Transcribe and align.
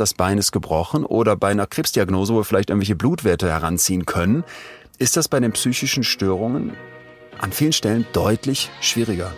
das 0.00 0.14
Bein 0.14 0.38
ist 0.38 0.52
gebrochen 0.52 1.04
oder 1.04 1.36
bei 1.36 1.48
einer 1.48 1.66
Krebsdiagnose, 1.66 2.32
wo 2.32 2.38
wir 2.38 2.44
vielleicht 2.44 2.70
irgendwelche 2.70 2.96
Blutwerte 2.96 3.48
heranziehen 3.48 4.06
können, 4.06 4.44
ist 4.98 5.16
das 5.16 5.28
bei 5.28 5.38
den 5.40 5.52
psychischen 5.52 6.02
Störungen 6.02 6.72
an 7.38 7.52
vielen 7.52 7.72
Stellen 7.72 8.06
deutlich 8.12 8.70
schwieriger. 8.80 9.32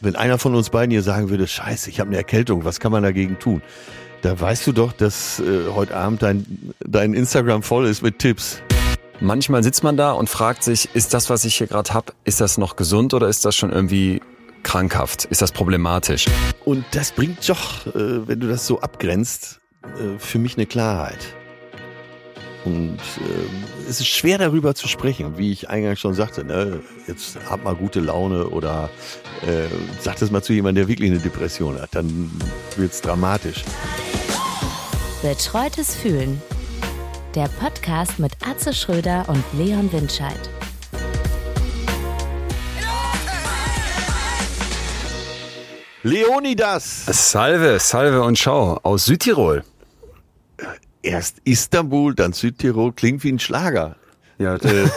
Wenn 0.00 0.16
einer 0.16 0.38
von 0.38 0.54
uns 0.54 0.70
beiden 0.70 0.90
hier 0.90 1.02
sagen 1.02 1.30
würde, 1.30 1.46
scheiße, 1.46 1.90
ich 1.90 2.00
habe 2.00 2.08
eine 2.08 2.16
Erkältung, 2.16 2.64
was 2.64 2.80
kann 2.80 2.92
man 2.92 3.02
dagegen 3.02 3.38
tun? 3.38 3.62
Da 4.22 4.38
weißt 4.38 4.66
du 4.66 4.72
doch, 4.72 4.92
dass 4.92 5.40
äh, 5.40 5.68
heute 5.74 5.96
Abend 5.96 6.22
dein, 6.22 6.74
dein 6.80 7.14
Instagram 7.14 7.62
voll 7.62 7.86
ist 7.86 8.02
mit 8.02 8.18
Tipps. 8.18 8.62
Manchmal 9.20 9.62
sitzt 9.62 9.82
man 9.82 9.96
da 9.96 10.12
und 10.12 10.28
fragt 10.28 10.62
sich, 10.62 10.88
ist 10.94 11.12
das, 11.12 11.28
was 11.28 11.44
ich 11.44 11.56
hier 11.56 11.66
gerade 11.66 11.92
hab, 11.92 12.14
ist 12.24 12.40
das 12.40 12.56
noch 12.56 12.76
gesund 12.76 13.12
oder 13.14 13.28
ist 13.28 13.44
das 13.44 13.56
schon 13.56 13.70
irgendwie 13.70 14.20
krankhaft? 14.62 15.26
Ist 15.26 15.42
das 15.42 15.52
problematisch? 15.52 16.26
Und 16.64 16.84
das 16.92 17.12
bringt 17.12 17.46
doch, 17.48 17.86
äh, 17.86 18.26
wenn 18.28 18.40
du 18.40 18.48
das 18.48 18.66
so 18.66 18.80
abgrenzt, 18.80 19.59
äh, 19.82 20.18
für 20.18 20.38
mich 20.38 20.56
eine 20.56 20.66
Klarheit. 20.66 21.34
Und 22.64 22.98
äh, 22.98 23.88
es 23.88 24.00
ist 24.00 24.08
schwer 24.08 24.38
darüber 24.38 24.74
zu 24.74 24.86
sprechen, 24.86 25.38
wie 25.38 25.50
ich 25.52 25.70
eingangs 25.70 26.00
schon 26.00 26.14
sagte. 26.14 26.44
Ne? 26.44 26.80
Jetzt 27.06 27.38
hab 27.48 27.64
mal 27.64 27.74
gute 27.74 28.00
Laune 28.00 28.48
oder 28.48 28.90
äh, 29.46 29.66
sag 30.00 30.18
das 30.18 30.30
mal 30.30 30.42
zu 30.42 30.52
jemandem, 30.52 30.82
der 30.82 30.88
wirklich 30.88 31.10
eine 31.10 31.20
Depression 31.20 31.80
hat. 31.80 31.94
Dann 31.94 32.30
wird's 32.76 33.00
dramatisch. 33.00 33.64
Betreutes 35.22 35.94
Fühlen. 35.94 36.40
Der 37.34 37.48
Podcast 37.48 38.18
mit 38.18 38.32
Atze 38.46 38.74
Schröder 38.74 39.24
und 39.28 39.44
Leon 39.56 39.90
Windscheid. 39.92 40.50
Leonidas! 46.02 47.04
Salve, 47.06 47.78
Salve 47.78 48.22
und 48.22 48.38
Schau 48.38 48.80
aus 48.82 49.04
Südtirol. 49.04 49.62
Erst 51.02 51.38
Istanbul, 51.44 52.14
dann 52.14 52.32
Südtirol, 52.32 52.92
klingt 52.92 53.24
wie 53.24 53.32
ein 53.32 53.38
Schlager. 53.38 53.96
Ja, 54.38 54.56
Äh, 54.64 54.88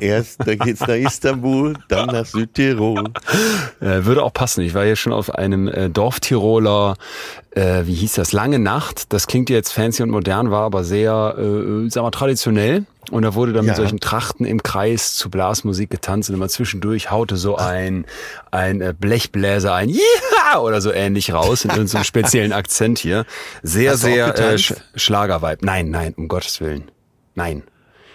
erst, 0.00 0.46
da 0.46 0.54
geht's 0.54 0.80
nach 0.80 0.88
Istanbul, 0.94 1.74
dann 1.88 2.08
nach 2.08 2.26
Südtirol. 2.26 3.04
Äh, 3.80 4.04
würde 4.04 4.22
auch 4.22 4.32
passen. 4.32 4.62
Ich 4.62 4.74
war 4.74 4.84
hier 4.84 4.96
schon 4.96 5.12
auf 5.12 5.34
einem 5.34 5.68
äh, 5.68 5.88
Dorftiroler, 5.90 6.96
äh, 7.50 7.82
wie 7.86 7.94
hieß 7.94 8.14
das, 8.14 8.32
Lange 8.32 8.58
Nacht. 8.58 9.12
Das 9.12 9.26
klingt 9.26 9.50
jetzt 9.50 9.72
fancy 9.72 10.02
und 10.02 10.10
modern, 10.10 10.50
war 10.50 10.62
aber 10.62 10.84
sehr, 10.84 11.34
äh, 11.38 11.88
sagen 11.90 12.06
wir, 12.06 12.10
traditionell. 12.10 12.84
Und 13.10 13.22
da 13.22 13.34
wurde 13.34 13.52
dann 13.52 13.66
Ja. 13.66 13.72
mit 13.72 13.76
solchen 13.76 14.00
Trachten 14.00 14.46
im 14.46 14.62
Kreis 14.62 15.14
zu 15.14 15.28
Blasmusik 15.28 15.90
getanzt 15.90 16.30
und 16.30 16.36
immer 16.36 16.48
zwischendurch 16.48 17.10
haute 17.10 17.36
so 17.36 17.56
ein, 17.56 18.06
ein 18.50 18.80
äh, 18.80 18.94
Blechbläser 18.98 19.74
ein 19.74 19.90
Ja 19.90 20.58
oder 20.60 20.80
so 20.80 20.90
ähnlich 20.90 21.32
raus 21.34 21.64
in 21.64 21.70
irgendeinem 21.70 22.04
speziellen 22.04 22.52
Akzent 22.52 22.98
hier. 22.98 23.26
Sehr, 23.62 23.92
Hast 23.92 24.00
sehr 24.00 24.38
äh? 24.38 24.58
Sch 24.58 24.74
Schlagervibe. 24.94 25.58
Nein, 25.66 25.90
nein, 25.90 26.14
um 26.16 26.28
Gottes 26.28 26.60
Willen. 26.62 26.84
Nein. 27.34 27.62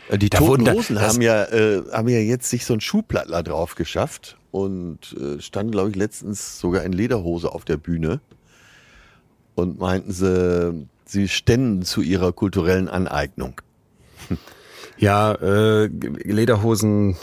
Äh, 0.09 0.17
Die 0.17 0.29
Da 0.29 0.37
Toten 0.39 0.69
Hosen 0.71 0.99
haben 1.01 1.21
ja, 1.21 1.43
äh, 1.45 1.81
haben 1.91 2.09
ja 2.09 2.19
jetzt 2.19 2.49
sich 2.49 2.65
so 2.65 2.73
ein 2.73 2.81
Schuhplattler 2.81 3.41
drauf 3.43 3.75
geschafft 3.75 4.37
und 4.51 5.15
äh, 5.19 5.41
standen, 5.41 5.71
glaube 5.71 5.89
ich, 5.91 5.95
letztens 5.95 6.59
sogar 6.59 6.83
in 6.83 6.91
Lederhose 6.91 7.51
auf 7.51 7.63
der 7.65 7.77
Bühne 7.77 8.19
und 9.55 9.79
meinten 9.79 10.11
sie, 10.11 10.87
sie 11.05 11.27
ständen 11.27 11.83
zu 11.83 12.01
ihrer 12.01 12.31
kulturellen 12.33 12.87
Aneignung. 12.89 13.61
Ja, 15.01 15.31
äh, 15.35 15.85
Lederhosen 15.85 17.15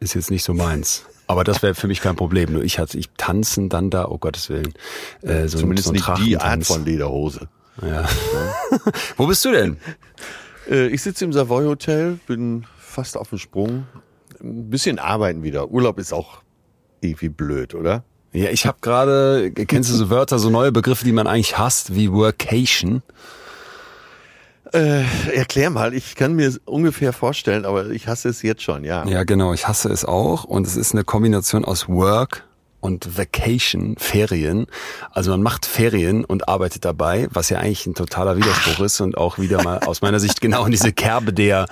ist 0.00 0.12
jetzt 0.14 0.30
nicht 0.30 0.44
so 0.44 0.52
meins. 0.52 1.06
Aber 1.26 1.44
das 1.44 1.62
wäre 1.62 1.74
für 1.74 1.86
mich 1.88 2.02
kein 2.02 2.14
Problem. 2.14 2.52
Nur 2.52 2.62
ich 2.62 2.78
hatte, 2.78 2.98
ich 2.98 3.08
tanzen 3.16 3.70
dann 3.70 3.88
da, 3.88 4.04
oh 4.06 4.18
Gottes 4.18 4.50
Willen. 4.50 4.74
Äh, 5.22 5.48
so 5.48 5.56
ein- 5.56 5.60
Zumindest 5.62 5.86
so 5.86 5.92
nicht 5.94 6.06
die 6.18 6.36
Art 6.36 6.62
von 6.66 6.84
Lederhose. 6.84 7.48
Ja. 7.80 8.06
Wo 9.16 9.26
bist 9.26 9.42
du 9.46 9.52
denn? 9.52 9.78
Äh, 10.70 10.88
ich 10.88 11.02
sitze 11.02 11.24
im 11.24 11.32
Savoy 11.32 11.66
Hotel, 11.66 12.18
bin 12.26 12.64
fast 12.78 13.16
auf 13.16 13.30
dem 13.30 13.38
Sprung. 13.38 13.86
Ein 14.42 14.70
bisschen 14.70 14.98
arbeiten 14.98 15.42
wieder. 15.42 15.70
Urlaub 15.70 15.98
ist 15.98 16.12
auch 16.12 16.42
irgendwie 17.00 17.28
blöd, 17.28 17.74
oder? 17.74 18.04
Ja, 18.32 18.50
ich 18.50 18.66
habe 18.66 18.78
gerade, 18.80 19.52
kennst 19.52 19.90
du 19.90 19.94
so 19.94 20.08
Wörter, 20.08 20.38
so 20.38 20.48
neue 20.48 20.72
Begriffe, 20.72 21.04
die 21.04 21.12
man 21.12 21.26
eigentlich 21.26 21.58
hasst, 21.58 21.94
wie 21.94 22.10
Workation? 22.10 23.02
Äh, 24.72 25.02
erklär 25.34 25.68
mal, 25.68 25.92
ich 25.92 26.14
kann 26.14 26.34
mir 26.34 26.50
ungefähr 26.64 27.12
vorstellen, 27.12 27.66
aber 27.66 27.90
ich 27.90 28.08
hasse 28.08 28.30
es 28.30 28.40
jetzt 28.40 28.62
schon, 28.62 28.84
ja. 28.84 29.06
Ja, 29.06 29.24
genau, 29.24 29.52
ich 29.52 29.68
hasse 29.68 29.90
es 29.90 30.06
auch. 30.06 30.44
Und 30.44 30.66
es 30.66 30.76
ist 30.76 30.94
eine 30.94 31.04
Kombination 31.04 31.64
aus 31.66 31.88
Work 31.88 32.44
und 32.82 33.16
Vacation, 33.16 33.94
Ferien. 33.96 34.66
Also 35.12 35.30
man 35.30 35.42
macht 35.42 35.64
Ferien 35.64 36.24
und 36.24 36.48
arbeitet 36.48 36.84
dabei, 36.84 37.28
was 37.30 37.48
ja 37.48 37.58
eigentlich 37.58 37.86
ein 37.86 37.94
totaler 37.94 38.36
Widerspruch 38.36 38.84
ist 38.84 39.00
und 39.00 39.16
auch 39.16 39.38
wieder 39.38 39.62
mal 39.62 39.78
aus 39.78 40.02
meiner 40.02 40.20
Sicht 40.20 40.40
genau 40.40 40.64
in 40.66 40.72
diese 40.72 40.92
Kerbe 40.92 41.32
der 41.32 41.66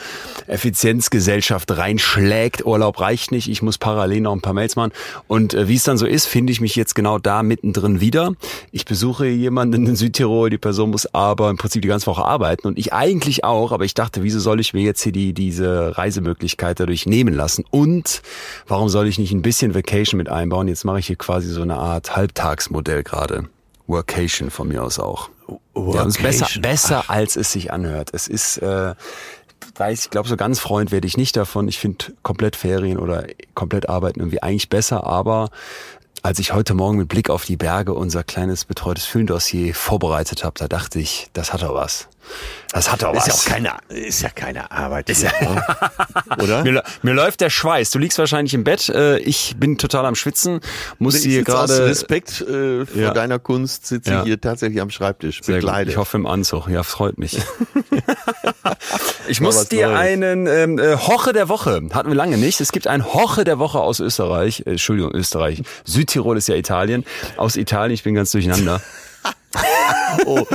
Effizienzgesellschaft 0.46 1.76
reinschlägt. 1.76 2.64
Urlaub 2.64 3.00
reicht 3.00 3.32
nicht, 3.32 3.48
ich 3.48 3.60
muss 3.60 3.76
parallel 3.76 4.22
noch 4.22 4.32
ein 4.32 4.40
paar 4.40 4.54
Mails 4.54 4.76
machen. 4.76 4.92
Und 5.26 5.52
äh, 5.52 5.68
wie 5.68 5.74
es 5.74 5.82
dann 5.82 5.98
so 5.98 6.06
ist, 6.06 6.26
finde 6.26 6.52
ich 6.52 6.60
mich 6.60 6.76
jetzt 6.76 6.94
genau 6.94 7.18
da 7.18 7.42
mittendrin 7.42 8.00
wieder. 8.00 8.32
Ich 8.70 8.84
besuche 8.84 9.26
jemanden 9.26 9.86
in 9.86 9.96
Südtirol, 9.96 10.48
die 10.48 10.58
Person 10.58 10.90
muss 10.90 11.12
aber 11.12 11.50
im 11.50 11.56
Prinzip 11.56 11.82
die 11.82 11.88
ganze 11.88 12.06
Woche 12.06 12.24
arbeiten 12.24 12.68
und 12.68 12.78
ich 12.78 12.92
eigentlich 12.92 13.42
auch, 13.42 13.72
aber 13.72 13.84
ich 13.84 13.94
dachte, 13.94 14.22
wieso 14.22 14.38
soll 14.38 14.60
ich 14.60 14.74
mir 14.74 14.82
jetzt 14.82 15.02
hier 15.02 15.12
die, 15.12 15.32
diese 15.32 15.98
Reisemöglichkeit 15.98 16.78
dadurch 16.78 17.06
nehmen 17.06 17.34
lassen? 17.34 17.64
Und 17.70 18.22
warum 18.68 18.88
soll 18.88 19.08
ich 19.08 19.18
nicht 19.18 19.32
ein 19.32 19.42
bisschen 19.42 19.74
Vacation 19.74 20.16
mit 20.16 20.28
einbauen? 20.28 20.68
Jetzt 20.68 20.84
mache 20.84 20.99
hier 21.06 21.16
quasi 21.16 21.48
so 21.48 21.62
eine 21.62 21.76
Art 21.76 22.16
Halbtagsmodell 22.16 23.02
gerade. 23.02 23.48
Workation 23.86 24.50
von 24.50 24.68
mir 24.68 24.82
aus 24.84 24.98
auch. 24.98 25.30
Ja, 25.74 26.04
ist 26.04 26.22
besser, 26.22 26.48
besser 26.60 27.10
als 27.10 27.36
es 27.36 27.52
sich 27.52 27.72
anhört. 27.72 28.10
Es 28.12 28.28
ist, 28.28 28.58
äh, 28.58 28.94
weiß, 29.76 30.04
ich 30.04 30.10
glaube, 30.10 30.28
so 30.28 30.36
ganz 30.36 30.60
Freund 30.60 30.92
werde 30.92 31.06
ich 31.06 31.16
nicht 31.16 31.36
davon. 31.36 31.66
Ich 31.68 31.78
finde 31.78 32.06
komplett 32.22 32.54
Ferien 32.56 32.98
oder 32.98 33.26
komplett 33.54 33.88
arbeiten 33.88 34.20
irgendwie 34.20 34.42
eigentlich 34.42 34.68
besser, 34.68 35.04
aber 35.04 35.50
als 36.22 36.38
ich 36.38 36.52
heute 36.52 36.74
Morgen 36.74 36.98
mit 36.98 37.08
Blick 37.08 37.30
auf 37.30 37.44
die 37.44 37.56
Berge 37.56 37.94
unser 37.94 38.22
kleines 38.22 38.64
betreutes 38.64 39.06
Fühlendossier 39.06 39.74
vorbereitet 39.74 40.44
habe, 40.44 40.54
da 40.58 40.68
dachte 40.68 41.00
ich, 41.00 41.30
das 41.32 41.52
hat 41.52 41.62
doch 41.62 41.74
was. 41.74 42.08
Das 42.72 42.92
hat 42.92 43.02
doch 43.02 43.14
was. 43.14 43.26
Ist 43.26 43.46
ja 43.48 43.52
auch 43.52 43.54
keine, 43.56 43.76
ist 43.88 44.22
ja 44.22 44.28
keine 44.28 44.70
Arbeit. 44.70 45.10
Ist 45.10 45.22
ja, 45.24 45.30
ne? 45.40 45.62
Oder? 46.42 46.62
Mir, 46.62 46.82
mir 47.02 47.14
läuft 47.14 47.40
der 47.40 47.50
Schweiß. 47.50 47.90
Du 47.90 47.98
liegst 47.98 48.18
wahrscheinlich 48.18 48.54
im 48.54 48.62
Bett. 48.64 48.88
Äh, 48.88 49.18
ich 49.18 49.56
bin 49.58 49.76
total 49.76 50.06
am 50.06 50.14
Schwitzen. 50.14 50.60
Muss 50.98 51.16
Ich 51.16 51.22
hier 51.24 51.40
sitze 51.40 51.58
aus 51.58 51.70
gerade. 51.70 51.86
Respekt 51.86 52.40
äh, 52.42 52.86
vor 52.86 53.00
Ja. 53.00 53.12
deiner 53.12 53.38
Kunst 53.40 53.86
sitze 53.86 54.10
Ja. 54.12 54.18
ich 54.20 54.26
hier 54.26 54.40
tatsächlich 54.40 54.80
am 54.80 54.90
Schreibtisch, 54.90 55.40
Sehr 55.42 55.60
gut. 55.60 55.70
Ich 55.88 55.96
hoffe 55.96 56.16
im 56.16 56.26
Anzug. 56.26 56.68
Ja, 56.68 56.82
freut 56.84 57.18
mich. 57.18 57.38
ich 59.28 59.40
muss 59.40 59.68
dir 59.68 59.88
Neues. 59.88 59.98
einen 59.98 60.46
ähm, 60.46 60.78
äh, 60.78 60.96
Hoche 60.96 61.32
der 61.32 61.48
Woche, 61.48 61.80
hatten 61.92 62.08
wir 62.08 62.16
lange 62.16 62.38
nicht. 62.38 62.60
Es 62.60 62.72
gibt 62.72 62.86
einen 62.86 63.04
Hoche 63.04 63.44
der 63.44 63.58
Woche 63.58 63.80
aus 63.80 64.00
Österreich. 64.00 64.60
Äh, 64.66 64.70
Entschuldigung, 64.70 65.12
Österreich. 65.12 65.62
Südtirol 65.84 66.36
ist 66.36 66.48
ja 66.48 66.54
Italien. 66.54 67.04
Aus 67.36 67.56
Italien, 67.56 67.94
ich 67.94 68.02
bin 68.02 68.14
ganz 68.14 68.30
durcheinander. 68.32 68.80
oh, 70.26 70.46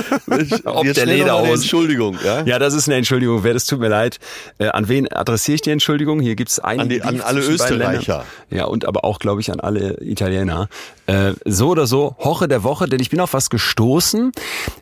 Ob 0.66 0.86
wir 0.86 0.94
der 0.94 1.04
eine 1.04 1.16
Lederhosen. 1.18 1.54
Entschuldigung, 1.56 2.18
ja? 2.24 2.44
Ja, 2.44 2.60
das 2.60 2.74
ist 2.74 2.88
eine 2.88 2.96
Entschuldigung. 2.98 3.44
Wer 3.44 3.54
das 3.54 3.66
tut 3.66 3.80
mir 3.80 3.90
leid. 3.90 4.20
Äh, 4.58 4.68
an 4.70 4.88
wen 4.88 5.12
adressiere 5.12 5.56
ich 5.56 5.62
die 5.62 5.70
Entschuldigung? 5.72 6.20
Hier 6.22 6.36
gibt's 6.36 6.60
einige. 6.60 6.82
An 6.84 6.90
die- 6.90 7.02
an 7.02 7.22
alle 7.22 7.42
Österreicher. 7.42 8.26
Ja, 8.50 8.66
und 8.66 8.86
aber 8.86 9.04
auch, 9.04 9.20
glaube 9.20 9.42
ich, 9.42 9.52
an 9.52 9.60
alle 9.60 10.02
Italiener. 10.02 10.70
Äh, 11.08 11.34
so 11.44 11.70
oder 11.70 11.88
so, 11.88 12.16
Hoche 12.20 12.48
der 12.48 12.64
Woche, 12.64 12.88
denn 12.88 13.00
ich 13.02 13.10
bin 13.10 13.20
auf 13.20 13.34
was 13.34 13.50
gestoßen, 13.50 14.32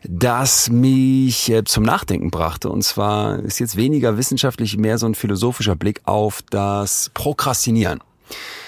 das 0.08 0.70
mich 0.70 1.50
äh, 1.50 1.64
zum 1.64 1.84
Nachdenken 1.84 2.30
brachte. 2.30 2.70
Und 2.70 2.84
zwar 2.84 3.40
ist 3.40 3.60
jetzt 3.60 3.76
weniger 3.78 4.18
wissenschaftlich, 4.18 4.78
mehr 4.78 4.98
so 5.00 5.08
ein 5.08 5.16
philosophischer 5.16 5.76
Blick 5.76 6.02
auf 6.06 6.42
das 6.52 7.10
Prokrastinieren. 7.16 8.00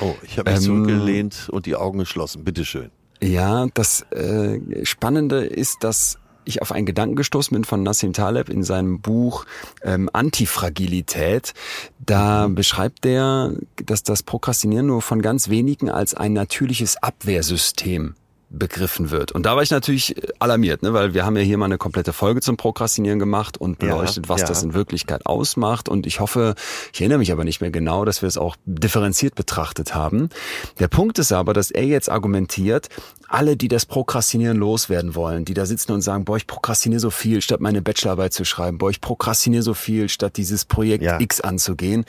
Oh, 0.01 0.15
ich 0.23 0.37
habe 0.39 0.49
mich 0.51 0.59
Ähm, 0.59 0.65
zurückgelehnt 0.65 1.49
und 1.51 1.65
die 1.67 1.75
Augen 1.75 1.99
geschlossen. 1.99 2.43
Bitteschön. 2.43 2.89
Ja, 3.21 3.67
das 3.73 4.01
äh, 4.11 4.85
Spannende 4.85 5.45
ist, 5.45 5.83
dass 5.83 6.19
ich 6.45 6.61
auf 6.61 6.71
einen 6.71 6.85
Gedanken 6.85 7.15
gestoßen 7.15 7.55
bin 7.55 7.63
von 7.63 7.83
Nassim 7.83 8.13
Taleb 8.13 8.49
in 8.49 8.63
seinem 8.63 9.01
Buch 9.01 9.45
ähm, 9.81 10.09
Antifragilität. 10.13 11.53
Da 11.99 12.47
beschreibt 12.47 13.05
er, 13.05 13.53
dass 13.83 14.03
das 14.03 14.23
Prokrastinieren 14.23 14.87
nur 14.87 15.01
von 15.01 15.21
ganz 15.21 15.49
wenigen 15.49 15.89
als 15.89 16.13
ein 16.13 16.33
natürliches 16.33 16.97
Abwehrsystem 16.97 18.15
begriffen 18.57 19.11
wird. 19.11 19.31
Und 19.31 19.45
da 19.45 19.55
war 19.55 19.63
ich 19.63 19.71
natürlich 19.71 20.15
alarmiert, 20.39 20.83
ne? 20.83 20.93
weil 20.93 21.13
wir 21.13 21.25
haben 21.25 21.35
ja 21.37 21.43
hier 21.43 21.57
mal 21.57 21.65
eine 21.65 21.77
komplette 21.77 22.13
Folge 22.13 22.41
zum 22.41 22.57
Prokrastinieren 22.57 23.19
gemacht 23.19 23.57
und 23.57 23.81
Ja, 23.81 23.89
beleuchtet, 23.89 24.29
was 24.29 24.41
ja. 24.41 24.47
das 24.47 24.63
in 24.63 24.73
Wirklichkeit 24.73 25.25
ausmacht. 25.25 25.89
Und 25.89 26.05
ich 26.07 26.19
hoffe, 26.19 26.55
ich 26.93 27.01
erinnere 27.01 27.19
mich 27.19 27.31
aber 27.31 27.43
nicht 27.43 27.61
mehr 27.61 27.71
genau, 27.71 28.05
dass 28.05 28.21
wir 28.21 28.27
es 28.27 28.37
auch 28.37 28.55
differenziert 28.65 29.35
betrachtet 29.35 29.93
haben. 29.95 30.29
Der 30.79 30.87
Punkt 30.87 31.19
ist 31.19 31.31
aber, 31.31 31.53
dass 31.53 31.71
er 31.71 31.85
jetzt 31.85 32.09
argumentiert, 32.09 32.89
alle, 33.27 33.57
die 33.57 33.67
das 33.67 33.85
Prokrastinieren 33.85 34.57
loswerden 34.57 35.15
wollen, 35.15 35.45
die 35.45 35.53
da 35.53 35.65
sitzen 35.65 35.91
und 35.91 36.01
sagen, 36.01 36.25
boah, 36.25 36.37
ich 36.37 36.47
prokrastiniere 36.47 36.99
so 36.99 37.09
viel, 37.09 37.41
statt 37.41 37.59
meine 37.59 37.81
Bachelorarbeit 37.81 38.33
zu 38.33 38.45
schreiben, 38.45 38.77
boah, 38.77 38.89
ich 38.89 39.01
prokrastiniere 39.01 39.63
so 39.63 39.73
viel, 39.73 40.09
statt 40.09 40.37
dieses 40.37 40.65
Projekt 40.65 41.03
Ja. 41.03 41.19
X 41.19 41.41
anzugehen, 41.41 42.05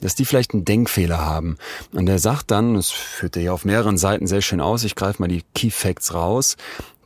dass 0.00 0.14
die 0.14 0.24
vielleicht 0.24 0.54
einen 0.54 0.64
Denkfehler 0.64 1.18
haben. 1.18 1.56
Und 1.92 2.08
er 2.08 2.18
sagt 2.18 2.50
dann, 2.50 2.74
das 2.74 2.90
führt 2.90 3.36
er 3.36 3.42
ja 3.42 3.52
auf 3.52 3.64
mehreren 3.64 3.98
Seiten 3.98 4.26
sehr 4.26 4.42
schön 4.42 4.60
aus, 4.60 4.84
ich 4.84 4.94
greife 4.94 5.22
mal 5.22 5.28
die 5.28 5.42
Key 5.54 5.70
Facts 5.70 6.14
raus, 6.14 6.56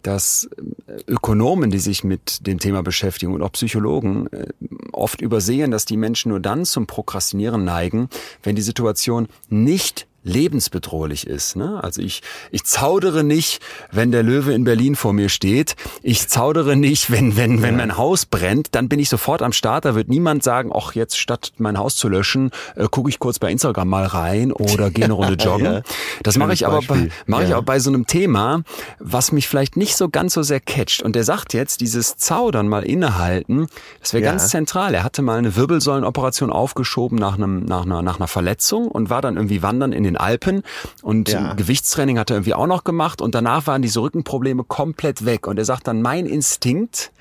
dass 0.03 0.49
äh, 0.87 1.00
Ökonomen, 1.06 1.71
die 1.71 1.79
sich 1.79 2.05
mit 2.05 2.47
dem 2.47 2.59
Thema 2.59 2.83
beschäftigen 2.83 3.33
und 3.35 3.43
auch 3.43 3.53
Psychologen 3.53 4.27
äh, 4.33 4.47
oft 4.93 5.21
übersehen, 5.21 5.71
dass 5.71 5.85
die 5.85 5.97
Menschen 5.97 6.31
nur 6.31 6.41
dann 6.41 6.65
zum 6.65 6.87
Prokrastinieren 6.87 7.65
neigen, 7.65 8.09
wenn 8.43 8.56
die 8.56 8.62
Situation 8.62 9.29
nicht 9.49 10.06
lebensbedrohlich 10.25 11.27
ist. 11.27 11.57
Ne? 11.57 11.83
Also 11.83 12.01
ich, 12.01 12.23
ich 12.51 12.65
zaudere 12.65 13.25
nicht, 13.25 13.61
wenn 13.91 14.13
der 14.13 14.23
Löwe 14.23 14.53
in 14.53 14.65
Berlin 14.65 14.95
vor 14.95 15.13
mir 15.13 15.29
steht. 15.29 15.75
Ich 16.03 16.29
zaudere 16.29 16.77
nicht, 16.77 17.11
wenn, 17.11 17.37
wenn, 17.37 17.57
ja. 17.57 17.63
wenn 17.63 17.77
mein 17.77 17.97
Haus 17.97 18.27
brennt, 18.27 18.69
dann 18.73 18.89
bin 18.89 19.01
ich 19.01 19.09
sofort 19.09 19.43
am 19.43 19.53
Start. 19.53 19.85
Da 19.85 19.95
wird 19.95 20.09
niemand 20.09 20.43
sagen, 20.43 20.71
ach, 20.75 20.95
jetzt 20.95 21.19
statt 21.19 21.53
mein 21.59 21.79
Haus 21.79 21.97
zu 21.97 22.09
löschen, 22.09 22.51
äh, 22.77 22.87
gucke 22.91 23.11
ich 23.11 23.19
kurz 23.19 23.39
bei 23.39 23.51
Instagram 23.51 23.89
mal 23.89 24.05
rein 24.05 24.53
oder 24.53 24.91
gehe 24.91 25.05
eine 25.05 25.15
Runde 25.15 25.35
joggen. 25.45 25.65
ja. 25.65 25.83
Das 26.23 26.37
mache 26.39 26.53
ich 26.53 26.67
aber 26.67 26.81
bei, 26.83 27.09
mache 27.27 27.43
ja. 27.43 27.49
ich 27.49 27.55
auch 27.55 27.65
bei 27.65 27.79
so 27.79 27.91
einem 27.91 28.07
Thema, 28.07 28.63
was 28.99 29.33
mich 29.33 29.49
vielleicht 29.49 29.77
nicht 29.77 29.97
so 29.97 30.09
ganz 30.09 30.35
so 30.35 30.43
sehr 30.43 30.61
catcht. 30.61 31.03
Und 31.03 31.17
der 31.17 31.25
sagt 31.25 31.53
jetzt, 31.53 31.81
dieses 31.81 32.17
Zaudern 32.17 32.69
mal 32.69 32.85
innehalten, 32.85 33.67
das 34.01 34.13
wäre 34.13 34.23
ganz 34.23 34.49
zentral. 34.49 34.95
Er 34.95 35.03
hatte 35.03 35.23
mal 35.23 35.39
eine 35.39 35.57
Wirbelsäulenoperation 35.57 36.51
aufgeschoben 36.51 37.19
nach 37.19 37.35
einem, 37.35 37.65
nach 37.65 37.85
einer, 37.85 38.03
nach 38.03 38.19
einer 38.19 38.29
Verletzung 38.29 38.89
und 38.89 39.11
war 39.11 39.21
dann 39.21 39.37
irgendwie 39.37 39.63
wandern 39.63 39.93
in 39.93 40.05
den 40.05 40.12
den 40.12 40.17
Alpen 40.17 40.62
und 41.03 41.31
ja. 41.31 41.55
Gewichtstraining 41.55 42.19
hat 42.19 42.31
er 42.31 42.37
irgendwie 42.37 42.55
auch 42.55 42.67
noch 42.67 42.85
gemacht 42.85 43.20
und 43.20 43.35
danach 43.35 43.67
waren 43.67 43.82
diese 43.82 44.00
Rückenprobleme 44.00 44.64
komplett 44.64 45.25
weg 45.25 45.47
und 45.47 45.59
er 45.59 45.64
sagt 45.64 45.87
dann, 45.88 46.03
mein 46.03 46.26
Instinkt, 46.26 47.12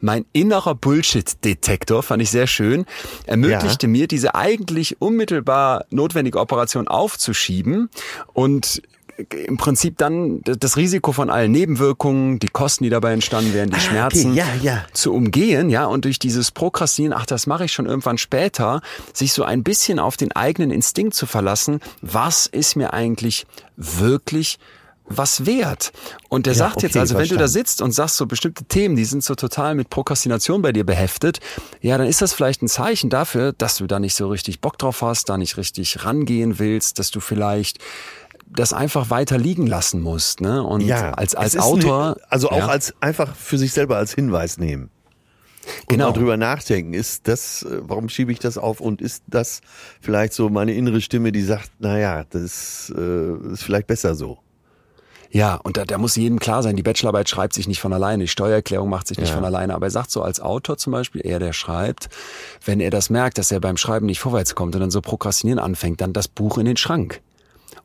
mein 0.00 0.24
innerer 0.32 0.74
Bullshit-Detektor, 0.74 2.02
fand 2.02 2.22
ich 2.22 2.30
sehr 2.30 2.46
schön, 2.46 2.86
ermöglichte 3.26 3.86
ja. 3.86 3.90
mir, 3.90 4.08
diese 4.08 4.34
eigentlich 4.34 5.00
unmittelbar 5.00 5.84
notwendige 5.90 6.38
Operation 6.38 6.88
aufzuschieben 6.88 7.90
und 8.32 8.82
im 9.46 9.56
Prinzip 9.56 9.98
dann 9.98 10.40
das 10.42 10.76
Risiko 10.76 11.12
von 11.12 11.30
allen 11.30 11.50
Nebenwirkungen, 11.50 12.38
die 12.38 12.48
Kosten, 12.48 12.84
die 12.84 12.90
dabei 12.90 13.12
entstanden 13.12 13.54
wären, 13.54 13.70
die 13.70 13.76
ah, 13.76 13.80
Schmerzen 13.80 14.32
okay. 14.32 14.38
ja, 14.38 14.46
ja. 14.62 14.84
zu 14.92 15.12
umgehen, 15.12 15.70
ja, 15.70 15.86
und 15.86 16.04
durch 16.04 16.18
dieses 16.18 16.50
Prokrastinieren, 16.50 17.16
ach, 17.16 17.26
das 17.26 17.46
mache 17.46 17.64
ich 17.64 17.72
schon 17.72 17.86
irgendwann 17.86 18.18
später, 18.18 18.82
sich 19.12 19.32
so 19.32 19.42
ein 19.42 19.62
bisschen 19.62 19.98
auf 19.98 20.16
den 20.16 20.32
eigenen 20.32 20.70
Instinkt 20.70 21.14
zu 21.14 21.26
verlassen, 21.26 21.80
was 22.02 22.46
ist 22.46 22.76
mir 22.76 22.92
eigentlich 22.92 23.46
wirklich 23.76 24.58
was 25.08 25.46
wert. 25.46 25.92
Und 26.28 26.46
der 26.46 26.54
ja, 26.54 26.58
sagt 26.58 26.76
okay, 26.76 26.86
jetzt 26.86 26.96
also, 26.96 27.14
verstanden. 27.14 27.30
wenn 27.30 27.38
du 27.38 27.42
da 27.44 27.48
sitzt 27.48 27.80
und 27.80 27.92
sagst 27.92 28.16
so 28.16 28.26
bestimmte 28.26 28.64
Themen, 28.64 28.96
die 28.96 29.04
sind 29.04 29.22
so 29.22 29.34
total 29.34 29.74
mit 29.74 29.90
Prokrastination 29.90 30.62
bei 30.62 30.72
dir 30.72 30.84
beheftet, 30.84 31.40
ja, 31.80 31.96
dann 31.96 32.06
ist 32.06 32.22
das 32.22 32.32
vielleicht 32.32 32.62
ein 32.62 32.68
Zeichen 32.68 33.10
dafür, 33.10 33.52
dass 33.52 33.76
du 33.76 33.86
da 33.86 34.00
nicht 34.00 34.14
so 34.14 34.28
richtig 34.28 34.60
Bock 34.60 34.78
drauf 34.78 35.02
hast, 35.02 35.28
da 35.28 35.38
nicht 35.38 35.56
richtig 35.56 36.04
rangehen 36.04 36.58
willst, 36.58 36.98
dass 36.98 37.10
du 37.10 37.20
vielleicht 37.20 37.78
das 38.46 38.72
einfach 38.72 39.10
weiter 39.10 39.38
liegen 39.38 39.66
lassen 39.66 40.00
musst. 40.00 40.40
Ne? 40.40 40.62
Und 40.62 40.82
ja, 40.82 41.12
als, 41.12 41.34
als 41.34 41.56
Autor. 41.58 42.16
Ein, 42.16 42.22
also 42.28 42.50
auch 42.50 42.58
ja. 42.58 42.68
als 42.68 42.94
einfach 43.00 43.34
für 43.34 43.58
sich 43.58 43.72
selber 43.72 43.96
als 43.96 44.14
Hinweis 44.14 44.58
nehmen. 44.58 44.90
Und 45.80 45.88
genau. 45.88 46.12
drüber 46.12 46.36
nachdenken, 46.36 46.94
ist 46.94 47.26
das, 47.26 47.62
äh, 47.62 47.80
warum 47.82 48.08
schiebe 48.08 48.30
ich 48.30 48.38
das 48.38 48.56
auf 48.56 48.80
und 48.80 49.02
ist 49.02 49.24
das 49.26 49.60
vielleicht 50.00 50.32
so 50.32 50.48
meine 50.48 50.72
innere 50.74 51.00
Stimme, 51.00 51.32
die 51.32 51.42
sagt, 51.42 51.70
naja, 51.80 52.24
das 52.30 52.92
äh, 52.96 53.52
ist 53.52 53.64
vielleicht 53.64 53.88
besser 53.88 54.14
so. 54.14 54.38
Ja, 55.30 55.56
und 55.56 55.76
da, 55.76 55.84
da 55.84 55.98
muss 55.98 56.14
jedem 56.16 56.38
klar 56.38 56.62
sein, 56.62 56.76
die 56.76 56.82
Bachelorarbeit 56.82 57.28
schreibt 57.28 57.52
sich 57.52 57.66
nicht 57.66 57.80
von 57.80 57.92
alleine, 57.92 58.24
die 58.24 58.28
Steuererklärung 58.28 58.88
macht 58.88 59.08
sich 59.08 59.18
nicht 59.18 59.30
ja. 59.30 59.34
von 59.34 59.44
alleine. 59.44 59.74
Aber 59.74 59.86
er 59.86 59.90
sagt 59.90 60.10
so 60.10 60.22
als 60.22 60.40
Autor 60.40 60.78
zum 60.78 60.92
Beispiel, 60.92 61.20
er 61.20 61.40
der 61.40 61.52
schreibt, 61.52 62.08
wenn 62.64 62.80
er 62.80 62.90
das 62.90 63.10
merkt, 63.10 63.38
dass 63.38 63.50
er 63.50 63.60
beim 63.60 63.76
Schreiben 63.76 64.06
nicht 64.06 64.20
vorwärts 64.20 64.54
kommt 64.54 64.74
und 64.76 64.80
dann 64.80 64.90
so 64.90 65.00
prokrastinieren 65.00 65.58
anfängt, 65.58 66.00
dann 66.00 66.12
das 66.12 66.28
Buch 66.28 66.58
in 66.58 66.64
den 66.64 66.76
Schrank. 66.76 67.20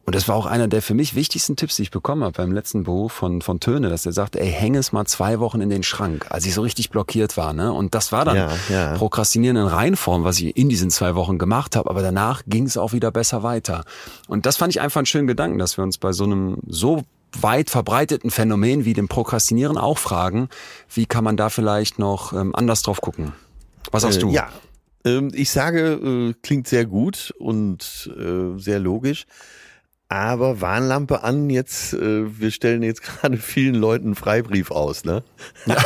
Und 0.06 0.16
das 0.16 0.28
war 0.28 0.36
auch 0.36 0.46
einer 0.46 0.68
der 0.68 0.82
für 0.82 0.94
mich 0.94 1.16
wichtigsten 1.16 1.56
Tipps, 1.56 1.76
die 1.76 1.84
ich 1.84 1.92
bekommen 1.92 2.24
habe 2.24 2.34
beim 2.34 2.52
letzten 2.52 2.84
Buch 2.84 3.12
von, 3.12 3.42
von 3.42 3.60
Töne, 3.60 3.90
dass 3.90 4.06
er 4.06 4.14
sagte, 4.14 4.40
ey, 4.40 4.52
häng 4.52 4.76
es 4.76 4.92
mal 4.92 5.06
zwei 5.06 5.40
Wochen 5.40 5.62
in 5.62 5.70
den 5.70 5.84
Schrank, 5.84 6.26
als 6.30 6.46
ich 6.46 6.54
so 6.54 6.62
richtig 6.62 6.90
blockiert 6.90 7.38
war. 7.38 7.54
Ne? 7.54 7.72
Und 7.72 7.94
das 7.94 8.12
war 8.12 8.26
dann 8.26 8.36
ja, 8.36 8.52
ja. 8.70 8.94
Prokrastinieren 8.98 9.58
in 9.58 9.68
Reinform, 9.68 10.24
was 10.24 10.40
ich 10.40 10.58
in 10.58 10.70
diesen 10.70 10.90
zwei 10.90 11.16
Wochen 11.16 11.38
gemacht 11.38 11.76
habe. 11.76 11.90
Aber 11.90 12.02
danach 12.02 12.42
ging 12.48 12.66
es 12.66 12.78
auch 12.78 12.94
wieder 12.94 13.12
besser 13.12 13.44
weiter. 13.44 13.86
Und 14.28 14.46
das 14.46 14.58
fand 14.58 14.74
ich 14.74 14.82
einfach 14.82 15.00
einen 15.00 15.06
schönen 15.06 15.28
Gedanken, 15.28 15.60
dass 15.60 15.78
wir 15.78 15.84
uns 15.84 15.98
bei 15.98 16.12
so 16.12 16.24
einem 16.24 16.58
so 16.68 17.04
weit 17.40 17.70
verbreiteten 17.70 18.32
Phänomen 18.32 18.86
wie 18.86 18.94
dem 18.94 19.08
Prokrastinieren 19.08 19.78
auch 19.78 19.98
fragen, 19.98 20.50
wie 20.94 21.06
kann 21.06 21.24
man 21.24 21.38
da 21.38 21.50
vielleicht 21.50 22.00
noch 22.00 22.34
ähm, 22.34 22.56
anders 22.56 22.82
drauf 22.82 23.02
gucken? 23.02 23.34
Was 23.92 24.02
sagst 24.02 24.18
äh, 24.18 24.22
du? 24.22 24.32
Ja, 24.32 24.50
ähm, 25.06 25.32
ich 25.34 25.50
sage, 25.50 25.94
äh, 25.94 26.34
klingt 26.42 26.68
sehr 26.68 26.86
gut 26.86 27.34
und 27.40 28.12
äh, 28.18 28.60
sehr 28.60 28.80
logisch. 28.80 29.26
Aber 30.12 30.60
Warnlampe 30.60 31.24
an, 31.24 31.50
jetzt, 31.50 31.94
äh, 31.94 32.38
wir 32.38 32.52
stellen 32.52 32.84
jetzt 32.84 33.02
gerade 33.02 33.38
vielen 33.38 33.76
Leuten 33.76 34.08
einen 34.08 34.16
Freibrief 34.16 34.70
aus, 34.70 35.06
ne? 35.06 35.24
Ja. 35.66 35.78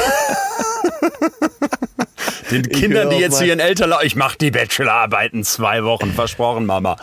Den 2.50 2.63
Kindern, 2.63 3.12
die 3.12 3.18
jetzt 3.18 3.38
zu 3.38 3.45
ihren 3.45 3.60
Eltern, 3.60 3.94
ich 4.01 4.16
mach 4.16 4.36
die 4.36 4.50
Bachelorarbeiten 4.50 5.44
zwei 5.44 5.83
Wochen, 5.83 6.12
versprochen, 6.12 6.66
Mama. 6.66 6.95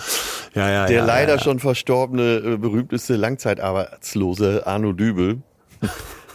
Ja, 0.54 0.69
ja, 0.69 0.86
Der 0.86 0.96
ja, 0.96 1.04
leider 1.04 1.36
ja. 1.36 1.40
schon 1.40 1.60
verstorbene, 1.60 2.38
äh, 2.38 2.56
berühmteste 2.56 3.14
Langzeitarbeitslose 3.14 4.66
Arno 4.66 4.92
Dübel 4.92 5.42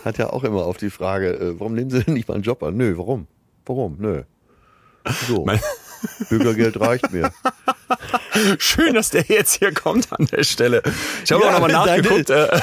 hat 0.06 0.18
ja 0.18 0.30
auch 0.30 0.45
immer 0.45 0.63
auf 0.63 0.78
die 0.78 0.90
Frage, 0.90 1.33
äh, 1.33 1.60
warum 1.60 1.74
nehmen 1.74 1.90
Sie 1.90 2.01
denn 2.01 2.13
nicht 2.13 2.30
mal 2.30 2.36
einen 2.36 2.44
Job 2.44 2.63
an? 2.63 2.78
Nö, 2.78 2.98
warum? 2.98 3.28
Warum? 3.66 3.98
Nö. 4.00 4.24
So. 5.28 5.44
Mein 5.44 5.60
Bürgergeld 6.30 6.80
reicht 6.80 7.12
mir. 7.12 7.30
Schön, 8.60 8.94
dass 8.94 9.10
der 9.10 9.24
jetzt 9.28 9.60
hier 9.60 9.74
kommt 9.74 10.12
an 10.12 10.28
der 10.28 10.44
Stelle. 10.44 10.81
Ich 11.24 11.31
habe 11.31 11.44
ja, 11.44 11.50
auch 11.50 11.54
nochmal 11.54 11.72
nachgeguckt. 11.72 12.30
Deine, 12.30 12.51
äh. 12.51 12.60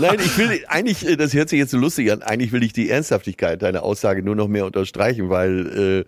nein, 0.00 0.18
ich 0.24 0.36
will 0.38 0.64
eigentlich, 0.68 1.06
äh, 1.06 1.16
das 1.16 1.34
hört 1.34 1.48
sich 1.48 1.58
jetzt 1.58 1.70
so 1.70 1.78
lustig 1.78 2.12
an, 2.12 2.22
eigentlich 2.22 2.52
will 2.52 2.62
ich 2.62 2.72
die 2.72 2.90
Ernsthaftigkeit 2.90 3.62
deiner 3.62 3.82
Aussage 3.82 4.22
nur 4.22 4.36
noch 4.36 4.48
mehr 4.48 4.66
unterstreichen, 4.66 5.30
weil 5.30 6.04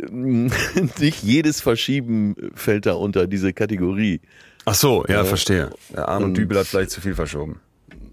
äh, 0.00 0.10
nicht 0.10 1.22
jedes 1.22 1.60
Verschieben 1.60 2.36
fällt 2.54 2.86
da 2.86 2.94
unter 2.94 3.26
diese 3.26 3.52
Kategorie. 3.52 4.20
Ach 4.64 4.74
so, 4.74 5.04
ja, 5.08 5.22
äh, 5.22 5.24
verstehe. 5.24 5.70
Der 5.94 6.08
Arno 6.08 6.26
und, 6.26 6.34
Dübel 6.34 6.58
hat 6.58 6.66
vielleicht 6.66 6.90
zu 6.90 7.00
viel 7.00 7.14
verschoben. 7.14 7.60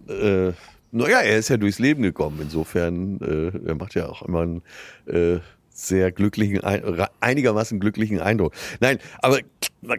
Äh, 0.08 0.54
naja, 0.92 1.20
er 1.20 1.38
ist 1.38 1.50
ja 1.50 1.58
durchs 1.58 1.80
Leben 1.80 2.02
gekommen. 2.02 2.40
Insofern, 2.42 3.20
äh, 3.22 3.70
er 3.70 3.76
macht 3.76 3.96
ja 3.96 4.08
auch 4.08 4.22
immer 4.22 4.42
ein 4.42 4.62
äh, 5.06 5.40
sehr 5.78 6.12
glücklichen, 6.12 6.62
einigermaßen 7.20 7.80
glücklichen 7.80 8.20
Eindruck. 8.20 8.54
Nein, 8.80 8.98
aber 9.22 9.40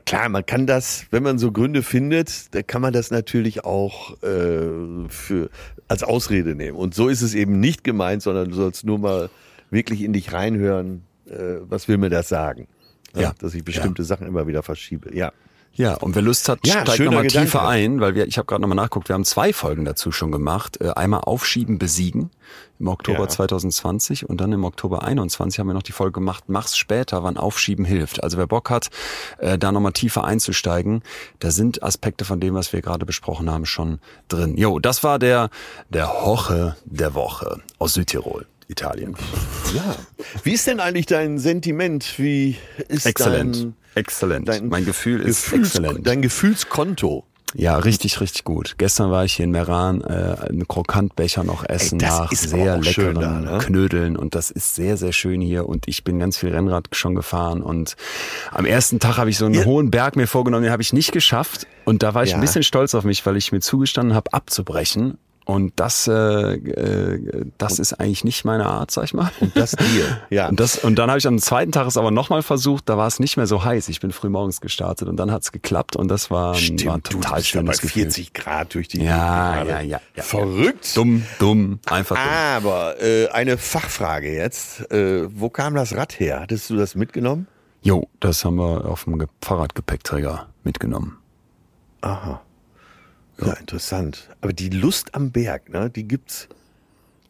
klar, 0.04 0.28
man 0.28 0.44
kann 0.44 0.66
das, 0.66 1.06
wenn 1.10 1.22
man 1.22 1.38
so 1.38 1.52
Gründe 1.52 1.82
findet, 1.82 2.52
da 2.54 2.62
kann 2.62 2.82
man 2.82 2.92
das 2.92 3.12
natürlich 3.12 3.64
auch 3.64 4.20
äh, 4.22 5.08
für 5.08 5.50
als 5.86 6.02
Ausrede 6.02 6.56
nehmen. 6.56 6.76
Und 6.76 6.94
so 6.94 7.08
ist 7.08 7.22
es 7.22 7.34
eben 7.34 7.60
nicht 7.60 7.84
gemeint, 7.84 8.22
sondern 8.22 8.48
du 8.48 8.56
sollst 8.56 8.84
nur 8.84 8.98
mal 8.98 9.30
wirklich 9.70 10.02
in 10.02 10.12
dich 10.12 10.32
reinhören, 10.32 11.04
äh, 11.26 11.58
was 11.60 11.86
will 11.86 11.96
mir 11.96 12.10
das 12.10 12.28
sagen? 12.28 12.66
Ja, 13.16 13.32
dass 13.38 13.54
ich 13.54 13.64
bestimmte 13.64 14.02
ja. 14.02 14.06
Sachen 14.06 14.26
immer 14.26 14.46
wieder 14.46 14.62
verschiebe. 14.62 15.14
Ja. 15.16 15.32
Ja, 15.78 15.94
und 15.94 16.16
wer 16.16 16.22
Lust 16.22 16.48
hat, 16.48 16.66
ja, 16.66 16.80
steigt 16.82 17.04
nochmal 17.04 17.28
tiefer 17.28 17.66
ein, 17.66 18.00
weil 18.00 18.16
wir, 18.16 18.26
ich 18.26 18.36
habe 18.36 18.46
gerade 18.46 18.60
nochmal 18.60 18.74
nachguckt, 18.74 19.08
wir 19.08 19.14
haben 19.14 19.24
zwei 19.24 19.52
Folgen 19.52 19.84
dazu 19.84 20.10
schon 20.10 20.32
gemacht. 20.32 20.80
Äh, 20.80 20.90
einmal 20.90 21.20
Aufschieben, 21.20 21.78
Besiegen 21.78 22.30
im 22.80 22.88
Oktober 22.88 23.20
ja. 23.20 23.28
2020 23.28 24.28
und 24.28 24.40
dann 24.40 24.50
im 24.50 24.64
Oktober 24.64 25.04
21 25.04 25.60
haben 25.60 25.68
wir 25.68 25.74
noch 25.74 25.84
die 25.84 25.92
Folge 25.92 26.14
gemacht, 26.14 26.44
mach's 26.48 26.76
später, 26.76 27.22
wann 27.22 27.36
Aufschieben 27.36 27.84
hilft. 27.84 28.24
Also 28.24 28.38
wer 28.38 28.48
Bock 28.48 28.70
hat, 28.70 28.88
äh, 29.38 29.56
da 29.56 29.70
nochmal 29.70 29.92
tiefer 29.92 30.24
einzusteigen, 30.24 31.02
da 31.38 31.52
sind 31.52 31.80
Aspekte 31.80 32.24
von 32.24 32.40
dem, 32.40 32.54
was 32.54 32.72
wir 32.72 32.82
gerade 32.82 33.06
besprochen 33.06 33.48
haben, 33.48 33.64
schon 33.64 34.00
drin. 34.26 34.56
Jo, 34.56 34.80
das 34.80 35.04
war 35.04 35.20
der, 35.20 35.48
der 35.90 36.24
Hoche 36.24 36.76
der 36.86 37.14
Woche 37.14 37.60
aus 37.78 37.94
Südtirol. 37.94 38.46
Italien. 38.68 39.16
Ja. 39.74 39.96
Wie 40.44 40.52
ist 40.52 40.66
denn 40.66 40.78
eigentlich 40.78 41.06
dein 41.06 41.38
Sentiment? 41.38 42.18
Wie 42.18 42.56
ist 42.88 43.06
Exzellent. 43.06 43.56
dein 43.56 43.74
Exzellent. 43.94 44.48
Dein 44.48 44.68
mein 44.68 44.84
Gefühl 44.84 45.20
ist 45.20 45.44
Gefühls 45.44 45.74
exzellent. 45.74 46.06
Dein 46.06 46.22
Gefühlskonto. 46.22 47.24
Ja, 47.54 47.78
richtig, 47.78 48.20
richtig 48.20 48.44
gut. 48.44 48.74
Gestern 48.76 49.10
war 49.10 49.24
ich 49.24 49.32
hier 49.32 49.44
in 49.44 49.50
Meran, 49.50 50.02
äh, 50.02 50.36
einen 50.48 50.68
Krokantbecher 50.68 51.44
noch 51.44 51.66
essen 51.66 51.98
Ey, 51.98 52.06
nach 52.06 52.30
sehr 52.30 52.76
leckeren 52.76 53.14
da, 53.14 53.40
ne? 53.40 53.58
Knödeln 53.58 54.18
und 54.18 54.34
das 54.34 54.50
ist 54.50 54.74
sehr, 54.74 54.98
sehr 54.98 55.12
schön 55.12 55.40
hier 55.40 55.66
und 55.66 55.88
ich 55.88 56.04
bin 56.04 56.18
ganz 56.18 56.36
viel 56.36 56.50
Rennrad 56.50 56.88
schon 56.92 57.14
gefahren 57.14 57.62
und 57.62 57.96
am 58.52 58.66
ersten 58.66 59.00
Tag 59.00 59.16
habe 59.16 59.30
ich 59.30 59.38
so 59.38 59.46
einen 59.46 59.54
ja. 59.54 59.64
hohen 59.64 59.90
Berg 59.90 60.14
mir 60.14 60.26
vorgenommen, 60.26 60.64
den 60.64 60.72
habe 60.72 60.82
ich 60.82 60.92
nicht 60.92 61.10
geschafft 61.10 61.66
und 61.86 62.02
da 62.02 62.12
war 62.12 62.22
ich 62.22 62.30
ja. 62.30 62.36
ein 62.36 62.42
bisschen 62.42 62.62
stolz 62.62 62.94
auf 62.94 63.04
mich, 63.04 63.24
weil 63.24 63.38
ich 63.38 63.50
mir 63.50 63.60
zugestanden 63.60 64.14
habe, 64.14 64.30
abzubrechen 64.34 65.16
und 65.48 65.72
das, 65.76 66.06
äh, 66.06 66.12
äh, 66.12 67.46
das 67.56 67.72
und, 67.72 67.78
ist 67.78 67.94
eigentlich 67.94 68.22
nicht 68.22 68.44
meine 68.44 68.66
Art, 68.66 68.90
sag 68.90 69.04
ich 69.04 69.14
mal. 69.14 69.30
Und 69.40 69.56
das 69.56 69.70
dir, 69.70 70.20
ja. 70.30 70.50
Und, 70.50 70.60
das, 70.60 70.76
und 70.76 70.96
dann 70.96 71.08
habe 71.08 71.18
ich 71.18 71.26
am 71.26 71.38
zweiten 71.38 71.72
Tag 71.72 71.86
es 71.86 71.96
aber 71.96 72.10
nochmal 72.10 72.42
versucht, 72.42 72.86
da 72.90 72.98
war 72.98 73.06
es 73.06 73.18
nicht 73.18 73.38
mehr 73.38 73.46
so 73.46 73.64
heiß. 73.64 73.88
Ich 73.88 73.98
bin 73.98 74.12
früh 74.12 74.28
morgens 74.28 74.60
gestartet 74.60 75.08
und 75.08 75.16
dann 75.16 75.32
hat 75.32 75.44
es 75.44 75.50
geklappt 75.50 75.96
und 75.96 76.08
das 76.08 76.30
war, 76.30 76.54
Stimmt, 76.54 76.84
war 76.84 76.94
ein 76.96 77.02
total 77.02 77.38
du 77.38 77.44
schönes 77.46 77.80
bei 77.80 77.88
40 77.88 78.34
Grad 78.34 78.74
durch 78.74 78.88
die 78.88 79.02
ja, 79.02 79.64
ja, 79.64 79.80
ja, 79.80 80.00
ja, 80.14 80.22
Verrückt. 80.22 80.94
Dumm, 80.94 81.24
dumm, 81.38 81.80
einfach 81.86 82.16
dumm. 82.16 82.28
Aber 82.28 83.00
äh, 83.02 83.28
eine 83.28 83.56
Fachfrage 83.56 84.30
jetzt. 84.30 84.90
Äh, 84.92 85.28
wo 85.30 85.48
kam 85.48 85.74
das 85.74 85.96
Rad 85.96 86.20
her? 86.20 86.40
Hattest 86.42 86.68
du 86.68 86.76
das 86.76 86.94
mitgenommen? 86.94 87.46
Jo, 87.80 88.06
das 88.20 88.44
haben 88.44 88.56
wir 88.56 88.84
auf 88.84 89.04
dem 89.04 89.26
Fahrradgepäckträger 89.40 90.48
mitgenommen. 90.62 91.16
Aha. 92.02 92.42
Ja, 93.40 93.52
interessant. 93.54 94.28
Aber 94.40 94.52
die 94.52 94.68
Lust 94.70 95.14
am 95.14 95.30
Berg, 95.30 95.68
ne, 95.68 95.90
die 95.90 96.04
gibt's 96.08 96.48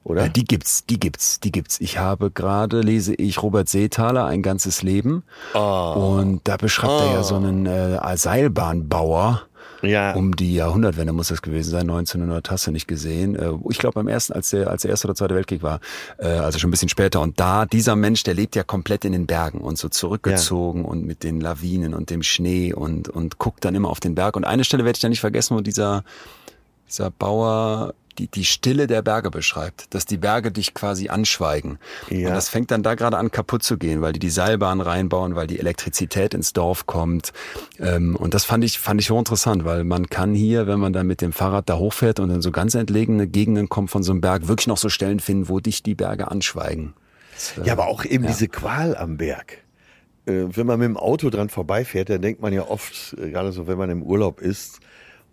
oder? 0.04 0.22
Ja, 0.22 0.28
die 0.28 0.44
gibt's, 0.44 0.86
die 0.86 0.98
gibt's, 0.98 1.38
die 1.40 1.52
gibt's. 1.52 1.80
Ich 1.80 1.98
habe 1.98 2.30
gerade, 2.30 2.80
lese 2.80 3.14
ich 3.14 3.42
Robert 3.42 3.68
Seethaler, 3.68 4.24
ein 4.24 4.42
ganzes 4.42 4.82
Leben. 4.82 5.22
Oh. 5.54 6.16
Und 6.18 6.40
da 6.48 6.56
beschreibt 6.56 6.92
er 7.02 7.12
ja 7.12 7.20
Oh. 7.20 7.22
so 7.24 7.36
einen 7.36 7.66
äh, 7.66 8.16
Seilbahnbauer. 8.16 9.42
Ja. 9.82 10.14
Um 10.14 10.34
die 10.34 10.54
Jahrhundertwende 10.54 11.12
muss 11.12 11.28
das 11.28 11.42
gewesen 11.42 11.70
sein, 11.70 11.82
1900 11.82 12.50
hast 12.50 12.66
du 12.66 12.70
nicht 12.72 12.88
gesehen. 12.88 13.36
Äh, 13.36 13.52
Ich 13.70 13.78
glaube 13.78 13.94
beim 13.94 14.08
ersten, 14.08 14.32
als 14.32 14.50
der, 14.50 14.68
als 14.70 14.82
der 14.82 14.90
erste 14.90 15.06
oder 15.06 15.14
zweite 15.14 15.34
Weltkrieg 15.34 15.62
war, 15.62 15.80
äh, 16.18 16.26
also 16.26 16.58
schon 16.58 16.68
ein 16.68 16.70
bisschen 16.72 16.88
später. 16.88 17.20
Und 17.20 17.38
da, 17.38 17.66
dieser 17.66 17.96
Mensch, 17.96 18.22
der 18.24 18.34
lebt 18.34 18.56
ja 18.56 18.62
komplett 18.62 19.04
in 19.04 19.12
den 19.12 19.26
Bergen 19.26 19.60
und 19.60 19.78
so 19.78 19.88
zurückgezogen 19.88 20.84
und 20.84 21.04
mit 21.06 21.22
den 21.22 21.40
Lawinen 21.40 21.94
und 21.94 22.10
dem 22.10 22.22
Schnee 22.22 22.72
und, 22.72 23.08
und 23.08 23.38
guckt 23.38 23.64
dann 23.64 23.74
immer 23.74 23.88
auf 23.90 24.00
den 24.00 24.14
Berg. 24.14 24.36
Und 24.36 24.44
eine 24.44 24.64
Stelle 24.64 24.84
werde 24.84 24.96
ich 24.96 25.02
da 25.02 25.08
nicht 25.08 25.20
vergessen, 25.20 25.56
wo 25.56 25.60
dieser, 25.60 26.04
dieser 26.88 27.10
Bauer 27.10 27.94
die, 28.18 28.26
die 28.28 28.44
Stille 28.44 28.86
der 28.86 29.02
Berge 29.02 29.30
beschreibt, 29.30 29.94
dass 29.94 30.04
die 30.04 30.16
Berge 30.18 30.50
dich 30.52 30.74
quasi 30.74 31.08
anschweigen. 31.08 31.78
Ja. 32.10 32.28
Und 32.28 32.34
das 32.34 32.48
fängt 32.48 32.70
dann 32.70 32.82
da 32.82 32.94
gerade 32.94 33.16
an 33.16 33.30
kaputt 33.30 33.62
zu 33.62 33.78
gehen, 33.78 34.02
weil 34.02 34.12
die 34.12 34.18
die 34.18 34.30
Seilbahn 34.30 34.80
reinbauen, 34.80 35.36
weil 35.36 35.46
die 35.46 35.58
Elektrizität 35.58 36.34
ins 36.34 36.52
Dorf 36.52 36.86
kommt. 36.86 37.32
Ähm, 37.78 38.16
und 38.16 38.34
das 38.34 38.44
fand 38.44 38.64
ich, 38.64 38.78
fand 38.78 39.00
ich 39.00 39.10
hochinteressant, 39.10 39.64
weil 39.64 39.84
man 39.84 40.08
kann 40.08 40.34
hier, 40.34 40.66
wenn 40.66 40.80
man 40.80 40.92
dann 40.92 41.06
mit 41.06 41.20
dem 41.20 41.32
Fahrrad 41.32 41.68
da 41.68 41.76
hochfährt 41.78 42.20
und 42.20 42.30
in 42.30 42.42
so 42.42 42.50
ganz 42.50 42.74
entlegene 42.74 43.26
Gegenden 43.26 43.68
kommt 43.68 43.90
von 43.90 44.02
so 44.02 44.12
einem 44.12 44.20
Berg, 44.20 44.48
wirklich 44.48 44.66
noch 44.66 44.78
so 44.78 44.88
Stellen 44.88 45.20
finden, 45.20 45.48
wo 45.48 45.60
dich 45.60 45.82
die 45.82 45.94
Berge 45.94 46.30
anschweigen. 46.30 46.94
Das, 47.34 47.56
äh, 47.58 47.66
Ja, 47.66 47.72
aber 47.74 47.86
auch 47.86 48.04
eben 48.04 48.24
Ja. 48.24 48.30
diese 48.30 48.48
Qual 48.48 48.96
am 48.96 49.16
Berg. 49.16 49.58
Äh, 50.26 50.44
wenn 50.56 50.66
man 50.66 50.78
mit 50.78 50.86
dem 50.88 50.96
Auto 50.96 51.30
dran 51.30 51.48
vorbeifährt, 51.48 52.10
dann 52.10 52.20
denkt 52.20 52.42
man 52.42 52.52
ja 52.52 52.66
oft, 52.68 53.14
äh, 53.18 53.30
gerade 53.30 53.52
so, 53.52 53.66
wenn 53.66 53.78
man 53.78 53.90
im 53.90 54.02
Urlaub 54.02 54.40
ist 54.40 54.80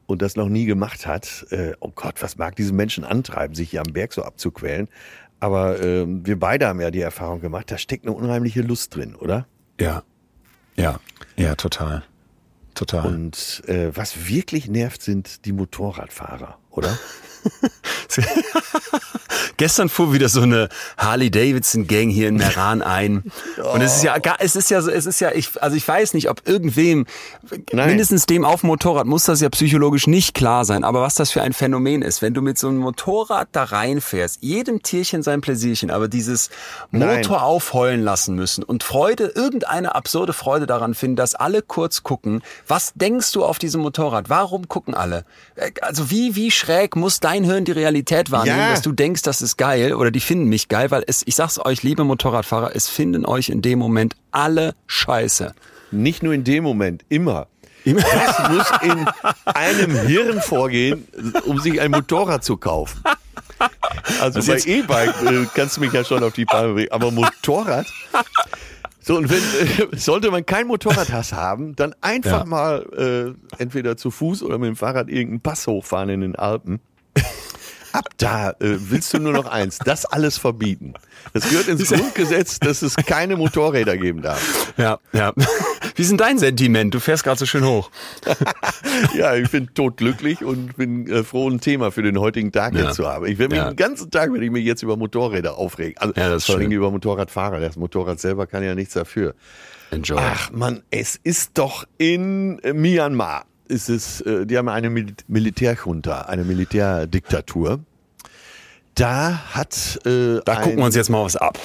und 0.06 0.22
das 0.22 0.36
noch 0.36 0.50
nie 0.50 0.66
gemacht 0.66 1.08
hat, 1.08 1.46
äh, 1.50 1.74
oh 1.80 1.92
Gott, 1.94 2.22
was 2.22 2.38
mag 2.38 2.56
diesen 2.56 2.76
Menschen 2.76 3.04
antreiben, 3.04 3.56
sich 3.56 3.72
hier 3.72 3.82
am 3.82 3.94
Berg 3.94 4.14
so 4.14 4.24
abzuquälen. 4.24 4.88
Aber 5.40 5.82
ähm, 5.82 6.26
wir 6.26 6.40
beide 6.40 6.68
haben 6.68 6.82
ja 6.82 6.92
die 6.92 7.02
Erfahrung 7.02 7.42
gemacht, 7.42 7.70
da 7.72 7.78
steckt 7.78 8.06
eine 8.06 8.16
unheimliche 8.16 8.62
Lust 8.62 8.96
drin, 8.96 9.16
oder? 9.16 9.48
Ja. 9.80 10.04
Ja. 10.76 11.00
Ja, 11.36 11.56
total. 11.56 12.04
Total. 12.74 13.06
Und 13.06 13.64
äh, 13.68 13.96
was 13.96 14.28
wirklich 14.28 14.68
nervt, 14.68 15.02
sind 15.02 15.46
die 15.46 15.54
Motorradfahrer, 15.54 16.58
oder? 16.70 16.98
Gestern 19.58 19.90
fuhr 19.90 20.14
wieder 20.14 20.30
so 20.30 20.42
eine 20.42 20.70
Harley 20.98 21.32
Davidson 21.32 21.88
Gang 21.88 22.10
hier 22.10 22.28
in 22.30 22.36
Meran 22.36 22.82
ein. 22.82 23.24
Und 23.74 23.82
es 23.82 23.98
ist 23.98 24.04
ja, 24.04 24.16
es 24.40 24.56
ist 24.56 24.70
ja 24.70 24.82
so, 24.82 24.92
es 24.92 25.06
ist 25.06 25.20
ja, 25.20 25.32
ich, 25.32 25.62
also 25.62 25.76
ich 25.76 25.88
weiß 25.88 26.14
nicht, 26.14 26.30
ob 26.30 26.48
irgendwem, 26.48 27.06
Nein. 27.72 27.90
mindestens 27.90 28.26
dem 28.26 28.46
auf 28.46 28.62
dem 28.62 28.68
Motorrad 28.68 29.06
muss 29.08 29.24
das 29.26 29.42
ja 29.42 29.50
psychologisch 29.50 30.08
nicht 30.08 30.34
klar 30.34 30.66
sein. 30.66 30.84
Aber 30.84 31.02
was 31.02 31.16
das 31.16 31.32
für 31.32 31.42
ein 31.42 31.54
Phänomen 31.54 32.02
ist, 32.02 32.22
wenn 32.22 32.34
du 32.34 32.42
mit 32.42 32.58
so 32.58 32.68
einem 32.68 32.78
Motorrad 32.80 33.50
da 33.52 33.64
reinfährst, 33.64 34.40
jedem 34.42 34.82
Tierchen 34.84 35.24
sein 35.24 35.42
Pläsierchen, 35.42 35.92
aber 35.92 36.08
dieses 36.08 36.50
Nein. 36.92 37.18
Motor 37.18 37.44
aufheulen 37.44 38.04
lassen 38.04 38.36
müssen 38.36 38.64
und 38.64 38.84
Freude, 38.84 39.26
irgendeine 39.36 39.96
absurde 39.96 40.34
Freude 40.34 40.66
daran 40.66 40.94
finden, 40.94 41.16
dass 41.16 41.36
alle 41.36 41.62
kurz 41.62 42.04
gucken. 42.04 42.42
Was 42.68 42.94
denkst 42.96 43.32
du 43.32 43.44
auf 43.46 43.60
diesem 43.60 43.82
Motorrad? 43.82 44.30
Warum 44.30 44.68
gucken 44.68 44.94
alle? 44.96 45.26
Äh, 45.56 45.72
Also 45.82 46.10
wie, 46.12 46.36
wie 46.36 46.52
schräg 46.52 46.96
muss 46.96 47.20
dein 47.20 47.44
Hirn 47.44 47.66
die 47.66 47.72
Realität 47.72 48.32
wahrnehmen, 48.32 48.58
Ja. 48.58 48.72
dass 48.72 48.82
du 48.82 48.92
denkst, 48.92 49.22
das 49.22 49.42
ist 49.46 49.58
geil 49.58 49.94
oder 49.94 50.12
die 50.12 50.20
finden 50.20 50.46
mich 50.50 50.68
geil, 50.68 50.92
weil 50.92 51.04
es, 51.08 51.24
ich 51.26 51.36
sag's 51.36 51.60
euch, 51.64 51.84
liebe 51.84 52.04
Motorradfahrer, 52.04 52.76
es 52.76 52.90
finden 52.90 53.26
euch 53.26 53.50
in 53.50 53.62
dem 53.62 53.80
Moment 53.80 54.16
alle 54.32 54.76
scheiße. 54.88 55.54
Nicht 55.92 56.24
nur 56.24 56.34
in 56.34 56.44
dem 56.44 56.64
Moment, 56.64 57.06
immer. 57.10 57.48
Was 57.86 58.50
muss 58.50 58.72
in 58.82 59.06
einem 59.46 59.96
Hirn 60.08 60.42
vorgehen, 60.42 61.08
um 61.46 61.60
sich 61.60 61.80
ein 61.80 61.92
Motorrad 61.92 62.44
zu 62.44 62.58
kaufen? 62.58 63.02
Also 64.20 64.40
Das 64.40 64.48
bei 64.66 64.72
E-Bike 64.72 65.22
äh, 65.22 65.46
kannst 65.54 65.78
du 65.78 65.82
mich 65.82 65.94
ja 65.94 66.04
schon 66.04 66.24
auf 66.24 66.34
die 66.34 66.46
Palme 66.46 66.74
bringen, 66.74 66.92
aber 66.92 67.12
Motorrad? 67.12 67.86
So, 69.02 69.16
und 69.18 69.30
wenn, 69.30 69.38
äh, 69.94 69.98
sollte 69.98 70.32
man 70.32 70.46
kein 70.46 70.66
Motorradhass 70.68 71.32
haben, 71.34 71.76
dann 71.76 71.94
einfach 72.02 72.40
Ja. 72.40 72.46
mal 72.46 73.36
äh, 73.58 73.62
entweder 73.62 73.98
zu 73.98 74.10
Fuß 74.10 74.42
oder 74.42 74.58
mit 74.58 74.68
dem 74.68 74.76
Fahrrad 74.76 75.08
irgendeinen 75.10 75.42
Pass 75.42 75.68
hochfahren 75.68 76.10
in 76.10 76.22
den 76.22 76.36
Alpen. 76.36 76.80
Ab 77.96 78.10
da 78.18 78.50
äh, 78.52 78.56
willst 78.60 79.14
du 79.14 79.20
nur 79.20 79.32
noch 79.34 79.46
eins, 79.46 79.78
das 79.80 80.06
alles 80.06 80.38
verbieten. 80.38 80.94
Das 81.34 81.50
gehört 81.50 81.68
ins 81.70 81.90
Grundgesetz, 81.90 82.60
dass 82.60 82.82
es 82.82 82.96
keine 82.96 83.38
Motorräder 83.38 83.98
geben 83.98 84.22
darf. 84.22 84.74
Ja, 84.78 85.00
ja. 85.14 85.32
Wie 85.96 86.02
ist 86.02 86.12
denn 86.12 86.18
dein 86.18 86.38
Sentiment? 86.38 86.94
Du 86.94 87.00
fährst 87.00 87.24
gerade 87.24 87.40
so 87.40 87.46
schön 87.46 87.64
hoch. 87.66 87.90
Ja, 89.14 89.36
ich 89.36 89.50
bin 89.50 89.70
totglücklich 89.74 90.44
und 90.44 90.78
bin 90.78 91.08
äh, 91.10 91.24
froh, 91.24 91.50
ein 91.50 91.60
Thema 91.60 91.92
für 91.92 92.02
den 92.02 92.18
heutigen 92.20 92.52
Tag 92.52 92.74
Ja. 92.76 92.86
jetzt 92.86 92.96
zu 92.96 93.08
haben. 93.08 93.26
Ich 93.26 93.38
werde 93.40 93.56
mich 93.56 93.64
Ja. 93.64 93.70
den 93.72 93.76
ganzen 93.76 94.10
Tag, 94.12 94.32
wenn 94.34 94.42
ich 94.42 94.52
mich 94.52 94.64
jetzt 94.66 94.84
über 94.84 94.96
Motorräder 94.98 95.58
aufregen. 95.58 95.98
Also 95.98 96.14
Ja, 96.16 96.30
das 96.30 96.44
ist 96.44 96.46
vor 96.46 96.56
allem 96.56 96.72
über 96.72 96.92
Motorradfahrer. 96.92 97.60
Das 97.60 97.76
Motorrad 97.76 98.20
selber 98.20 98.48
kann 98.48 98.64
ja 98.64 98.74
nichts 98.76 98.94
dafür. 98.94 99.36
Enjoy. 99.92 100.18
Ach 100.20 100.52
man, 100.52 100.82
es 100.92 101.20
ist 101.24 101.52
doch 101.56 101.86
in 101.98 102.56
Myanmar. 102.74 103.46
Ist 103.68 103.90
es, 103.90 104.22
äh, 104.22 104.46
die 104.46 104.58
haben 104.58 104.70
eine 104.70 104.90
Mil 104.90 105.14
Militärjunta, 105.28 106.22
eine 106.22 106.44
Militärdiktatur. 106.44 107.80
Da 108.94 109.40
hat 109.54 110.00
äh, 110.06 110.40
da 110.46 110.54
ein, 110.54 110.62
gucken 110.62 110.78
wir 110.78 110.86
uns 110.86 110.96
jetzt 110.96 111.10
mal 111.10 111.24
was 111.24 111.36
ab. 111.36 111.58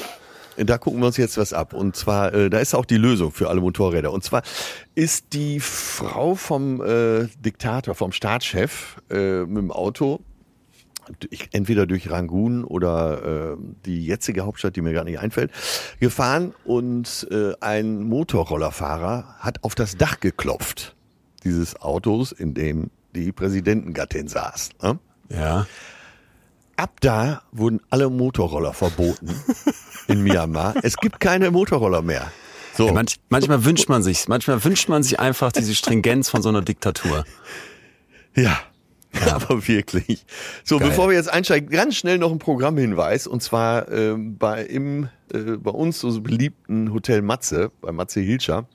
da 0.57 0.79
gucken 0.79 1.01
wir 1.01 1.07
uns 1.07 1.17
jetzt 1.17 1.37
was 1.37 1.53
ab. 1.53 1.75
Und 1.75 1.95
zwar, 1.95 2.33
äh, 2.33 2.51
da 2.51 2.59
ist 2.59 2.75
auch 2.75 2.87
die 2.87 2.97
Lösung 2.97 3.33
für 3.33 3.49
alle 3.49 3.61
Motorräder. 3.61 4.13
Und 4.13 4.25
zwar 4.25 4.43
ist 4.95 5.33
die 5.35 5.61
Frau 5.61 6.35
vom 6.35 6.83
äh, 6.83 7.29
Diktator, 7.39 7.95
vom 7.95 8.13
Staatschef 8.13 8.97
äh, 9.11 9.41
mit 9.41 9.59
dem 9.59 9.71
Auto, 9.71 10.21
entweder 11.53 11.87
durch 11.87 12.11
Rangoon 12.11 12.65
oder 12.65 13.53
äh, 13.53 13.57
die 13.85 14.07
jetzige 14.07 14.47
Hauptstadt, 14.47 14.75
die 14.77 14.81
mir 14.81 14.93
gar 14.93 15.05
nicht 15.05 15.19
einfällt, 15.19 15.51
gefahren 16.01 16.55
und 16.65 17.29
äh, 17.31 17.53
ein 17.61 18.05
Motorrollerfahrer 18.05 19.37
hat 19.39 19.63
auf 19.65 19.75
das 19.75 19.97
Dach 19.97 20.21
geklopft 20.21 20.97
dieses 21.45 21.81
Autos, 21.81 22.33
in 22.33 22.55
dem 22.55 22.91
die 23.15 23.33
Präsidentengattin 23.33 24.29
saß. 24.29 24.71
Ne? 24.83 24.99
Ja. 25.31 25.67
Ab 26.77 27.01
da 27.01 27.43
wurden 27.53 27.81
alle 27.91 28.09
Motorroller 28.09 28.73
verboten 28.73 29.35
in 30.09 30.23
Myanmar. 30.25 30.75
Es 30.83 30.97
gibt 30.97 31.21
keine 31.21 31.51
Motorroller 31.51 32.03
mehr. 32.03 32.31
So. 32.75 32.87
Ja, 32.87 32.93
manch, 32.93 33.17
manchmal 33.29 33.65
wünscht 33.65 33.89
man 33.89 34.03
sich, 34.03 34.29
manchmal 34.29 34.65
wünscht 34.65 34.89
man 34.89 35.03
sich 35.03 35.21
einfach 35.21 35.53
diese 35.53 35.75
Stringenz 35.75 36.31
von 36.31 36.41
so 36.41 36.49
einer 36.49 36.63
Diktatur. 36.63 37.25
Ja. 38.35 38.59
Aber 39.29 39.67
wirklich. 39.67 40.25
So, 40.63 40.79
Geil. 40.79 40.89
bevor 40.89 41.09
wir 41.09 41.17
jetzt 41.17 41.33
einsteigen, 41.33 41.69
ganz 41.69 41.97
schnell 41.97 42.19
noch 42.19 42.31
ein 42.31 42.39
Programmhinweis. 42.39 43.27
Und 43.27 43.43
zwar 43.43 43.91
ähm, 43.91 44.39
bei, 44.39 44.63
im, 44.63 45.09
äh, 45.33 45.57
bei 45.57 45.73
uns 45.73 46.01
so 46.01 46.21
beliebten 46.21 46.93
Hotel 46.93 47.21
Matze, 47.21 47.73
bei 47.81 47.91
Matze 47.93 48.21
Hilscher, 48.21 48.67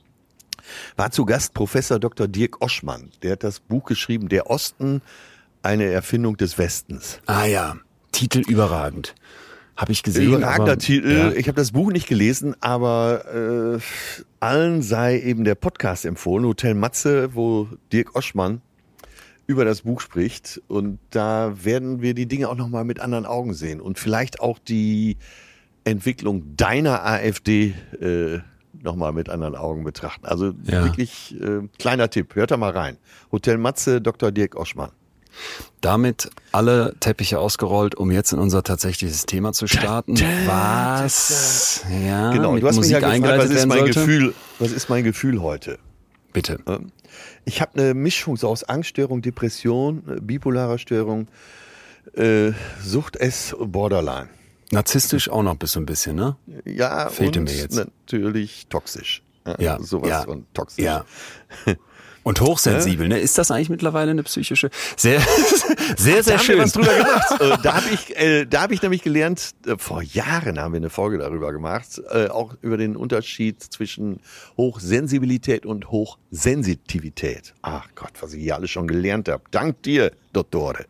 war 0.95 1.12
zu 1.12 1.25
Gast 1.25 1.53
Professor 1.53 2.00
Dr. 2.00 2.27
Dirk 2.27 2.62
Oschmann. 2.62 3.10
Der 3.24 3.34
hat 3.34 3.43
das 3.43 3.60
Buch 3.60 3.86
geschrieben, 3.86 4.29
Der 4.29 4.50
Osten, 4.50 5.01
eine 5.63 5.86
Erfindung 5.86 6.38
des 6.38 6.57
Westens. 6.57 7.19
Ah 7.25 7.45
ja, 7.45 7.75
Titel 8.12 8.39
überragend. 8.48 9.15
Habe 9.75 9.91
ich 9.91 10.03
gesehen. 10.03 10.27
Überragender 10.29 10.74
aber- 10.74 10.77
Titel. 10.79 11.12
Ja. 11.12 11.31
Ich 11.31 11.48
habe 11.50 11.57
das 11.57 11.72
Buch 11.74 11.91
nicht 11.91 12.07
gelesen, 12.07 12.55
aber 12.62 13.75
äh, 13.77 13.79
allen 14.39 14.81
sei 14.81 15.19
eben 15.19 15.43
der 15.43 15.55
Podcast 15.55 16.05
empfohlen. 16.05 16.45
Hotel 16.45 16.75
Matze, 16.75 17.36
wo 17.36 17.67
Dirk 17.91 18.15
Oschmann 18.15 18.62
über 19.48 19.65
das 19.65 19.81
Buch 19.81 20.00
spricht. 20.00 20.62
Und 20.69 21.00
da 21.10 21.53
werden 21.62 22.01
wir 22.01 22.13
die 22.13 22.25
Dinge 22.25 22.48
auch 22.48 22.55
nochmal 22.55 22.86
mit 22.86 23.01
anderen 23.01 23.25
Augen 23.25 23.53
sehen. 23.53 23.81
Und 23.81 24.00
vielleicht 24.00 24.39
auch 24.39 24.60
die 24.60 25.17
Entwicklung 25.84 26.55
deiner 26.55 27.05
AfD 27.05 27.74
äh, 28.00 28.39
nochmal 28.86 29.12
mit 29.12 29.27
anderen 29.30 29.56
Augen 29.56 29.84
betrachten. 29.84 30.25
Also 30.25 30.54
Ja. 30.63 30.84
wirklich 30.86 31.36
äh, 31.42 31.68
kleiner 31.77 32.10
Tipp. 32.10 32.36
Hört 32.36 32.51
da 32.51 32.58
mal 32.58 32.72
rein. 32.72 32.98
Hotel 33.32 33.58
Matze, 33.58 34.00
Dr. 34.01 34.32
Dirk 34.32 34.56
Oschmann. 34.56 34.92
Damit 35.82 36.30
alle 36.54 36.96
Teppiche 37.01 37.39
ausgerollt, 37.39 37.96
um 37.96 38.10
jetzt 38.10 38.32
in 38.32 38.39
unser 38.39 38.63
tatsächliches 38.63 39.25
Thema 39.25 39.51
zu 39.51 39.68
starten. 39.68 40.15
Was? 40.46 41.84
Ja, 42.06 42.32
Genau, 42.32 42.56
du 42.58 42.65
hast 42.68 42.77
mich 42.80 42.89
ja 42.89 43.00
Musik 43.01 43.22
gefragt, 43.24 43.44
was 43.44 43.50
ist 43.50 43.65
mein 43.68 43.80
sollte. 43.80 43.94
Gefühl, 44.00 44.34
was 44.60 44.72
ist 44.72 44.89
mein 44.89 45.04
Gefühl 45.04 45.42
heute? 45.42 45.77
Bitte. 46.32 46.60
Ich 47.46 47.62
habe 47.62 47.80
eine 47.80 47.94
Mischung 47.94 48.38
so 48.38 48.48
aus 48.50 48.63
Angststörung, 48.63 49.22
Depression, 49.22 50.04
äh, 50.08 50.22
bipolarer 50.22 50.77
Störung, 50.77 51.27
äh, 52.15 52.51
Sucht 52.84 53.15
S, 53.18 53.56
Borderline. 53.60 54.30
Narzisstisch 54.75 55.29
auch 55.29 55.44
noch 55.44 55.55
bis 55.55 55.72
so 55.74 55.79
ein 55.79 55.86
bisschen, 55.86 56.15
ne? 56.15 56.36
Ja, 56.65 57.10
Fehlte 57.10 57.39
und 57.39 57.46
mir 57.46 57.55
jetzt. 57.55 57.75
natürlich 57.75 58.67
toxisch. 58.67 59.24
Ja, 59.60 59.79
sowas 59.79 60.10
ja, 60.10 60.24
von 60.24 60.46
toxisch. 60.53 60.84
Ja. 60.84 61.05
Und 62.25 62.41
hochsensibel, 62.41 63.08
ne? 63.08 63.20
Ist 63.20 63.38
das 63.38 63.51
eigentlich 63.51 63.70
mittlerweile 63.70 64.10
eine 64.10 64.24
psychische? 64.24 64.72
Sehr, 64.98 65.20
sehr, 65.96 66.24
sehr 66.24 66.24
da 66.24 66.32
haben 66.32 66.39
schön. 66.39 66.55
wir 66.58 66.63
was 66.63 66.72
drüber 66.72 66.96
gemacht. 66.96 67.22
Äh, 67.36 67.58
da 67.62 67.75
habe 67.75 67.86
ich, 67.94 68.17
äh, 68.17 68.46
da 68.46 68.62
habe 68.62 68.74
ich 68.74 68.82
nämlich 68.82 69.03
gelernt. 69.03 69.51
Äh, 69.67 69.75
vor 69.77 70.01
Jahren 70.01 70.60
haben 70.60 70.74
wir 70.74 70.77
eine 70.77 70.89
Folge 70.89 71.20
darüber 71.20 71.51
gemacht, 71.51 72.01
äh, 72.10 72.27
auch 72.29 72.55
über 72.62 72.77
den 72.77 72.96
Unterschied 72.96 73.62
zwischen 73.62 74.22
Hochsensibilität 74.58 75.65
und 75.65 75.91
Hochsensitivität. 75.91 77.53
Ach 77.62 77.88
Gott, 77.94 78.13
was 78.22 78.34
ich 78.34 78.41
hier 78.41 78.55
alles 78.55 78.72
schon 78.72 78.88
gelernt 78.88 79.29
habe. 79.29 79.44
Dank 79.51 79.84
dir, 79.84 80.12
Dottore. 80.34 80.86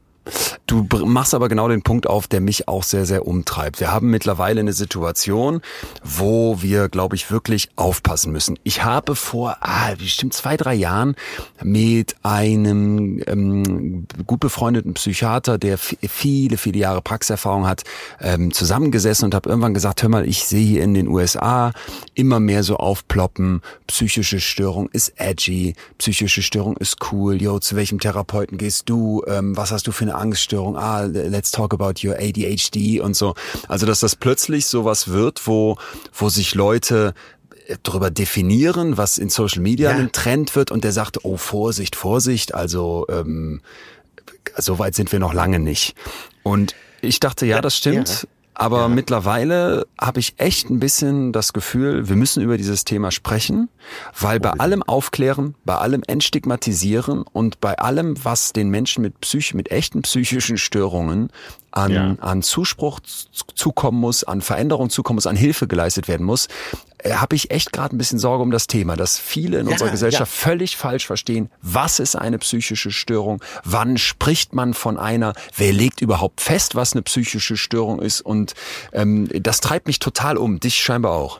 Du 0.67 0.87
machst 1.05 1.35
aber 1.35 1.47
genau 1.47 1.67
den 1.67 1.83
Punkt 1.83 2.07
auf, 2.07 2.27
der 2.27 2.41
mich 2.41 2.67
auch 2.67 2.83
sehr, 2.83 3.05
sehr 3.05 3.27
umtreibt. 3.27 3.79
Wir 3.79 3.91
haben 3.91 4.09
mittlerweile 4.09 4.59
eine 4.59 4.73
Situation, 4.73 5.61
wo 6.03 6.61
wir, 6.61 6.89
glaube 6.89 7.15
ich, 7.15 7.29
wirklich 7.29 7.69
aufpassen 7.75 8.31
müssen. 8.31 8.57
Ich 8.63 8.83
habe 8.83 9.15
vor, 9.15 9.57
ah, 9.61 9.93
bestimmt 9.95 10.33
zwei, 10.33 10.57
drei 10.57 10.73
Jahren 10.73 11.15
mit 11.63 12.15
einem 12.23 13.21
ähm, 13.27 14.07
gut 14.25 14.39
befreundeten 14.39 14.95
Psychiater, 14.95 15.57
der 15.59 15.77
viele, 15.77 16.57
viele 16.57 16.79
Jahre 16.79 17.01
Praxiserfahrung 17.01 17.67
hat, 17.67 17.83
ähm, 18.19 18.51
zusammengesessen 18.51 19.25
und 19.25 19.35
habe 19.35 19.49
irgendwann 19.49 19.75
gesagt, 19.75 20.01
hör 20.01 20.09
mal, 20.09 20.27
ich 20.27 20.45
sehe 20.45 20.65
hier 20.65 20.83
in 20.83 20.95
den 20.95 21.07
USA 21.07 21.71
immer 22.15 22.39
mehr 22.39 22.63
so 22.63 22.77
aufploppen, 22.77 23.61
psychische 23.87 24.39
Störung 24.39 24.89
ist 24.89 25.13
edgy, 25.17 25.75
psychische 25.99 26.41
Störung 26.41 26.75
ist 26.77 26.97
cool, 27.11 27.39
yo, 27.41 27.59
zu 27.59 27.75
welchem 27.75 27.99
Therapeuten 27.99 28.57
gehst 28.57 28.89
du, 28.89 29.23
ähm, 29.27 29.55
was 29.55 29.71
hast 29.71 29.85
du 29.87 29.91
für 29.91 30.05
eine 30.05 30.14
Angststörung? 30.17 30.77
Ah, 30.77 31.03
let's 31.03 31.51
talk 31.51 31.73
about 31.73 32.05
your 32.05 32.15
ADHD 32.15 32.99
und 33.01 33.15
so. 33.15 33.35
Also, 33.67 33.85
dass 33.85 33.99
das 33.99 34.15
plötzlich 34.15 34.65
sowas 34.67 35.09
wird, 35.09 35.45
wo, 35.47 35.77
wo 36.13 36.29
sich 36.29 36.55
Leute 36.55 37.13
äh, 37.67 37.77
darüber 37.83 38.11
definieren, 38.11 38.97
was 38.97 39.17
in 39.17 39.29
Social 39.29 39.61
Media 39.61 39.91
ja. 39.91 39.97
ein 39.97 40.11
Trend 40.11 40.55
wird 40.55 40.71
und 40.71 40.83
der 40.83 40.91
sagt, 40.91 41.23
oh 41.23 41.37
Vorsicht, 41.37 41.95
Vorsicht, 41.95 42.53
also 42.53 43.05
ähm, 43.09 43.61
so 44.57 44.79
weit 44.79 44.95
sind 44.95 45.11
wir 45.11 45.19
noch 45.19 45.33
lange 45.33 45.59
nicht. 45.59 45.95
Und 46.43 46.75
ich 47.01 47.19
dachte, 47.19 47.45
ja, 47.45 47.61
das 47.61 47.77
stimmt. 47.77 48.27
Aber 48.55 48.81
ja. 48.81 48.87
mittlerweile 48.87 49.85
habe 49.99 50.21
ich 50.21 50.35
echt 50.37 50.69
ein 50.69 50.79
bisschen 50.79 51.33
das 51.33 51.51
Gefühl, 51.51 52.07
wir 52.07 52.15
müssen 52.15 52.41
über 52.41 52.57
dieses 52.57 52.85
Thema 52.85 53.11
sprechen, 53.11 53.69
weil 54.17 54.39
bei 54.39 54.51
allem 54.51 54.81
Aufklären, 54.81 55.55
bei 55.65 55.75
allem 55.75 56.03
Entstigmatisieren 56.07 57.21
und 57.21 57.59
bei 57.59 57.77
allem, 57.77 58.15
was 58.23 58.53
den 58.53 58.69
Menschen 58.69 59.01
mit 59.01 59.19
Psych 59.19 59.53
mit 59.53 59.71
echten 59.71 60.01
psychischen 60.03 60.57
Störungen 60.57 61.29
an, 61.75 61.91
ja. 61.91 62.15
an 62.19 62.41
Zuspruch 62.41 62.99
zukommen 63.01 63.99
muss, 63.99 64.23
an 64.23 64.41
Veränderung 64.41 64.89
zukommen 64.89 65.15
muss, 65.15 65.27
an 65.27 65.35
Hilfe 65.35 65.67
geleistet 65.67 66.07
werden 66.07 66.25
muss, 66.25 66.47
äh, 66.99 67.13
habe 67.13 67.35
ich 67.35 67.51
echt 67.51 67.73
gerade 67.73 67.95
ein 67.95 67.97
bisschen 67.97 68.17
Sorge 68.17 68.43
um 68.43 68.51
das 68.51 68.67
Thema, 68.67 68.95
dass 68.95 69.19
viele 69.19 69.59
in 69.59 69.67
ja, 69.67 69.73
unserer 69.73 69.89
Gesellschaft 69.89 70.31
ja. 70.31 70.49
völlig 70.49 70.77
falsch 70.77 71.05
verstehen, 71.05 71.49
was 71.61 71.99
ist 71.99 72.15
eine 72.15 72.39
psychische 72.39 72.91
Störung, 72.91 73.41
wann 73.63 73.97
spricht 73.97 74.55
man 74.55 74.73
von 74.73 74.97
einer, 74.97 75.33
wer 75.55 75.73
legt 75.73 76.01
überhaupt 76.01 76.41
fest, 76.41 76.75
was 76.75 76.93
eine 76.93 77.01
psychische 77.01 77.57
Störung 77.57 78.01
ist 78.01 78.21
und 78.21 78.53
ähm, 78.93 79.27
das 79.33 79.59
treibt 79.59 79.87
mich 79.87 79.99
total 79.99 80.37
um, 80.37 80.59
dich 80.59 80.75
scheinbar 80.75 81.11
auch. 81.11 81.39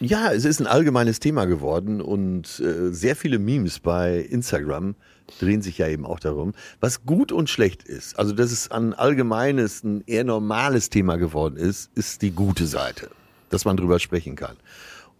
Ja, 0.00 0.32
es 0.32 0.44
ist 0.44 0.60
ein 0.60 0.66
allgemeines 0.66 1.20
Thema 1.20 1.44
geworden 1.44 2.00
und 2.00 2.60
äh, 2.60 2.92
sehr 2.92 3.16
viele 3.16 3.38
Memes 3.38 3.78
bei 3.78 4.18
Instagram 4.18 4.96
drehen 5.38 5.62
sich 5.62 5.78
ja 5.78 5.88
eben 5.88 6.06
auch 6.06 6.20
darum, 6.20 6.52
was 6.80 7.04
gut 7.04 7.32
und 7.32 7.48
schlecht 7.48 7.82
ist. 7.82 8.18
Also, 8.18 8.32
dass 8.32 8.52
es 8.52 8.70
ein 8.70 8.94
allgemeines, 8.94 9.82
ein 9.82 10.02
eher 10.06 10.24
normales 10.24 10.90
Thema 10.90 11.16
geworden 11.16 11.56
ist, 11.56 11.90
ist 11.94 12.22
die 12.22 12.30
gute 12.30 12.66
Seite, 12.66 13.10
dass 13.50 13.64
man 13.64 13.76
drüber 13.76 13.98
sprechen 13.98 14.36
kann. 14.36 14.56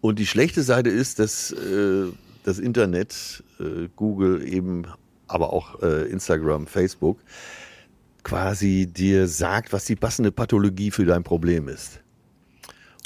Und 0.01 0.19
die 0.19 0.27
schlechte 0.27 0.63
Seite 0.63 0.91
ist, 0.91 1.19
dass 1.19 1.53
äh, 1.53 2.07
das 2.45 2.59
Internet, 2.59 3.43
äh, 3.59 3.89
Google 3.97 4.47
eben, 4.47 4.87
aber 5.27 5.53
auch 5.53 5.83
äh, 5.83 6.09
Instagram, 6.11 6.67
Facebook, 6.67 7.19
quasi 8.23 8.87
dir 8.87 9.29
sagt, 9.29 9.73
was 9.73 9.85
die 9.87 9.97
passende 9.97 10.33
Pathologie 10.33 10.91
für 10.91 11.05
dein 11.05 11.23
Problem 11.23 11.69
ist. 11.69 12.01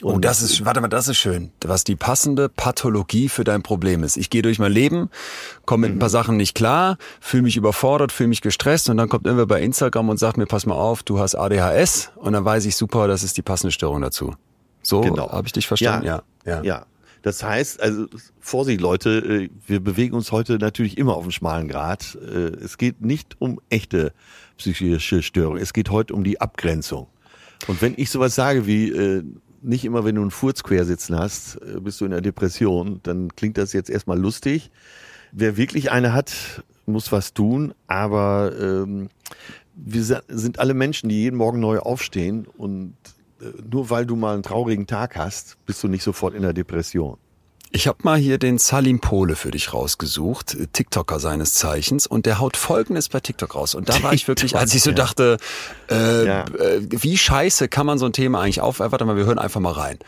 Oh, 0.03 0.11
und 0.11 0.15
oh, 0.15 0.19
das 0.21 0.43
ist, 0.43 0.65
warte 0.65 0.81
mal, 0.81 0.87
das 0.87 1.09
ist 1.09 1.17
schön, 1.17 1.51
was 1.65 1.83
die 1.83 1.97
passende 1.97 2.49
Pathologie 2.49 3.29
für 3.29 3.43
dein 3.43 3.63
Problem 3.63 4.05
ist. 4.05 4.17
Ich 4.17 4.31
gehe 4.31 4.43
durch 4.43 4.61
mein 4.61 4.71
Leben, 4.71 5.11
komme 5.67 5.83
mit 5.83 5.91
mhm. 5.91 5.97
ein 5.97 5.99
paar 5.99 6.09
mhm. 6.09 6.13
Sachen 6.13 6.37
nicht 6.37 6.55
klar, 6.55 6.99
fühle 7.21 7.43
mich 7.43 7.57
überfordert, 7.57 8.13
fühle 8.13 8.29
mich 8.29 8.41
gestresst 8.41 8.89
und 8.89 8.97
dann 8.97 9.09
kommt 9.09 9.27
irgendwer 9.27 9.47
bei 9.47 9.61
Instagram 9.61 10.09
und 10.09 10.19
sagt 10.19 10.37
mir, 10.37 10.47
pass 10.47 10.67
mal 10.67 10.77
auf, 10.77 11.03
du 11.03 11.19
hast 11.19 11.35
ADHS 11.35 12.13
und 12.15 12.33
dann 12.35 12.45
weiß 12.45 12.65
ich 12.67 12.77
super, 12.77 13.09
das 13.09 13.25
ist 13.25 13.37
die 13.37 13.43
passende 13.43 13.73
Störung 13.73 14.01
dazu. 14.01 14.35
So 14.83 15.01
genau. 15.01 15.33
habe 15.33 15.49
ich 15.49 15.53
dich 15.53 15.67
verstanden, 15.67 16.07
ja. 16.07 16.23
Ja. 16.45 16.57
ja. 16.59 16.63
ja. 16.63 16.87
Das 17.23 17.43
heißt, 17.43 17.83
also 17.83 18.07
Vorsicht 18.39 18.81
Leute, 18.81 19.19
äh, 19.19 19.51
wir 19.67 19.81
bewegen 19.81 20.15
uns 20.15 20.31
heute 20.31 20.59
natürlich 20.59 20.97
immer 20.97 21.17
auf 21.17 21.25
dem 21.25 21.33
schmalen 21.33 21.67
Grat. 21.67 22.17
Äh, 22.23 22.55
es 22.65 22.79
geht 22.79 23.01
nicht 23.01 23.35
um 23.41 23.61
echte 23.69 24.13
psychische 24.57 25.23
Störungen, 25.23 25.61
es 25.61 25.73
geht 25.73 25.91
heute 25.91 26.15
um 26.15 26.23
die 26.23 26.41
Abgrenzung. 26.41 27.09
Und 27.67 27.83
wenn 27.83 27.95
ich 27.97 28.11
sowas 28.11 28.37
sage 28.37 28.67
wie 28.67 28.91
äh, 28.91 29.25
nicht 29.63 29.85
immer, 29.85 30.05
wenn 30.05 30.15
du 30.15 30.23
einen 30.23 30.31
Furz 30.31 30.63
quersitzen 30.63 31.19
hast, 31.19 31.57
äh, 31.57 31.81
bist 31.81 32.01
du 32.01 32.05
in 32.05 32.11
der 32.11 32.21
Depression. 32.21 33.01
Dann 33.03 33.35
klingt 33.35 33.59
das 33.59 33.73
jetzt 33.73 33.91
erstmal 33.91 34.19
lustig. 34.19 34.71
Wer 35.33 35.57
wirklich 35.57 35.91
eine 35.91 36.13
hat, 36.13 36.63
muss 36.87 37.13
was 37.13 37.35
tun, 37.35 37.75
aber 37.87 38.53
ähm, 38.59 39.09
wir 39.75 40.03
sind 40.03 40.59
alle 40.59 40.75
Menschen, 40.75 41.09
die 41.09 41.23
jeden 41.23 41.37
Morgen 41.37 41.61
neu 41.61 41.79
aufstehen 41.79 42.47
und 42.47 42.95
äh, 43.41 43.45
nur 43.71 43.91
weil 43.91 44.07
du 44.07 44.17
mal 44.17 44.35
einen 44.35 44.43
traurigen 44.43 44.87
Tag 44.87 45.17
hast, 45.17 45.59
bist 45.67 45.83
du 45.83 45.89
nicht 45.89 46.03
sofort 46.03 46.35
in 46.35 46.43
der 46.43 46.53
Depression. 46.53 47.19
Ich 47.71 47.87
habe 47.87 47.99
mal 48.03 48.19
hier 48.19 48.39
den 48.39 48.57
Salim 48.57 48.99
Pole 48.99 49.37
für 49.37 49.51
dich 49.51 49.75
rausgesucht, 49.75 50.57
TikToker 50.73 51.21
seines 51.21 51.55
Zeichens, 51.55 52.07
und 52.07 52.25
der 52.25 52.39
haut 52.39 52.57
Folgendes 52.57 53.11
bei 53.11 53.21
TikTok 53.21 53.55
raus. 53.55 53.75
Und 53.75 53.89
da 53.89 54.03
war 54.03 54.15
ich 54.15 54.27
wirklich, 54.27 54.57
als 54.57 54.75
ich 54.75 54.83
so 54.83 54.93
dachte, 54.93 55.37
äh, 55.91 56.27
ja. 56.27 56.45
äh, 56.45 56.81
wie 56.81 57.19
scheiße 57.19 57.69
kann 57.69 57.85
man 57.85 57.99
so 57.99 58.07
ein 58.07 58.13
Thema 58.13 58.41
eigentlich 58.41 58.63
auf? 58.63 58.81
Warte 58.81 59.05
mal, 59.05 59.17
wir 59.17 59.27
hören 59.27 59.39
einfach 59.39 59.61
mal 59.61 59.73
rein. 59.73 59.99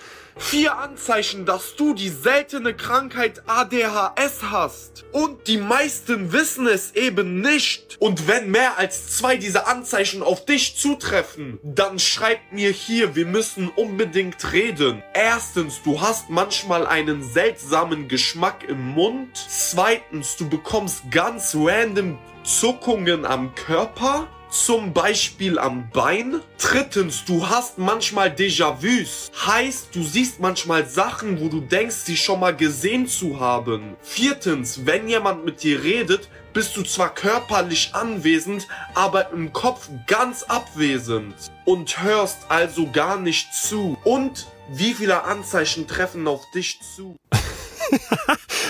Vier 0.43 0.79
Anzeichen, 0.79 1.45
dass 1.45 1.77
du 1.77 1.95
die 1.95 2.09
seltene 2.09 2.75
Krankheit 2.75 3.43
ADHS 3.47 4.51
hast. 4.51 5.05
Und 5.13 5.47
die 5.47 5.59
meisten 5.59 6.33
wissen 6.33 6.67
es 6.67 6.97
eben 6.97 7.41
nicht. 7.41 7.97
Und 8.01 8.27
wenn 8.27 8.51
mehr 8.51 8.79
als 8.79 9.17
zwei 9.19 9.37
dieser 9.37 9.69
Anzeichen 9.69 10.23
auf 10.23 10.47
dich 10.47 10.77
zutreffen, 10.77 11.61
dann 11.63 11.99
schreib 11.99 12.41
mir 12.51 12.71
hier, 12.71 13.15
wir 13.15 13.27
müssen 13.27 13.69
unbedingt 13.69 14.53
reden. 14.53 15.03
Erstens, 15.15 15.83
du 15.83 16.01
hast 16.01 16.31
manchmal 16.31 16.87
einen 16.87 17.23
seltsamen 17.23 18.09
Geschmack 18.09 18.65
im 18.67 18.95
Mund. 18.95 19.37
Zweitens, 19.49 20.37
du 20.37 20.49
bekommst 20.49 21.03
ganz 21.13 21.55
random 21.55 22.19
Zuckungen 22.45 23.27
am 23.27 23.55
Körper 23.55 24.27
zum 24.51 24.93
Beispiel 24.93 25.59
am 25.59 25.89
Bein. 25.91 26.41
Drittens, 26.59 27.25
du 27.25 27.49
hast 27.49 27.79
manchmal 27.79 28.29
Déjà-vus. 28.29 29.31
Heißt, 29.47 29.95
du 29.95 30.03
siehst 30.03 30.41
manchmal 30.41 30.87
Sachen, 30.87 31.41
wo 31.41 31.49
du 31.49 31.61
denkst, 31.61 31.97
sie 31.97 32.17
schon 32.17 32.41
mal 32.41 32.55
gesehen 32.55 33.07
zu 33.07 33.41
haben. 33.41 33.97
Viertens, 34.03 34.85
wenn 34.85 35.09
jemand 35.09 35.45
mit 35.45 35.63
dir 35.63 35.83
redet, 35.83 36.29
bist 36.53 36.77
du 36.77 36.83
zwar 36.83 37.15
körperlich 37.15 37.91
anwesend, 37.95 38.67
aber 38.95 39.31
im 39.31 39.53
Kopf 39.53 39.89
ganz 40.07 40.43
abwesend 40.43 41.35
und 41.65 42.03
hörst 42.03 42.39
also 42.49 42.91
gar 42.91 43.19
nicht 43.19 43.55
zu. 43.55 43.97
Und 44.05 44.49
wie 44.69 44.95
viele 44.95 45.25
Anzeichen 45.25 45.87
treffen 45.87 46.27
auf 46.27 46.51
dich 46.51 46.81
zu? 46.97 47.17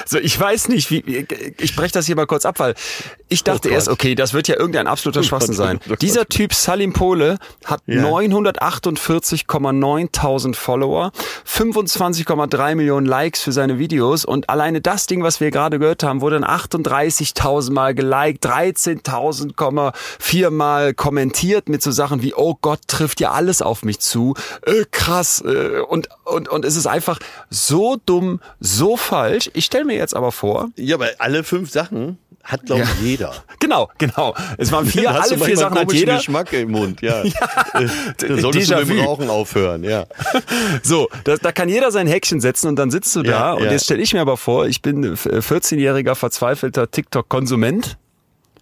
So, 0.07 0.18
ich 0.18 0.38
weiß 0.38 0.68
nicht, 0.68 0.90
wie, 0.90 1.27
ich 1.59 1.77
breche 1.77 1.92
das 1.92 2.07
hier 2.07 2.16
mal 2.16 2.27
kurz 2.27 2.44
ab, 2.44 2.59
weil 2.59 2.75
ich 3.29 3.44
dachte 3.44 3.68
oh 3.68 3.73
erst, 3.73 3.88
okay, 3.88 4.14
das 4.14 4.33
wird 4.33 4.49
ja 4.49 4.57
irgendein 4.57 4.87
absoluter 4.87 5.20
oh 5.20 5.25
Schwachsinn 5.25 5.55
sein. 5.55 5.81
Oh 5.90 5.94
Dieser 5.94 6.27
Typ 6.27 6.55
Salim 6.55 6.92
Pole 6.92 7.38
hat 7.64 7.83
ja. 7.87 8.05
948,9.000 8.05 10.55
Follower, 10.55 11.12
25,3 11.46 12.75
Millionen 12.75 13.07
Likes 13.07 13.42
für 13.42 13.53
seine 13.53 13.79
Videos 13.79 14.25
und 14.25 14.51
alleine 14.51 14.81
das 14.81 15.07
Ding, 15.07 15.23
was 15.23 15.40
wir 15.40 15.51
gerade 15.51 15.79
gehört 15.79 16.03
haben, 16.03 16.20
wurde 16.20 16.40
dann 16.40 16.51
38.000 16.51 17.73
Mal 17.73 17.94
geliked, 17.94 18.46
13.000,4 18.46 20.51
Mal 20.51 20.94
kommentiert 20.94 21.68
mit 21.68 21.83
so 21.83 21.90
Sachen 21.90 22.23
wie, 22.23 22.35
oh 22.35 22.57
Gott, 22.61 22.81
trifft 22.87 23.20
ja 23.20 23.33
alles 23.33 23.62
auf 23.62 23.85
mich 23.85 24.01
zu, 24.01 24.35
äh, 24.66 24.85
krass, 24.90 25.42
äh, 25.44 25.81
und, 25.81 26.09
und, 26.25 26.49
und 26.49 26.64
es 26.64 26.77
ist 26.77 26.87
einfach 26.87 27.18
so 27.49 27.96
dumm, 28.05 28.40
so 28.59 28.96
falsch. 29.01 29.51
Ich 29.55 29.65
stelle 29.65 29.85
mir 29.85 29.97
jetzt 29.97 30.15
aber 30.15 30.33
vor. 30.33 30.71
Ja, 30.77 30.97
aber 30.97 31.09
alle 31.19 31.45
fünf 31.45 31.71
Sachen 31.71 32.19
hat 32.43 32.65
glaube 32.67 32.83
ich 32.83 32.89
ja. 32.89 32.95
jeder. 33.03 33.35
Genau, 33.61 33.91
genau. 33.99 34.35
Es 34.57 34.73
waren 34.73 34.87
vier, 34.87 35.11
alle 35.21 35.39
vier 35.39 35.57
Sachen 35.57 35.79
hat 35.79 35.93
jeder. 35.93 36.17
Geschmack 36.17 36.53
im 36.55 36.71
Mund, 36.71 37.03
ja. 37.03 37.23
ja. 37.25 37.33
Dann 38.17 38.41
solltest 38.41 38.71
du 38.71 38.77
mit 38.77 38.89
dem 38.89 39.01
Rauchen 39.01 39.29
aufhören, 39.29 39.85
ja. 39.85 40.07
So, 40.83 41.09
da, 41.25 41.37
da 41.37 41.53
kann 41.53 41.69
jeder 41.69 41.91
sein 41.91 42.07
Häkchen 42.07 42.41
setzen 42.41 42.69
und 42.69 42.77
dann 42.77 42.91
sitzt 42.91 43.15
du 43.15 43.23
da 43.23 43.31
ja, 43.31 43.53
und 43.53 43.65
jetzt 43.71 43.85
stelle 43.85 44.03
ich 44.03 44.15
mir 44.15 44.21
aber 44.23 44.39
vor, 44.39 44.67
ich 44.67 44.81
bin 44.81 45.15
14-jähriger 45.15 46.15
verzweifelter 46.15 46.91
TikTok-Konsument 46.91 47.99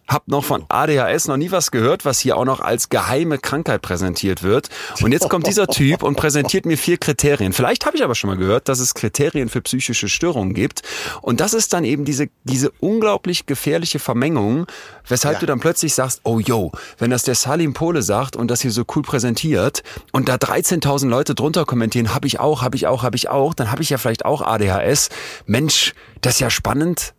hab 0.09 0.27
noch 0.27 0.43
von 0.43 0.65
ADHS 0.69 1.29
noch 1.29 1.37
nie 1.37 1.51
was 1.51 1.71
gehört, 1.71 2.07
was 2.07 2.19
hier 2.19 2.37
auch 2.39 2.47
noch 2.47 2.61
als 2.61 2.89
geheime 2.89 3.39
Krankheit 3.39 3.83
präsentiert 3.83 4.43
wird. 4.43 4.71
Und 5.03 5.13
jetzt 5.13 5.29
kommt 5.29 5.47
dieser 5.47 5.67
Typ 5.67 6.03
und 6.03 6.17
präsentiert 6.17 6.65
mir 6.65 6.79
vier 6.79 6.97
Kriterien. 6.97 7.53
Vielleicht 7.53 7.85
habe 7.85 7.97
ich 7.97 8.03
aber 8.03 8.15
schon 8.15 8.31
mal 8.31 8.37
gehört, 8.37 8.69
dass 8.69 8.81
es 8.81 8.95
Kriterien 8.95 9.51
für 9.51 9.61
psychische 9.61 10.09
Störungen 10.09 10.55
gibt. 10.55 10.83
Und 11.21 11.41
das 11.41 11.53
ist 11.53 11.75
dann 11.75 11.85
eben 11.85 12.07
diese, 12.07 12.29
diese 12.45 12.71
unglaublich 12.81 13.45
gefährliche 13.45 13.99
Vermengung, 13.99 14.67
weshalb 15.07 15.37
ja. 15.37 15.41
du 15.41 15.47
dann 15.47 15.61
plötzlich 15.61 15.95
sagst, 15.95 16.21
oh 16.25 16.41
yo, 16.41 16.73
wenn 16.97 17.11
das 17.11 17.25
der 17.25 17.35
Salim 17.35 17.75
Pole 17.75 18.01
sagt 18.01 18.35
und 18.35 18.51
das 18.51 18.63
hier 18.63 18.71
so 18.71 18.85
cool 18.97 19.03
präsentiert 19.03 19.83
und 20.13 20.31
da 20.31 20.37
13.000 20.37 21.09
Leute 21.09 21.35
drunter 21.35 21.67
kommentieren, 21.67 22.15
habe 22.15 22.27
ich 22.27 22.41
auch, 22.41 22.63
habe 22.63 22.77
ich 22.77 22.87
auch, 22.87 23.03
habe 23.03 23.17
ich 23.17 23.29
auch, 23.29 23.53
dann 23.53 23.71
habe 23.71 23.83
ich 23.83 23.91
ja 23.91 23.99
vielleicht 23.99 24.25
auch 24.25 24.41
ADHS. 24.41 25.11
Mensch, 25.45 25.93
das 26.23 26.35
ist 26.35 26.41
ja 26.41 26.51
spannend 26.51 27.13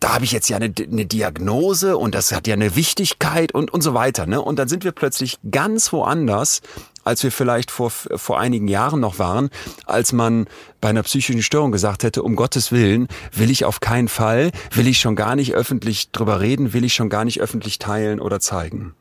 da 0.00 0.14
habe 0.14 0.24
ich 0.24 0.32
jetzt 0.32 0.48
ja 0.48 0.56
eine, 0.56 0.72
eine 0.76 1.06
Diagnose 1.06 1.96
und 1.96 2.14
das 2.14 2.32
hat 2.32 2.46
ja 2.46 2.54
eine 2.54 2.74
Wichtigkeit 2.74 3.52
und, 3.52 3.72
und 3.72 3.82
so 3.82 3.94
weiter. 3.94 4.26
Ne? 4.26 4.40
Und 4.40 4.58
dann 4.58 4.68
sind 4.68 4.82
wir 4.82 4.92
plötzlich 4.92 5.38
ganz 5.50 5.92
woanders, 5.92 6.60
als 7.04 7.22
wir 7.22 7.30
vielleicht 7.30 7.70
vor, 7.70 7.90
vor 7.90 8.40
einigen 8.40 8.68
Jahren 8.68 9.00
noch 9.00 9.18
waren, 9.18 9.50
als 9.86 10.12
man 10.12 10.46
bei 10.80 10.88
einer 10.88 11.02
psychischen 11.02 11.42
Störung 11.42 11.72
gesagt 11.72 12.02
hätte, 12.02 12.22
um 12.22 12.36
Gottes 12.36 12.72
Willen, 12.72 13.08
will 13.32 13.50
ich 13.50 13.64
auf 13.64 13.80
keinen 13.80 14.08
Fall, 14.08 14.52
will 14.72 14.86
ich 14.86 15.00
schon 15.00 15.16
gar 15.16 15.36
nicht 15.36 15.54
öffentlich 15.54 16.10
drüber 16.12 16.40
reden, 16.40 16.72
will 16.72 16.84
ich 16.84 16.94
schon 16.94 17.10
gar 17.10 17.24
nicht 17.24 17.40
öffentlich 17.40 17.78
teilen 17.78 18.20
oder 18.20 18.40
zeigen. 18.40 18.94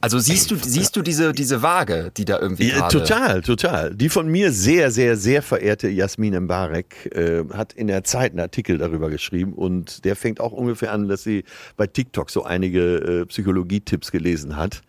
Also 0.00 0.18
siehst 0.18 0.50
du, 0.50 0.56
siehst 0.56 0.96
du 0.96 1.02
diese, 1.02 1.32
diese 1.32 1.62
Waage, 1.62 2.10
die 2.16 2.24
da 2.24 2.38
irgendwie 2.38 2.70
ja. 2.70 2.88
Total, 2.88 3.40
total. 3.40 3.94
Die 3.94 4.08
von 4.08 4.28
mir 4.28 4.52
sehr, 4.52 4.90
sehr, 4.90 5.16
sehr 5.16 5.42
verehrte 5.42 5.88
Jasmin 5.88 6.38
Mbarek 6.40 7.14
äh, 7.14 7.44
hat 7.52 7.72
in 7.72 7.86
der 7.86 8.04
Zeit 8.04 8.32
einen 8.32 8.40
Artikel 8.40 8.78
darüber 8.78 9.10
geschrieben 9.10 9.54
und 9.54 10.04
der 10.04 10.16
fängt 10.16 10.40
auch 10.40 10.52
ungefähr 10.52 10.92
an, 10.92 11.08
dass 11.08 11.22
sie 11.22 11.44
bei 11.76 11.86
TikTok 11.86 12.30
so 12.30 12.44
einige 12.44 13.22
äh, 13.22 13.26
Psychologietipps 13.26 14.10
gelesen 14.10 14.56
hat. 14.56 14.82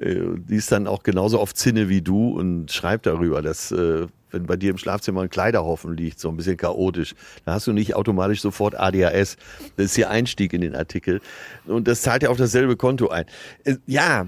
Äh, 0.00 0.16
die 0.36 0.56
ist 0.56 0.70
dann 0.70 0.86
auch 0.86 1.02
genauso 1.02 1.40
auf 1.40 1.54
Zinne 1.54 1.88
wie 1.88 2.02
du 2.02 2.38
und 2.38 2.70
schreibt 2.70 3.06
darüber, 3.06 3.42
dass 3.42 3.72
äh, 3.72 4.06
wenn 4.30 4.46
bei 4.46 4.56
dir 4.56 4.70
im 4.70 4.78
Schlafzimmer 4.78 5.22
ein 5.22 5.30
Kleiderhaufen 5.30 5.96
liegt, 5.96 6.20
so 6.20 6.28
ein 6.28 6.36
bisschen 6.36 6.56
chaotisch, 6.56 7.14
dann 7.44 7.54
hast 7.54 7.66
du 7.66 7.72
nicht 7.72 7.94
automatisch 7.94 8.40
sofort 8.40 8.78
ADHS. 8.78 9.36
Das 9.76 9.86
ist 9.86 9.98
ihr 9.98 10.10
Einstieg 10.10 10.52
in 10.52 10.60
den 10.60 10.74
Artikel. 10.74 11.20
Und 11.66 11.88
das 11.88 12.02
zahlt 12.02 12.22
ja 12.22 12.30
auf 12.30 12.36
dasselbe 12.36 12.76
Konto 12.76 13.08
ein. 13.08 13.24
Äh, 13.64 13.76
ja, 13.86 14.26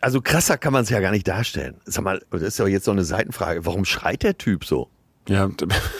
also 0.00 0.20
krasser 0.20 0.58
kann 0.58 0.72
man 0.72 0.82
es 0.82 0.90
ja 0.90 1.00
gar 1.00 1.12
nicht 1.12 1.28
darstellen. 1.28 1.76
Sag 1.84 2.04
mal, 2.04 2.20
das 2.30 2.42
ist 2.42 2.58
ja 2.58 2.66
jetzt 2.66 2.84
so 2.84 2.90
eine 2.90 3.04
Seitenfrage. 3.04 3.64
Warum 3.64 3.84
schreit 3.84 4.22
der 4.22 4.36
Typ 4.38 4.64
so? 4.64 4.88
Ja, 5.28 5.48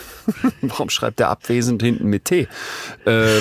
warum 0.63 0.91
schreibt 0.91 1.19
der 1.21 1.29
abwesend 1.29 1.83
hinten 1.83 2.09
mit 2.09 2.25
T? 2.25 2.49
Äh, 3.05 3.41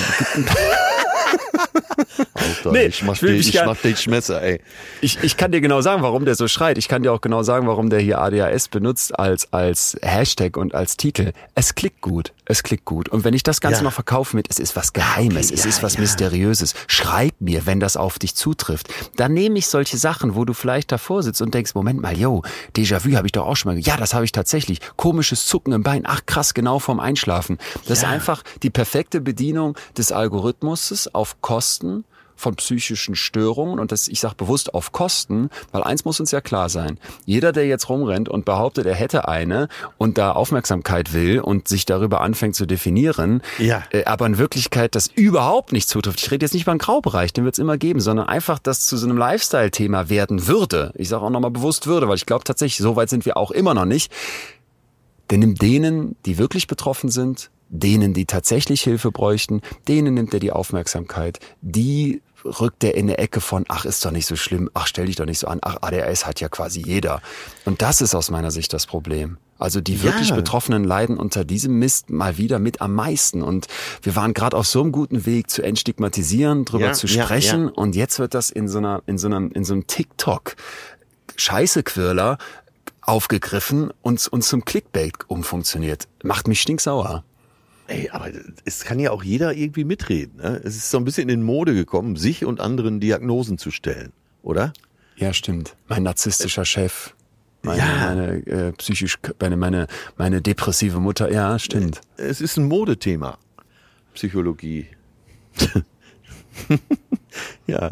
Alter, 2.34 2.72
nee, 2.72 2.86
ich 2.86 3.02
mach, 3.02 3.20
ich, 3.22 3.54
ich 3.54 3.64
mach 3.64 3.76
den 3.76 3.96
Schmesser, 3.96 4.42
ey. 4.42 4.60
Ich, 5.00 5.22
ich 5.22 5.36
kann 5.36 5.52
dir 5.52 5.60
genau 5.60 5.80
sagen, 5.80 6.02
warum 6.02 6.24
der 6.24 6.34
so 6.34 6.48
schreit. 6.48 6.78
Ich 6.78 6.88
kann 6.88 7.02
dir 7.02 7.12
auch 7.12 7.20
genau 7.20 7.42
sagen, 7.42 7.66
warum 7.66 7.90
der 7.90 8.00
hier 8.00 8.20
ADHS 8.20 8.68
benutzt 8.68 9.18
als, 9.18 9.52
als 9.52 9.96
Hashtag 10.02 10.56
und 10.56 10.74
als 10.74 10.96
Titel. 10.96 11.32
Es 11.54 11.74
klickt 11.74 12.00
gut. 12.00 12.32
Es 12.48 12.62
klickt 12.62 12.86
gut. 12.86 13.10
Und 13.10 13.24
wenn 13.24 13.34
ich 13.34 13.42
das 13.42 13.60
Ganze 13.60 13.80
ja. 13.80 13.84
noch 13.84 13.92
verkaufe 13.92 14.34
mit, 14.34 14.46
es 14.50 14.58
ist 14.58 14.74
was 14.74 14.94
Geheimes, 14.94 15.48
okay, 15.48 15.54
es 15.54 15.64
ja, 15.64 15.68
ist 15.68 15.82
was 15.82 15.94
ja. 15.94 16.00
Mysteriöses, 16.00 16.74
schreib 16.86 17.34
mir, 17.40 17.66
wenn 17.66 17.78
das 17.78 17.96
auf 17.98 18.18
dich 18.18 18.34
zutrifft. 18.34 18.88
Dann 19.16 19.34
nehme 19.34 19.58
ich 19.58 19.68
solche 19.68 19.98
Sachen, 19.98 20.34
wo 20.34 20.46
du 20.46 20.54
vielleicht 20.54 20.90
davor 20.90 21.22
sitzt 21.22 21.42
und 21.42 21.52
denkst, 21.52 21.74
Moment 21.74 22.00
mal, 22.00 22.16
yo, 22.16 22.42
Déjà-vu 22.74 23.14
habe 23.16 23.26
ich 23.26 23.32
doch 23.32 23.46
auch 23.46 23.56
schon 23.56 23.74
mal. 23.74 23.78
Ja, 23.78 23.98
das 23.98 24.14
habe 24.14 24.24
ich 24.24 24.32
tatsächlich. 24.32 24.80
Komisches 24.96 25.46
Zucken 25.46 25.72
im 25.74 25.82
Bein. 25.82 26.04
Ach 26.06 26.24
krass, 26.24 26.54
genau 26.54 26.78
vorm 26.78 27.00
Einschlafen. 27.00 27.58
Das 27.86 27.98
ist 27.98 28.04
einfach 28.04 28.42
die 28.62 28.70
perfekte 28.70 29.20
Bedienung 29.20 29.76
des 29.96 30.10
Algorithmuses 30.10 31.14
auf 31.14 31.42
Kosten 31.42 32.04
von 32.38 32.54
psychischen 32.54 33.16
Störungen 33.16 33.78
und 33.78 33.92
das, 33.92 34.08
ich 34.08 34.20
sage 34.20 34.36
bewusst 34.36 34.72
auf 34.72 34.92
Kosten, 34.92 35.50
weil 35.72 35.82
eins 35.82 36.04
muss 36.04 36.20
uns 36.20 36.30
ja 36.30 36.40
klar 36.40 36.68
sein. 36.68 36.98
Jeder, 37.26 37.52
der 37.52 37.66
jetzt 37.66 37.88
rumrennt 37.88 38.28
und 38.28 38.44
behauptet, 38.44 38.86
er 38.86 38.94
hätte 38.94 39.28
eine 39.28 39.68
und 39.98 40.18
da 40.18 40.32
Aufmerksamkeit 40.32 41.12
will 41.12 41.40
und 41.40 41.68
sich 41.68 41.84
darüber 41.84 42.20
anfängt 42.20 42.54
zu 42.54 42.64
definieren, 42.64 43.42
ja. 43.58 43.82
äh, 43.90 44.04
aber 44.04 44.26
in 44.26 44.38
Wirklichkeit 44.38 44.94
das 44.94 45.08
überhaupt 45.08 45.72
nicht 45.72 45.88
zutrifft. 45.88 46.20
Ich 46.20 46.30
rede 46.30 46.44
jetzt 46.44 46.52
nicht 46.52 46.62
über 46.62 46.72
einen 46.72 46.78
Graubereich, 46.78 47.32
den 47.32 47.44
wird 47.44 47.56
es 47.56 47.58
immer 47.58 47.76
geben, 47.76 48.00
sondern 48.00 48.28
einfach, 48.28 48.58
dass 48.58 48.86
zu 48.86 48.96
so 48.96 49.06
einem 49.06 49.18
Lifestyle-Thema 49.18 50.08
werden 50.08 50.46
würde. 50.46 50.92
Ich 50.94 51.08
sage 51.08 51.24
auch 51.24 51.30
nochmal 51.30 51.50
bewusst 51.50 51.86
würde, 51.88 52.08
weil 52.08 52.16
ich 52.16 52.26
glaube 52.26 52.44
tatsächlich, 52.44 52.78
so 52.78 52.94
weit 52.94 53.10
sind 53.10 53.26
wir 53.26 53.36
auch 53.36 53.50
immer 53.50 53.74
noch 53.74 53.84
nicht. 53.84 54.12
Denn 55.30 55.42
in 55.42 55.56
denen, 55.56 56.16
die 56.24 56.38
wirklich 56.38 56.68
betroffen 56.68 57.10
sind, 57.10 57.50
denen, 57.68 58.14
die 58.14 58.26
tatsächlich 58.26 58.82
Hilfe 58.82 59.10
bräuchten, 59.10 59.60
denen 59.86 60.14
nimmt 60.14 60.32
er 60.34 60.40
die 60.40 60.52
Aufmerksamkeit. 60.52 61.38
Die 61.60 62.22
rückt 62.44 62.84
er 62.84 62.94
in 62.94 63.06
eine 63.06 63.18
Ecke 63.18 63.40
von, 63.40 63.64
ach, 63.68 63.84
ist 63.84 64.04
doch 64.04 64.10
nicht 64.10 64.26
so 64.26 64.36
schlimm, 64.36 64.70
ach, 64.74 64.86
stell 64.86 65.06
dich 65.06 65.16
doch 65.16 65.24
nicht 65.26 65.38
so 65.38 65.46
an, 65.46 65.58
ach, 65.62 65.78
ADHS 65.80 66.26
hat 66.26 66.40
ja 66.40 66.48
quasi 66.48 66.82
jeder. 66.84 67.20
Und 67.64 67.82
das 67.82 68.00
ist 68.00 68.14
aus 68.14 68.30
meiner 68.30 68.50
Sicht 68.50 68.72
das 68.72 68.86
Problem. 68.86 69.38
Also 69.58 69.80
die 69.80 70.02
wirklich 70.02 70.28
ja. 70.28 70.36
Betroffenen 70.36 70.84
leiden 70.84 71.16
unter 71.16 71.44
diesem 71.44 71.78
Mist 71.78 72.10
mal 72.10 72.38
wieder 72.38 72.58
mit 72.60 72.80
am 72.80 72.94
meisten. 72.94 73.42
Und 73.42 73.66
wir 74.02 74.14
waren 74.14 74.32
gerade 74.32 74.56
auf 74.56 74.66
so 74.66 74.80
einem 74.80 74.92
guten 74.92 75.26
Weg 75.26 75.50
zu 75.50 75.62
entstigmatisieren, 75.62 76.64
drüber 76.64 76.86
ja, 76.86 76.92
zu 76.92 77.08
sprechen. 77.08 77.64
Ja, 77.64 77.72
und 77.72 77.96
jetzt 77.96 78.20
wird 78.20 78.34
das 78.34 78.50
in 78.50 78.68
so 78.68 78.78
einer, 78.78 79.02
in 79.06 79.18
so 79.18 79.26
einem, 79.26 79.50
in 79.50 79.64
so 79.64 79.74
einem 79.74 79.86
TikTok 79.86 80.54
Scheißequirler 81.36 82.38
aufgegriffen 83.02 83.90
und, 84.02 84.26
und 84.28 84.42
zum 84.42 84.64
Clickbait 84.64 85.14
umfunktioniert. 85.26 86.06
Macht 86.22 86.46
mich 86.46 86.60
stinksauer. 86.60 87.24
Ey, 87.88 88.10
aber 88.10 88.30
es 88.66 88.84
kann 88.84 89.00
ja 89.00 89.10
auch 89.10 89.22
jeder 89.22 89.54
irgendwie 89.54 89.84
mitreden. 89.84 90.36
Ne? 90.36 90.60
Es 90.62 90.76
ist 90.76 90.90
so 90.90 90.98
ein 90.98 91.04
bisschen 91.04 91.30
in 91.30 91.42
Mode 91.42 91.74
gekommen, 91.74 92.16
sich 92.16 92.44
und 92.44 92.60
anderen 92.60 93.00
Diagnosen 93.00 93.56
zu 93.56 93.70
stellen, 93.70 94.12
oder? 94.42 94.74
Ja, 95.16 95.32
stimmt. 95.32 95.74
Mein 95.88 96.02
narzisstischer 96.02 96.66
Chef. 96.66 97.14
Meine, 97.62 97.78
ja. 97.78 98.14
meine 98.14 98.46
äh, 98.46 98.72
psychisch, 98.72 99.18
meine, 99.40 99.56
meine, 99.56 99.86
meine 100.18 100.42
depressive 100.42 101.00
Mutter. 101.00 101.32
Ja, 101.32 101.58
stimmt. 101.58 102.02
Es 102.18 102.42
ist 102.42 102.58
ein 102.58 102.68
Modethema. 102.68 103.38
Psychologie. 104.12 104.86
ja. 107.66 107.90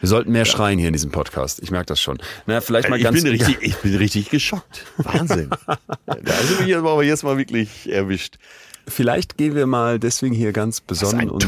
Wir 0.00 0.08
sollten 0.08 0.32
mehr 0.32 0.42
ja. 0.42 0.44
schreien 0.44 0.78
hier 0.78 0.88
in 0.88 0.92
diesem 0.92 1.12
Podcast. 1.12 1.62
Ich 1.62 1.70
merke 1.70 1.86
das 1.86 2.00
schon. 2.00 2.18
Na, 2.46 2.60
vielleicht 2.60 2.90
mal 2.90 2.96
ich 2.96 3.04
ganz. 3.04 3.22
Bin 3.22 3.30
richtig, 3.32 3.58
ich 3.62 3.76
bin 3.76 3.94
richtig 3.94 4.28
geschockt. 4.28 4.84
Wahnsinn. 4.98 5.50
da 6.06 6.14
mich 6.60 6.76
aber 6.76 7.02
jetzt 7.04 7.22
mal 7.22 7.38
wirklich 7.38 7.90
erwischt. 7.90 8.38
Vielleicht 8.86 9.36
gehen 9.36 9.54
wir 9.54 9.66
mal 9.66 9.98
deswegen 9.98 10.34
hier 10.34 10.52
ganz 10.52 10.80
besonnen 10.80 11.30
und 11.30 11.46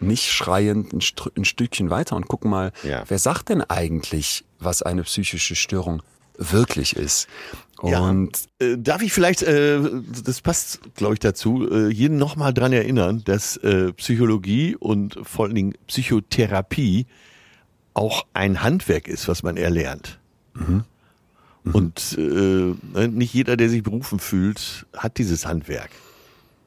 nicht 0.00 0.30
schreiend 0.30 0.92
ein, 0.92 1.00
ein, 1.36 1.44
Stückchen 1.44 1.90
weiter 1.90 2.16
und 2.16 2.28
gucken 2.28 2.50
mal, 2.50 2.72
ja. 2.82 3.04
wer 3.08 3.18
sagt 3.18 3.50
denn 3.50 3.62
eigentlich, 3.62 4.44
was 4.58 4.82
eine 4.82 5.02
psychische 5.02 5.54
Störung 5.54 6.02
wirklich 6.36 6.96
ist? 6.96 7.28
Und 7.80 8.32
ja. 8.60 8.66
äh, 8.66 8.78
darf 8.78 9.02
ich 9.02 9.12
vielleicht, 9.12 9.42
äh, 9.42 9.80
das 10.24 10.40
passt, 10.42 10.80
glaube 10.96 11.14
ich, 11.14 11.20
dazu, 11.20 11.66
äh, 11.70 11.88
jeden 11.88 12.18
nochmal 12.18 12.52
dran 12.52 12.72
erinnern, 12.72 13.22
dass 13.24 13.56
äh, 13.58 13.92
Psychologie 13.94 14.76
und 14.76 15.18
vor 15.22 15.46
allen 15.46 15.54
Dingen 15.54 15.74
Psychotherapie 15.86 17.06
auch 17.94 18.26
ein 18.34 18.62
Handwerk 18.62 19.08
ist, 19.08 19.28
was 19.28 19.42
man 19.42 19.56
erlernt. 19.56 20.18
Mhm. 20.54 20.84
Mhm. 21.64 21.74
Und 21.74 22.18
äh, 22.18 23.08
nicht 23.08 23.34
jeder, 23.34 23.56
der 23.56 23.68
sich 23.68 23.82
berufen 23.82 24.18
fühlt, 24.18 24.86
hat 24.96 25.18
dieses 25.18 25.46
Handwerk. 25.46 25.90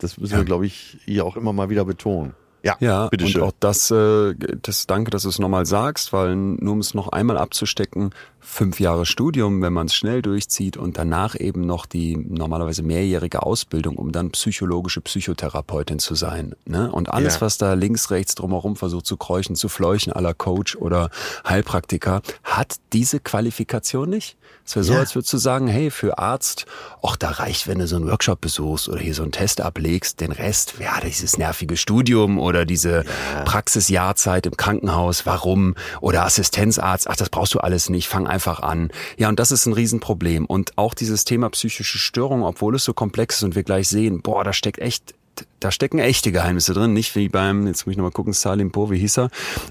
Das 0.04 0.18
müssen 0.18 0.34
ja. 0.34 0.40
wir, 0.40 0.46
glaube 0.46 0.66
ich, 0.66 0.98
hier 1.06 1.26
auch 1.26 1.36
immer 1.38 1.54
mal 1.54 1.70
wieder 1.70 1.86
betonen. 1.86 2.34
Ja, 2.64 2.78
ja 2.80 3.08
bitte 3.10 3.28
schön. 3.28 3.42
und 3.42 3.48
auch 3.48 3.54
das, 3.60 3.92
äh, 3.92 4.36
das 4.62 4.88
danke, 4.88 5.12
dass 5.12 5.24
du 5.24 5.30
es 5.30 5.40
nochmal 5.40 5.66
sagst, 5.66 6.14
weil 6.14 6.36
nur 6.36 6.74
um 6.74 6.80
es 6.80 6.94
noch 6.94 7.10
einmal 7.10 7.38
abzustecken, 7.38 8.12
fünf 8.44 8.80
Jahre 8.80 9.06
Studium, 9.06 9.62
wenn 9.62 9.74
man 9.74 9.88
es 9.88 9.96
schnell 9.96 10.22
durchzieht 10.22 10.78
und 10.78 10.98
danach 10.98 11.40
eben 11.40 11.62
noch 11.62 11.86
die 11.86 12.18
normalerweise 12.18 12.84
mehrjährige 12.84 13.44
Ausbildung, 13.44 13.96
um 13.96 14.12
dann 14.12 14.32
psychologische 14.32 15.02
Psychotherapeutin 15.02 16.00
zu 16.00 16.16
sein. 16.16 16.54
Ne? 16.66 16.92
Und 16.92 17.10
alles, 17.10 17.36
ja. 17.36 17.42
was 17.42 17.58
da 17.58 17.74
links, 17.74 18.12
rechts 18.12 18.36
drumherum 18.36 18.76
versucht 18.76 19.06
zu 19.06 19.18
kräuchen, 19.18 19.56
zu 19.56 19.70
fleuchen, 19.70 20.14
aller 20.14 20.34
Coach 20.34 20.76
oder 20.76 21.10
Heilpraktiker, 21.48 22.22
hat 22.44 22.76
diese 22.92 23.20
Qualifikation 23.20 24.10
nicht. 24.10 24.38
Es 24.66 24.76
wäre 24.76 24.86
so, 24.86 24.94
ja. 24.94 25.00
als 25.00 25.14
würdest 25.14 25.34
du 25.34 25.38
sagen, 25.38 25.68
hey, 25.68 25.92
für 25.92 26.18
Arzt, 26.20 26.66
ach, 27.02 27.18
da 27.18 27.32
reicht, 27.32 27.68
wenn 27.68 27.80
du 27.80 27.88
so 27.88 27.98
einen 27.98 28.08
Workshop 28.08 28.40
besuchst 28.40 28.88
oder 28.88 29.00
hier 29.00 29.14
so 29.14 29.24
einen 29.24 29.34
Test 29.34 29.60
ablegst, 29.60 30.22
den 30.22 30.32
Rest, 30.32 30.76
ja, 30.80 31.02
dieses 31.02 31.38
nervige 31.38 31.76
Studium 31.76 32.40
oder 32.40 32.66
diese 32.66 33.04
ja. 33.04 33.42
Praxisjahrzeit 33.44 34.46
im 34.46 34.56
Krankenhaus, 34.56 35.26
warum? 35.26 35.76
Oder 36.00 36.24
Assistenzarzt, 36.24 37.10
ach, 37.10 37.18
das 37.18 37.30
brauchst 37.30 37.54
du 37.54 37.60
alles 37.60 37.90
nicht, 37.90 38.08
fang 38.08 38.26
einfach 38.34 38.60
an. 38.60 38.90
Ja, 39.18 39.30
und 39.30 39.40
das 39.40 39.52
ist 39.52 39.66
ein 39.66 39.74
Riesenproblem. 39.74 40.46
Und 40.46 40.78
auch 40.78 40.94
dieses 40.94 41.24
Thema 41.24 41.50
psychische 41.52 41.98
Störung, 41.98 42.44
obwohl 42.44 42.76
es 42.76 42.84
so 42.84 42.94
komplex 42.94 43.38
ist 43.38 43.44
und 43.44 43.56
wir 43.56 43.64
gleich 43.64 43.88
sehen, 43.88 44.22
boah, 44.22 44.44
da 44.44 44.52
steckt 44.52 44.80
echt 44.80 45.14
da 45.60 45.72
stecken 45.72 45.98
echte 45.98 46.32
Geheimnisse 46.32 46.74
drin, 46.74 46.94
nicht 46.94 47.16
wie 47.16 47.28
beim, 47.28 47.66
jetzt 47.66 47.86
muss 47.86 47.94
ich 47.94 47.98
nochmal 47.98 48.12
gucken, 48.12 48.34
Salim 48.34 48.72
Po, 48.72 48.92
wie 48.92 49.00
hieß 49.00 49.18
er? 49.18 49.30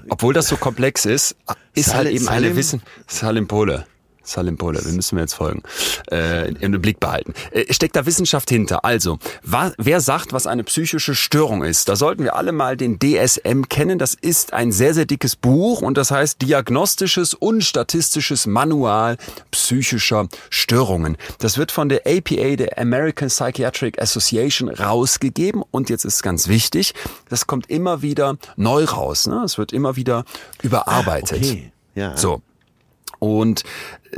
Obwohl 0.09 0.33
das 0.33 0.47
so 0.47 0.57
komplex 0.57 1.05
ist, 1.05 1.37
ist 1.73 1.85
Sal 1.85 1.97
halt 1.99 2.09
eben 2.09 2.25
Salim? 2.25 2.45
eine 2.47 2.55
Wissen, 2.57 2.81
Salim 3.07 3.47
Pole. 3.47 3.85
Salim 4.23 4.57
Pola, 4.57 4.81
den 4.81 4.95
müssen 4.95 5.17
wir 5.17 5.21
jetzt 5.23 5.33
folgen, 5.33 5.61
äh, 6.11 6.49
im 6.49 6.81
Blick 6.81 6.99
behalten. 6.99 7.33
Äh, 7.51 7.71
steckt 7.73 7.95
da 7.95 8.05
Wissenschaft 8.05 8.49
hinter? 8.49 8.85
Also, 8.85 9.19
wa, 9.43 9.71
wer 9.77 10.01
sagt, 10.01 10.33
was 10.33 10.47
eine 10.47 10.63
psychische 10.63 11.13
Störung 11.13 11.63
ist? 11.63 11.89
Da 11.89 11.95
sollten 11.95 12.23
wir 12.23 12.35
alle 12.35 12.51
mal 12.51 12.77
den 12.77 12.99
DSM 12.99 13.63
kennen. 13.69 13.99
Das 13.99 14.13
ist 14.13 14.53
ein 14.53 14.71
sehr, 14.71 14.93
sehr 14.93 15.05
dickes 15.05 15.35
Buch 15.35 15.81
und 15.81 15.97
das 15.97 16.11
heißt 16.11 16.41
Diagnostisches 16.41 17.33
und 17.33 17.63
Statistisches 17.63 18.47
Manual 18.47 19.17
psychischer 19.51 20.27
Störungen. 20.49 21.17
Das 21.39 21.57
wird 21.57 21.71
von 21.71 21.89
der 21.89 22.01
APA, 22.05 22.55
der 22.55 22.79
American 22.79 23.27
Psychiatric 23.27 24.01
Association, 24.01 24.69
rausgegeben 24.69 25.63
und 25.71 25.89
jetzt 25.89 26.05
ist 26.05 26.23
ganz 26.23 26.47
wichtig, 26.47 26.93
das 27.29 27.47
kommt 27.47 27.69
immer 27.69 28.01
wieder 28.01 28.37
neu 28.55 28.85
raus. 28.85 29.27
Ne? 29.27 29.41
Es 29.43 29.57
wird 29.57 29.73
immer 29.73 29.95
wieder 29.95 30.25
überarbeitet. 30.61 31.41
Ah, 31.43 31.47
okay. 31.47 31.71
Ja. 31.95 32.17
So. 32.17 32.41
Und 33.19 33.63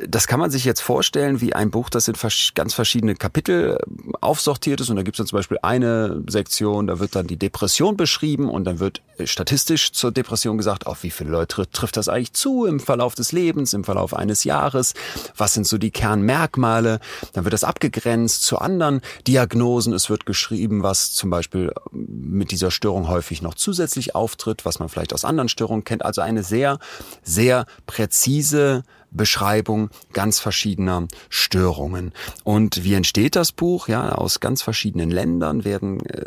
das 0.08 0.28
kann 0.28 0.40
man 0.40 0.52
sich 0.52 0.66
jetzt 0.66 0.82
vorstellen 0.82 1.42
wie 1.42 1.54
ein 1.54 1.72
Buch, 1.72 1.90
das 1.90 2.08
in 2.08 2.16
ganz 2.54 2.74
verschiedene 2.74 3.16
Kapitel 3.16 3.78
äh, 3.80 4.12
aufsortiert 4.22 4.82
ist. 4.82 4.90
Und 4.90 4.96
da 4.96 5.04
gibt 5.04 5.16
es 5.16 5.18
dann 5.18 5.28
zum 5.28 5.38
Beispiel 5.38 5.60
eine 5.62 6.24
Sektion, 6.28 6.88
da 6.88 7.00
wird 7.00 7.16
dann 7.16 7.28
die 7.28 7.38
Depression 7.38 7.98
beschrieben 7.98 8.50
und 8.50 8.66
dann 8.66 8.80
wird 8.80 9.02
äh, 9.18 9.28
statistisch 9.28 9.92
zur 9.92 10.12
Depression 10.12 10.58
gesagt, 10.58 10.88
auf 10.88 11.04
wie 11.04 11.12
viele 11.12 11.30
Leute 11.30 11.70
trifft 11.70 11.98
das 11.98 12.10
eigentlich 12.10 12.34
zu 12.34 12.66
im 12.66 12.80
Verlauf 12.80 13.16
des 13.16 13.32
Lebens, 13.32 13.74
im 13.74 13.84
Verlauf 13.84 14.14
eines 14.14 14.44
Jahres, 14.44 14.94
was 15.36 15.54
sind 15.54 15.68
so 15.68 15.78
die 15.78 15.92
Kernmerkmale. 15.92 17.00
Dann 17.34 17.44
wird 17.46 17.54
das 17.54 17.64
abgegrenzt 17.64 18.44
zu 18.44 18.58
anderen 18.60 19.02
Diagnosen. 19.28 19.94
Es 19.94 20.10
wird 20.10 20.26
geschrieben, 20.26 20.84
was 20.84 21.14
zum 21.14 21.30
Beispiel 21.30 21.74
mit 21.92 22.52
dieser 22.52 22.72
Störung 22.72 23.08
häufig 23.08 23.42
noch 23.42 23.56
zusätzlich 23.56 24.16
auftritt, 24.16 24.66
was 24.66 24.80
man 24.80 24.90
vielleicht 24.90 25.14
aus 25.14 25.26
anderen 25.26 25.50
Störungen 25.50 25.84
kennt. 25.84 26.04
Also 26.06 26.22
eine 26.22 26.44
sehr, 26.44 26.80
sehr 27.24 27.66
präzise 27.86 28.84
Beschreibung 29.15 29.89
ganz 30.13 30.39
verschiedener 30.39 31.08
Störungen. 31.30 32.13
Und 32.43 32.84
wie 32.84 32.93
entsteht 32.93 33.36
das 33.36 33.51
Buch? 33.51 33.88
Ja, 33.88 34.13
aus 34.13 34.39
ganz 34.39 34.62
verschiedenen 34.62 35.10
Ländern 35.10 35.63
werden 35.63 36.06
äh, 36.06 36.25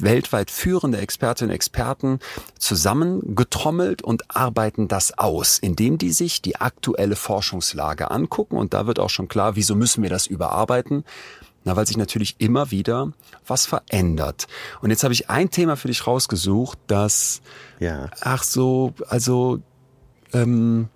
weltweit 0.00 0.50
führende 0.50 0.98
Expertinnen 0.98 1.50
und 1.50 1.54
Experten 1.54 2.18
zusammengetrommelt 2.58 4.02
und 4.02 4.34
arbeiten 4.34 4.88
das 4.88 5.18
aus, 5.18 5.58
indem 5.58 5.98
die 5.98 6.12
sich 6.12 6.42
die 6.42 6.56
aktuelle 6.56 7.16
Forschungslage 7.16 8.10
angucken. 8.10 8.56
Und 8.56 8.74
da 8.74 8.86
wird 8.86 8.98
auch 8.98 9.10
schon 9.10 9.28
klar, 9.28 9.56
wieso 9.56 9.74
müssen 9.74 10.02
wir 10.02 10.10
das 10.10 10.26
überarbeiten? 10.26 11.04
Na, 11.64 11.76
weil 11.76 11.86
sich 11.86 11.96
natürlich 11.96 12.36
immer 12.38 12.70
wieder 12.70 13.12
was 13.46 13.66
verändert. 13.66 14.46
Und 14.80 14.90
jetzt 14.90 15.04
habe 15.04 15.12
ich 15.12 15.28
ein 15.28 15.50
Thema 15.50 15.76
für 15.76 15.88
dich 15.88 16.06
rausgesucht, 16.06 16.78
das, 16.86 17.42
ja. 17.80 18.08
ach 18.20 18.42
so, 18.42 18.94
also, 19.08 19.60
ähm, 20.32 20.88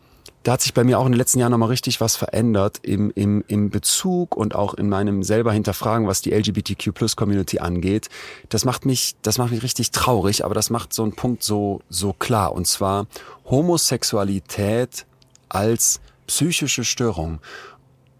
da 0.43 0.53
hat 0.53 0.63
sich 0.63 0.75
bei 0.75 0.83
mir 0.85 0.99
auch 0.99 1.07
in 1.07 1.13
den 1.13 1.19
letzten 1.19 1.39
Jahren 1.39 1.53
nochmal 1.53 1.69
richtig 1.69 2.01
was 2.01 2.17
verändert 2.17 2.81
im, 2.83 3.13
im, 3.15 3.45
im 3.47 3.71
Bezug 3.71 4.37
und 4.37 4.55
auch 4.55 4.75
in 4.75 4.89
meinem 4.89 5.23
selber 5.23 5.53
Hinterfragen, 5.53 6.07
was 6.07 6.21
die 6.21 6.33
LGBTQ 6.33 6.93
Plus 6.93 7.17
Community 7.17 7.61
angeht. 7.61 8.09
Das 8.49 8.65
macht 8.65 8.85
mich, 8.85 9.15
das 9.23 9.39
macht 9.39 9.53
mich 9.53 9.63
richtig 9.63 9.93
traurig, 9.93 10.45
aber 10.45 10.55
das 10.55 10.71
macht 10.71 10.93
so 10.93 11.03
einen 11.03 11.13
Punkt 11.13 11.43
so, 11.43 11.81
so 11.89 12.13
klar. 12.13 12.53
Und 12.53 12.67
zwar 12.67 13.07
Homosexualität 13.45 15.07
als 15.49 16.01
psychische 16.27 16.85
Störung. 16.85 17.41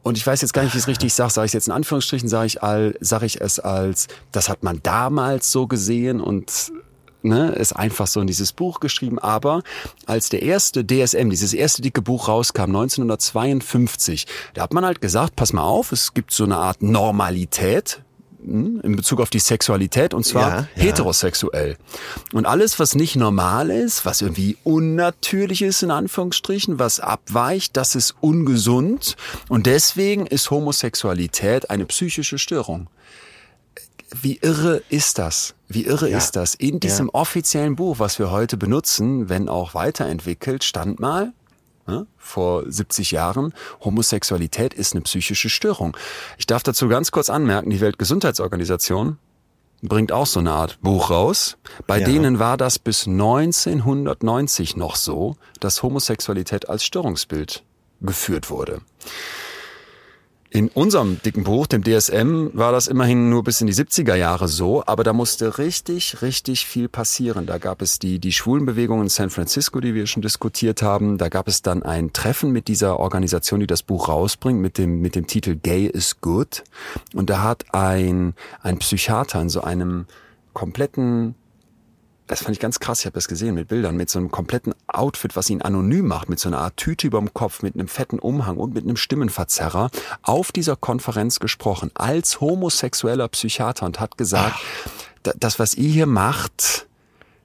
Und 0.03 0.17
ich 0.17 0.27
weiß 0.27 0.41
jetzt 0.43 0.53
gar 0.53 0.63
nicht, 0.63 0.75
wie 0.75 0.79
ich 0.79 0.85
es 0.85 0.89
richtig 0.89 1.15
sage. 1.15 1.33
Sage 1.33 1.47
ich 1.47 1.53
jetzt 1.53 1.69
in 1.69 1.73
Anführungsstrichen, 1.73 2.29
sage 2.29 2.47
ich, 2.47 2.63
all, 2.63 2.95
sage 3.01 3.27
ich 3.27 3.41
es 3.41 3.59
als, 3.59 4.09
das 4.33 4.49
hat 4.49 4.63
man 4.63 4.81
damals 4.83 5.51
so 5.51 5.67
gesehen 5.67 6.21
und 6.21 6.73
ne, 7.25 7.53
ist 7.53 7.73
einfach 7.73 8.07
so 8.07 8.21
in 8.21 8.27
dieses 8.27 8.53
Buch 8.53 8.81
geschrieben. 8.81 9.19
Aber 9.19 9.63
als 10.07 10.29
der 10.29 10.43
erste 10.43 10.85
DSM, 10.85 11.31
dieses 11.31 11.55
erste 11.55 11.83
dicke 11.83 12.03
Buch 12.03 12.29
rauskam, 12.29 12.65
1952, 12.65 14.27
da 14.55 14.63
hat 14.63 14.73
man 14.73 14.85
halt 14.85 15.01
gesagt, 15.01 15.37
pass 15.37 15.53
mal 15.53 15.63
auf, 15.63 15.93
es 15.93 16.15
gibt 16.15 16.33
so 16.33 16.45
eine 16.45 16.57
Art 16.57 16.83
Normalität, 16.83 18.03
hm, 18.45 18.81
in 18.83 18.97
Bezug 18.97 19.21
auf 19.21 19.31
die 19.31 19.39
Sexualität 19.39 20.15
und 20.15 20.25
zwar 20.25 20.49
ja, 20.49 20.57
ja. 20.75 20.83
heterosexuell. 20.83 21.77
Und 22.33 22.47
alles, 22.47 22.79
was 22.79 22.95
nicht 22.95 23.15
normal 23.15 23.71
ist, 23.71 24.05
was 24.05 24.21
irgendwie 24.21 24.57
unnatürlich 24.65 25.63
ist, 25.63 25.83
in 25.83 25.91
Anführungsstrichen, 25.91 26.79
was 26.79 26.99
abweicht, 26.99 27.77
das 27.77 27.95
ist 27.95 28.17
ungesund 28.21 29.17
und 29.49 29.67
deswegen 29.67 30.27
ist 30.27 30.51
Homosexualität 30.51 31.71
eine 31.71 31.85
psychische 31.87 32.39
Störung 32.39 32.89
wie 34.21 34.39
irre 34.39 34.83
ist 34.89 35.19
das? 35.19 35.55
Wie 35.69 35.85
irre 35.85 36.11
ja. 36.11 36.19
ist 36.19 36.37
das? 36.37 36.55
In 36.55 36.81
diesem 36.81 37.07
ja. 37.07 37.15
offiziellen 37.15 37.77
Buch, 37.77 37.99
was 37.99 38.19
wir 38.19 38.31
heute 38.31 38.57
benutzen, 38.57 39.29
wenn 39.29 39.49
auch 39.49 39.75
weiterentwickelt, 39.75 40.65
stand 40.65 41.01
mal, 41.01 41.33
ne, 41.87 42.07
vor 42.19 42.65
70 42.67 43.13
Jahren, 43.13 43.55
Homosexualität 43.83 44.75
ist 44.75 44.95
eine 44.95 45.03
psychische 45.03 45.49
Störung. 45.49 45.97
Ich 46.39 46.47
darf 46.47 46.63
dazu 46.63 46.89
ganz 46.89 47.11
kurz 47.11 47.31
anmerken, 47.31 47.71
die 47.71 47.81
Weltgesundheitsorganisation 47.81 49.19
bringt 49.83 50.13
auch 50.13 50.27
so 50.27 50.41
eine 50.41 50.53
Art 50.53 50.81
Buch 50.81 51.11
raus. 51.11 51.57
Bei 51.87 51.99
ja. 51.99 52.07
denen 52.07 52.39
war 52.39 52.57
das 52.57 52.79
bis 52.79 53.07
1990 53.07 54.77
noch 54.77 54.97
so, 54.97 55.37
dass 55.59 55.83
Homosexualität 55.83 56.69
als 56.69 56.85
Störungsbild 56.85 57.65
geführt 58.01 58.51
wurde. 58.51 58.81
In 60.55 60.69
unserem 60.69 61.19
dicken 61.23 61.45
Buch, 61.45 61.67
dem 61.67 61.83
DSM, 61.83 62.49
war 62.53 62.73
das 62.73 62.87
immerhin 62.87 63.31
nur 63.31 63.43
bis 63.43 63.63
in 63.63 63.69
die 63.69 63.73
70er 63.73 64.17
Jahre 64.17 64.49
so, 64.49 64.85
aber 64.85 65.03
da 65.03 65.15
musste 65.15 65.57
richtig, 65.57 66.21
richtig 66.21 66.67
viel 66.67 66.91
passieren. 66.91 67.47
Da 67.47 67.57
gab 67.57 67.81
es 67.81 67.99
die, 67.99 68.19
die 68.19 68.33
Schwulenbewegung 68.33 69.01
in 69.01 69.09
San 69.09 69.31
Francisco, 69.31 69.81
die 69.81 69.95
wir 69.95 70.07
schon 70.07 70.21
diskutiert 70.21 70.83
haben. 70.83 71.17
Da 71.17 71.31
gab 71.31 71.49
es 71.49 71.63
dann 71.63 71.83
ein 71.83 72.13
Treffen 72.13 72.53
mit 72.53 72.69
dieser 72.69 73.01
Organisation, 73.01 73.61
die 73.61 73.67
das 73.67 73.83
Buch 73.83 74.11
rausbringt, 74.11 74.61
mit 74.61 74.77
dem, 74.77 75.01
mit 75.01 75.15
dem 75.15 75.27
Titel 75.27 75.57
Gay 75.57 75.87
is 75.87 76.21
Good. 76.21 76.65
Und 77.15 77.31
da 77.31 77.43
hat 77.43 77.65
ein, 77.73 78.35
ein 78.61 78.77
Psychiater 78.77 79.41
in 79.41 79.49
so 79.49 79.63
einem 79.63 80.05
kompletten 80.53 81.35
das 82.33 82.41
fand 82.41 82.57
ich 82.57 82.61
ganz 82.61 82.81
krass, 82.81 83.01
ich 83.01 83.05
habe 83.05 83.13
das 83.13 83.29
gesehen 83.29 83.55
mit 83.55 83.69
Bildern, 83.69 83.95
mit 83.95 84.09
so 84.09 84.19
einem 84.19 84.31
kompletten 84.31 84.75
Outfit, 84.87 85.37
was 85.37 85.51
ihn 85.51 85.61
anonym 85.61 86.07
macht, 86.07 86.31
mit 86.31 86.41
so 86.41 86.49
einer 86.49 86.61
Art 86.61 86.79
Tüte 86.79 87.07
überm 87.07 87.35
Kopf, 87.35 87.63
mit 87.63 87.75
einem 87.75 87.89
fetten 87.89 88.19
Umhang 88.19 88.57
und 88.57 88.73
mit 88.73 88.85
einem 88.85 88.97
Stimmenverzerrer, 88.97 89.91
auf 90.23 90.51
dieser 90.51 90.75
Konferenz 90.75 91.41
gesprochen, 91.41 91.91
als 91.93 92.41
homosexueller 92.41 93.29
Psychiater 93.29 93.85
und 93.85 94.01
hat 94.01 94.17
gesagt, 94.17 94.57
Ach. 94.57 95.33
das, 95.39 95.59
was 95.59 95.75
ihr 95.75 95.91
hier 95.91 96.07
macht, 96.07 96.87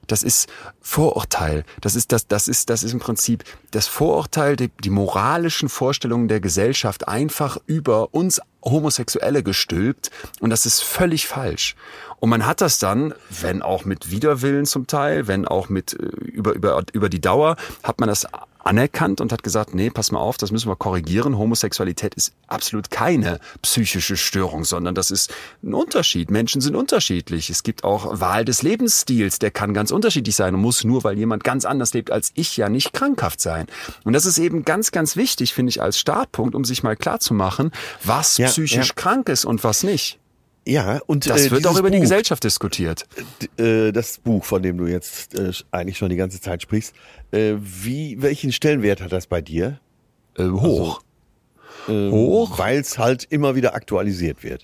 das 0.08 0.22
ist 0.22 0.48
Vorurteil. 0.80 1.64
Das 1.80 1.94
ist 1.94 2.12
das, 2.12 2.26
das 2.26 2.48
ist, 2.48 2.70
das 2.70 2.82
ist 2.82 2.92
im 2.92 2.98
Prinzip 2.98 3.44
das 3.70 3.86
Vorurteil, 3.86 4.56
die, 4.56 4.70
die 4.82 4.90
moralischen 4.90 5.68
Vorstellungen 5.68 6.28
der 6.28 6.40
Gesellschaft 6.40 7.06
einfach 7.06 7.58
über 7.66 8.12
uns 8.12 8.40
Homosexuelle 8.64 9.42
gestülpt. 9.42 10.10
Und 10.40 10.50
das 10.50 10.66
ist 10.66 10.82
völlig 10.82 11.26
falsch. 11.26 11.76
Und 12.20 12.30
man 12.30 12.46
hat 12.46 12.60
das 12.60 12.78
dann, 12.78 13.14
wenn 13.28 13.62
auch 13.62 13.84
mit 13.84 14.10
Widerwillen 14.10 14.66
zum 14.66 14.86
Teil, 14.86 15.28
wenn 15.28 15.46
auch 15.46 15.68
mit 15.68 15.92
äh, 15.92 16.04
über, 16.04 16.52
über, 16.54 16.82
über 16.92 17.08
die 17.08 17.20
Dauer, 17.20 17.56
hat 17.82 18.00
man 18.00 18.08
das 18.08 18.26
anerkannt 18.58 19.20
und 19.20 19.32
hat 19.32 19.42
gesagt, 19.42 19.74
nee, 19.74 19.90
pass 19.90 20.12
mal 20.12 20.20
auf, 20.20 20.36
das 20.36 20.50
müssen 20.50 20.68
wir 20.68 20.76
korrigieren. 20.76 21.38
Homosexualität 21.38 22.14
ist 22.14 22.32
absolut 22.46 22.90
keine 22.90 23.40
psychische 23.62 24.16
Störung, 24.16 24.64
sondern 24.64 24.94
das 24.94 25.10
ist 25.10 25.32
ein 25.62 25.74
Unterschied. 25.74 26.30
Menschen 26.30 26.60
sind 26.60 26.76
unterschiedlich. 26.76 27.50
Es 27.50 27.62
gibt 27.62 27.84
auch 27.84 28.20
Wahl 28.20 28.44
des 28.44 28.62
Lebensstils, 28.62 29.38
der 29.38 29.50
kann 29.50 29.74
ganz 29.74 29.90
unterschiedlich 29.90 30.36
sein 30.36 30.54
und 30.54 30.60
muss 30.60 30.84
nur, 30.84 31.04
weil 31.04 31.16
jemand 31.18 31.44
ganz 31.44 31.64
anders 31.64 31.94
lebt 31.94 32.10
als 32.10 32.32
ich, 32.34 32.56
ja 32.56 32.68
nicht 32.68 32.92
krankhaft 32.92 33.40
sein. 33.40 33.66
Und 34.04 34.12
das 34.12 34.26
ist 34.26 34.38
eben 34.38 34.64
ganz, 34.64 34.90
ganz 34.90 35.16
wichtig, 35.16 35.54
finde 35.54 35.70
ich, 35.70 35.80
als 35.80 35.98
Startpunkt, 35.98 36.54
um 36.54 36.64
sich 36.64 36.82
mal 36.82 36.96
klar 36.96 37.20
zu 37.20 37.34
machen, 37.34 37.72
was 38.04 38.38
ja, 38.38 38.48
psychisch 38.48 38.88
ja. 38.88 38.94
krank 38.94 39.28
ist 39.28 39.44
und 39.44 39.64
was 39.64 39.82
nicht. 39.82 40.18
Ja, 40.68 41.00
und 41.06 41.28
das 41.28 41.46
äh, 41.46 41.50
wird 41.50 41.66
auch 41.66 41.78
über 41.78 41.88
Buch, 41.88 41.94
die 41.94 42.00
Gesellschaft 42.00 42.44
diskutiert. 42.44 43.06
Äh, 43.58 43.90
das 43.90 44.18
Buch, 44.18 44.44
von 44.44 44.62
dem 44.62 44.76
du 44.76 44.86
jetzt 44.86 45.34
äh, 45.34 45.50
eigentlich 45.70 45.96
schon 45.96 46.10
die 46.10 46.16
ganze 46.16 46.42
Zeit 46.42 46.60
sprichst, 46.60 46.94
äh, 47.30 47.54
wie 47.58 48.20
welchen 48.20 48.52
Stellenwert 48.52 49.00
hat 49.00 49.12
das 49.12 49.26
bei 49.26 49.40
dir? 49.40 49.80
Äh, 50.36 50.44
hoch. 50.48 51.00
Also, 51.86 51.98
ähm, 51.98 52.12
hoch, 52.12 52.58
weil 52.58 52.80
es 52.80 52.98
halt 52.98 53.24
immer 53.30 53.54
wieder 53.54 53.74
aktualisiert 53.74 54.44
wird. 54.44 54.62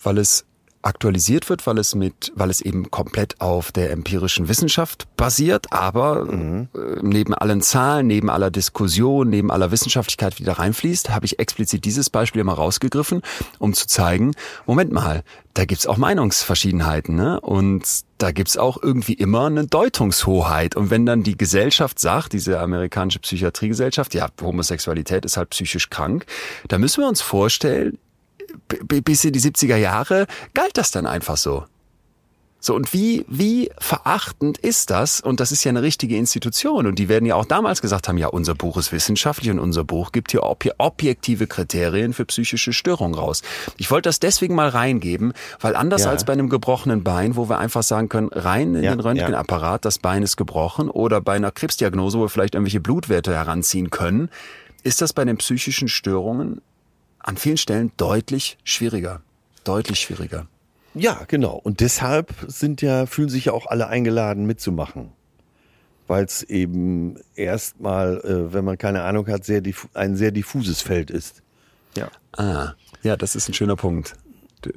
Weil 0.00 0.18
es 0.18 0.46
aktualisiert 0.82 1.48
wird, 1.50 1.66
weil 1.66 1.78
es 1.78 1.94
mit, 1.94 2.32
weil 2.34 2.48
es 2.50 2.60
eben 2.60 2.90
komplett 2.90 3.40
auf 3.40 3.70
der 3.70 3.90
empirischen 3.90 4.48
Wissenschaft 4.48 5.06
basiert, 5.16 5.72
aber 5.72 6.24
mhm. 6.24 6.68
äh, 6.74 7.00
neben 7.02 7.34
allen 7.34 7.60
Zahlen, 7.60 8.06
neben 8.06 8.30
aller 8.30 8.50
Diskussion, 8.50 9.28
neben 9.28 9.50
aller 9.50 9.70
Wissenschaftlichkeit, 9.70 10.38
die 10.38 10.44
da 10.44 10.54
reinfließt, 10.54 11.10
habe 11.10 11.26
ich 11.26 11.38
explizit 11.38 11.84
dieses 11.84 12.08
Beispiel 12.08 12.40
immer 12.40 12.54
rausgegriffen, 12.54 13.20
um 13.58 13.74
zu 13.74 13.86
zeigen, 13.86 14.32
Moment 14.66 14.92
mal, 14.92 15.22
da 15.54 15.64
gibt's 15.64 15.86
auch 15.86 15.96
Meinungsverschiedenheiten, 15.96 17.14
ne? 17.14 17.40
Und 17.40 17.84
da 18.18 18.30
gibt's 18.32 18.56
auch 18.56 18.80
irgendwie 18.82 19.14
immer 19.14 19.46
eine 19.46 19.66
Deutungshoheit. 19.66 20.76
Und 20.76 20.90
wenn 20.90 21.04
dann 21.06 21.22
die 21.22 21.36
Gesellschaft 21.36 21.98
sagt, 21.98 22.32
diese 22.32 22.60
amerikanische 22.60 23.18
Psychiatriegesellschaft, 23.18 24.14
ja, 24.14 24.28
Homosexualität 24.40 25.24
ist 25.24 25.36
halt 25.36 25.50
psychisch 25.50 25.90
krank, 25.90 26.26
da 26.68 26.78
müssen 26.78 27.02
wir 27.02 27.08
uns 27.08 27.20
vorstellen, 27.20 27.98
bis 28.68 29.24
in 29.24 29.32
die 29.32 29.40
70er 29.40 29.76
Jahre 29.76 30.26
galt 30.54 30.76
das 30.76 30.90
dann 30.90 31.06
einfach 31.06 31.36
so. 31.36 31.64
So, 32.62 32.74
und 32.74 32.92
wie, 32.92 33.24
wie 33.26 33.70
verachtend 33.78 34.58
ist 34.58 34.90
das? 34.90 35.22
Und 35.22 35.40
das 35.40 35.50
ist 35.50 35.64
ja 35.64 35.70
eine 35.70 35.82
richtige 35.82 36.16
Institution. 36.16 36.86
Und 36.86 36.98
die 36.98 37.08
werden 37.08 37.24
ja 37.24 37.34
auch 37.34 37.46
damals 37.46 37.80
gesagt 37.80 38.06
haben, 38.06 38.18
ja, 38.18 38.28
unser 38.28 38.54
Buch 38.54 38.76
ist 38.76 38.92
wissenschaftlich 38.92 39.50
und 39.50 39.58
unser 39.58 39.82
Buch 39.82 40.12
gibt 40.12 40.30
hier 40.32 40.42
objektive 40.42 41.46
Kriterien 41.46 42.12
für 42.12 42.26
psychische 42.26 42.74
Störungen 42.74 43.14
raus. 43.14 43.42
Ich 43.78 43.90
wollte 43.90 44.10
das 44.10 44.20
deswegen 44.20 44.54
mal 44.54 44.68
reingeben, 44.68 45.32
weil 45.58 45.74
anders 45.74 46.04
ja. 46.04 46.10
als 46.10 46.26
bei 46.26 46.34
einem 46.34 46.50
gebrochenen 46.50 47.02
Bein, 47.02 47.34
wo 47.34 47.48
wir 47.48 47.58
einfach 47.58 47.82
sagen 47.82 48.10
können, 48.10 48.28
rein 48.28 48.74
in 48.74 48.84
ja, 48.84 48.90
den 48.90 49.00
Röntgenapparat, 49.00 49.86
das 49.86 49.98
Bein 49.98 50.22
ist 50.22 50.36
gebrochen, 50.36 50.90
oder 50.90 51.22
bei 51.22 51.32
einer 51.32 51.50
Krebsdiagnose, 51.50 52.18
wo 52.18 52.24
wir 52.24 52.28
vielleicht 52.28 52.54
irgendwelche 52.54 52.80
Blutwerte 52.80 53.34
heranziehen 53.34 53.88
können, 53.88 54.28
ist 54.82 55.00
das 55.00 55.14
bei 55.14 55.24
den 55.24 55.38
psychischen 55.38 55.88
Störungen 55.88 56.60
an 57.20 57.36
vielen 57.36 57.56
Stellen 57.56 57.92
deutlich 57.96 58.58
schwieriger. 58.64 59.22
Deutlich 59.64 60.00
schwieriger. 60.00 60.46
Ja, 60.94 61.22
genau. 61.28 61.54
Und 61.54 61.80
deshalb 61.80 62.34
sind 62.48 62.82
ja, 62.82 63.06
fühlen 63.06 63.28
sich 63.28 63.44
ja 63.46 63.52
auch 63.52 63.66
alle 63.66 63.86
eingeladen 63.86 64.46
mitzumachen. 64.46 65.12
weil 66.06 66.24
es 66.24 66.42
eben 66.42 67.18
erstmal, 67.36 68.18
äh, 68.24 68.52
wenn 68.52 68.64
man 68.64 68.76
keine 68.76 69.02
Ahnung 69.02 69.28
hat, 69.28 69.44
sehr 69.44 69.62
ein 69.94 70.16
sehr 70.16 70.32
diffuses 70.32 70.82
Feld 70.82 71.08
ist. 71.08 71.42
Ja. 71.96 72.10
Ah, 72.32 72.74
ja, 73.04 73.16
das 73.16 73.36
ist 73.36 73.48
ein 73.48 73.54
schöner 73.54 73.76
Punkt. 73.76 74.14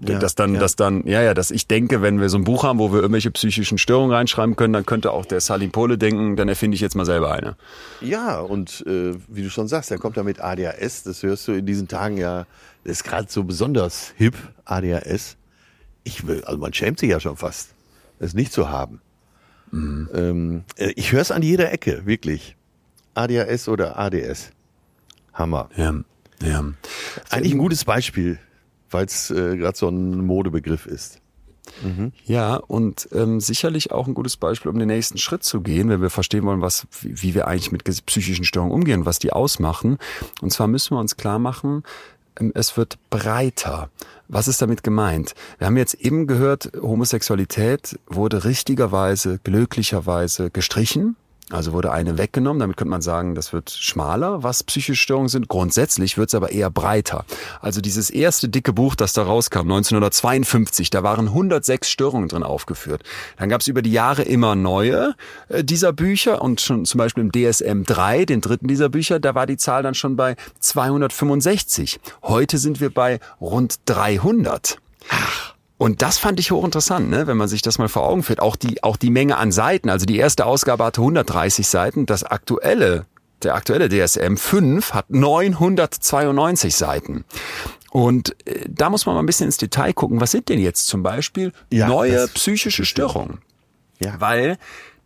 Ja, 0.08 0.20
dass 0.20 0.36
dann, 0.36 0.56
ja. 0.56 0.60
dass 0.60 0.76
dann, 0.76 1.06
ja, 1.06 1.22
ja, 1.22 1.34
dass 1.34 1.52
ich 1.52 1.68
denke, 1.68 2.02
wenn 2.02 2.20
wir 2.20 2.30
so 2.30 2.38
ein 2.38 2.44
Buch 2.44 2.64
haben, 2.64 2.80
wo 2.80 2.92
wir 2.92 3.00
irgendwelche 3.00 3.32
psychischen 3.32 3.78
Störungen 3.78 4.16
reinschreiben 4.16 4.56
können, 4.56 4.74
dann 4.74 4.86
könnte 4.86 5.12
auch 5.12 5.26
der 5.26 5.42
Salim 5.42 5.72
Pole 5.72 5.98
denken, 5.98 6.36
dann 6.36 6.50
erfinde 6.50 6.76
ich 6.76 6.82
jetzt 6.82 6.96
mal 6.96 7.06
selber 7.06 7.32
eine. 7.32 7.56
Ja, 8.02 8.40
und 8.40 8.84
äh, 8.88 9.14
wie 9.28 9.44
du 9.44 9.50
schon 9.50 9.68
sagst, 9.68 9.92
er 9.92 9.98
kommt 9.98 10.18
da 10.18 10.24
mit 10.24 10.40
ADHS, 10.40 11.04
das 11.04 11.24
hörst 11.24 11.48
du 11.48 11.54
in 11.54 11.66
diesen 11.66 11.88
Tagen 11.88 12.18
ja, 12.18 12.46
das 12.84 12.98
ist 12.98 13.04
gerade 13.04 13.28
so 13.30 13.44
besonders 13.44 14.14
hip, 14.18 14.36
ADHS. 14.66 15.38
Ich 16.04 16.28
will, 16.28 16.44
also 16.46 16.60
man 16.60 16.74
schämt 16.74 17.00
sich 17.00 17.10
ja 17.10 17.20
schon 17.20 17.38
fast, 17.38 17.70
es 18.20 18.34
nicht 18.34 18.52
zu 18.52 18.70
haben. 18.70 19.02
Ähm, 19.74 20.64
äh, 20.78 20.92
ich 20.96 21.12
höre 21.12 21.22
es 21.22 21.32
an 21.32 21.42
jeder 21.42 21.72
Ecke, 21.72 22.06
wirklich. 22.06 22.56
ADHS 23.16 23.68
oder 23.68 23.98
ADS. 23.98 24.52
Hammer. 25.34 25.70
Ja, 25.76 25.96
ja. 26.44 26.64
Eigentlich 27.32 27.54
ein 27.54 27.58
gutes 27.58 27.86
Beispiel, 27.86 28.38
weil 28.94 29.06
es 29.06 29.32
äh, 29.32 29.58
gerade 29.58 29.78
so 29.78 29.88
ein 29.88 30.26
Modebegriff 30.26 30.86
ist. 30.86 31.20
Ja, 32.26 32.56
und 32.56 33.08
ähm, 33.14 33.40
sicherlich 33.40 33.92
auch 33.92 34.08
ein 34.08 34.14
gutes 34.14 34.38
Beispiel, 34.38 34.70
um 34.70 34.80
den 34.80 34.90
nächsten 34.90 35.18
Schritt 35.18 35.44
zu 35.44 35.62
gehen, 35.62 35.90
wenn 35.90 36.02
wir 36.02 36.10
verstehen 36.10 36.44
wollen, 36.44 36.62
was, 36.62 36.88
wie, 37.02 37.34
wir 37.34 37.48
eigentlich 37.48 37.72
mit 37.72 37.84
psychischen 38.06 38.46
Störungen 38.46 38.74
umgehen, 38.74 39.06
was 39.06 39.20
die 39.20 39.32
ausmachen. 39.32 39.98
Und 40.42 40.52
zwar 40.52 40.68
müssen 40.68 40.96
wir 40.96 41.00
uns 41.00 41.16
klar 41.16 41.40
machen, 41.40 41.84
ähm, 42.40 42.52
es 42.54 42.78
wird 42.78 42.98
breiter. 43.10 43.90
Was 44.28 44.48
ist 44.48 44.62
damit 44.62 44.84
gemeint? 44.84 45.36
Wir 45.58 45.68
haben 45.68 45.78
jetzt 45.78 45.96
eben 45.96 46.28
gehört, 46.28 46.72
Homosexualität 46.82 48.00
wurde 48.08 48.44
richtigerweise, 48.44 49.40
glücklicherweise 49.44 50.50
gestrichen. 50.50 51.16
Also 51.54 51.72
wurde 51.72 51.92
eine 51.92 52.18
weggenommen, 52.18 52.60
damit 52.60 52.78
könnte 52.78 52.90
man 52.90 53.04
sagen, 53.04 53.36
das 53.36 53.54
wird 53.54 53.70
schmaler, 53.70 54.42
was 54.42 54.64
psychische 54.64 55.00
Störungen 55.00 55.30
sind. 55.30 55.50
Grundsätzlich 55.50 56.18
wird 56.18 56.30
es 56.30 56.36
aber 56.36 56.52
eher 56.52 56.72
breiter. 56.72 57.26
Also 57.62 57.80
dieses 57.80 58.10
erste 58.10 58.50
dicke 58.50 58.74
Buch, 58.74 58.96
das 58.96 59.14
da 59.14 59.22
rauskam, 59.22 59.60
1952, 59.60 60.90
da 60.90 61.04
waren 61.04 61.28
106 61.28 61.88
Störungen 61.88 62.28
drin 62.28 62.42
aufgeführt. 62.42 63.04
Dann 63.38 63.50
gab 63.50 63.62
es 63.62 63.68
über 63.68 63.84
die 63.84 63.92
Jahre 63.92 64.24
immer 64.24 64.56
neue 64.56 65.14
äh, 65.48 65.64
dieser 65.64 65.94
Bücher 65.94 66.42
und 66.42 66.60
schon 66.60 66.86
zum 66.86 66.98
Beispiel 66.98 67.24
im 67.24 67.32
DSM 67.32 67.84
3, 67.84 68.26
den 68.26 68.42
dritten 68.42 68.68
dieser 68.68 68.90
Bücher, 68.90 69.20
da 69.20 69.36
war 69.36 69.46
die 69.46 69.58
Zahl 69.58 69.84
dann 69.84 69.94
schon 69.94 70.16
bei 70.16 70.36
265. 70.60 72.00
Heute 72.24 72.58
sind 72.58 72.82
wir 72.82 72.92
bei 72.92 73.20
rund 73.40 73.76
300. 73.86 74.80
Und 75.84 76.02
das 76.02 76.18
fand 76.18 76.40
ich 76.40 76.50
hochinteressant, 76.50 77.10
ne? 77.10 77.28
wenn 77.28 77.36
man 77.36 77.50
sich 77.50 77.62
das 77.62 77.78
mal 77.78 77.90
vor 77.90 78.04
Augen 78.04 78.24
führt. 78.24 78.40
Auch 78.40 78.56
die, 78.56 78.82
auch 78.86 78.96
die 78.96 79.10
Menge 79.10 79.36
an 79.36 79.52
Seiten. 79.52 79.90
Also 79.90 80.06
die 80.06 80.16
erste 80.16 80.46
Ausgabe 80.46 80.86
hatte 80.86 81.02
130 81.02 81.68
Seiten. 81.68 82.06
Das 82.06 82.24
aktuelle, 82.24 83.06
der 83.44 83.56
aktuelle 83.56 83.90
DSM 83.90 84.38
5 84.38 84.94
hat 84.94 85.10
992 85.10 86.74
Seiten. 86.74 87.26
Und 87.92 88.34
äh, 88.48 88.64
da 88.66 88.90
muss 88.90 89.06
man 89.06 89.16
mal 89.16 89.24
ein 89.24 89.26
bisschen 89.26 89.48
ins 89.48 89.58
Detail 89.58 89.92
gucken. 89.92 90.22
Was 90.22 90.32
sind 90.32 90.48
denn 90.48 90.60
jetzt 90.60 90.88
zum 90.88 91.04
Beispiel 91.04 91.52
Ja, 91.70 91.90
neue 91.90 92.30
psychische 92.30 92.86
Störungen? 92.86 93.40
Ja. 94.00 94.16
Weil 94.20 94.60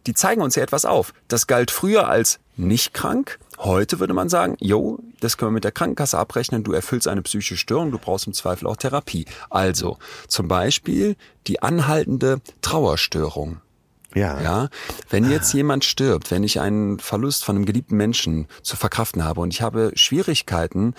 die 0.06 0.14
zeigen 0.14 0.44
uns 0.44 0.54
ja 0.54 0.62
etwas 0.62 0.86
auf. 0.86 1.12
Das 1.28 1.48
galt 1.48 1.72
früher 1.72 2.08
als 2.08 2.40
nicht 2.56 2.94
krank. 2.94 3.40
Heute 3.58 4.00
würde 4.00 4.14
man 4.14 4.30
sagen, 4.30 4.56
jo, 4.60 5.00
das 5.20 5.38
können 5.38 5.50
wir 5.50 5.56
mit 5.56 5.64
der 5.64 5.72
Krankenkasse 5.72 6.18
abrechnen. 6.18 6.64
Du 6.64 6.74
erfüllst 6.74 7.08
eine 7.08 7.24
psychische 7.24 7.58
Störung, 7.58 7.92
du 7.92 7.98
brauchst 7.98 8.28
im 8.28 8.34
Zweifel 8.34 8.68
auch 8.68 8.76
Therapie. 8.76 9.26
Also 9.50 9.98
zum 10.28 10.48
Beispiel 10.48 11.16
die 11.48 11.62
anhaltende 11.62 12.42
Trauerstörung. 12.62 13.62
Ja. 14.16 14.42
Ja, 14.42 14.70
wenn 15.10 15.30
jetzt 15.30 15.54
jemand 15.54 15.86
stirbt, 15.86 16.32
wenn 16.32 16.44
ich 16.44 16.60
einen 16.60 17.00
Verlust 17.00 17.44
von 17.44 17.56
einem 17.56 17.66
geliebten 17.66 17.98
Menschen 17.98 18.48
zu 18.64 18.76
verkraften 18.76 19.24
habe 19.24 19.42
und 19.42 19.54
ich 19.54 19.62
habe 19.62 19.92
Schwierigkeiten 19.96 20.94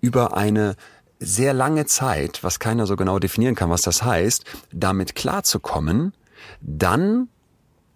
über 0.00 0.36
eine 0.36 0.76
sehr 1.18 1.52
lange 1.52 1.86
Zeit, 1.86 2.42
was 2.42 2.58
keiner 2.58 2.86
so 2.86 2.96
genau 2.96 3.18
definieren 3.18 3.54
kann, 3.54 3.70
was 3.70 3.82
das 3.82 4.02
heißt, 4.02 4.44
damit 4.72 5.14
klarzukommen, 5.14 6.12
dann 6.60 7.28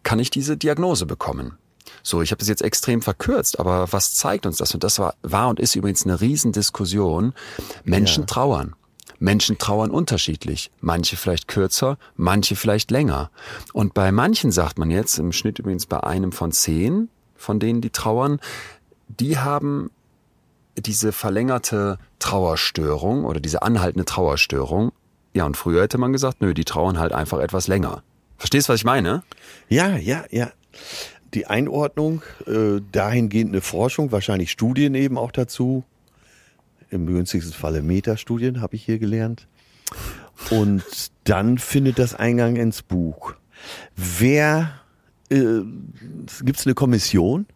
kann 0.02 0.18
ich 0.18 0.30
diese 0.30 0.56
Diagnose 0.56 1.06
bekommen. 1.06 1.58
So, 2.06 2.20
ich 2.22 2.30
habe 2.30 2.38
das 2.38 2.48
jetzt 2.48 2.62
extrem 2.62 3.00
verkürzt, 3.02 3.58
aber 3.58 3.90
was 3.92 4.14
zeigt 4.14 4.44
uns 4.44 4.58
das? 4.58 4.74
Und 4.74 4.84
das 4.84 4.98
war, 4.98 5.14
war 5.22 5.48
und 5.48 5.58
ist 5.58 5.74
übrigens 5.74 6.04
eine 6.04 6.20
Riesendiskussion. 6.20 7.32
Menschen 7.82 8.24
Ja. 8.24 8.26
trauern. 8.26 8.74
Menschen 9.18 9.56
trauern 9.56 9.90
unterschiedlich. 9.90 10.70
Manche 10.80 11.16
vielleicht 11.16 11.48
kürzer, 11.48 11.96
manche 12.14 12.56
vielleicht 12.56 12.90
länger. 12.90 13.30
Und 13.72 13.94
bei 13.94 14.12
manchen 14.12 14.52
sagt 14.52 14.78
man 14.78 14.90
jetzt, 14.90 15.18
im 15.18 15.32
Schnitt 15.32 15.58
übrigens 15.58 15.86
bei 15.86 16.04
einem 16.04 16.30
von 16.30 16.52
zehn, 16.52 17.08
von 17.36 17.58
denen 17.58 17.80
die 17.80 17.90
trauern, 17.90 18.38
die 19.08 19.38
haben 19.38 19.90
diese 20.76 21.10
verlängerte 21.12 21.98
Trauerstörung 22.18 23.24
oder 23.24 23.40
diese 23.40 23.62
anhaltende 23.62 24.04
Trauerstörung. 24.04 24.92
Ja, 25.32 25.46
und 25.46 25.56
früher 25.56 25.82
hätte 25.82 25.96
man 25.98 26.12
gesagt, 26.12 26.42
nö, 26.42 26.52
die 26.52 26.64
trauern 26.64 26.98
halt 26.98 27.12
einfach 27.12 27.38
etwas 27.38 27.66
länger. 27.66 28.02
Verstehst, 28.36 28.68
was 28.68 28.76
ich 28.76 28.84
meine? 28.84 29.22
Ja, 29.68 29.96
ja, 29.96 30.24
ja. 30.30 30.50
Die 31.34 31.46
Einordnung, 31.46 32.22
äh, 32.46 32.80
dahingehend 32.92 33.50
eine 33.50 33.60
Forschung, 33.60 34.12
wahrscheinlich 34.12 34.50
Studien 34.50 34.94
eben 34.94 35.18
auch 35.18 35.32
dazu. 35.32 35.84
Im 36.90 37.06
günstigsten 37.06 37.52
Falle 37.52 37.82
Metastudien, 37.82 38.60
habe 38.60 38.76
ich 38.76 38.84
hier 38.84 38.98
gelernt. 38.98 39.48
Und 40.50 40.84
dann 41.24 41.58
findet 41.58 41.98
das 41.98 42.14
Eingang 42.14 42.56
ins 42.56 42.82
Buch. 42.82 43.34
Wer, 43.96 44.80
äh, 45.30 45.62
gibt 46.42 46.58
es 46.60 46.66
eine 46.66 46.74
Kommission? 46.74 47.46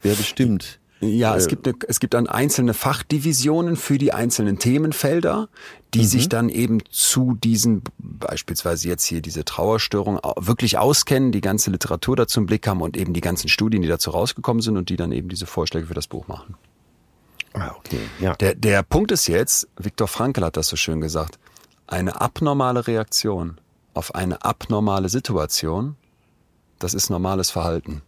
Wer 0.00 0.14
bestimmt? 0.14 0.80
Ja, 1.02 1.36
es 1.36 1.46
Äh, 1.46 1.48
gibt, 1.50 1.66
eine, 1.66 1.76
es 1.88 1.98
gibt 1.98 2.14
dann 2.14 2.28
einzelne 2.28 2.74
Fachdivisionen 2.74 3.74
für 3.76 3.98
die 3.98 4.12
einzelnen 4.12 4.58
Themenfelder, 4.58 5.48
die 5.94 6.04
sich 6.04 6.28
dann 6.28 6.48
eben 6.48 6.78
zu 6.90 7.34
diesen, 7.34 7.82
beispielsweise 7.98 8.88
jetzt 8.88 9.04
hier 9.04 9.20
diese 9.20 9.44
Trauerstörung, 9.44 10.18
au- 10.22 10.34
wirklich 10.38 10.78
auskennen, 10.78 11.32
die 11.32 11.40
ganze 11.40 11.70
Literatur 11.72 12.14
dazu 12.16 12.38
im 12.40 12.46
Blick 12.46 12.66
haben 12.68 12.80
und 12.80 12.96
eben 12.96 13.12
die 13.14 13.20
ganzen 13.20 13.48
Studien, 13.48 13.82
die 13.82 13.88
dazu 13.88 14.10
rausgekommen 14.10 14.62
sind 14.62 14.76
und 14.76 14.88
die 14.90 14.96
dann 14.96 15.10
eben 15.10 15.28
diese 15.28 15.46
Vorschläge 15.46 15.88
für 15.88 15.94
das 15.94 16.06
Buch 16.06 16.28
machen. 16.28 16.54
Ah, 17.52 17.72
okay. 17.76 17.98
Ja. 18.20 18.34
Der, 18.36 18.54
der 18.54 18.82
Punkt 18.82 19.10
ist 19.10 19.26
jetzt, 19.26 19.68
Viktor 19.76 20.06
Frankl 20.08 20.44
hat 20.44 20.56
das 20.56 20.68
so 20.68 20.76
schön 20.76 21.00
gesagt, 21.00 21.38
eine 21.88 22.20
abnormale 22.20 22.86
Reaktion 22.86 23.60
auf 23.92 24.14
eine 24.14 24.44
abnormale 24.44 25.08
Situation, 25.10 25.96
das 26.78 26.94
ist 26.94 27.10
normales 27.10 27.50
Verhalten. 27.50 28.02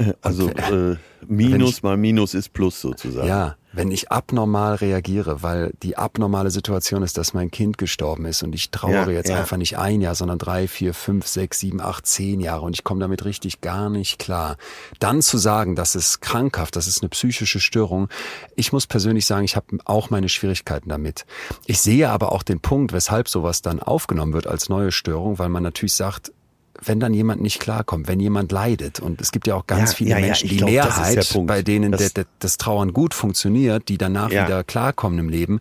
Also 0.22 0.48
äh, 0.48 0.96
wenn 0.96 0.98
Minus 1.28 1.70
ich- 1.70 1.82
mal 1.82 1.96
Minus 1.96 2.34
ist 2.34 2.52
Plus 2.52 2.80
sozusagen. 2.80 3.28
Ja, 3.28 3.56
wenn 3.72 3.92
ich 3.92 4.10
abnormal 4.10 4.74
reagiere, 4.76 5.42
weil 5.44 5.72
die 5.84 5.96
abnormale 5.96 6.50
Situation 6.50 7.04
ist, 7.04 7.16
dass 7.18 7.34
mein 7.34 7.50
Kind 7.52 7.78
gestorben 7.78 8.24
ist 8.24 8.42
und 8.42 8.52
ich 8.54 8.70
trauere 8.72 9.06
Ja, 9.06 9.10
jetzt 9.10 9.28
ja. 9.28 9.38
einfach 9.38 9.58
nicht 9.58 9.78
ein 9.78 10.00
Jahr, 10.00 10.16
sondern 10.16 10.38
drei, 10.38 10.66
vier, 10.66 10.92
fünf, 10.92 11.26
sechs, 11.28 11.60
sieben, 11.60 11.80
acht, 11.80 12.04
zehn 12.06 12.40
Jahre 12.40 12.62
und 12.62 12.72
ich 12.74 12.82
komme 12.82 13.00
damit 13.00 13.24
richtig 13.24 13.60
gar 13.60 13.88
nicht 13.88 14.18
klar. 14.18 14.56
Dann 14.98 15.22
zu 15.22 15.38
sagen, 15.38 15.76
das 15.76 15.94
ist 15.94 16.20
krankhaft, 16.20 16.74
das 16.74 16.88
ist 16.88 17.02
eine 17.02 17.10
psychische 17.10 17.60
Störung, 17.60 18.08
ich 18.56 18.72
muss 18.72 18.88
persönlich 18.88 19.26
sagen, 19.26 19.44
ich 19.44 19.54
habe 19.54 19.78
auch 19.84 20.10
meine 20.10 20.28
Schwierigkeiten 20.28 20.88
damit. 20.88 21.24
Ich 21.66 21.80
sehe 21.80 22.08
aber 22.10 22.32
auch 22.32 22.42
den 22.42 22.58
Punkt, 22.60 22.92
weshalb 22.92 23.28
sowas 23.28 23.62
dann 23.62 23.78
aufgenommen 23.80 24.32
wird 24.32 24.48
als 24.48 24.68
neue 24.68 24.90
Störung, 24.90 25.38
weil 25.38 25.48
man 25.50 25.62
natürlich 25.62 25.94
sagt, 25.94 26.32
wenn 26.82 27.00
dann 27.00 27.12
jemand 27.14 27.42
nicht 27.42 27.60
klarkommt, 27.60 28.08
wenn 28.08 28.20
jemand 28.20 28.52
leidet 28.52 29.00
und 29.00 29.20
es 29.20 29.32
gibt 29.32 29.46
ja 29.46 29.54
auch 29.54 29.66
ganz 29.66 29.90
Ja, 29.92 29.96
viele 29.96 30.10
ja, 30.10 30.20
Menschen, 30.20 30.48
die 30.48 30.56
glaub, 30.58 30.70
Mehrheit, 30.70 31.38
bei 31.46 31.62
denen 31.62 31.92
Das- 31.92 32.00
der, 32.12 32.24
der, 32.24 32.32
das 32.38 32.56
Trauern 32.56 32.92
gut 32.92 33.14
funktioniert, 33.14 33.88
die 33.88 33.98
danach 33.98 34.30
wieder 34.30 34.64
klarkommen 34.64 35.18
im 35.18 35.28
Leben. 35.28 35.60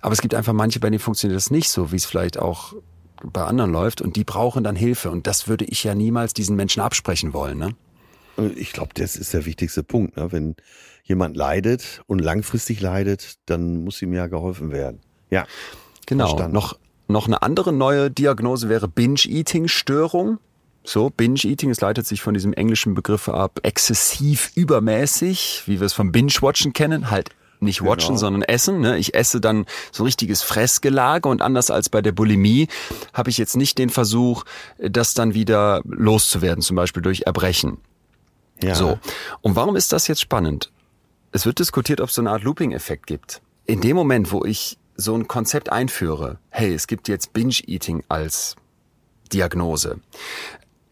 Aber 0.00 0.12
es 0.12 0.20
gibt 0.20 0.34
einfach 0.34 0.52
manche, 0.52 0.80
bei 0.80 0.88
denen 0.90 0.98
funktioniert 1.00 1.36
das 1.36 1.50
nicht 1.50 1.68
so, 1.68 1.92
wie 1.92 1.96
es 1.96 2.06
vielleicht 2.06 2.38
auch 2.38 2.74
bei 3.22 3.42
anderen 3.44 3.72
läuft 3.72 4.02
und 4.02 4.16
die 4.16 4.24
brauchen 4.24 4.64
dann 4.64 4.76
Hilfe 4.76 5.10
und 5.10 5.26
das 5.26 5.48
würde 5.48 5.64
ich 5.64 5.82
ja 5.84 5.94
niemals 5.94 6.34
diesen 6.34 6.56
Menschen 6.56 6.82
absprechen 6.82 7.32
wollen. 7.32 7.58
Ne? 7.58 7.70
Ich 8.56 8.72
glaube, 8.72 8.90
das 8.94 9.16
ist 9.16 9.32
der 9.32 9.46
wichtigste 9.46 9.82
Punkt. 9.82 10.16
Ne? 10.16 10.30
Wenn 10.32 10.56
jemand 11.04 11.36
leidet 11.36 12.02
und 12.06 12.18
langfristig 12.18 12.80
leidet, 12.80 13.36
dann 13.46 13.84
muss 13.84 14.02
ihm 14.02 14.12
ja 14.12 14.26
geholfen 14.26 14.72
werden. 14.72 15.00
Ja. 15.30 15.46
Genau. 16.06 16.26
Verstanden. 16.28 16.54
Noch, 16.54 16.76
noch 17.08 17.26
eine 17.26 17.42
andere 17.42 17.72
neue 17.72 18.10
Diagnose 18.10 18.68
wäre 18.68 18.88
Binge-Eating-Störung. 18.88 20.38
So, 20.86 21.08
Binge-Eating, 21.10 21.70
es 21.70 21.80
leitet 21.80 22.06
sich 22.06 22.20
von 22.20 22.34
diesem 22.34 22.52
englischen 22.52 22.94
Begriff 22.94 23.28
ab, 23.30 23.58
exzessiv 23.62 24.52
übermäßig, 24.54 25.62
wie 25.66 25.80
wir 25.80 25.86
es 25.86 25.94
vom 25.94 26.12
Binge-Watchen 26.12 26.74
kennen, 26.74 27.10
halt 27.10 27.30
nicht 27.60 27.82
watchen, 27.82 28.08
Genau. 28.08 28.18
sondern 28.18 28.42
essen. 28.42 28.80
Ne? 28.80 28.98
Ich 28.98 29.14
esse 29.14 29.40
dann 29.40 29.64
so 29.90 30.04
richtiges 30.04 30.42
Fressgelage 30.42 31.26
und 31.26 31.40
anders 31.40 31.70
als 31.70 31.88
bei 31.88 32.02
der 32.02 32.12
Bulimie 32.12 32.68
habe 33.14 33.30
ich 33.30 33.38
jetzt 33.38 33.56
nicht 33.56 33.78
den 33.78 33.88
Versuch, 33.88 34.44
das 34.78 35.14
dann 35.14 35.32
wieder 35.32 35.80
loszuwerden, 35.84 36.60
zum 36.62 36.76
Beispiel 36.76 37.02
durch 37.02 37.22
Erbrechen. 37.22 37.78
ja. 38.62 38.74
So. 38.74 38.98
Und 39.40 39.56
warum 39.56 39.76
ist 39.76 39.92
das 39.92 40.06
jetzt 40.08 40.20
spannend? 40.20 40.70
Es 41.32 41.46
wird 41.46 41.58
diskutiert, 41.58 42.02
ob 42.02 42.10
es 42.10 42.14
so 42.16 42.20
eine 42.22 42.30
Art 42.30 42.42
Looping-Effekt 42.42 43.06
gibt. 43.06 43.40
In 43.64 43.80
dem 43.80 43.96
Moment, 43.96 44.30
wo 44.30 44.44
ich 44.44 44.76
so 44.96 45.14
ein 45.16 45.26
Konzept 45.26 45.72
einführe, 45.72 46.38
hey, 46.50 46.74
es 46.74 46.86
gibt 46.86 47.08
jetzt 47.08 47.32
Binge-Eating 47.32 48.04
als 48.10 48.56
Diagnose, 49.32 50.00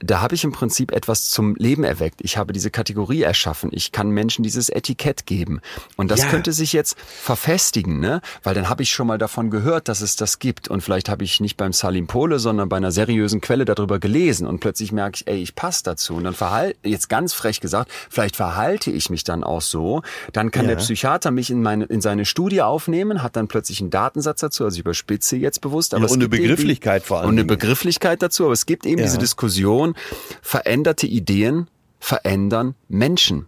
da 0.05 0.21
habe 0.21 0.35
ich 0.35 0.45
im 0.45 0.53
Prinzip 0.53 0.93
etwas 0.93 1.31
zum 1.31 1.55
Leben 1.57 1.85
erweckt. 1.85 2.21
Ich 2.23 2.37
habe 2.37 2.53
diese 2.53 2.71
Kategorie 2.71 3.23
erschaffen. 3.23 3.71
Ich 3.73 3.93
kann 3.93 4.11
Menschen 4.11 4.43
dieses 4.43 4.69
Etikett 4.69 5.27
geben. 5.27 5.61
Und 5.97 6.11
das 6.11 6.21
Ja. 6.21 6.27
könnte 6.29 6.53
sich 6.53 6.73
jetzt 6.73 6.97
verfestigen, 6.99 8.01
ne? 8.01 8.21
Weil 8.43 8.55
dann 8.55 8.69
habe 8.69 8.83
ich 8.83 8.91
schon 8.93 9.07
mal 9.07 9.19
davon 9.19 9.51
gehört, 9.51 9.89
dass 9.89 10.01
es 10.01 10.17
das 10.17 10.39
gibt. 10.39 10.69
Und 10.69 10.83
vielleicht 10.83 11.09
habe 11.09 11.25
ich 11.25 11.41
nicht 11.41 11.57
beim 11.57 11.73
Salim 11.73 12.07
Pole, 12.07 12.39
sondern 12.39 12.69
bei 12.69 12.77
einer 12.77 12.93
seriösen 12.93 13.41
Quelle 13.41 13.65
darüber 13.65 13.99
gelesen. 13.99 14.47
Und 14.47 14.61
plötzlich 14.61 14.93
merke 14.93 15.17
ich, 15.17 15.27
ey, 15.27 15.37
ich 15.43 15.55
passe 15.55 15.83
dazu. 15.85 16.15
Und 16.15 16.25
dann 16.25 16.35
verhalte, 16.35 16.77
jetzt 16.89 17.09
ganz 17.09 17.33
frech 17.33 17.61
gesagt, 17.61 17.91
vielleicht 18.11 18.37
verhalte 18.37 18.91
ich 18.91 19.09
mich 19.11 19.25
dann 19.25 19.45
auch 19.45 19.63
so. 19.63 20.03
Dann 20.33 20.51
kann 20.51 20.65
Ja. 20.67 20.71
der 20.73 20.77
Psychiater 20.77 21.31
mich 21.31 21.51
in 21.51 21.63
meine, 21.63 21.85
in 21.85 22.01
seine 22.01 22.25
Studie 22.25 22.63
aufnehmen, 22.63 23.23
hat 23.23 23.37
dann 23.37 23.49
plötzlich 23.49 23.81
einen 23.81 23.91
Datensatz 23.91 24.41
dazu. 24.41 24.65
Also 24.65 24.75
ich 24.77 24.81
überspitze 24.81 25.37
jetzt 25.37 25.61
bewusst. 25.61 25.95
Aber 25.95 26.07
Ja, 26.07 26.11
und 26.11 26.17
eine 26.17 26.25
eben 26.25 26.33
die- 26.33 26.39
Begrifflichkeit 26.43 27.03
vor 27.05 27.19
allen 27.21 27.29
Und 27.29 27.35
eine. 27.39 27.45
Begrifflichkeit 27.45 28.23
dazu. 28.23 28.45
Aber 28.45 28.53
es 28.53 28.67
gibt 28.67 28.85
eben 28.87 29.01
diese 29.03 29.19
Diskussion, 29.19 29.92
veränderte 30.41 31.07
Ideen 31.07 31.69
verändern 31.99 32.75
Menschen. 32.89 33.47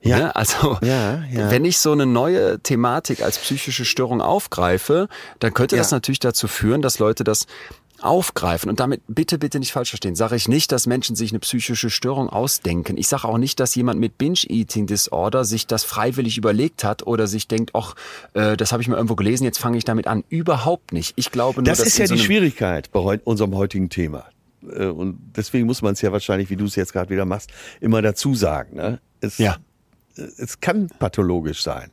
Ja. 0.00 0.18
Ne? 0.18 0.36
Also 0.36 0.78
Ja, 0.82 1.24
ja. 1.32 1.50
wenn 1.50 1.64
ich 1.64 1.78
so 1.78 1.90
eine 1.92 2.06
neue 2.06 2.60
Thematik 2.60 3.22
als 3.22 3.38
psychische 3.38 3.84
Störung 3.84 4.20
aufgreife, 4.20 5.08
dann 5.40 5.52
könnte 5.54 5.76
das 5.76 5.90
Ja. 5.90 5.96
natürlich 5.96 6.20
dazu 6.20 6.46
führen, 6.46 6.82
dass 6.82 6.98
Leute 7.00 7.24
das 7.24 7.46
aufgreifen. 8.00 8.70
Und 8.70 8.78
damit 8.78 9.02
bitte, 9.08 9.38
bitte 9.38 9.58
nicht 9.58 9.72
falsch 9.72 9.88
verstehen. 9.88 10.14
Sage 10.14 10.36
ich 10.36 10.46
nicht, 10.46 10.70
dass 10.70 10.86
Menschen 10.86 11.16
sich 11.16 11.32
eine 11.32 11.40
psychische 11.40 11.90
Störung 11.90 12.28
ausdenken. 12.28 12.96
Ich 12.96 13.08
sage 13.08 13.26
auch 13.26 13.38
nicht, 13.38 13.58
dass 13.58 13.74
jemand 13.74 13.98
mit 13.98 14.18
Binge-Eating-Disorder 14.18 15.44
sich 15.44 15.66
das 15.66 15.82
freiwillig 15.82 16.38
überlegt 16.38 16.84
hat 16.84 17.04
oder 17.08 17.26
sich 17.26 17.48
denkt, 17.48 17.72
ach, 17.74 17.96
äh, 18.34 18.56
das 18.56 18.70
habe 18.70 18.82
ich 18.82 18.88
mal 18.88 18.94
irgendwo 18.94 19.16
gelesen, 19.16 19.42
jetzt 19.42 19.58
fange 19.58 19.78
ich 19.78 19.84
damit 19.84 20.06
an. 20.06 20.22
Überhaupt 20.28 20.92
nicht. 20.92 21.14
Ich 21.16 21.32
glaube 21.32 21.56
nur, 21.56 21.64
Das 21.64 21.80
ist 21.80 21.98
ja 21.98 22.06
so 22.06 22.14
die 22.14 22.20
Schwierigkeit 22.20 22.92
bei 22.92 23.18
unserem 23.24 23.56
heutigen 23.56 23.88
Thema. 23.90 24.26
Äh, 24.62 24.86
Und 24.86 25.18
deswegen 25.36 25.66
muss 25.66 25.82
man 25.82 25.92
es 25.92 26.00
ja 26.02 26.12
wahrscheinlich, 26.12 26.50
wie 26.50 26.56
du 26.56 26.64
es 26.66 26.76
jetzt 26.76 26.92
gerade 26.92 27.10
wieder 27.10 27.24
machst, 27.24 27.50
immer 27.80 28.02
dazu 28.02 28.34
sagen. 28.34 28.76
Ne? 28.76 29.00
Es, 29.20 29.38
Ja. 29.38 29.56
es 30.16 30.60
kann 30.60 30.88
pathologisch 30.98 31.62
sein. 31.62 31.90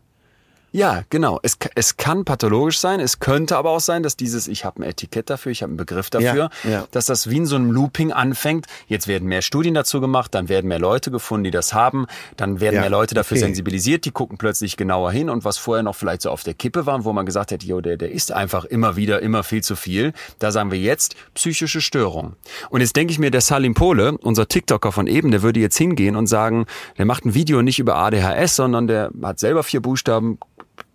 Ja, 0.75 1.03
genau. 1.09 1.39
Es, 1.41 1.57
es 1.75 1.95
kann 1.95 2.25
pathologisch 2.25 2.79
sein. 2.79 2.99
Es 2.99 3.19
könnte 3.19 3.55
aber 3.55 3.69
auch 3.69 3.79
sein, 3.79 4.03
dass 4.03 4.17
dieses, 4.17 4.49
ich 4.49 4.65
habe 4.65 4.81
ein 4.81 4.83
Etikett 4.83 5.29
dafür, 5.29 5.53
ich 5.53 5.63
habe 5.63 5.69
einen 5.69 5.77
Begriff 5.77 6.09
dafür, 6.09 6.49
Ja, 6.65 6.69
ja. 6.69 6.87
dass 6.91 7.05
das 7.05 7.29
wie 7.29 7.37
in 7.37 7.45
so 7.45 7.55
einem 7.55 7.71
Looping 7.71 8.11
anfängt. 8.11 8.65
Jetzt 8.87 9.07
werden 9.07 9.29
mehr 9.29 9.41
Studien 9.41 9.73
dazu 9.73 10.01
gemacht, 10.01 10.35
dann 10.35 10.49
werden 10.49 10.67
mehr 10.67 10.79
Leute 10.79 11.11
gefunden, 11.11 11.45
die 11.45 11.51
das 11.51 11.73
haben, 11.73 12.07
dann 12.35 12.59
werden 12.59 12.75
Ja, 12.75 12.81
mehr 12.81 12.89
Leute 12.89 13.15
dafür 13.15 13.37
okay. 13.37 13.45
sensibilisiert, 13.45 14.03
die 14.03 14.11
gucken 14.11 14.37
plötzlich 14.37 14.75
genauer 14.75 15.13
hin 15.13 15.29
und 15.29 15.45
was 15.45 15.57
vorher 15.57 15.81
noch 15.81 15.95
vielleicht 15.95 16.23
so 16.23 16.29
auf 16.29 16.43
der 16.43 16.53
Kippe 16.53 16.85
war, 16.85 17.05
wo 17.05 17.13
man 17.13 17.25
gesagt 17.25 17.51
hätte, 17.51 17.65
jo, 17.65 17.79
der, 17.79 17.95
der 17.95 18.11
isst 18.11 18.33
einfach 18.33 18.65
immer 18.65 18.97
wieder, 18.97 19.21
immer 19.21 19.43
viel 19.43 19.63
zu 19.63 19.77
viel. 19.77 20.11
Da 20.39 20.51
sagen 20.51 20.71
wir 20.71 20.79
jetzt 20.79 21.15
psychische 21.35 21.79
Störung. 21.79 22.33
Und 22.69 22.81
jetzt 22.81 22.97
denke 22.97 23.11
ich 23.13 23.19
mir, 23.19 23.31
der 23.31 23.39
Salim 23.39 23.75
Pole, 23.75 24.17
unser 24.17 24.49
TikToker 24.49 24.91
von 24.91 25.07
eben, 25.07 25.31
der 25.31 25.41
würde 25.41 25.61
jetzt 25.61 25.77
hingehen 25.77 26.17
und 26.17 26.27
sagen, 26.27 26.65
der 26.97 27.05
macht 27.05 27.23
ein 27.23 27.33
Video 27.33 27.61
nicht 27.61 27.79
über 27.79 27.95
ADHS, 27.95 28.57
sondern 28.57 28.87
der 28.87 29.11
hat 29.23 29.39
selber 29.39 29.63
vier 29.63 29.81
Buchstaben, 29.81 30.37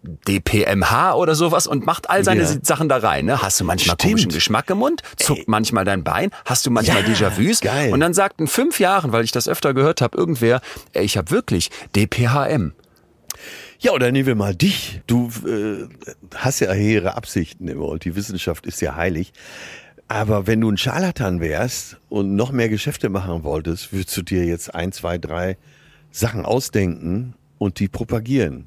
DPMH 0.02 1.14
oder 1.14 1.34
sowas 1.34 1.66
und 1.66 1.84
macht 1.84 2.08
all 2.08 2.24
seine 2.24 2.42
Ja. 2.42 2.56
Sachen 2.62 2.88
da 2.88 2.96
rein. 2.98 3.26
Ne? 3.26 3.42
Hast 3.42 3.60
du 3.60 3.64
manchmal 3.64 3.96
Stimmt. 3.96 4.12
komischen 4.12 4.30
Geschmack 4.32 4.70
im 4.70 4.78
Mund? 4.78 5.02
Zuckt 5.16 5.46
manchmal 5.48 5.84
dein 5.84 6.02
Bein? 6.04 6.30
Hast 6.44 6.64
du 6.66 6.70
manchmal 6.70 7.02
Ja, 7.02 7.08
Déjà-vus? 7.08 7.60
geil. 7.60 7.92
Und 7.92 8.00
dann 8.00 8.14
sagt 8.14 8.40
in 8.40 8.46
fünf 8.46 8.80
Jahren, 8.80 9.12
weil 9.12 9.24
ich 9.24 9.32
das 9.32 9.48
öfter 9.48 9.74
gehört 9.74 10.00
habe, 10.00 10.16
irgendwer, 10.16 10.60
ey, 10.92 11.04
ich 11.04 11.16
habe 11.16 11.30
wirklich 11.30 11.70
DPHM. 11.96 12.72
Ja, 13.78 13.92
oder 13.92 14.12
nehmen 14.12 14.26
wir 14.26 14.34
mal 14.34 14.54
dich. 14.54 15.00
Du 15.06 15.30
äh, 15.46 15.86
hast 16.34 16.60
ja 16.60 16.72
hehre 16.72 17.14
Absichten 17.16 17.68
immer 17.68 17.86
und 17.86 18.04
die 18.04 18.14
Wissenschaft 18.14 18.66
ist 18.66 18.80
ja 18.82 18.94
heilig. 18.96 19.32
Aber 20.08 20.46
wenn 20.46 20.60
du 20.60 20.70
ein 20.70 20.76
Scharlatan 20.76 21.40
wärst 21.40 21.96
und 22.08 22.34
noch 22.36 22.52
mehr 22.52 22.68
Geschäfte 22.68 23.08
machen 23.08 23.44
wolltest, 23.44 23.92
würdest 23.92 24.16
du 24.16 24.22
dir 24.22 24.44
jetzt 24.44 24.74
ein, 24.74 24.92
zwei, 24.92 25.18
drei 25.18 25.56
Sachen 26.10 26.44
ausdenken 26.44 27.34
und 27.58 27.78
die 27.78 27.88
propagieren. 27.88 28.66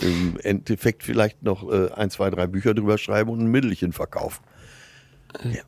Im 0.00 0.38
Endeffekt 0.42 1.02
vielleicht 1.02 1.42
noch 1.42 1.70
äh, 1.70 1.90
ein, 1.92 2.10
zwei, 2.10 2.30
drei 2.30 2.46
Bücher 2.46 2.74
drüber 2.74 2.98
schreiben 2.98 3.30
und 3.30 3.40
ein 3.40 3.46
Mittelchen 3.46 3.92
verkaufen. 3.92 4.42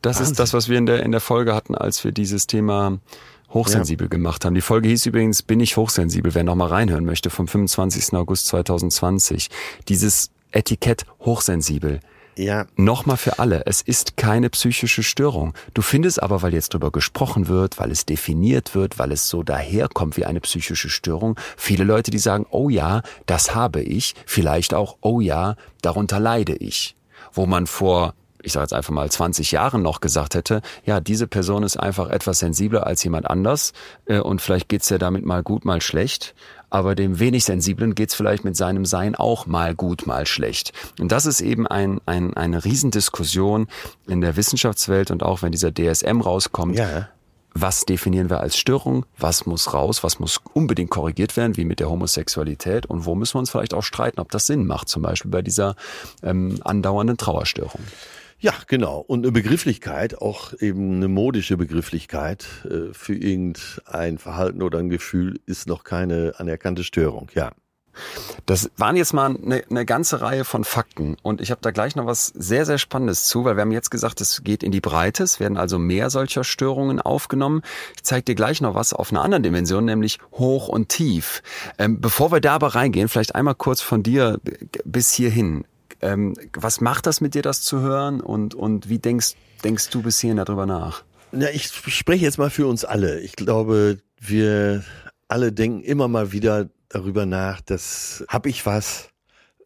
Das 0.01 0.17
Wahnsinn. 0.17 0.31
ist 0.31 0.39
das, 0.39 0.53
was 0.53 0.69
wir 0.69 0.77
in 0.77 0.85
der, 0.85 1.03
in 1.03 1.11
der 1.11 1.21
Folge 1.21 1.55
hatten, 1.55 1.75
als 1.75 2.03
wir 2.03 2.11
dieses 2.11 2.47
Thema 2.47 2.99
hochsensibel 3.51 4.09
gemacht 4.09 4.45
haben. 4.45 4.53
Die 4.53 4.61
Folge 4.61 4.89
hieß 4.89 5.05
übrigens, 5.07 5.41
bin 5.41 5.59
ich 5.59 5.77
hochsensibel, 5.77 6.35
wer 6.35 6.43
noch 6.43 6.55
mal 6.55 6.67
reinhören 6.67 7.05
möchte, 7.05 7.29
vom 7.29 7.47
25. 7.47 8.13
August 8.13 8.47
2020. 8.47 9.49
Dieses 9.87 10.31
Etikett 10.51 11.05
hochsensibel. 11.21 11.99
Ja, 12.37 12.65
Nochmal 12.75 13.15
für 13.15 13.39
alle, 13.39 13.65
es 13.65 13.81
ist 13.81 14.17
keine 14.17 14.49
psychische 14.49 15.03
Störung. 15.03 15.53
Du 15.73 15.81
findest 15.81 16.21
aber, 16.21 16.41
weil 16.41 16.53
jetzt 16.53 16.73
drüber 16.73 16.91
gesprochen 16.91 17.47
wird, 17.47 17.79
weil 17.79 17.91
es 17.91 18.05
definiert 18.05 18.75
wird, 18.75 18.99
weil 18.99 19.13
es 19.13 19.29
so 19.29 19.41
daherkommt 19.41 20.17
wie 20.17 20.25
eine 20.25 20.41
psychische 20.41 20.89
Störung, 20.89 21.39
viele 21.55 21.85
Leute, 21.85 22.11
die 22.11 22.19
sagen, 22.19 22.45
oh 22.49 22.69
ja, 22.69 23.03
das 23.25 23.55
habe 23.55 23.81
ich, 23.81 24.15
vielleicht 24.25 24.73
auch, 24.73 24.97
oh 24.99 25.21
ja, 25.21 25.55
darunter 25.81 26.19
leide 26.19 26.55
ich. 26.55 26.97
Wo 27.31 27.45
man 27.45 27.67
vor 27.67 28.13
ich 28.45 28.53
sage 28.53 28.65
jetzt 28.65 28.73
einfach 28.73 28.93
mal 28.93 29.09
20 29.09 29.51
Jahren 29.51 29.81
noch 29.81 30.01
gesagt 30.01 30.35
hätte, 30.35 30.61
ja, 30.85 30.99
diese 30.99 31.27
Person 31.27 31.63
ist 31.63 31.77
einfach 31.77 32.09
etwas 32.09 32.39
sensibler 32.39 32.85
als 32.85 33.03
jemand 33.03 33.27
anders 33.27 33.73
äh, 34.05 34.19
und 34.19 34.39
vielleicht 34.39 34.69
geht's 34.69 34.89
ja 34.89 34.97
damit 34.97 35.25
mal 35.25 35.41
gut, 35.41 35.65
mal 35.65 35.81
schlecht, 35.81 36.35
aber 36.75 36.93
dem 36.93 37.19
wenig 37.19 37.45
Sensiblen 37.45 37.95
geht's 37.95 38.13
vielleicht 38.15 38.43
mit 38.43 38.57
seinem 38.57 38.83
Sein 38.83 39.15
auch 39.15 39.45
mal 39.45 39.73
gut, 39.73 40.05
mal 40.07 40.27
schlecht. 40.27 40.73
Und 40.99 41.09
das 41.13 41.25
ist 41.25 41.39
eben 41.39 41.65
ein, 41.65 42.01
ein, 42.05 42.33
eine 42.33 42.65
Riesendiskussion 42.65 43.67
in 44.07 44.19
der 44.19 44.35
Wissenschaftswelt 44.35 45.09
und 45.09 45.23
auch 45.23 45.41
wenn 45.41 45.53
dieser 45.53 45.73
DSM 45.73 46.19
rauskommt, 46.19 46.77
Ja. 46.77 47.07
was 47.53 47.85
definieren 47.85 48.29
wir 48.29 48.41
als 48.41 48.57
Störung, 48.57 49.05
was 49.17 49.45
muss 49.45 49.73
raus, 49.73 50.03
was 50.03 50.19
muss 50.19 50.41
unbedingt 50.53 50.89
korrigiert 50.89 51.37
werden, 51.37 51.55
wie 51.55 51.63
mit 51.63 51.79
der 51.79 51.89
Homosexualität 51.89 52.85
und 52.87 53.05
wo 53.05 53.15
müssen 53.15 53.35
wir 53.35 53.39
uns 53.39 53.49
vielleicht 53.51 53.73
auch 53.73 53.83
streiten, 53.83 54.19
ob 54.19 54.29
das 54.31 54.45
Sinn 54.45 54.67
macht, 54.67 54.89
zum 54.89 55.01
Beispiel 55.01 55.31
bei 55.31 55.41
dieser 55.41 55.75
ähm, 56.23 56.59
andauernden 56.65 57.15
Trauerstörung. 57.15 57.79
Ja, 58.45 58.53
genau. 58.67 58.99
Und 58.99 59.25
eine 59.25 59.31
Begrifflichkeit, 59.31 60.21
auch 60.21 60.53
eben 60.59 60.97
eine 60.97 61.07
modische 61.07 61.57
Begrifflichkeit 61.57 62.45
äh, 62.65 62.93
für 62.93 63.15
irgendein 63.15 64.19
Verhalten 64.19 64.61
oder 64.61 64.77
ein 64.77 64.89
Gefühl 64.89 65.39
ist 65.47 65.67
noch 65.67 65.83
keine 65.83 66.33
anerkannte 66.37 66.83
Störung. 66.83 67.31
Ja. 67.33 67.53
Das 68.45 68.69
waren 68.77 68.97
jetzt 68.97 69.13
mal 69.13 69.35
eine, 69.35 69.63
eine 69.67 69.83
ganze 69.83 70.21
Reihe 70.21 70.45
von 70.45 70.63
Fakten 70.63 71.17
und 71.23 71.41
ich 71.41 71.49
habe 71.49 71.61
da 71.63 71.71
gleich 71.71 71.95
noch 71.95 72.05
was 72.05 72.27
sehr, 72.27 72.67
sehr 72.67 72.77
Spannendes 72.77 73.25
zu, 73.25 73.45
weil 73.45 73.55
wir 73.57 73.61
haben 73.61 73.71
jetzt 73.71 73.89
gesagt, 73.89 74.21
es 74.21 74.43
geht 74.43 74.61
in 74.61 74.71
die 74.71 74.81
Breite, 74.81 75.23
es 75.23 75.39
werden 75.39 75.57
also 75.57 75.79
mehr 75.79 76.11
solcher 76.11 76.43
Störungen 76.43 77.01
aufgenommen. 77.01 77.63
Ich 77.95 78.03
zeige 78.03 78.25
dir 78.25 78.35
gleich 78.35 78.61
noch 78.61 78.75
was 78.75 78.93
auf 78.93 79.11
einer 79.11 79.23
anderen 79.23 79.41
Dimension, 79.41 79.85
nämlich 79.85 80.19
hoch 80.33 80.67
und 80.67 80.89
tief. 80.89 81.41
Ähm, 81.79 81.99
bevor 81.99 82.31
wir 82.31 82.41
da 82.41 82.53
aber 82.53 82.75
reingehen, 82.75 83.07
vielleicht 83.07 83.33
einmal 83.33 83.55
kurz 83.55 83.81
von 83.81 84.03
dir 84.03 84.39
bis 84.83 85.13
hierhin. 85.13 85.65
Ähm, 86.01 86.35
was 86.53 86.81
macht 86.81 87.05
das 87.05 87.21
mit 87.21 87.33
dir, 87.33 87.41
das 87.41 87.61
zu 87.61 87.79
hören 87.81 88.21
und, 88.21 88.53
und 88.55 88.89
wie 88.89 88.99
denkst, 88.99 89.35
denkst 89.63 89.89
du 89.89 90.01
bis 90.01 90.19
hierhin 90.19 90.37
darüber 90.37 90.65
nach? 90.65 91.03
Ja, 91.31 91.49
ich 91.49 91.67
spreche 91.67 92.23
jetzt 92.23 92.37
mal 92.37 92.49
für 92.49 92.67
uns 92.67 92.85
alle. 92.85 93.19
Ich 93.19 93.35
glaube, 93.35 93.97
wir 94.19 94.83
alle 95.27 95.51
denken 95.51 95.81
immer 95.81 96.07
mal 96.07 96.31
wieder 96.31 96.69
darüber 96.89 97.25
nach, 97.25 97.61
dass 97.61 98.23
hab 98.27 98.45
ich 98.45 98.65
was? 98.65 99.09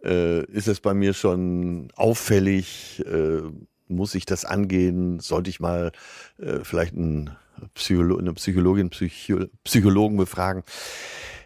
Äh, 0.04 0.46
ist 0.46 0.68
es 0.68 0.80
bei 0.80 0.94
mir 0.94 1.14
schon 1.14 1.92
auffällig? 1.96 3.04
Äh, 3.06 3.42
muss 3.88 4.16
ich 4.16 4.26
das 4.26 4.46
angehen? 4.46 5.20
Sollte 5.20 5.50
ich 5.50 5.60
mal 5.60 5.92
äh, 6.38 6.60
vielleicht 6.64 6.96
einen 6.96 7.32
Psycholo 7.74 8.18
eine 8.18 8.34
Psychologin, 8.34 8.90
Psycho 8.90 9.46
Psychologen 9.64 10.18
befragen? 10.18 10.64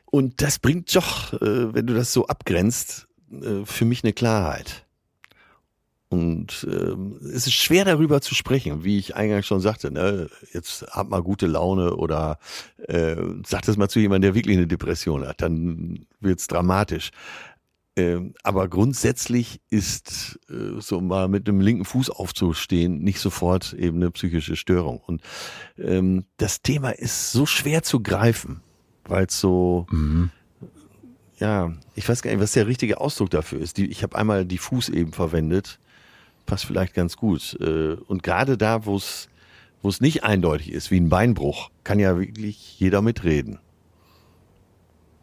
Und 0.06 0.42
das 0.42 0.60
bringt 0.60 0.96
doch, 0.96 1.34
äh, 1.34 1.74
wenn 1.74 1.88
du 1.88 1.96
das 1.96 2.14
so 2.14 2.28
abgrenzt, 2.28 3.08
äh, 3.42 3.66
für 3.66 3.86
mich 3.86 4.04
eine 4.04 4.14
Klarheit. 4.14 4.86
Und 6.14 6.68
ähm, 6.70 7.18
es 7.24 7.48
ist 7.48 7.54
schwer 7.54 7.86
darüber 7.86 8.22
zu 8.22 8.36
sprechen, 8.36 8.84
wie 8.84 9.00
ich 9.00 9.16
eingangs 9.16 9.48
schon 9.48 9.62
sagte. 9.62 9.90
Ne? 9.90 10.30
Jetzt 10.54 10.86
hab 10.92 11.10
mal 11.10 11.24
gute 11.24 11.48
Laune 11.48 11.96
oder 11.96 12.38
äh, 12.88 13.16
sag 13.44 13.64
das 13.64 13.78
mal 13.78 13.90
zu 13.90 14.00
jemandem, 14.00 14.30
der 14.30 14.36
wirklich 14.36 14.58
eine 14.58 14.68
Depression 14.68 15.26
hat, 15.26 15.42
dann 15.42 16.06
wird's 16.20 16.46
dramatisch. 16.46 17.10
Ähm, 17.96 18.36
aber 18.44 18.68
grundsätzlich 18.68 19.60
ist 19.72 20.40
äh, 20.50 20.80
so 20.80 21.02
mal 21.02 21.28
mit 21.28 21.48
dem 21.48 21.62
linken 21.62 21.86
Fuß 21.86 22.12
aufzustehen 22.12 23.00
nicht 23.00 23.20
sofort 23.20 23.74
eben 23.74 23.98
eine 23.98 24.12
psychische 24.12 24.56
Störung. 24.56 25.00
Und 25.06 25.24
ähm, 25.80 26.26
das 26.38 26.62
Thema 26.62 26.92
ist 26.92 27.32
so 27.32 27.48
schwer 27.48 27.82
zu 27.82 28.02
greifen, 28.02 28.62
weil 29.06 29.26
es 29.26 29.40
so 29.40 29.88
ja, 31.44 31.74
ich 31.96 32.08
weiß 32.08 32.22
gar 32.22 32.32
nicht, 32.32 32.40
was 32.40 32.54
der 32.54 32.68
richtige 32.68 33.02
Ausdruck 33.02 33.30
dafür 33.30 33.60
ist. 33.60 33.78
Die, 33.78 33.88
ich 33.88 34.02
habe 34.02 34.18
einmal 34.18 34.46
diffus 34.46 34.88
eben 34.88 35.12
verwendet, 35.12 35.78
passt 36.46 36.66
vielleicht 36.66 36.94
ganz 36.94 37.18
gut. 37.18 37.58
Äh, 37.60 37.96
Und 38.08 38.24
gerade 38.24 38.58
da, 38.58 38.86
wo 38.86 38.96
es 38.96 39.28
wo 39.82 39.90
es 39.90 40.00
nicht 40.00 40.24
eindeutig 40.24 40.72
ist, 40.72 40.92
wie 40.92 41.00
ein 41.02 41.10
Beinbruch, 41.10 41.70
kann 41.84 42.00
ja 42.00 42.18
wirklich 42.18 42.80
jeder 42.80 43.02
mitreden. 43.02 43.60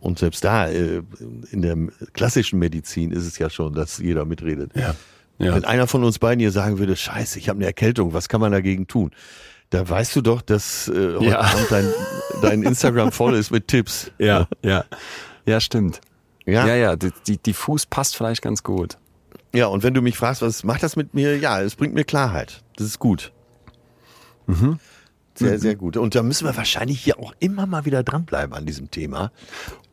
Und 0.00 0.18
selbst 0.18 0.44
da, 0.44 0.68
äh, 0.68 1.02
in 1.50 1.62
der 1.62 1.76
klassischen 2.12 2.58
Medizin 2.58 3.10
ist 3.10 3.26
es 3.26 3.38
ja 3.38 3.48
schon, 3.48 3.72
dass 3.72 3.96
jeder 3.98 4.26
mitredet. 4.26 4.72
Ja. 4.74 4.94
Ja. 5.38 5.54
Wenn 5.54 5.64
einer 5.64 5.86
von 5.86 6.04
uns 6.04 6.18
beiden 6.18 6.40
hier 6.40 6.50
sagen 6.52 6.78
würde, 6.78 6.94
scheiße, 6.96 7.38
ich 7.38 7.48
habe 7.48 7.56
eine 7.56 7.64
Erkältung, 7.66 8.12
was 8.12 8.28
kann 8.28 8.42
man 8.42 8.52
dagegen 8.52 8.86
tun? 8.86 9.10
Da 9.70 9.88
weißt 9.88 10.14
du 10.16 10.20
doch, 10.20 10.42
dass 10.42 10.88
äh, 10.88 11.14
heute 11.14 11.24
Ja. 11.24 11.50
Dein, 11.70 11.86
dein 12.42 12.62
Instagram 12.62 13.12
voll 13.12 13.36
ist 13.36 13.50
mit 13.50 13.66
Tipps. 13.66 14.10
Ja, 14.18 14.46
ja. 14.62 14.84
Ja, 15.46 15.58
stimmt. 15.60 16.02
Ja. 16.51 16.66
Ja, 16.66 16.74
ja, 16.74 16.96
die, 16.96 17.38
die, 17.38 17.53
Fuß 17.53 17.86
passt 17.86 18.16
vielleicht 18.16 18.42
ganz 18.42 18.62
gut. 18.62 18.98
Ja, 19.55 19.66
und 19.66 19.82
wenn 19.82 19.94
du 19.94 20.03
mich 20.03 20.16
fragst, 20.16 20.42
was 20.42 20.64
macht 20.64 20.82
das 20.82 20.96
mit 20.96 21.14
mir? 21.14 21.38
Ja, 21.38 21.61
es 21.61 21.76
bringt 21.76 21.94
mir 21.94 22.05
Klarheit. 22.05 22.62
Das 22.76 22.86
ist 22.86 22.98
gut. 22.98 23.32
Sehr, 25.34 25.59
sehr 25.59 25.76
gut. 25.76 25.96
Und 25.96 26.14
da 26.14 26.22
müssen 26.22 26.46
wir 26.46 26.57
wahrscheinlich 26.57 27.01
hier 27.03 27.18
auch 27.18 27.32
immer 27.38 27.66
mal 27.66 27.84
wieder 27.84 28.03
dranbleiben 28.03 28.55
an 28.55 28.66
diesem 28.66 28.90
Thema. 28.90 29.32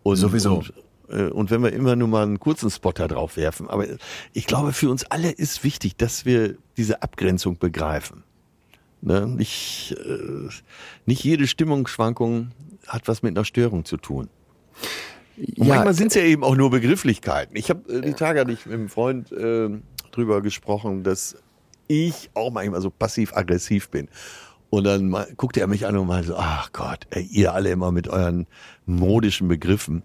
Und, 0.03 0.17
Sowieso. 0.17 0.55
Und, 0.55 0.73
äh, 1.09 1.29
und 1.29 1.51
wenn 1.51 1.61
wir 1.61 1.71
immer 1.71 1.95
nur 1.95 2.07
mal 2.07 2.23
einen 2.23 2.39
kurzen 2.39 2.69
Spot 2.69 2.91
da 2.91 3.07
drauf 3.07 3.37
werfen. 3.37 3.69
Aber 3.69 3.85
ich 4.33 4.47
glaube, 4.47 4.73
für 4.73 4.89
uns 4.89 5.05
alle 5.05 5.31
ist 5.31 5.63
wichtig, 5.63 5.95
dass 5.95 6.25
wir 6.25 6.55
diese 6.75 7.01
Abgrenzung 7.01 7.57
begreifen. 7.57 8.23
Ne? 9.01 9.27
Nicht, 9.27 9.95
äh, 9.97 10.49
nicht 11.05 11.23
jede 11.23 11.47
Stimmungsschwankung 11.47 12.51
hat 12.87 13.07
was 13.07 13.21
mit 13.21 13.37
einer 13.37 13.45
Störung 13.45 13.85
zu 13.85 13.97
tun. 13.97 14.29
Und 15.37 15.67
manchmal 15.67 15.93
sind 15.93 16.07
es 16.07 16.15
ja 16.15 16.23
eben 16.23 16.43
auch 16.43 16.55
nur 16.55 16.71
Begrifflichkeiten. 16.71 17.55
Ich 17.55 17.69
habe 17.69 17.91
äh, 17.93 18.01
die 18.01 18.13
Tage 18.13 18.41
ich 18.51 18.65
mit 18.65 18.73
einem 18.73 18.89
Freund 18.89 19.31
äh, 19.31 19.69
drüber 20.11 20.41
gesprochen, 20.41 21.03
dass 21.03 21.37
ich 21.87 22.29
auch 22.33 22.51
manchmal 22.51 22.81
so 22.81 22.89
passiv-aggressiv 22.89 23.89
bin. 23.89 24.09
Und 24.69 24.83
dann 24.83 25.09
mal, 25.09 25.27
guckte 25.37 25.61
er 25.61 25.67
mich 25.67 25.85
an 25.85 25.95
und 25.95 26.07
meinte 26.07 26.29
so, 26.29 26.35
ach 26.35 26.71
Gott, 26.73 27.07
ey, 27.11 27.23
ihr 27.23 27.53
alle 27.53 27.69
immer 27.69 27.91
mit 27.91 28.07
euren 28.09 28.47
modischen 28.85 29.47
Begriffen. 29.47 30.03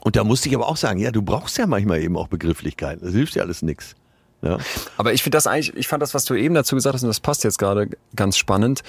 Und 0.00 0.16
da 0.16 0.24
musste 0.24 0.48
ich 0.48 0.54
aber 0.54 0.66
auch 0.68 0.76
sagen, 0.76 0.98
ja, 0.98 1.12
du 1.12 1.22
brauchst 1.22 1.56
ja 1.58 1.66
manchmal 1.66 2.02
eben 2.02 2.16
auch 2.16 2.26
Begrifflichkeiten. 2.26 3.04
Das 3.04 3.14
hilft 3.14 3.36
ja 3.36 3.42
alles 3.42 3.62
nix. 3.62 3.94
Ja. 4.40 4.58
Aber 4.96 5.12
ich 5.12 5.22
finde 5.22 5.36
das 5.36 5.46
eigentlich, 5.46 5.76
ich 5.76 5.86
fand 5.86 6.02
das, 6.02 6.14
was 6.14 6.24
du 6.24 6.34
eben 6.34 6.54
dazu 6.54 6.74
gesagt 6.74 6.94
hast, 6.94 7.02
und 7.02 7.08
das 7.08 7.20
passt 7.20 7.44
jetzt 7.44 7.58
gerade 7.58 7.90
ganz 8.16 8.36
spannend. 8.36 8.82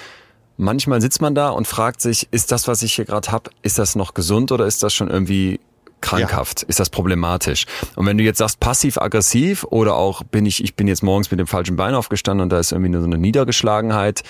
Manchmal 0.57 1.01
sitzt 1.01 1.21
man 1.21 1.35
da 1.35 1.49
und 1.49 1.67
fragt 1.67 2.01
sich, 2.01 2.27
ist 2.31 2.51
das, 2.51 2.67
was 2.67 2.81
ich 2.81 2.93
hier 2.93 3.05
gerade 3.05 3.31
hab, 3.31 3.49
ist 3.61 3.77
das 3.77 3.95
noch 3.95 4.15
gesund 4.15 4.51
oder 4.51 4.65
ist 4.65 4.81
das 4.81 4.93
schon 4.93 5.09
irgendwie 5.09 5.59
krankhaft? 6.03 6.61
Ist 6.63 6.79
das 6.79 6.91
problematisch? 6.91 7.65
Und 7.95 8.05
wenn 8.05 8.17
du 8.19 8.23
jetzt 8.23 8.37
sagst 8.37 8.59
passiv-aggressiv 8.59 9.63
oder 9.63 9.95
auch 9.95 10.23
bin 10.23 10.45
ich, 10.45 10.63
ich 10.63 10.75
bin 10.75 10.87
jetzt 10.87 11.01
morgens 11.01 11.31
mit 11.31 11.39
dem 11.39 11.47
falschen 11.47 11.75
Bein 11.75 11.95
aufgestanden 11.95 12.43
und 12.43 12.49
da 12.49 12.59
ist 12.59 12.71
irgendwie 12.71 12.91
nur 12.91 13.01
so 13.01 13.07
eine 13.07 13.17
Niedergeschlagenheit. 13.17 14.21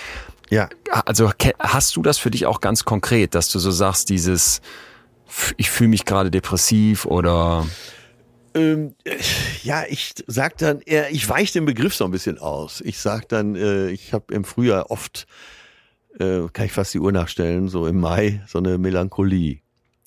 Ja. 0.48 0.68
Also 0.90 1.30
hast 1.58 1.96
du 1.96 2.02
das 2.02 2.18
für 2.18 2.30
dich 2.30 2.46
auch 2.46 2.60
ganz 2.60 2.84
konkret, 2.84 3.34
dass 3.34 3.48
du 3.48 3.58
so 3.58 3.70
sagst, 3.70 4.08
dieses, 4.08 4.62
ich 5.56 5.68
fühle 5.68 5.90
mich 5.90 6.04
gerade 6.04 6.30
depressiv 6.30 7.04
oder 7.04 7.66
Ähm, 8.54 8.94
ja, 9.64 9.82
ich 9.88 10.14
sag 10.28 10.58
dann 10.58 10.80
eher, 10.80 11.10
ich 11.10 11.28
weiche 11.28 11.54
den 11.54 11.64
Begriff 11.64 11.94
so 11.94 12.04
ein 12.04 12.12
bisschen 12.12 12.38
aus. 12.38 12.80
Ich 12.82 12.98
sag 12.98 13.28
dann, 13.28 13.56
äh, 13.56 13.88
ich 13.88 14.12
habe 14.12 14.32
im 14.32 14.44
Frühjahr 14.44 14.92
oft, 14.92 15.26
äh, 16.20 16.46
kann 16.52 16.66
ich 16.66 16.72
fast 16.72 16.94
die 16.94 17.00
Uhr 17.00 17.10
nachstellen, 17.10 17.68
so 17.68 17.88
im 17.88 17.98
Mai, 17.98 18.42
so 18.46 18.58
eine 18.58 18.78
Melancholie. 18.78 19.63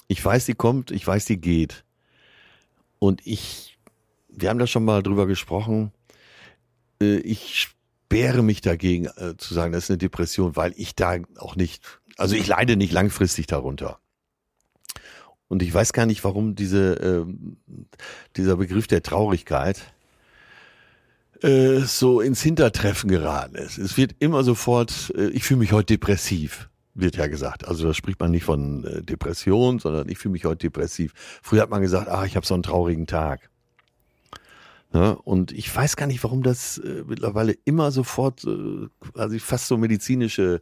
Ich 0.08 0.24
weiß, 0.24 0.46
die 0.46 0.54
kommt, 0.54 0.92
ich 0.92 1.06
weiß, 1.06 1.26
die 1.26 1.40
geht. 1.40 1.84
Und 3.00 3.26
ich, 3.26 3.78
wir 4.30 4.50
haben 4.50 4.60
da 4.60 4.68
schon 4.68 4.86
mal 4.86 5.04
drüber 5.04 5.28
gesprochen, 5.28 5.92
äh, 7.02 7.18
ich 7.18 7.68
sperre 8.08 8.42
mich 8.42 8.62
dagegen 8.62 9.06
äh, 9.18 9.36
zu 9.38 9.54
sagen, 9.54 9.74
das 9.74 9.86
ist 9.86 9.92
eine 9.92 9.98
Depression, 9.98 10.56
weil 10.56 10.74
ich 10.78 10.96
da 10.96 11.18
auch 11.38 11.56
nicht, 11.56 11.84
also 12.18 12.36
ich 12.36 12.48
leide 12.48 12.78
nicht 12.78 12.94
langfristig 12.94 13.48
darunter. 13.48 14.00
Und 15.50 15.62
ich 15.62 15.74
weiß 15.74 15.94
gar 15.94 16.06
nicht, 16.06 16.24
warum 16.24 16.56
diese, 16.56 16.94
ähm, 16.96 17.58
dieser 18.36 18.58
Begriff 18.58 18.88
der 18.88 19.04
Traurigkeit 19.04 19.94
äh, 21.42 21.80
so 21.80 22.20
ins 22.20 22.42
Hintertreffen 22.42 23.10
geraten 23.10 23.56
ist. 23.56 23.78
Es 23.78 23.96
wird 23.96 24.16
immer 24.20 24.44
sofort, 24.44 25.14
ich 25.32 25.44
fühle 25.44 25.60
mich 25.60 25.72
heute 25.72 25.94
depressiv, 25.94 26.70
wird 27.00 27.16
ja 27.16 27.28
gesagt. 27.28 27.68
Also 27.68 27.88
da 27.88 27.94
spricht 27.94 28.20
man 28.20 28.32
nicht 28.32 28.44
von 28.44 28.84
äh, 28.84 29.02
Depression, 29.02 29.80
sondern 29.80 30.10
ich 30.10 30.18
fühle 30.18 30.34
mich 30.34 30.46
heute 30.46 30.68
depressiv. 30.68 31.14
Früher 31.42 31.62
hat 31.62 31.70
man 31.70 31.82
gesagt, 31.82 32.08
ah, 32.10 32.26
ich 32.26 32.36
habe 32.36 32.46
so 32.46 32.54
einen 32.54 32.64
traurigen 32.64 33.08
Tag. 33.08 33.50
Ja, 34.94 35.12
und 35.12 35.52
ich 35.52 35.74
weiß 35.74 35.96
gar 35.96 36.08
nicht, 36.08 36.24
warum 36.24 36.44
das 36.44 36.78
äh, 36.78 37.04
mittlerweile 37.06 37.56
immer 37.66 37.92
sofort 37.92 38.44
äh, 38.46 38.88
quasi 39.12 39.40
fast 39.40 39.68
so 39.68 39.78
medizinische 39.78 40.62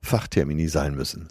Fachtermini 0.00 0.68
sein 0.68 0.94
müssen. 0.94 1.28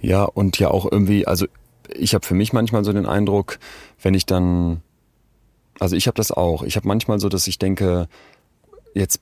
Ja, 0.00 0.24
und 0.24 0.58
ja 0.58 0.68
auch 0.68 0.90
irgendwie, 0.90 1.26
also 1.26 1.46
ich 1.88 2.14
habe 2.14 2.24
für 2.24 2.34
mich 2.34 2.52
manchmal 2.52 2.84
so 2.84 2.92
den 2.92 3.06
Eindruck, 3.06 3.58
wenn 4.00 4.14
ich 4.14 4.24
dann, 4.24 4.82
also 5.78 5.96
ich 5.96 6.06
habe 6.06 6.14
das 6.14 6.30
auch, 6.30 6.62
ich 6.62 6.76
habe 6.76 6.86
manchmal 6.86 7.18
so, 7.18 7.28
dass 7.28 7.46
ich 7.48 7.58
denke, 7.58 8.08
jetzt 8.94 9.20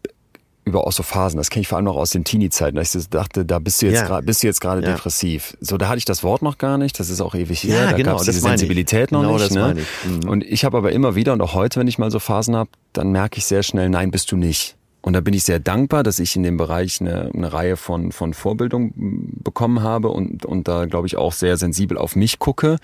über 0.69 0.87
auch 0.87 0.93
so 0.93 1.03
Phasen, 1.03 1.37
das 1.39 1.51
kenne 1.51 1.63
ich 1.63 1.69
vor 1.69 1.77
allem 1.77 1.85
noch 1.87 1.97
aus 1.97 2.11
den 2.11 2.25
Teenie-Zeiten, 2.25 2.77
dass 2.77 2.95
ich 2.95 3.09
dachte, 3.09 3.45
da 3.45 3.59
bist 3.59 3.83
du 3.83 3.87
jetzt 3.87 3.97
Ja. 3.97 4.07
gerade, 4.07 4.25
bist 4.27 4.43
du 4.43 4.47
jetzt 4.47 4.61
gerade 4.61 4.83
Ja. 4.83 4.93
depressiv. 4.93 5.57
So, 5.61 5.77
da 5.79 5.89
hatte 5.89 5.99
ich 5.99 6.05
das 6.05 6.23
Wort 6.23 6.43
noch 6.43 6.59
gar 6.59 6.79
nicht, 6.79 6.99
das 7.01 7.11
ist 7.11 7.21
auch 7.21 7.35
ewig 7.35 7.65
Ja, 7.65 7.75
her, 7.75 7.87
da 7.91 7.97
genau, 7.97 8.11
gab 8.13 8.21
es 8.21 8.27
diese. 8.27 8.41
Sensibilität 8.41 9.11
noch 9.13 9.21
Genau 9.23 9.35
nicht. 9.35 9.47
das 9.47 9.51
ne? 9.55 9.77
ich. 9.79 10.11
Mhm. 10.25 10.29
Und 10.29 10.45
ich 10.45 10.65
habe 10.65 10.77
aber 10.77 10.93
immer 10.93 11.15
wieder 11.15 11.33
und 11.33 11.41
auch 11.41 11.55
heute, 11.55 11.81
wenn 11.81 11.89
ich 11.89 11.99
mal 11.99 12.11
so 12.11 12.19
Phasen 12.19 12.55
habe, 12.57 12.71
dann 12.93 13.11
merke 13.13 13.39
ich 13.39 13.45
sehr 13.47 13.63
schnell, 13.63 13.89
nein, 13.89 14.11
bist 14.11 14.31
du 14.33 14.37
nicht. 14.37 14.77
Und 15.01 15.13
da 15.13 15.21
bin 15.21 15.33
ich 15.33 15.45
sehr 15.45 15.61
dankbar, 15.61 16.03
dass 16.03 16.19
ich 16.19 16.35
in 16.37 16.43
dem 16.43 16.57
Bereich 16.57 17.01
eine, 17.01 17.31
eine 17.33 17.53
Reihe 17.53 17.77
von, 17.77 18.11
von 18.13 18.35
Vorbildung 18.35 18.93
m, 18.97 19.29
bekommen 19.43 19.83
habe 19.83 20.09
und, 20.09 20.45
und 20.45 20.67
da, 20.69 20.87
glaube 20.87 21.07
ich, 21.07 21.17
auch 21.17 21.33
sehr 21.33 21.57
sensibel 21.57 21.97
auf 21.97 22.17
mich 22.17 22.39
gucke. 22.41 22.77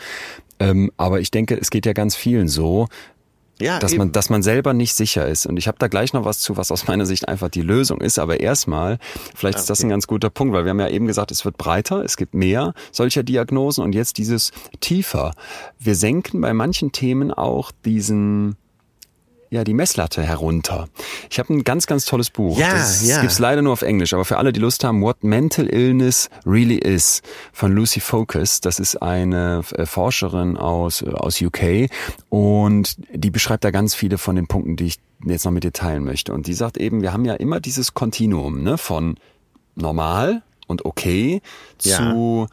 Ähm, 0.61 0.93
aber 0.97 1.19
ich 1.21 1.33
denke, 1.33 1.59
es 1.61 1.71
geht 1.71 1.85
ja 1.85 1.93
ganz 1.93 2.15
vielen 2.15 2.47
so, 2.47 2.87
Ja, 3.61 3.79
dass 3.79 3.93
eben. 3.93 3.99
man, 3.99 4.13
dass 4.13 4.31
man 4.31 4.43
selber 4.43 4.73
nicht 4.75 4.95
sicher 4.95 5.29
ist. 5.29 5.47
Und 5.47 5.57
ich 5.57 5.69
habe 5.69 5.79
da 5.79 5.89
gleich 5.89 6.13
noch 6.13 6.25
was 6.25 6.41
zu, 6.41 6.57
was 6.57 6.73
aus 6.73 6.87
meiner 6.87 7.07
Sicht 7.07 7.29
einfach 7.29 7.49
die 7.49 7.63
Lösung 7.63 8.01
ist. 8.01 8.19
Aber 8.19 8.41
erstmal, 8.41 8.99
vielleicht 9.35 9.59
ist 9.59 9.71
das 9.71 9.83
ein 9.83 9.89
ganz 9.89 10.07
guter 10.07 10.31
Punkt, 10.31 10.55
weil 10.55 10.65
wir 10.65 10.71
haben 10.71 10.81
ja 10.81 10.89
eben 10.89 11.07
gesagt, 11.07 11.31
es 11.31 11.45
wird 11.45 11.57
breiter, 11.57 12.05
es 12.05 12.17
gibt 12.17 12.35
mehr 12.35 12.75
solcher 12.91 13.23
Diagnosen 13.23 13.85
und 13.85 13.95
jetzt 13.95 14.19
dieses 14.19 14.51
tiefer. 14.81 15.35
Wir 15.79 15.95
senken 15.95 16.41
bei 16.41 16.53
manchen 16.53 16.93
Themen 16.93 17.31
auch 17.31 17.71
diesen 17.85 18.57
ja, 19.55 19.63
die 19.63 19.73
Messlatte 19.73 20.23
herunter. 20.23 20.89
Ich 21.31 21.39
habe 21.39 21.55
ein 21.55 21.63
ganz, 21.63 21.87
ganz 21.87 22.07
tolles 22.07 22.31
Buch. 22.31 22.59
Ja, 22.59 22.73
das 22.73 23.07
ja. 23.07 23.21
gibt's 23.21 23.39
leider 23.39 23.63
nur 23.63 23.73
auf 23.73 23.83
Englisch, 23.83 24.13
aber 24.13 24.25
für 24.25 24.37
alle, 24.37 24.53
die 24.53 24.59
Lust 24.59 24.83
haben, 24.83 25.01
What 25.01 25.23
Mental 25.23 25.67
Illness 25.67 26.29
Really 26.45 26.77
Is 26.79 27.23
von 27.53 27.73
Lucy 27.73 28.01
Focus. 28.01 28.61
Das 28.61 28.81
ist 28.81 29.01
eine 29.01 29.63
äh, 29.77 29.87
Forscherin 29.87 30.57
aus, 30.57 31.03
äh, 31.03 31.11
aus 31.11 31.41
UK 31.41 31.89
und 32.31 32.97
die 33.13 33.31
beschreibt 33.31 33.63
da 33.63 33.71
ganz 33.71 33.95
viele 33.95 34.19
von 34.19 34.35
den 34.35 34.49
Punkten, 34.49 34.75
die 34.75 34.87
ich 34.87 34.97
jetzt 35.25 35.45
noch 35.45 35.53
mit 35.53 35.63
dir 35.63 35.73
teilen 35.73 36.05
möchte. 36.05 36.35
Und 36.35 36.49
die 36.49 36.55
sagt 36.55 36.77
eben, 36.77 37.01
wir 37.03 37.13
haben 37.13 37.25
ja 37.25 37.35
immer 37.35 37.61
dieses 37.61 37.95
Kontinuum 37.95 38.65
ne, 38.65 38.77
von 38.77 39.15
normal 39.77 40.43
und 40.67 40.85
okay 40.85 41.43
Ja. 41.83 41.99
zu 41.99 42.49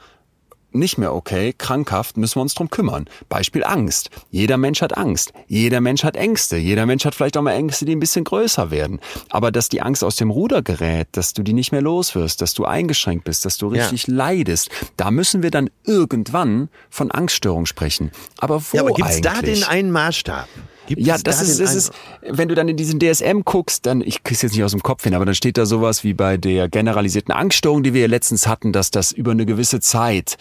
nicht 0.74 0.98
mehr 0.98 1.14
okay, 1.14 1.54
krankhaft, 1.58 2.18
müssen 2.18 2.36
wir 2.38 2.42
uns 2.42 2.54
drum 2.54 2.70
kümmern. 2.70 3.08
Beispiel 3.30 3.64
Angst. 3.64 4.10
Jeder 4.30 4.58
Mensch 4.58 4.82
hat 4.82 4.98
Angst. 4.98 5.34
Jeder 5.48 5.82
Mensch 5.82 6.04
hat 6.04 6.16
Ängste. 6.16 6.58
Jeder 6.58 6.86
Mensch 6.86 7.06
hat 7.06 7.16
vielleicht 7.16 7.38
auch 7.38 7.42
mal 7.42 7.54
Ängste, 7.54 7.86
die 7.86 7.96
ein 7.96 8.00
bisschen 8.00 8.24
größer 8.24 8.72
werden. 8.72 9.00
Aber 9.30 9.52
dass 9.52 9.70
die 9.70 9.82
Angst 9.82 10.04
aus 10.04 10.16
dem 10.16 10.30
Ruder 10.32 10.62
gerät, 10.62 11.08
dass 11.14 11.34
du 11.34 11.44
die 11.44 11.54
nicht 11.54 11.72
mehr 11.72 11.82
los 11.82 12.16
wirst, 12.16 12.42
dass 12.42 12.54
du 12.54 12.66
eingeschränkt 12.66 13.26
bist, 13.26 13.46
dass 13.46 13.58
du 13.58 13.74
Ja. 13.74 13.84
richtig 13.84 14.08
leidest, 14.08 14.70
da 14.98 15.12
müssen 15.12 15.44
wir 15.44 15.52
dann 15.52 15.70
irgendwann 15.86 16.70
von 16.90 17.12
Angststörung 17.12 17.66
sprechen. 17.66 18.12
Aber 18.40 18.62
wo 18.62 18.78
ja, 18.78 18.84
aber 18.84 18.94
gibt's 18.94 19.22
da 19.22 19.34
eigentlich? 19.34 19.62
den 19.62 19.70
einen 19.70 19.92
Maßstab? 19.92 20.48
Gibt 20.96 21.08
Ja, 21.08 21.18
das 21.18 21.38
da 21.38 21.44
ist, 21.44 21.60
das 21.60 21.76
ist, 21.76 21.92
wenn 22.22 22.50
du 22.50 22.56
dann 22.56 22.68
in 22.68 22.76
diesen 22.76 23.00
DSM 23.00 23.42
guckst, 23.46 23.86
dann, 23.86 24.02
ich 24.02 24.24
krieg's 24.24 24.42
jetzt 24.42 24.52
nicht 24.52 24.64
aus 24.64 24.72
dem 24.72 24.84
Kopf 24.84 25.04
hin, 25.04 25.14
aber 25.14 25.26
dann 25.26 25.36
steht 25.36 25.58
da 25.58 25.66
sowas 25.66 26.04
wie 26.04 26.14
bei 26.14 26.38
der 26.38 26.68
generalisierten 26.68 27.34
Angststörung, 27.34 27.84
die 27.84 27.94
wir 27.94 28.02
ja 28.02 28.08
letztens 28.08 28.48
hatten, 28.48 28.74
dass 28.74 28.92
das 28.92 29.12
über 29.12 29.32
eine 29.32 29.46
gewisse 29.46 29.80
Zeit 29.80 30.38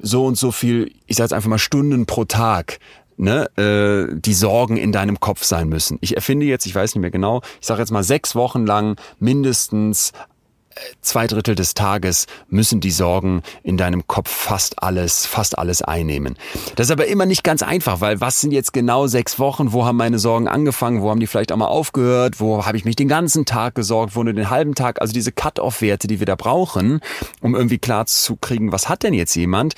so 0.00 0.26
und 0.26 0.36
so 0.36 0.50
viel, 0.50 0.92
ich 1.06 1.16
sag 1.16 1.24
jetzt 1.24 1.32
einfach 1.32 1.48
mal 1.48 1.58
Stunden 1.58 2.06
pro 2.06 2.24
Tag, 2.24 2.78
ne, 3.16 3.48
äh, 3.56 4.14
die 4.14 4.34
Sorgen 4.34 4.76
in 4.76 4.90
deinem 4.90 5.20
Kopf 5.20 5.44
sein 5.44 5.68
müssen. 5.68 5.98
Ich 6.00 6.16
erfinde 6.16 6.46
jetzt, 6.46 6.66
ich 6.66 6.74
weiß 6.74 6.94
nicht 6.94 7.02
mehr 7.02 7.10
genau, 7.10 7.42
ich 7.60 7.66
sage 7.66 7.80
jetzt 7.80 7.92
mal 7.92 8.02
sechs 8.02 8.34
Wochen 8.34 8.66
lang 8.66 8.96
mindestens 9.20 10.12
zwei 11.00 11.26
Drittel 11.26 11.54
des 11.54 11.74
Tages 11.74 12.26
müssen 12.48 12.80
die 12.80 12.90
Sorgen 12.90 13.42
in 13.62 13.76
deinem 13.76 14.06
Kopf 14.06 14.30
fast 14.30 14.82
alles, 14.82 15.26
fast 15.26 15.58
alles 15.58 15.82
einnehmen. 15.82 16.36
Das 16.76 16.86
ist 16.86 16.90
aber 16.90 17.06
immer 17.06 17.26
nicht 17.26 17.44
ganz 17.44 17.62
einfach, 17.62 18.00
weil 18.00 18.20
was 18.20 18.40
sind 18.40 18.52
jetzt 18.52 18.72
genau 18.72 19.06
sechs 19.06 19.38
Wochen? 19.38 19.72
Wo 19.72 19.84
haben 19.84 19.96
meine 19.96 20.18
Sorgen 20.18 20.48
angefangen? 20.48 21.02
Wo 21.02 21.10
haben 21.10 21.20
die 21.20 21.26
vielleicht 21.26 21.52
auch 21.52 21.56
mal 21.56 21.66
aufgehört? 21.66 22.40
Wo 22.40 22.64
habe 22.64 22.76
ich 22.76 22.84
mich 22.84 22.96
den 22.96 23.08
ganzen 23.08 23.44
Tag 23.44 23.74
gesorgt? 23.74 24.16
Wo 24.16 24.22
nur 24.22 24.32
den 24.32 24.50
halben 24.50 24.74
Tag? 24.74 25.00
Also 25.00 25.12
diese 25.12 25.32
Cut-off-Werte, 25.32 26.06
die 26.06 26.18
wir 26.18 26.26
da 26.26 26.36
brauchen, 26.36 27.00
um 27.40 27.54
irgendwie 27.54 27.78
klar 27.78 28.06
zu 28.06 28.36
kriegen, 28.36 28.72
was 28.72 28.88
hat 28.88 29.02
denn 29.02 29.14
jetzt 29.14 29.34
jemand? 29.34 29.74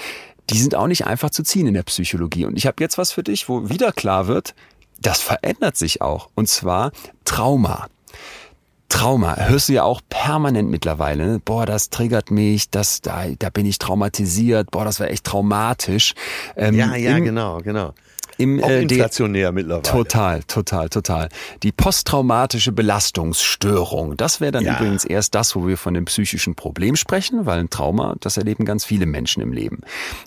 Die 0.50 0.58
sind 0.58 0.74
auch 0.74 0.86
nicht 0.86 1.06
einfach 1.06 1.30
zu 1.30 1.42
ziehen 1.42 1.66
in 1.66 1.74
der 1.74 1.84
Psychologie. 1.84 2.44
Und 2.44 2.56
ich 2.56 2.66
habe 2.66 2.82
jetzt 2.82 2.98
was 2.98 3.12
für 3.12 3.22
dich, 3.22 3.48
wo 3.48 3.70
wieder 3.70 3.92
klar 3.92 4.26
wird, 4.26 4.54
das 5.00 5.20
verändert 5.20 5.76
sich 5.76 6.02
auch. 6.02 6.28
Und 6.34 6.48
zwar 6.48 6.92
Trauma. 7.24 7.88
Trauma, 8.94 9.36
hörst 9.36 9.68
du 9.68 9.72
ja 9.74 9.82
auch 9.82 10.00
permanent 10.08 10.70
mittlerweile. 10.70 11.26
Ne? 11.26 11.40
Boah, 11.44 11.66
das 11.66 11.90
triggert 11.90 12.30
mich, 12.30 12.70
das, 12.70 13.00
da, 13.00 13.24
da 13.38 13.50
bin 13.50 13.66
ich 13.66 13.78
traumatisiert, 13.78 14.70
boah, 14.70 14.84
das 14.84 15.00
war 15.00 15.10
echt 15.10 15.24
traumatisch. 15.24 16.14
Ähm, 16.56 16.74
Ja, 16.74 16.94
ja, 16.94 17.16
im, 17.16 17.24
genau, 17.24 17.58
genau. 17.58 17.92
Im, 18.38 18.62
Auch 18.62 18.68
äh, 18.68 18.82
inflationär 18.82 19.52
mittlerweile. 19.52 19.82
Total, 19.82 20.42
total, 20.44 20.88
total. 20.88 21.28
Die 21.62 21.70
posttraumatische 21.72 22.72
Belastungsstörung, 22.72 24.16
das 24.16 24.40
wäre 24.40 24.52
dann 24.52 24.64
Ja. 24.64 24.76
übrigens 24.76 25.04
erst 25.04 25.34
das, 25.34 25.54
wo 25.54 25.66
wir 25.66 25.76
von 25.76 25.94
dem 25.94 26.04
psychischen 26.06 26.54
Problem 26.54 26.96
sprechen, 26.96 27.46
weil 27.46 27.60
ein 27.60 27.70
Trauma, 27.70 28.14
das 28.20 28.36
erleben 28.36 28.64
ganz 28.64 28.84
viele 28.84 29.06
Menschen 29.06 29.42
im 29.42 29.52
Leben. 29.52 29.80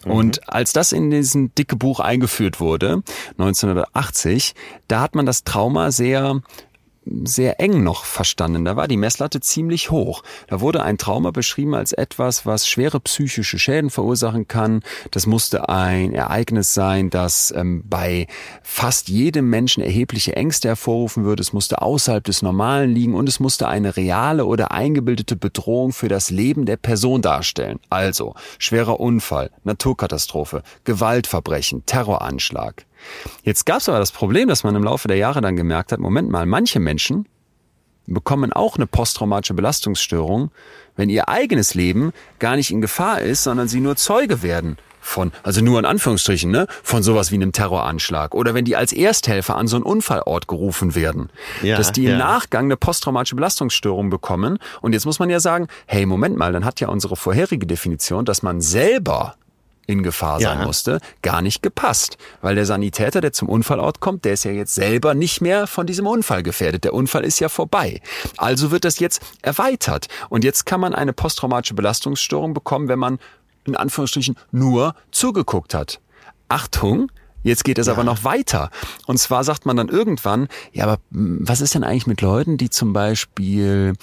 Und 0.06 0.48
als 0.50 0.74
das 0.74 0.92
in 0.92 1.10
diesem 1.10 1.54
dicke 1.56 1.76
Buch 1.76 2.00
eingeführt 2.00 2.60
wurde, 2.60 3.02
1980, 3.38 4.56
da 4.88 5.02
hat 5.02 5.16
man 5.16 5.26
das 5.26 5.44
Trauma 5.44 5.92
sehr 5.92 6.42
sehr 7.24 7.60
eng 7.60 7.84
noch 7.84 8.06
verstanden. 8.06 8.66
Da 8.66 8.76
war 8.76 8.88
die 8.88 8.98
Messlatte 8.98 9.40
ziemlich 9.40 9.92
hoch. 9.92 10.24
Da 10.48 10.62
wurde 10.62 10.84
ein 10.84 10.98
Trauma 10.98 11.32
beschrieben 11.32 11.76
als 11.76 11.94
etwas, 11.94 12.46
was 12.46 12.68
schwere 12.68 13.00
psychische 13.00 13.60
Schäden 13.60 13.90
verursachen 13.90 14.48
kann. 14.48 14.82
Das 15.12 15.26
musste 15.26 15.70
ein 15.70 16.14
Ereignis 16.14 16.74
sein, 16.74 17.10
das 17.10 17.54
ähm, 17.56 17.84
bei 17.86 18.28
fast 18.64 19.10
jedem 19.10 19.50
Menschen 19.50 19.84
erhebliche 19.84 20.36
Ängste 20.36 20.70
hervorrufen 20.70 21.24
würde. 21.24 21.42
Es 21.42 21.54
musste 21.54 21.82
außerhalb 21.82 22.24
des 22.24 22.42
Normalen 22.42 22.94
liegen 22.94 23.16
und 23.16 23.30
es 23.30 23.40
musste 23.40 23.68
eine 23.68 23.96
reale 23.98 24.46
oder 24.46 24.72
eingebildete 24.72 25.36
Bedrohung 25.36 25.94
für 25.94 26.08
das 26.08 26.30
Leben 26.30 26.66
der 26.66 26.78
Person 26.78 27.22
darstellen. 27.22 27.80
Also 27.90 28.36
schwerer 28.60 29.00
Unfall, 29.00 29.52
Naturkatastrophe, 29.64 30.64
Gewaltverbrechen, 30.84 31.86
Terroranschlag. 31.86 32.86
Jetzt 33.44 33.66
gab 33.66 33.78
es 33.78 33.90
aber 33.90 34.00
das 34.00 34.12
Problem, 34.12 34.48
dass 34.48 34.64
man 34.64 34.76
im 34.76 34.84
Laufe 34.84 35.08
der 35.08 35.18
Jahre 35.18 35.42
dann 35.42 35.56
gemerkt 35.56 35.92
hat, 35.92 36.00
Moment 36.00 36.30
mal, 36.30 36.46
manche 36.46 36.80
Menschen 36.80 37.28
bekommen 38.08 38.54
auch 38.54 38.78
eine 38.78 38.88
posttraumatische 38.88 39.54
Belastungsstörung, 39.54 40.52
wenn 40.96 41.10
ihr 41.10 41.28
eigenes 41.28 41.74
Leben 41.74 42.14
gar 42.40 42.56
nicht 42.56 42.72
in 42.72 42.82
Gefahr 42.82 43.22
ist, 43.22 43.44
sondern 43.44 43.68
sie 43.68 43.82
nur 43.82 43.98
Zeuge 43.98 44.42
werden 44.42 44.78
von, 45.08 45.32
also 45.44 45.62
nur 45.62 45.80
in 45.80 45.86
Anführungsstrichen, 45.86 46.52
ne, 46.52 46.68
von 46.84 47.02
sowas 47.02 47.32
wie 47.32 47.36
einem 47.36 47.54
Terroranschlag 47.54 48.36
oder 48.36 48.54
wenn 48.54 48.66
die 48.66 48.76
als 48.76 48.92
Ersthelfer 48.92 49.56
an 49.56 49.68
so 49.68 49.78
einen 49.78 49.86
Unfallort 49.86 50.48
gerufen 50.48 50.96
werden, 50.96 51.30
Ja, 51.64 51.78
dass 51.78 51.92
die 51.92 52.06
im 52.06 52.12
ja. 52.12 52.18
Nachgang 52.18 52.66
eine 52.66 52.78
posttraumatische 52.78 53.36
Belastungsstörung 53.36 54.10
bekommen. 54.10 54.60
Und 54.82 54.94
jetzt 54.94 55.06
muss 55.06 55.20
man 55.20 55.30
ja 55.30 55.40
sagen, 55.40 55.68
hey, 55.86 56.06
Moment 56.06 56.38
mal, 56.38 56.52
dann 56.52 56.66
hat 56.66 56.80
ja 56.80 56.90
unsere 56.90 57.16
vorherige 57.16 57.66
Definition, 57.66 58.26
dass 58.26 58.44
man 58.44 58.60
selber 58.62 59.36
in 59.88 60.04
Gefahr 60.04 60.40
sein 60.40 60.60
Ja. 60.60 60.66
musste, 60.66 61.00
gar 61.22 61.42
nicht 61.42 61.64
gepasst. 61.64 62.18
Weil 62.42 62.56
der 62.56 62.66
Sanitäter, 62.66 63.22
der 63.22 63.34
zum 63.34 63.50
Unfallort 63.50 64.00
kommt, 64.02 64.26
der 64.26 64.34
ist 64.34 64.44
ja 64.44 64.52
jetzt 64.52 64.76
selber 64.76 65.16
nicht 65.16 65.42
mehr 65.42 65.66
von 65.66 65.88
diesem 65.88 66.06
Unfall 66.06 66.44
gefährdet. 66.44 66.84
Der 66.84 66.94
Unfall 66.94 67.24
ist 67.26 67.40
ja 67.40 67.50
vorbei. 67.50 68.02
Also 68.36 68.70
wird 68.70 68.86
das 68.86 69.00
jetzt 69.00 69.22
erweitert. 69.42 70.08
Und 70.30 70.44
jetzt 70.44 70.66
kann 70.66 70.82
man 70.82 70.94
eine 70.94 71.14
posttraumatische 71.14 71.74
Belastungsstörung 71.74 72.54
bekommen, 72.54 72.90
wenn 72.90 73.00
man 73.00 73.18
in 73.66 73.76
Anführungsstrichen 73.76 74.36
nur 74.52 74.94
zugeguckt 75.12 75.74
hat. 75.74 76.00
Achtung! 76.50 77.12
Jetzt 77.44 77.64
geht 77.64 77.78
es 77.78 77.88
aber 77.88 78.04
noch 78.04 78.26
weiter. 78.26 78.72
Und 79.06 79.20
zwar 79.20 79.46
sagt 79.46 79.66
man 79.66 79.78
dann 79.78 79.88
irgendwann, 79.88 80.50
ja, 80.74 80.84
aber 80.84 80.98
hm, 81.12 81.40
was 81.42 81.62
ist 81.62 81.76
denn 81.76 81.84
eigentlich 81.86 82.08
mit 82.08 82.20
Leuten, 82.20 82.58
die 82.58 82.70
zum 82.70 82.92
Beispiel 82.92 83.94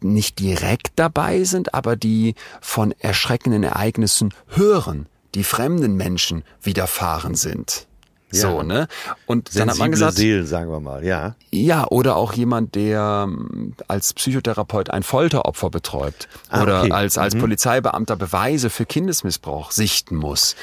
nicht 0.00 0.38
direkt 0.38 0.92
dabei 0.96 1.44
sind, 1.44 1.74
aber 1.74 1.96
die 1.96 2.34
von 2.60 2.94
erschreckenden 2.98 3.62
Ereignissen 3.62 4.32
hören, 4.48 5.06
die 5.34 5.44
fremden 5.44 5.94
Menschen 5.96 6.42
widerfahren 6.62 7.34
sind. 7.34 7.86
So, 8.32 8.58
Ja. 8.58 8.62
ne? 8.62 8.88
Und 9.26 9.56
dann 9.56 9.62
hat 9.62 9.66
man 9.66 9.74
Sensible 9.76 9.90
gesagt, 9.90 10.16
Seelen, 10.16 10.46
sagen 10.46 10.70
wir 10.70 10.78
mal, 10.78 11.04
ja. 11.04 11.34
ja, 11.50 11.84
oder 11.88 12.14
auch 12.14 12.32
jemand, 12.32 12.76
der 12.76 13.26
ähm, 13.28 13.74
als 13.88 14.14
Psychotherapeut 14.14 14.88
ein 14.90 15.02
Folteropfer 15.02 15.68
betreut 15.68 16.28
Ah, 16.48 16.62
oder 16.62 16.82
okay. 16.82 16.92
als, 16.92 17.18
als 17.18 17.34
Polizeibeamter 17.34 18.14
Beweise 18.14 18.70
für 18.70 18.86
Kindesmissbrauch 18.86 19.72
sichten 19.72 20.14
muss. 20.14 20.54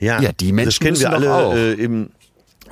Ja, 0.00 0.20
Ja, 0.20 0.32
die 0.32 0.52
Menschen 0.52 0.66
das 0.70 0.78
kennen 0.80 0.98
wir 0.98 1.12
alle 1.12 1.32
auch. 1.32 1.54
Äh, 1.54 1.74
eben 1.74 2.10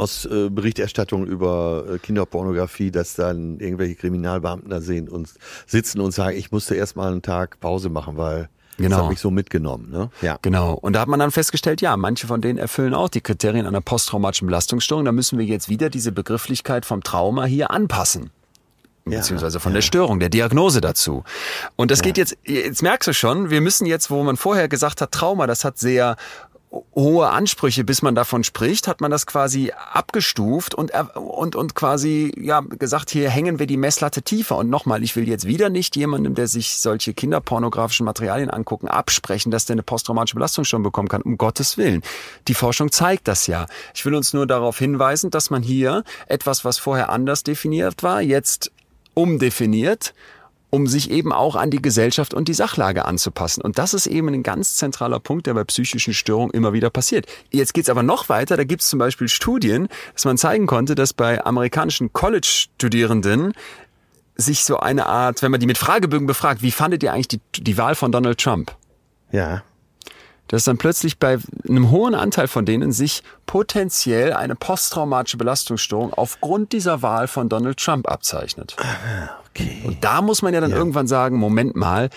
aus 0.01 0.25
äh, 0.27 0.49
Berichterstattung 0.51 1.27
über 1.27 1.85
äh, 1.89 1.99
Kinderpornografie, 1.99 2.91
dass 2.91 3.15
dann 3.15 3.61
irgendwelche 3.61 3.95
Kriminalbeamten 3.95 4.71
da 4.71 4.81
sehen 4.81 5.09
und 5.09 5.29
sitzen 5.67 6.01
und 6.01 6.13
sagen, 6.13 6.37
ich 6.37 6.51
musste 6.51 6.75
erst 6.75 6.97
mal 6.97 7.13
einen 7.13 7.23
Tag 7.23 7.61
Pause 7.61 7.89
machen, 7.91 8.17
weil 8.17 8.49
Genau. 8.77 8.97
das 8.97 9.05
habe 9.05 9.13
ich 9.13 9.21
so 9.21 9.31
mitgenommen. 9.31 9.91
Ne? 9.91 10.11
Ja. 10.23 10.39
Genau. 10.41 10.73
Und 10.73 10.95
da 10.95 11.01
hat 11.01 11.09
man 11.09 11.21
dann 11.21 11.31
festgestellt, 11.31 11.83
ja, 11.83 11.99
manche 11.99 12.27
von 12.27 12.41
denen 12.41 12.59
erfüllen 12.59 12.95
auch 12.95 13.11
die 13.11 13.21
Kriterien 13.21 13.67
einer 13.67 13.83
posttraumatischen 13.83 14.47
Belastungsstörung. 14.47 15.05
Da 15.05 15.13
müssen 15.13 15.39
wir 15.39 15.45
jetzt 15.45 15.69
wieder 15.69 15.91
diese 15.91 16.13
Begrifflichkeit 16.13 16.87
vom 16.87 17.03
Trauma 17.03 17.45
hier 17.45 17.71
anpassen. 17.71 18.31
Ja, 19.07 19.19
Beziehungsweise 19.19 19.61
von 19.61 19.75
der 19.75 19.81
Störung, 19.83 20.21
der 20.21 20.29
Diagnose 20.29 20.81
dazu. 20.81 21.25
Und 21.77 21.91
das 21.91 22.03
geht 22.03 22.17
jetzt, 22.17 22.37
jetzt 22.45 22.83
merkst 22.83 23.09
du 23.09 23.15
schon, 23.15 23.51
wir 23.51 23.61
müssen 23.61 23.87
jetzt, 23.87 24.11
wo 24.11 24.23
man 24.23 24.37
vorher 24.37 24.69
gesagt 24.69 25.01
hat, 25.01 25.13
Trauma, 25.13 25.47
das 25.47 25.65
hat 25.65 25.79
sehr 25.79 26.17
hohe 26.95 27.29
Ansprüche, 27.29 27.83
bis 27.83 28.03
man 28.03 28.15
davon 28.15 28.45
spricht, 28.45 28.87
hat 28.87 29.01
man 29.01 29.11
das 29.11 29.27
quasi 29.27 29.73
abgestuft 29.93 30.75
und, 30.75 30.93
und, 31.15 31.57
und 31.57 31.75
quasi 31.75 32.33
ja, 32.37 32.61
gesagt, 32.61 33.11
hier 33.11 33.29
hängen 33.29 33.59
wir 33.59 33.67
die 33.67 33.77
Messlatte 33.77 34.23
tiefer. 34.23 34.57
Und 34.57 34.71
nochmal, 34.71 35.03
ich 35.03 35.17
will 35.17 35.29
jetzt 35.29 35.47
wieder 35.47 35.69
nicht 35.69 35.97
jemandem, 35.97 36.35
der 36.35 36.47
sich 36.47 36.79
solche 36.79 37.13
kinderpornografischen 37.13 38.07
Materialien 38.07 38.51
angucken, 38.51 38.87
absprechen, 38.87 39.51
dass 39.51 39.65
der 39.65 39.75
eine 39.75 39.83
posttraumatische 39.83 40.37
Belastungsstörung 40.37 40.85
bekommen 40.85 41.09
kann. 41.09 41.23
Um 41.23 41.39
Gottes 41.39 41.77
Willen. 41.77 42.03
Die 42.47 42.55
Forschung 42.55 42.93
zeigt 42.93 43.27
das 43.27 43.47
ja. 43.49 43.67
Ich 43.95 44.05
will 44.07 44.15
uns 44.15 44.33
nur 44.33 44.47
darauf 44.47 44.79
hinweisen, 44.79 45.31
dass 45.31 45.51
man 45.51 45.63
hier 45.63 46.05
etwas, 46.27 46.65
was 46.65 46.79
vorher 46.79 47.11
anders 47.11 47.43
definiert 47.43 48.03
war, 48.03 48.21
jetzt 48.23 48.71
umdefiniert 49.15 50.15
um 50.71 50.87
sich 50.87 51.11
eben 51.11 51.33
auch 51.33 51.57
an 51.57 51.71
die 51.71 51.83
Gesellschaft 51.83 52.33
und 52.33 52.49
die 52.49 52.55
Sachlage 52.55 53.05
anzupassen. 53.05 53.61
Und 53.61 53.79
das 53.79 53.93
ist 53.95 54.07
eben 54.07 54.29
ein 54.29 54.43
ganz 54.43 54.77
zentraler 54.77 55.21
Punkt, 55.21 55.47
der 55.47 55.55
bei 55.55 55.65
psychischen 55.65 56.15
Störungen 56.15 56.53
immer 56.53 56.73
wieder 56.73 56.91
passiert. 56.91 57.27
Jetzt 57.51 57.75
geht's 57.75 57.89
aber 57.89 58.03
noch 58.03 58.29
weiter. 58.29 58.57
Da 58.57 58.65
gibt's 58.65 58.89
zum 58.89 58.99
Beispiel 58.99 59.29
Studien, 59.29 59.89
dass 60.15 60.25
man 60.25 60.39
zeigen 60.39 60.67
konnte, 60.67 60.95
dass 60.95 61.13
bei 61.13 61.45
amerikanischen 61.45 62.13
College-Studierenden 62.13 63.53
sich 64.37 64.65
so 64.65 64.79
eine 64.79 65.07
Art, 65.07 65.43
wenn 65.43 65.51
man 65.51 65.61
die 65.61 65.67
mit 65.67 65.77
Fragebögen 65.77 66.27
befragt, 66.27 66.63
wie 66.63 66.71
fandet 66.71 67.03
ihr 67.03 67.13
eigentlich 67.13 67.29
die, 67.29 67.41
die 67.59 67.77
Wahl 67.77 67.95
von 67.95 68.13
Donald 68.13 68.39
Trump? 68.39 68.75
ja. 69.33 69.63
dass 70.49 70.65
dann 70.65 70.79
plötzlich 70.79 71.19
bei 71.19 71.39
einem 71.69 71.91
hohen 71.91 72.15
Anteil 72.15 72.49
von 72.49 72.65
denen 72.65 72.93
sich 72.93 73.23
potenziell 73.47 74.33
eine 74.33 74.57
posttraumatische 74.57 75.37
Belastungsstörung 75.37 76.13
aufgrund 76.13 76.73
dieser 76.73 77.03
Wahl 77.03 77.29
von 77.29 77.49
Donald 77.49 77.79
Trump 77.79 78.09
abzeichnet. 78.09 78.77
Okay. 79.55 79.83
Und 79.85 80.05
da 80.05 80.23
muss 80.23 80.43
man 80.43 80.55
ja 80.55 80.61
dann 80.61 80.71
Ja. 80.71 80.77
irgendwann 80.77 81.07
sagen, 81.09 81.37
Moment 81.37 81.75
mal, 81.77 82.11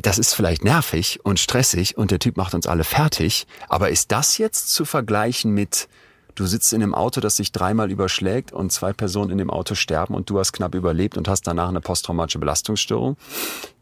das 0.00 0.18
ist 0.18 0.34
vielleicht 0.34 0.62
nervig 0.64 1.20
und 1.22 1.40
stressig 1.40 1.96
und 1.96 2.10
der 2.10 2.18
Typ 2.18 2.36
macht 2.36 2.54
uns 2.54 2.66
alle 2.66 2.84
fertig, 2.84 3.46
aber 3.68 3.88
ist 3.90 4.12
das 4.12 4.38
jetzt 4.38 4.70
zu 4.72 4.84
vergleichen 4.84 5.52
mit 5.52 5.88
Du 6.36 6.46
sitzt 6.46 6.72
in 6.72 6.82
einem 6.82 6.94
Auto, 6.94 7.20
das 7.20 7.36
sich 7.36 7.50
dreimal 7.52 7.90
überschlägt 7.90 8.52
und 8.52 8.70
zwei 8.72 8.92
Personen 8.92 9.30
in 9.30 9.38
dem 9.38 9.50
Auto 9.50 9.74
sterben 9.74 10.14
und 10.14 10.30
du 10.30 10.38
hast 10.38 10.52
knapp 10.52 10.74
überlebt 10.74 11.18
und 11.18 11.28
hast 11.28 11.42
danach 11.46 11.68
eine 11.68 11.80
posttraumatische 11.80 12.38
Belastungsstörung? 12.38 13.16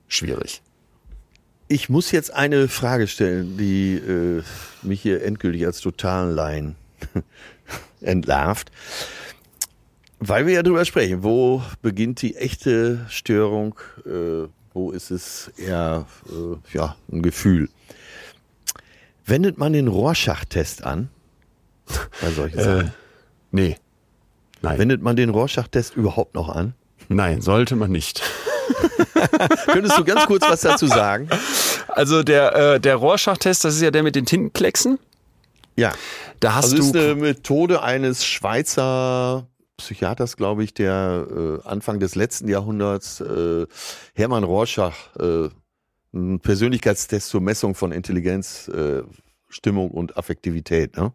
Schwierig. 0.09 0.63
Ich 1.69 1.89
muss 1.91 2.11
jetzt 2.11 2.33
eine 2.33 2.67
Frage 2.67 3.07
stellen, 3.07 3.59
die 3.59 3.97
äh, 3.97 4.43
mich 4.83 5.03
hier 5.03 5.23
endgültig 5.23 5.67
als 5.67 5.81
totalen 5.83 6.35
Laien 6.35 6.77
entlarvt. 8.01 8.73
Weil 10.21 10.47
wir 10.47 10.55
ja 10.55 10.63
drüber 10.63 10.85
sprechen, 10.85 11.23
wo 11.23 11.63
beginnt 11.81 12.23
die 12.23 12.37
echte 12.37 13.07
Störung, 13.09 13.79
äh, 14.05 14.49
wo 14.75 14.91
ist 14.91 15.11
es 15.11 15.53
eher 15.57 16.07
äh, 16.29 16.57
ja, 16.77 16.97
ein 17.13 17.23
Gefühl. 17.23 17.69
Wendet 19.25 19.59
man 19.59 19.73
den 19.73 19.89
Rorschach-Test 19.89 20.85
an 20.85 21.09
bei 22.21 22.31
solchen 22.31 22.59
Sachen? 22.61 22.93
Nee. 23.53 23.77
Nein. 24.63 24.79
Wendet 24.79 25.03
man 25.03 25.17
den 25.17 25.31
Rorschach-Test 25.31 25.95
überhaupt 25.95 26.35
noch 26.35 26.49
an? 26.49 26.75
Nein, 27.09 27.41
sollte 27.41 27.77
man 27.77 27.93
nicht. 27.93 28.23
Könntest 29.67 29.99
du 29.99 30.05
ganz 30.05 30.27
kurz 30.27 30.43
was 30.43 30.63
dazu 30.63 30.87
sagen? 30.87 31.29
Also 31.89 32.23
der, 32.23 32.55
äh, 32.55 32.81
der 32.81 32.97
Rorschach-Test, 32.97 33.65
das 33.65 33.77
ist 33.77 33.83
ja 33.83 33.91
der 33.91 34.03
mit 34.03 34.17
den 34.17 34.27
Tintenklecksen. 34.27 34.99
Ja. 35.77 35.93
Da 36.41 36.55
hast 36.55 36.73
Also 36.73 36.77
du 36.77 36.83
ist 36.83 36.97
eine 36.97 37.15
Methode 37.15 37.83
eines 37.83 38.25
Schweizer 38.25 39.47
Psychiaters, 39.79 40.37
glaube 40.37 40.65
ich, 40.65 40.75
der 40.75 41.27
äh, 41.65 41.67
Anfang 41.69 41.99
des 42.01 42.15
letzten 42.15 42.49
Jahrhunderts 42.49 43.21
äh, 43.21 43.67
Hermann 44.15 44.45
Rorschach 44.45 44.95
äh, 45.19 45.49
einen 46.13 46.41
Persönlichkeitstest 46.41 47.29
zur 47.29 47.41
Messung 47.41 47.75
von 47.75 47.93
Intelligenz, 47.93 48.69
äh, 48.69 49.03
Stimmung 49.49 49.91
und 49.91 50.17
Affektivität. 50.17 50.97
Ne? 50.97 51.13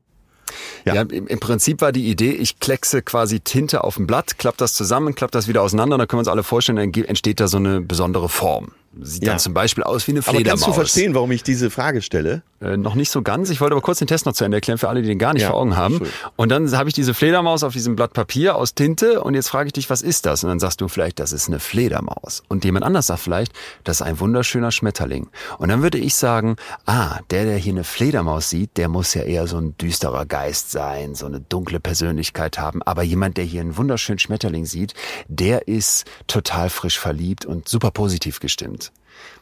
Ja, 0.85 0.95
Ja. 0.95 1.01
im, 1.01 1.39
Prinzip 1.39 1.81
war 1.81 1.91
die 1.91 2.09
Idee, 2.09 2.31
ich 2.31 2.59
kleckse 2.59 3.01
quasi 3.01 3.39
Tinte 3.39 3.83
auf 3.83 3.97
ein 3.97 4.07
Blatt, 4.07 4.37
klapp 4.37 4.57
das 4.57 4.73
zusammen, 4.73 5.13
klapp 5.15 5.31
das 5.31 5.47
wieder 5.47 5.61
auseinander, 5.61 5.97
dann 5.97 6.07
können 6.07 6.17
wir 6.17 6.21
uns 6.21 6.27
alle 6.27 6.43
vorstellen, 6.43 6.75
dann 6.77 7.03
entsteht 7.05 7.39
da 7.39 7.47
so 7.47 7.57
eine 7.57 7.81
besondere 7.81 8.29
Form. 8.29 8.71
Sieht 9.01 9.23
Ja. 9.23 9.31
dann 9.31 9.39
zum 9.39 9.53
Beispiel 9.53 9.83
aus 9.83 10.07
wie 10.07 10.11
eine 10.11 10.19
Aber 10.19 10.31
Fledermaus. 10.35 10.61
kannst 10.61 10.67
du 10.67 10.73
verstehen, 10.73 11.15
warum 11.15 11.31
ich 11.31 11.43
diese 11.43 11.69
Frage 11.69 12.01
stelle? 12.01 12.43
Äh, 12.63 12.77
noch 12.77 12.95
nicht 12.95 13.09
so 13.09 13.21
ganz. 13.21 13.49
Ich 13.49 13.59
wollte 13.59 13.73
aber 13.73 13.81
kurz 13.81 13.99
den 13.99 14.07
Test 14.07 14.25
noch 14.25 14.33
zu 14.33 14.45
Ende 14.45 14.57
erklären 14.57 14.77
für 14.77 14.87
alle, 14.87 15.01
die 15.01 15.09
den 15.09 15.19
gar 15.19 15.33
nicht 15.33 15.41
Ja, 15.41 15.49
vor 15.49 15.59
Augen 15.59 15.75
haben. 15.75 15.95
Entschuldigung. 15.95 16.31
Und 16.37 16.49
dann 16.49 16.71
habe 16.77 16.87
ich 16.89 16.95
diese 16.95 17.13
Fledermaus 17.13 17.63
auf 17.63 17.73
diesem 17.73 17.95
Blatt 17.95 18.13
Papier 18.13 18.55
aus 18.55 18.73
Tinte 18.73 19.21
und 19.21 19.33
jetzt 19.33 19.49
frage 19.49 19.67
ich 19.67 19.73
dich, 19.73 19.89
was 19.89 20.01
ist 20.01 20.25
das? 20.25 20.43
Und 20.43 20.49
dann 20.49 20.59
sagst 20.59 20.79
du 20.79 20.87
vielleicht, 20.87 21.19
das 21.19 21.33
ist 21.33 21.49
eine 21.49 21.59
Fledermaus. 21.59 22.43
Und 22.47 22.63
jemand 22.63 22.85
anders 22.85 23.07
sagt 23.07 23.19
vielleicht, 23.19 23.51
das 23.83 23.97
ist 23.97 24.01
ein 24.03 24.19
wunderschöner 24.19 24.71
Schmetterling. 24.71 25.29
Und 25.57 25.69
dann 25.69 25.81
würde 25.81 25.97
ich 25.97 26.15
sagen, 26.15 26.55
ah, 26.85 27.19
der, 27.31 27.43
der 27.45 27.57
hier 27.57 27.73
eine 27.73 27.83
Fledermaus 27.83 28.49
sieht, 28.49 28.77
der 28.77 28.87
muss 28.87 29.13
ja 29.13 29.23
eher 29.23 29.47
so 29.47 29.57
ein 29.57 29.77
düsterer 29.77 30.25
Geist 30.25 30.71
sein, 30.71 31.15
so 31.15 31.25
eine 31.25 31.41
dunkle 31.41 31.81
Persönlichkeit 31.81 32.57
haben. 32.59 32.81
Aber 32.83 33.03
jemand, 33.03 33.37
der 33.37 33.43
hier 33.43 33.61
einen 33.61 33.75
wunderschönen 33.75 34.19
Schmetterling 34.19 34.65
sieht, 34.65 34.93
der 35.27 35.67
ist 35.67 36.05
total 36.27 36.69
frisch 36.69 36.97
verliebt 36.97 37.45
und 37.45 37.67
super 37.67 37.91
positiv 37.91 38.39
gestimmt. 38.39 38.91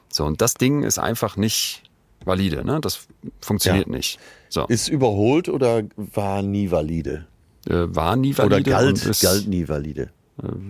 So, 0.09 0.25
und 0.25 0.41
das 0.41 0.55
Ding 0.55 0.83
ist 0.83 0.97
einfach 0.97 1.37
nicht 1.37 1.83
valide, 2.25 2.65
ne? 2.65 2.79
Das 2.81 3.07
funktioniert 3.41 3.87
Ja. 3.87 3.93
nicht. 3.95 4.19
So, 4.49 4.65
Ist 4.67 4.87
überholt 4.89 5.49
oder 5.49 5.83
war 5.95 6.41
nie 6.41 6.71
valide? 6.71 7.25
äh, 7.69 7.73
war 7.87 8.15
nie 8.15 8.37
valide 8.37 8.55
Oder 8.55 8.61
galt, 8.61 9.05
ist, 9.05 9.21
galt 9.21 9.47
nie 9.47 9.67
valide? 9.67 10.09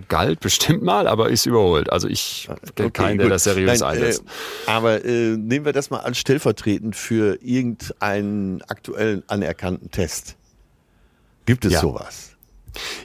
galt 0.08 0.40
bestimmt 0.40 0.82
mal, 0.82 1.06
aber 1.06 1.30
ist 1.30 1.46
überholt. 1.46 1.90
Also 1.90 2.06
ich 2.06 2.46
kenne 2.74 2.90
keinen, 2.90 3.16
der 3.18 3.28
das 3.30 3.44
seriös 3.44 3.80
Nein, 3.80 3.90
einsetzt. 3.92 4.22
Äh, 4.66 4.70
aber 4.70 5.02
äh, 5.04 5.36
nehmen 5.36 5.64
wir 5.64 5.72
das 5.72 5.88
mal 5.88 6.00
als 6.00 6.18
stellvertretend 6.18 6.94
für 6.94 7.38
irgendeinen 7.42 8.60
aktuellen 8.62 9.22
anerkannten 9.28 9.90
Test. 9.90 10.36
Gibt 11.46 11.64
es 11.64 11.72
Ja. 11.72 11.80
sowas? 11.80 12.31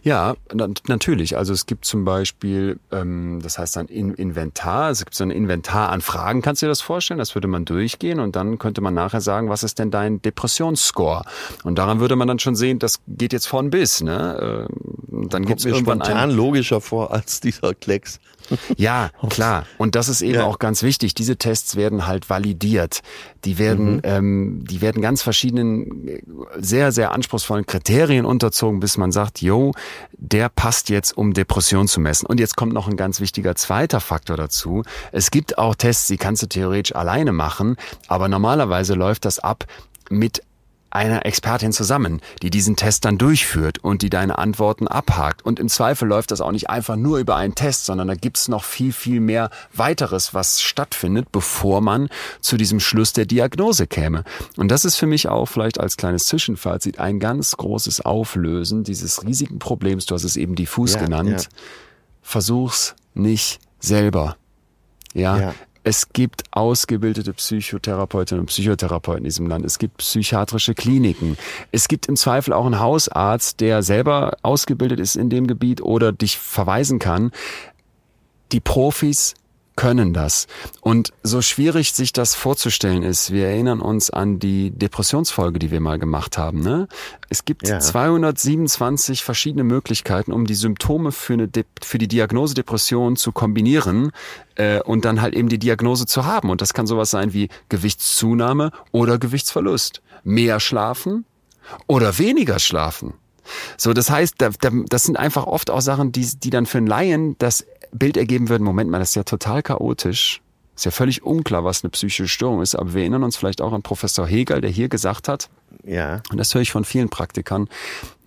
Ja, 0.03 0.35
na, 0.53 0.67
natürlich. 0.87 1.37
Also 1.37 1.53
es 1.53 1.65
gibt 1.65 1.85
zum 1.85 2.05
Beispiel, 2.05 2.79
ähm, 2.91 3.39
das 3.41 3.57
heißt 3.57 3.77
ein 3.77 3.87
In 3.87 4.13
Inventar, 4.13 4.91
es 4.91 4.99
gibt 4.99 5.15
so 5.15 5.23
ein 5.23 5.31
Inventar 5.31 5.89
an 5.89 6.01
Fragen, 6.01 6.41
kannst 6.41 6.61
du 6.61 6.65
dir 6.65 6.69
das 6.69 6.81
vorstellen? 6.81 7.17
Das 7.17 7.35
würde 7.35 7.47
man 7.47 7.65
durchgehen 7.65 8.19
und 8.19 8.35
dann 8.35 8.57
könnte 8.59 8.81
man 8.81 8.93
nachher 8.93 9.21
sagen, 9.21 9.49
was 9.49 9.63
ist 9.63 9.79
denn 9.79 9.91
dein 9.91 10.21
Depressionsscore? 10.21 11.23
Und 11.63 11.77
daran 11.77 11.99
würde 11.99 12.15
man 12.15 12.27
dann 12.27 12.39
schon 12.39 12.55
sehen, 12.55 12.79
das 12.79 12.99
geht 13.07 13.33
jetzt 13.33 13.47
von 13.47 13.69
bis. 13.69 14.01
Ne? 14.01 14.67
Und 15.09 15.33
dann 15.33 15.45
gibt 15.45 15.59
es 15.59 15.65
mir 15.65 15.71
irgendwann 15.71 15.99
spontan 15.99 16.29
ein, 16.29 16.35
logischer 16.35 16.81
vor 16.81 17.11
als 17.11 17.39
dieser 17.39 17.73
Klecks. 17.73 18.19
Ja, 18.77 19.09
klar. 19.29 19.65
Und 19.77 19.95
das 19.95 20.09
ist 20.09 20.21
eben 20.21 20.35
Ja. 20.35 20.45
auch 20.45 20.59
ganz 20.59 20.83
wichtig. 20.83 21.13
Diese 21.15 21.37
Tests 21.37 21.75
werden 21.75 22.07
halt 22.07 22.29
validiert. 22.29 23.01
Die 23.45 23.57
werden, 23.57 23.95
Mhm. 23.95 24.01
ähm, 24.03 24.65
die 24.69 24.81
werden 24.81 25.01
ganz 25.01 25.21
verschiedenen, 25.21 26.19
sehr, 26.57 26.91
sehr 26.91 27.11
anspruchsvollen 27.11 27.65
Kriterien 27.65 28.25
unterzogen, 28.25 28.79
bis 28.79 28.97
man 28.97 29.11
sagt, 29.11 29.41
yo, 29.41 29.71
der 30.17 30.49
passt 30.49 30.89
jetzt, 30.89 31.17
um 31.17 31.33
Depression 31.33 31.87
zu 31.87 31.99
messen. 31.99 32.25
Und 32.25 32.39
jetzt 32.39 32.55
kommt 32.55 32.73
noch 32.73 32.87
ein 32.87 32.97
ganz 32.97 33.19
wichtiger 33.19 33.55
zweiter 33.55 33.99
Faktor 33.99 34.37
dazu. 34.37 34.83
Es 35.11 35.31
gibt 35.31 35.57
auch 35.57 35.75
Tests, 35.75 36.07
die 36.07 36.17
kannst 36.17 36.41
du 36.43 36.47
theoretisch 36.47 36.95
alleine 36.95 37.31
machen, 37.31 37.75
aber 38.07 38.27
normalerweise 38.27 38.93
läuft 38.93 39.25
das 39.25 39.39
ab 39.39 39.65
mit 40.09 40.41
einer 40.97 41.25
Expertin 41.25 41.71
zusammen, 41.71 42.21
die 42.41 42.49
diesen 42.49 42.75
Test 42.75 43.05
dann 43.05 43.17
durchführt 43.17 43.77
und 43.83 44.01
die 44.01 44.09
deine 44.09 44.37
Antworten 44.37 44.87
abhakt. 44.87 45.45
Und 45.45 45.59
im 45.59 45.69
Zweifel 45.69 46.07
läuft 46.07 46.31
das 46.31 46.41
auch 46.41 46.51
nicht 46.51 46.69
einfach 46.69 46.95
nur 46.95 47.19
über 47.19 47.35
einen 47.35 47.55
Test, 47.55 47.85
sondern 47.85 48.07
da 48.07 48.15
gibt's 48.15 48.47
noch 48.47 48.63
viel, 48.63 48.91
viel 48.91 49.19
mehr 49.19 49.49
weiteres, 49.73 50.33
was 50.33 50.61
stattfindet, 50.61 51.31
bevor 51.31 51.81
man 51.81 52.09
zu 52.41 52.57
diesem 52.57 52.79
Schluss 52.79 53.13
der 53.13 53.25
Diagnose 53.25 53.87
käme. 53.87 54.23
Und 54.57 54.69
das 54.69 54.83
ist 54.85 54.95
für 54.95 55.07
mich 55.07 55.29
auch 55.29 55.45
vielleicht 55.45 55.79
als 55.79 55.95
kleines 55.97 56.25
Zwischenfazit 56.25 56.99
ein 56.99 57.19
ganz 57.19 57.55
großes 57.55 58.01
Auflösen 58.01 58.83
dieses 58.83 59.23
riesigen 59.23 59.59
Problems. 59.59 60.07
Du 60.07 60.15
hast 60.15 60.23
es 60.23 60.35
eben 60.35 60.55
diffus 60.55 60.95
Ja, 60.95 60.99
genannt. 61.03 61.29
ja. 61.43 61.57
Versuch's 62.21 62.95
nicht 63.13 63.59
selber. 63.79 64.35
Ja, 65.13 65.37
Ja. 65.37 65.53
Es 65.87 66.09
gibt 66.09 66.43
ausgebildete 66.51 67.31
Psychotherapeutinnen 67.31 68.41
und 68.41 68.47
Psychotherapeuten 68.47 69.19
in 69.19 69.23
diesem 69.23 69.47
Land. 69.47 69.63
Es 69.63 69.79
gibt 69.79 69.99
psychiatrische 69.99 70.73
Kliniken. 70.75 71.37
Es 71.71 71.87
gibt 71.87 72.07
im 72.07 72.17
Zweifel 72.17 72.51
auch 72.51 72.65
einen 72.65 72.81
Hausarzt, 72.81 73.61
der 73.61 73.81
selber 73.83 74.35
ausgebildet 74.41 74.99
ist 74.99 75.15
in 75.15 75.29
dem 75.29 75.47
Gebiet 75.47 75.81
oder 75.81 76.11
dich 76.11 76.37
verweisen 76.39 76.99
kann. 76.99 77.31
Die 78.51 78.59
Profis 78.59 79.35
können 79.77 80.13
das. 80.13 80.47
Und 80.81 81.13
so 81.23 81.41
schwierig 81.41 81.93
sich 81.93 82.11
das 82.11 82.35
vorzustellen 82.35 83.03
ist, 83.03 83.31
wir 83.31 83.47
erinnern 83.47 83.79
uns 83.79 84.09
an 84.09 84.39
die 84.39 84.71
Depressionsfolge, 84.71 85.59
die 85.59 85.71
wir 85.71 85.79
mal 85.79 85.97
gemacht 85.99 86.37
haben. 86.37 86.59
Ne? 86.59 86.89
Es 87.29 87.45
gibt 87.45 87.65
Ja. 87.65 87.79
227 87.79 89.23
verschiedene 89.23 89.63
Möglichkeiten, 89.63 90.33
um 90.33 90.45
die 90.45 90.55
Symptome 90.55 91.13
für, 91.13 91.33
eine 91.33 91.47
De 91.47 91.63
für 91.81 91.99
die 91.99 92.09
Diagnose 92.09 92.55
Depression 92.55 93.15
zu 93.15 93.31
kombinieren 93.31 94.11
äh, 94.55 94.81
und 94.81 95.05
dann 95.05 95.21
halt 95.21 95.35
eben 95.35 95.47
die 95.47 95.59
Diagnose 95.59 96.05
zu 96.07 96.25
haben. 96.25 96.49
Und 96.49 96.61
das 96.61 96.73
kann 96.73 96.87
sowas 96.87 97.11
sein 97.11 97.31
wie 97.31 97.47
Gewichtszunahme 97.69 98.71
oder 98.91 99.17
Gewichtsverlust. 99.17 100.01
Mehr 100.23 100.59
schlafen 100.59 101.25
oder 101.85 102.17
weniger 102.17 102.59
schlafen. 102.59 103.13
So, 103.77 103.93
das 103.93 104.09
heißt, 104.09 104.35
da, 104.39 104.49
da, 104.59 104.69
das 104.89 105.03
sind 105.03 105.17
einfach 105.17 105.45
oft 105.45 105.69
auch 105.69 105.81
Sachen, 105.81 106.11
die, 106.11 106.27
die 106.37 106.49
dann 106.49 106.65
für 106.65 106.79
einen 106.79 106.87
Laien 106.87 107.37
das 107.39 107.65
Bild 107.91 108.17
ergeben 108.17 108.49
würden, 108.49 108.63
Moment 108.63 108.89
mal, 108.89 108.99
das 108.99 109.09
ist 109.09 109.15
ja 109.15 109.23
total 109.23 109.61
chaotisch. 109.63 110.41
Ist 110.75 110.85
ja 110.85 110.91
völlig 110.91 111.23
unklar, 111.23 111.63
was 111.63 111.83
eine 111.83 111.89
psychische 111.89 112.27
Störung 112.27 112.61
ist, 112.61 112.75
aber 112.75 112.93
wir 112.93 113.01
erinnern 113.01 113.23
uns 113.23 113.35
vielleicht 113.35 113.61
auch 113.61 113.73
an 113.73 113.81
Professor 113.81 114.27
Hegel, 114.27 114.61
der 114.61 114.69
hier 114.69 114.89
gesagt 114.89 115.27
hat, 115.27 115.49
Ja. 115.83 116.21
und 116.29 116.37
das 116.37 116.53
höre 116.53 116.61
ich 116.61 116.71
von 116.71 116.85
vielen 116.85 117.09
Praktikern, 117.09 117.67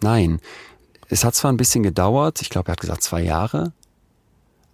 nein, 0.02 0.40
es 1.08 1.24
hat 1.24 1.36
zwar 1.36 1.52
ein 1.52 1.56
bisschen 1.56 1.84
gedauert, 1.84 2.42
ich 2.42 2.50
glaube, 2.50 2.68
er 2.70 2.72
hat 2.72 2.80
gesagt 2.80 3.02
zwei 3.04 3.22
Jahre, 3.22 3.72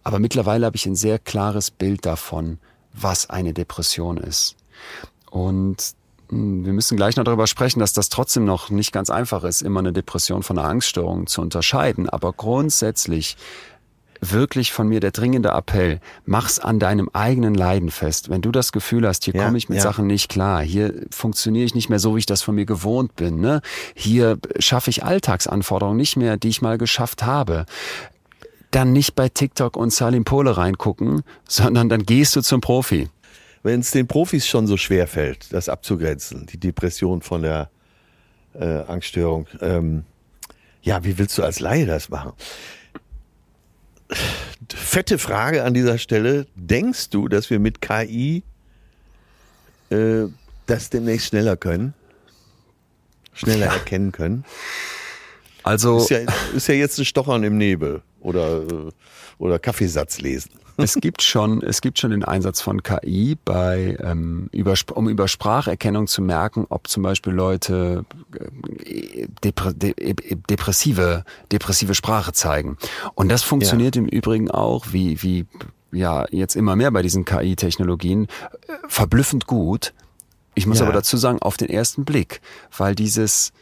aber 0.04 0.18
mittlerweile 0.18 0.64
habe 0.64 0.76
ich 0.76 0.86
ein 0.86 0.94
sehr 0.94 1.18
klares 1.18 1.70
Bild 1.70 2.06
davon, 2.06 2.58
was 2.94 3.28
eine 3.28 3.52
Depression 3.52 4.16
ist. 4.16 4.56
Und 5.30 5.76
mh, 6.30 6.64
wir 6.64 6.72
müssen 6.72 6.96
gleich 6.96 7.16
noch 7.16 7.24
darüber 7.24 7.46
sprechen, 7.46 7.80
dass 7.80 7.92
das 7.92 8.08
trotzdem 8.08 8.46
noch 8.46 8.70
nicht 8.70 8.92
ganz 8.92 9.10
einfach 9.10 9.44
ist, 9.44 9.60
immer 9.60 9.80
eine 9.80 9.92
Depression 9.92 10.42
von 10.42 10.58
einer 10.58 10.68
Angststörung 10.68 11.26
zu 11.26 11.42
unterscheiden. 11.42 12.08
Aber 12.08 12.32
grundsätzlich 12.32 13.36
wirklich 14.20 14.72
von 14.72 14.88
mir 14.88 15.00
der 15.00 15.10
dringende 15.10 15.50
Appell, 15.50 16.00
mach's 16.24 16.58
an 16.58 16.78
deinem 16.78 17.08
eigenen 17.12 17.54
Leiden 17.54 17.90
fest. 17.90 18.30
Wenn 18.30 18.42
du 18.42 18.52
das 18.52 18.72
Gefühl 18.72 19.06
hast, 19.06 19.24
hier 19.24 19.34
Ja, 19.34 19.44
komme 19.44 19.58
ich 19.58 19.68
mit 19.68 19.76
ja. 19.76 19.82
Sachen 19.82 20.06
nicht 20.06 20.28
klar, 20.28 20.62
hier 20.62 20.94
funktioniere 21.10 21.64
ich 21.64 21.74
nicht 21.74 21.88
mehr 21.88 21.98
so, 21.98 22.14
wie 22.14 22.20
ich 22.20 22.26
das 22.26 22.42
von 22.42 22.54
mir 22.54 22.66
gewohnt 22.66 23.16
bin, 23.16 23.40
ne? 23.40 23.60
Hier 23.94 24.38
schaffe 24.58 24.90
ich 24.90 25.04
Alltagsanforderungen 25.04 25.96
nicht 25.96 26.16
mehr, 26.16 26.36
die 26.36 26.48
ich 26.48 26.62
mal 26.62 26.78
geschafft 26.78 27.24
habe. 27.24 27.66
Dann 28.70 28.92
nicht 28.92 29.14
bei 29.14 29.28
TikTok 29.28 29.76
und 29.76 29.92
Salim 29.92 30.24
Pole 30.24 30.56
reingucken, 30.56 31.22
sondern 31.48 31.88
dann 31.88 32.04
gehst 32.04 32.36
du 32.36 32.42
zum 32.42 32.60
Profi. 32.60 33.08
Wenn 33.62 33.80
es 33.80 33.90
den 33.90 34.06
Profis 34.06 34.46
schon 34.46 34.66
so 34.66 34.76
schwer 34.76 35.06
fällt, 35.06 35.52
das 35.52 35.68
abzugrenzen, 35.68 36.46
die 36.46 36.58
Depression 36.58 37.22
von 37.22 37.42
der 37.42 37.70
äh, 38.54 38.82
Angststörung, 38.86 39.46
ähm, 39.60 40.04
ja, 40.82 41.02
wie 41.04 41.18
willst 41.18 41.36
du 41.36 41.42
als 41.42 41.58
Laie 41.58 41.84
das 41.84 42.08
machen? 42.08 42.32
Fette 44.68 45.18
Frage 45.18 45.64
an 45.64 45.74
dieser 45.74 45.98
Stelle. 45.98 46.46
Denkst 46.54 47.10
du, 47.10 47.28
dass 47.28 47.50
wir 47.50 47.58
mit 47.58 47.80
KI 47.80 48.42
äh, 49.90 50.24
das 50.66 50.90
demnächst 50.90 51.28
schneller 51.28 51.56
können? 51.56 51.94
Schneller 53.32 53.66
erkennen 53.66 54.12
können? 54.12 54.44
Also 55.62 55.98
Ist 55.98 56.10
ja, 56.10 56.18
ist 56.54 56.68
ja 56.68 56.74
jetzt 56.74 56.98
ein 56.98 57.04
Stochern 57.04 57.42
im 57.42 57.58
Nebel 57.58 58.02
oder, 58.20 58.62
äh, 58.62 58.92
oder 59.38 59.58
Kaffeesatz 59.58 60.20
lesen. 60.20 60.50
es 60.76 60.94
gibt 60.94 61.22
schon, 61.22 61.62
es 61.62 61.80
gibt 61.80 61.98
schon 61.98 62.10
den 62.10 62.24
Einsatz 62.24 62.60
von 62.60 62.82
KI 62.82 63.36
bei, 63.44 63.96
ähm, 64.02 64.48
über, 64.52 64.74
um 64.94 65.08
über 65.08 65.26
Spracherkennung 65.26 66.06
zu 66.06 66.22
merken, 66.22 66.66
ob 66.68 66.88
zum 66.88 67.02
Beispiel 67.02 67.32
Leute 67.32 68.04
äh, 68.84 69.26
depre, 69.42 69.72
de, 69.74 69.92
äh, 69.96 70.14
depressive, 70.50 71.24
depressive 71.50 71.94
Sprache 71.94 72.32
zeigen. 72.32 72.76
Und 73.14 73.30
das 73.30 73.42
funktioniert 73.42 73.96
im 73.96 74.06
Übrigen 74.06 74.50
auch, 74.50 74.86
wie, 74.92 75.22
wie 75.22 75.46
ja 75.92 76.26
jetzt 76.30 76.56
immer 76.56 76.76
mehr 76.76 76.90
bei 76.90 77.02
diesen 77.02 77.24
KI-Technologien, 77.24 78.24
äh, 78.24 78.72
verblüffend 78.88 79.46
gut. 79.46 79.94
Ich 80.54 80.66
muss 80.66 80.78
Ja. 80.78 80.84
aber 80.84 80.92
dazu 80.92 81.16
sagen, 81.16 81.40
auf 81.40 81.56
den 81.56 81.68
ersten 81.68 82.04
Blick, 82.04 82.40
weil 82.76 82.94
dieses 82.94 83.52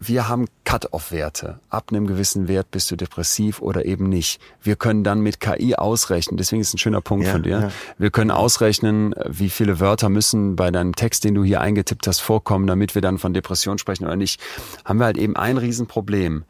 wir 0.00 0.28
haben 0.28 0.46
Cut-off-Werte. 0.64 1.58
Ab 1.70 1.86
einem 1.90 2.06
gewissen 2.06 2.46
Wert 2.46 2.70
bist 2.70 2.90
du 2.90 2.96
depressiv 2.96 3.60
oder 3.60 3.84
eben 3.84 4.08
nicht. 4.08 4.40
Wir 4.62 4.76
können 4.76 5.02
dann 5.02 5.20
mit 5.20 5.40
KI 5.40 5.74
ausrechnen, 5.74 6.36
deswegen 6.36 6.60
ist 6.60 6.72
ein 6.72 6.78
schöner 6.78 7.00
Punkt 7.00 7.26
Ja, 7.26 7.32
von 7.32 7.42
dir. 7.42 7.60
ja. 7.60 7.70
Wir 7.98 8.10
können 8.10 8.30
ausrechnen, 8.30 9.14
wie 9.26 9.50
viele 9.50 9.80
Wörter 9.80 10.08
müssen 10.08 10.54
bei 10.56 10.70
deinem 10.70 10.94
Text, 10.94 11.24
den 11.24 11.34
du 11.34 11.42
hier 11.42 11.60
eingetippt 11.60 12.06
hast, 12.06 12.20
vorkommen, 12.20 12.66
damit 12.66 12.94
wir 12.94 13.02
dann 13.02 13.18
von 13.18 13.34
Depression 13.34 13.78
sprechen 13.78 14.04
oder 14.04 14.16
nicht. 14.16 14.40
Haben 14.84 15.00
wir 15.00 15.06
halt 15.06 15.18
eben 15.18 15.34
ein 15.36 15.56
Riesenproblem. 15.58 16.44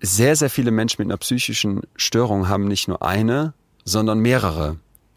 Sehr, 0.00 0.36
sehr 0.36 0.50
viele 0.50 0.70
Menschen 0.70 1.02
mit 1.02 1.08
einer 1.10 1.18
psychischen 1.18 1.82
Störung 1.96 2.48
haben 2.48 2.66
nicht 2.68 2.88
nur 2.88 3.02
eine, 3.02 3.52
sondern 3.84 4.20
mehrere. 4.20 4.76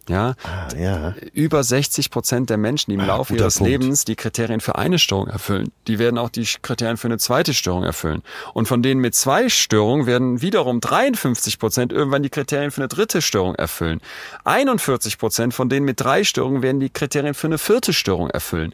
Ja, 0.09 0.35
Ah, 0.43 0.67
ja. 0.77 1.13
über 1.33 1.63
60 1.63 2.11
Prozent 2.11 2.49
der 2.49 2.57
Menschen, 2.57 2.91
die 2.91 2.95
im 2.95 3.05
Laufe 3.05 3.33
guter 3.33 3.43
ihres 3.45 3.57
Punkt. 3.59 3.71
Lebens 3.71 4.03
die 4.05 4.15
Kriterien 4.15 4.59
für 4.59 4.75
eine 4.77 4.99
Störung 4.99 5.27
erfüllen, 5.27 5.71
die 5.87 5.97
werden 5.97 6.17
auch 6.17 6.29
die 6.29 6.45
Kriterien 6.61 6.97
für 6.97 7.07
eine 7.07 7.17
zweite 7.19 7.53
Störung 7.53 7.83
erfüllen. 7.83 8.21
Und 8.53 8.67
von 8.67 8.83
denen 8.83 8.99
mit 8.99 9.15
zwei 9.15 9.47
Störungen 9.47 10.05
werden 10.05 10.41
wiederum 10.41 10.81
53 10.81 11.57
Prozent 11.57 11.93
irgendwann 11.93 12.21
die 12.21 12.29
Kriterien 12.29 12.71
für 12.71 12.81
eine 12.81 12.89
dritte 12.89 13.21
Störung 13.21 13.55
erfüllen. 13.55 14.01
41 14.43 15.17
Prozent 15.17 15.53
von 15.53 15.69
denen 15.69 15.85
mit 15.85 16.01
drei 16.01 16.23
Störungen 16.23 16.61
werden 16.61 16.79
die 16.79 16.89
Kriterien 16.89 17.33
für 17.33 17.47
eine 17.47 17.57
vierte 17.57 17.93
Störung 17.93 18.29
erfüllen. 18.29 18.73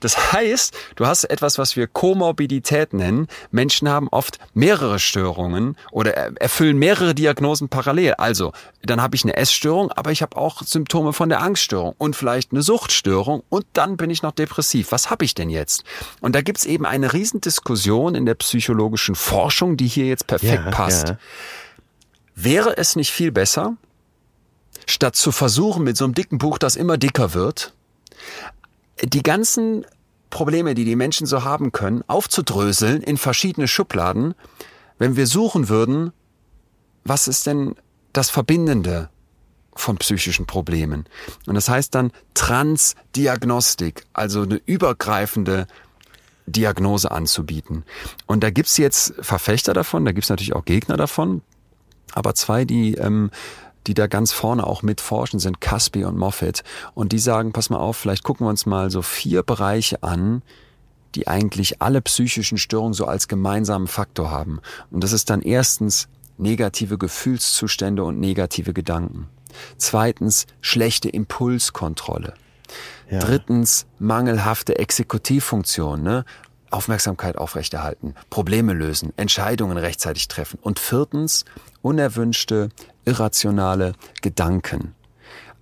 Das 0.00 0.32
heißt, 0.32 0.76
du 0.96 1.06
hast 1.06 1.24
etwas, 1.24 1.58
was 1.58 1.74
wir 1.76 1.86
Komorbidität 1.88 2.92
nennen. 2.92 3.26
Menschen 3.50 3.88
haben 3.88 4.08
oft 4.10 4.38
mehrere 4.54 4.98
Störungen 4.98 5.76
oder 5.90 6.14
er- 6.14 6.32
erfüllen 6.40 6.78
mehrere 6.78 7.14
Diagnosen 7.14 7.68
parallel. 7.68 8.14
Also, 8.14 8.52
dann 8.82 9.02
habe 9.02 9.16
ich 9.16 9.24
eine 9.24 9.36
Essstörung, 9.36 9.90
aber 9.92 10.12
ich 10.12 10.22
habe 10.22 10.36
auch 10.36 10.62
Symptome 10.70 11.12
von 11.12 11.28
der 11.28 11.40
Angststörung 11.40 11.94
und 11.98 12.14
vielleicht 12.14 12.52
eine 12.52 12.62
Suchtstörung 12.62 13.42
und 13.48 13.66
dann 13.72 13.96
bin 13.96 14.10
ich 14.10 14.22
noch 14.22 14.32
depressiv. 14.32 14.92
Was 14.92 15.10
habe 15.10 15.24
ich 15.24 15.34
denn 15.34 15.50
jetzt? 15.50 15.84
Und 16.20 16.34
da 16.34 16.42
gibt's 16.42 16.64
eben 16.66 16.84
eine 16.84 17.12
Riesendiskussion 17.12 18.14
in 18.14 18.26
der 18.26 18.34
psychologischen 18.34 19.14
Forschung, 19.14 19.76
die 19.76 19.86
hier 19.86 20.06
jetzt 20.06 20.26
perfekt 20.26 20.64
Ja, 20.64 20.70
passt. 20.70 21.08
ja. 21.08 21.18
Wäre 22.34 22.76
es 22.76 22.96
nicht 22.96 23.10
viel 23.10 23.32
besser, 23.32 23.76
statt 24.86 25.16
zu 25.16 25.32
versuchen 25.32 25.84
mit 25.84 25.96
so 25.96 26.04
einem 26.04 26.14
dicken 26.14 26.38
Buch, 26.38 26.58
das 26.58 26.76
immer 26.76 26.98
dicker 26.98 27.34
wird, 27.34 27.72
die 29.02 29.22
ganzen 29.22 29.86
Probleme, 30.30 30.74
die 30.74 30.84
die 30.84 30.96
Menschen 30.96 31.26
so 31.26 31.44
haben 31.44 31.72
können, 31.72 32.04
aufzudröseln 32.06 33.02
in 33.02 33.16
verschiedene 33.16 33.68
Schubladen, 33.68 34.34
wenn 34.98 35.16
wir 35.16 35.26
suchen 35.26 35.68
würden, 35.68 36.12
was 37.04 37.26
ist 37.28 37.46
denn 37.46 37.74
das 38.12 38.28
Verbindende 38.30 39.08
von 39.78 39.96
psychischen 39.98 40.46
Problemen? 40.46 41.06
Und 41.46 41.54
das 41.54 41.68
heißt 41.68 41.94
dann 41.94 42.12
Transdiagnostik, 42.34 44.04
also 44.12 44.42
eine 44.42 44.60
übergreifende 44.66 45.66
Diagnose 46.46 47.10
anzubieten. 47.10 47.84
Und 48.26 48.42
da 48.42 48.50
gibt's 48.50 48.76
jetzt 48.76 49.14
Verfechter 49.20 49.74
davon, 49.74 50.04
da 50.04 50.12
gibt's 50.12 50.30
natürlich 50.30 50.54
auch 50.54 50.64
Gegner 50.64 50.96
davon, 50.96 51.42
aber 52.12 52.34
zwei, 52.34 52.64
die, 52.64 52.94
ähm, 52.94 53.30
die 53.86 53.94
da 53.94 54.06
ganz 54.06 54.32
vorne 54.32 54.66
auch 54.66 54.82
mitforschen, 54.82 55.40
sind 55.40 55.60
Caspi 55.60 56.04
und 56.04 56.16
Moffat. 56.16 56.62
Und 56.94 57.12
die 57.12 57.18
sagen, 57.18 57.52
pass 57.52 57.70
mal 57.70 57.78
auf, 57.78 57.96
vielleicht 57.96 58.22
gucken 58.22 58.46
wir 58.46 58.50
uns 58.50 58.66
mal 58.66 58.90
so 58.90 59.02
vier 59.02 59.42
Bereiche 59.42 60.02
an, 60.02 60.42
die 61.14 61.26
eigentlich 61.26 61.80
alle 61.80 62.02
psychischen 62.02 62.58
Störungen 62.58 62.92
so 62.92 63.06
als 63.06 63.28
gemeinsamen 63.28 63.86
Faktor 63.86 64.30
haben. 64.30 64.60
Und 64.90 65.04
das 65.04 65.12
ist 65.12 65.30
dann 65.30 65.42
erstens 65.42 66.08
negative 66.36 66.98
Gefühlszustände 66.98 68.04
und 68.04 68.20
negative 68.20 68.72
Gedanken. 68.72 69.28
Zweitens 69.76 70.46
schlechte 70.60 71.08
Impulskontrolle. 71.08 72.34
Ja. 73.10 73.20
Drittens 73.20 73.86
mangelhafte 73.98 74.78
Exekutivfunktion, 74.78 76.02
ne? 76.02 76.24
Aufmerksamkeit 76.70 77.38
aufrechterhalten, 77.38 78.14
Probleme 78.28 78.74
lösen, 78.74 79.14
Entscheidungen 79.16 79.78
rechtzeitig 79.78 80.28
treffen. 80.28 80.58
Und 80.60 80.78
viertens 80.78 81.46
unerwünschte, 81.80 82.68
irrationale 83.06 83.94
Gedanken. 84.20 84.94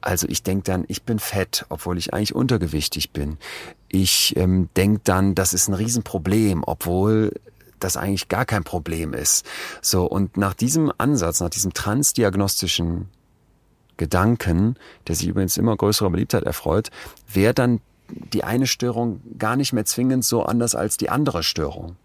Also 0.01 0.27
ich 0.29 0.43
denke 0.43 0.65
dann, 0.65 0.85
ich 0.89 1.05
bin 1.05 1.19
fett, 1.19 1.65
obwohl 1.69 1.99
ich 1.99 2.13
eigentlich 2.13 2.35
untergewichtig 2.35 3.13
bin. 3.13 3.39
Ich 3.89 4.37
ähm, 4.37 4.69
denke 4.77 5.01
dann, 5.05 5.35
das 5.35 5.53
ist 5.53 5.69
ein 5.69 5.75
Riesenproblem, 5.75 6.63
obwohl 6.67 7.33
das 7.81 7.97
eigentlich 7.97 8.29
gar 8.29 8.45
kein 8.45 8.65
Problem 8.65 9.13
ist. 9.13 9.45
So, 9.83 10.07
und 10.07 10.37
nach 10.37 10.55
diesem 10.55 10.93
Ansatz, 10.99 11.41
nach 11.41 11.51
diesem 11.51 11.73
transdiagnostischen 11.73 13.09
Gedanken, 13.97 14.77
der 15.09 15.15
sich 15.15 15.29
übrigens 15.29 15.57
immer 15.57 15.77
größerer 15.77 16.11
Beliebtheit 16.11 16.45
erfreut, 16.45 16.91
wäre 17.33 17.55
dann 17.55 17.81
die 18.09 18.45
eine 18.45 18.67
Störung 18.67 19.21
gar 19.39 19.57
nicht 19.57 19.73
mehr 19.73 19.85
zwingend 19.85 20.25
so 20.25 20.43
anders 20.45 20.75
als 20.75 20.97
die 20.97 21.11
andere 21.11 21.43
Störung. 21.43 21.97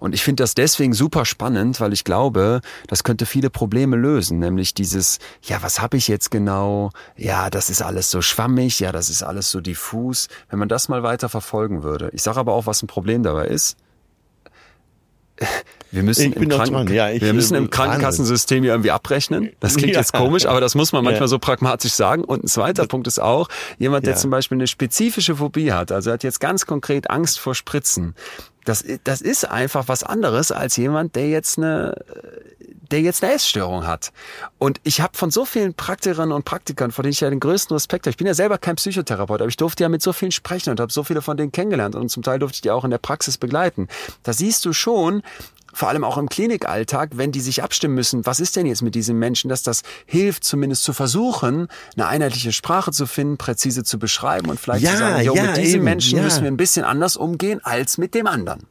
Und 0.00 0.14
ich 0.14 0.22
finde 0.22 0.42
das 0.42 0.54
deswegen 0.54 0.92
super 0.94 1.24
spannend, 1.24 1.80
weil 1.80 1.92
ich 1.92 2.04
glaube, 2.04 2.60
das 2.88 3.04
könnte 3.04 3.26
viele 3.26 3.50
Probleme 3.50 3.96
lösen, 3.96 4.38
nämlich 4.38 4.74
dieses, 4.74 5.18
ja, 5.42 5.62
was 5.62 5.80
habe 5.80 5.96
ich 5.96 6.08
jetzt 6.08 6.30
genau? 6.30 6.90
Ja, 7.16 7.50
das 7.50 7.70
ist 7.70 7.82
alles 7.82 8.10
so 8.10 8.22
schwammig, 8.22 8.80
ja, 8.80 8.92
das 8.92 9.10
ist 9.10 9.22
alles 9.22 9.50
so 9.50 9.60
diffus. 9.60 10.28
Wenn 10.48 10.58
man 10.58 10.68
das 10.68 10.88
mal 10.88 11.02
weiter 11.02 11.28
verfolgen 11.28 11.82
würde. 11.82 12.10
Ich 12.12 12.22
sage 12.22 12.40
aber 12.40 12.52
auch, 12.52 12.66
was 12.66 12.82
ein 12.82 12.88
Problem 12.88 13.22
dabei 13.22 13.46
ist. 13.46 13.76
Wir 15.92 16.04
müssen, 16.04 16.32
im, 16.32 16.48
Kranken. 16.48 16.92
Ja, 16.94 17.10
wir 17.12 17.32
müssen 17.32 17.54
äh, 17.54 17.58
im 17.58 17.68
Krankenkassensystem 17.70 18.62
hier 18.62 18.72
irgendwie 18.72 18.92
abrechnen. 18.92 19.50
Das 19.58 19.74
klingt 19.74 19.92
Ja. 19.94 20.00
jetzt 20.00 20.12
komisch, 20.12 20.46
aber 20.46 20.60
das 20.60 20.76
muss 20.76 20.92
man 20.92 21.02
manchmal 21.02 21.22
Ja. 21.22 21.28
so 21.28 21.38
pragmatisch 21.40 21.92
sagen. 21.92 22.22
Und 22.22 22.44
ein 22.44 22.46
zweiter 22.46 22.86
Punkt 22.86 23.08
ist 23.08 23.18
auch, 23.20 23.48
jemand, 23.78 24.06
der 24.06 24.14
zum 24.16 24.30
Beispiel 24.30 24.56
eine 24.56 24.68
spezifische 24.68 25.36
Phobie 25.36 25.72
hat, 25.72 25.90
also 25.90 26.12
hat 26.12 26.22
jetzt 26.22 26.38
ganz 26.38 26.66
konkret 26.66 27.10
Angst 27.10 27.40
vor 27.40 27.54
Spritzen. 27.56 28.14
Das, 28.64 28.84
das 29.04 29.20
ist 29.20 29.44
einfach 29.44 29.88
was 29.88 30.02
anderes 30.02 30.52
als 30.52 30.76
jemand, 30.76 31.16
der 31.16 31.28
jetzt 31.28 31.58
eine 31.58 31.94
der 32.90 33.00
jetzt 33.00 33.22
eine 33.22 33.34
Essstörung 33.34 33.86
hat. 33.86 34.12
Und 34.58 34.80
ich 34.82 35.00
habe 35.00 35.16
von 35.16 35.30
so 35.30 35.44
vielen 35.44 35.74
Praktikerinnen 35.74 36.32
und 36.32 36.44
Praktikern, 36.44 36.90
vor 36.90 37.02
denen 37.02 37.12
ich 37.12 37.20
ja 37.20 37.30
den 37.30 37.40
größten 37.40 37.74
Respekt 37.74 38.06
habe, 38.06 38.10
ich 38.10 38.16
bin 38.16 38.26
ja 38.26 38.34
selber 38.34 38.58
kein 38.58 38.76
Psychotherapeut, 38.76 39.40
aber 39.40 39.48
ich 39.48 39.56
durfte 39.56 39.84
ja 39.84 39.88
mit 39.88 40.02
so 40.02 40.12
vielen 40.12 40.32
sprechen 40.32 40.70
und 40.70 40.80
habe 40.80 40.92
so 40.92 41.04
viele 41.04 41.22
von 41.22 41.36
denen 41.36 41.52
kennengelernt 41.52 41.94
und 41.94 42.08
zum 42.08 42.22
Teil 42.22 42.38
durfte 42.38 42.56
ich 42.56 42.60
die 42.62 42.70
auch 42.70 42.84
in 42.84 42.90
der 42.90 42.98
Praxis 42.98 43.38
begleiten. 43.38 43.88
Da 44.22 44.32
siehst 44.32 44.64
du 44.64 44.72
schon, 44.72 45.22
vor 45.72 45.88
allem 45.88 46.04
auch 46.04 46.18
im 46.18 46.28
Klinikalltag, 46.28 47.10
wenn 47.14 47.32
die 47.32 47.40
sich 47.40 47.62
abstimmen 47.62 47.94
müssen, 47.94 48.26
was 48.26 48.40
ist 48.40 48.56
denn 48.56 48.66
jetzt 48.66 48.82
mit 48.82 48.94
diesem 48.94 49.18
Menschen, 49.18 49.48
dass 49.48 49.62
das 49.62 49.82
hilft, 50.06 50.44
zumindest 50.44 50.82
zu 50.82 50.92
versuchen, 50.92 51.68
eine 51.96 52.06
einheitliche 52.06 52.52
Sprache 52.52 52.92
zu 52.92 53.06
finden, 53.06 53.36
präzise 53.38 53.84
zu 53.84 53.98
beschreiben 53.98 54.50
und 54.50 54.58
vielleicht 54.58 54.84
Ja, 54.84 54.92
zu 54.92 54.98
sagen, 54.98 55.24
jo, 55.24 55.34
ja, 55.34 55.42
mit 55.44 55.56
diesem 55.56 55.76
eben, 55.76 55.84
Menschen 55.84 56.18
ja. 56.18 56.24
müssen 56.24 56.42
wir 56.42 56.50
ein 56.50 56.56
bisschen 56.56 56.84
anders 56.84 57.16
umgehen 57.16 57.60
als 57.62 57.98
mit 57.98 58.14
dem 58.14 58.26
anderen. 58.26 58.66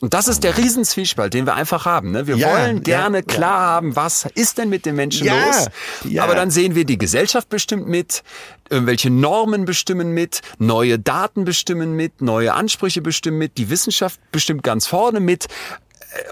Und 0.00 0.12
das 0.12 0.28
ist 0.28 0.42
der 0.44 0.58
Riesenzwiespalt, 0.58 1.32
den 1.32 1.46
wir 1.46 1.54
einfach 1.54 1.86
haben. 1.86 2.10
Ne? 2.10 2.26
Wir 2.26 2.36
Ja, 2.36 2.50
wollen 2.52 2.76
ja, 2.78 2.82
gerne 2.82 3.18
ja. 3.18 3.22
klar 3.22 3.60
haben, 3.60 3.96
was 3.96 4.26
ist 4.34 4.58
denn 4.58 4.68
mit 4.68 4.84
den 4.86 4.96
Menschen 4.96 5.26
Ja, 5.26 5.46
los? 5.46 5.68
ja. 6.04 6.24
Aber 6.24 6.34
dann 6.34 6.50
sehen 6.50 6.74
wir, 6.74 6.84
die 6.84 6.98
Gesellschaft 6.98 7.48
bestimmt 7.48 7.86
mit, 7.88 8.22
irgendwelche 8.68 9.08
Normen 9.08 9.64
bestimmen 9.64 10.10
mit, 10.10 10.42
neue 10.58 10.98
Daten 10.98 11.44
bestimmen 11.44 11.94
mit, 11.94 12.20
neue 12.20 12.52
Ansprüche 12.54 13.02
bestimmen 13.02 13.38
mit, 13.38 13.56
die 13.56 13.70
Wissenschaft 13.70 14.20
bestimmt 14.32 14.62
ganz 14.62 14.86
vorne 14.86 15.20
mit. 15.20 15.46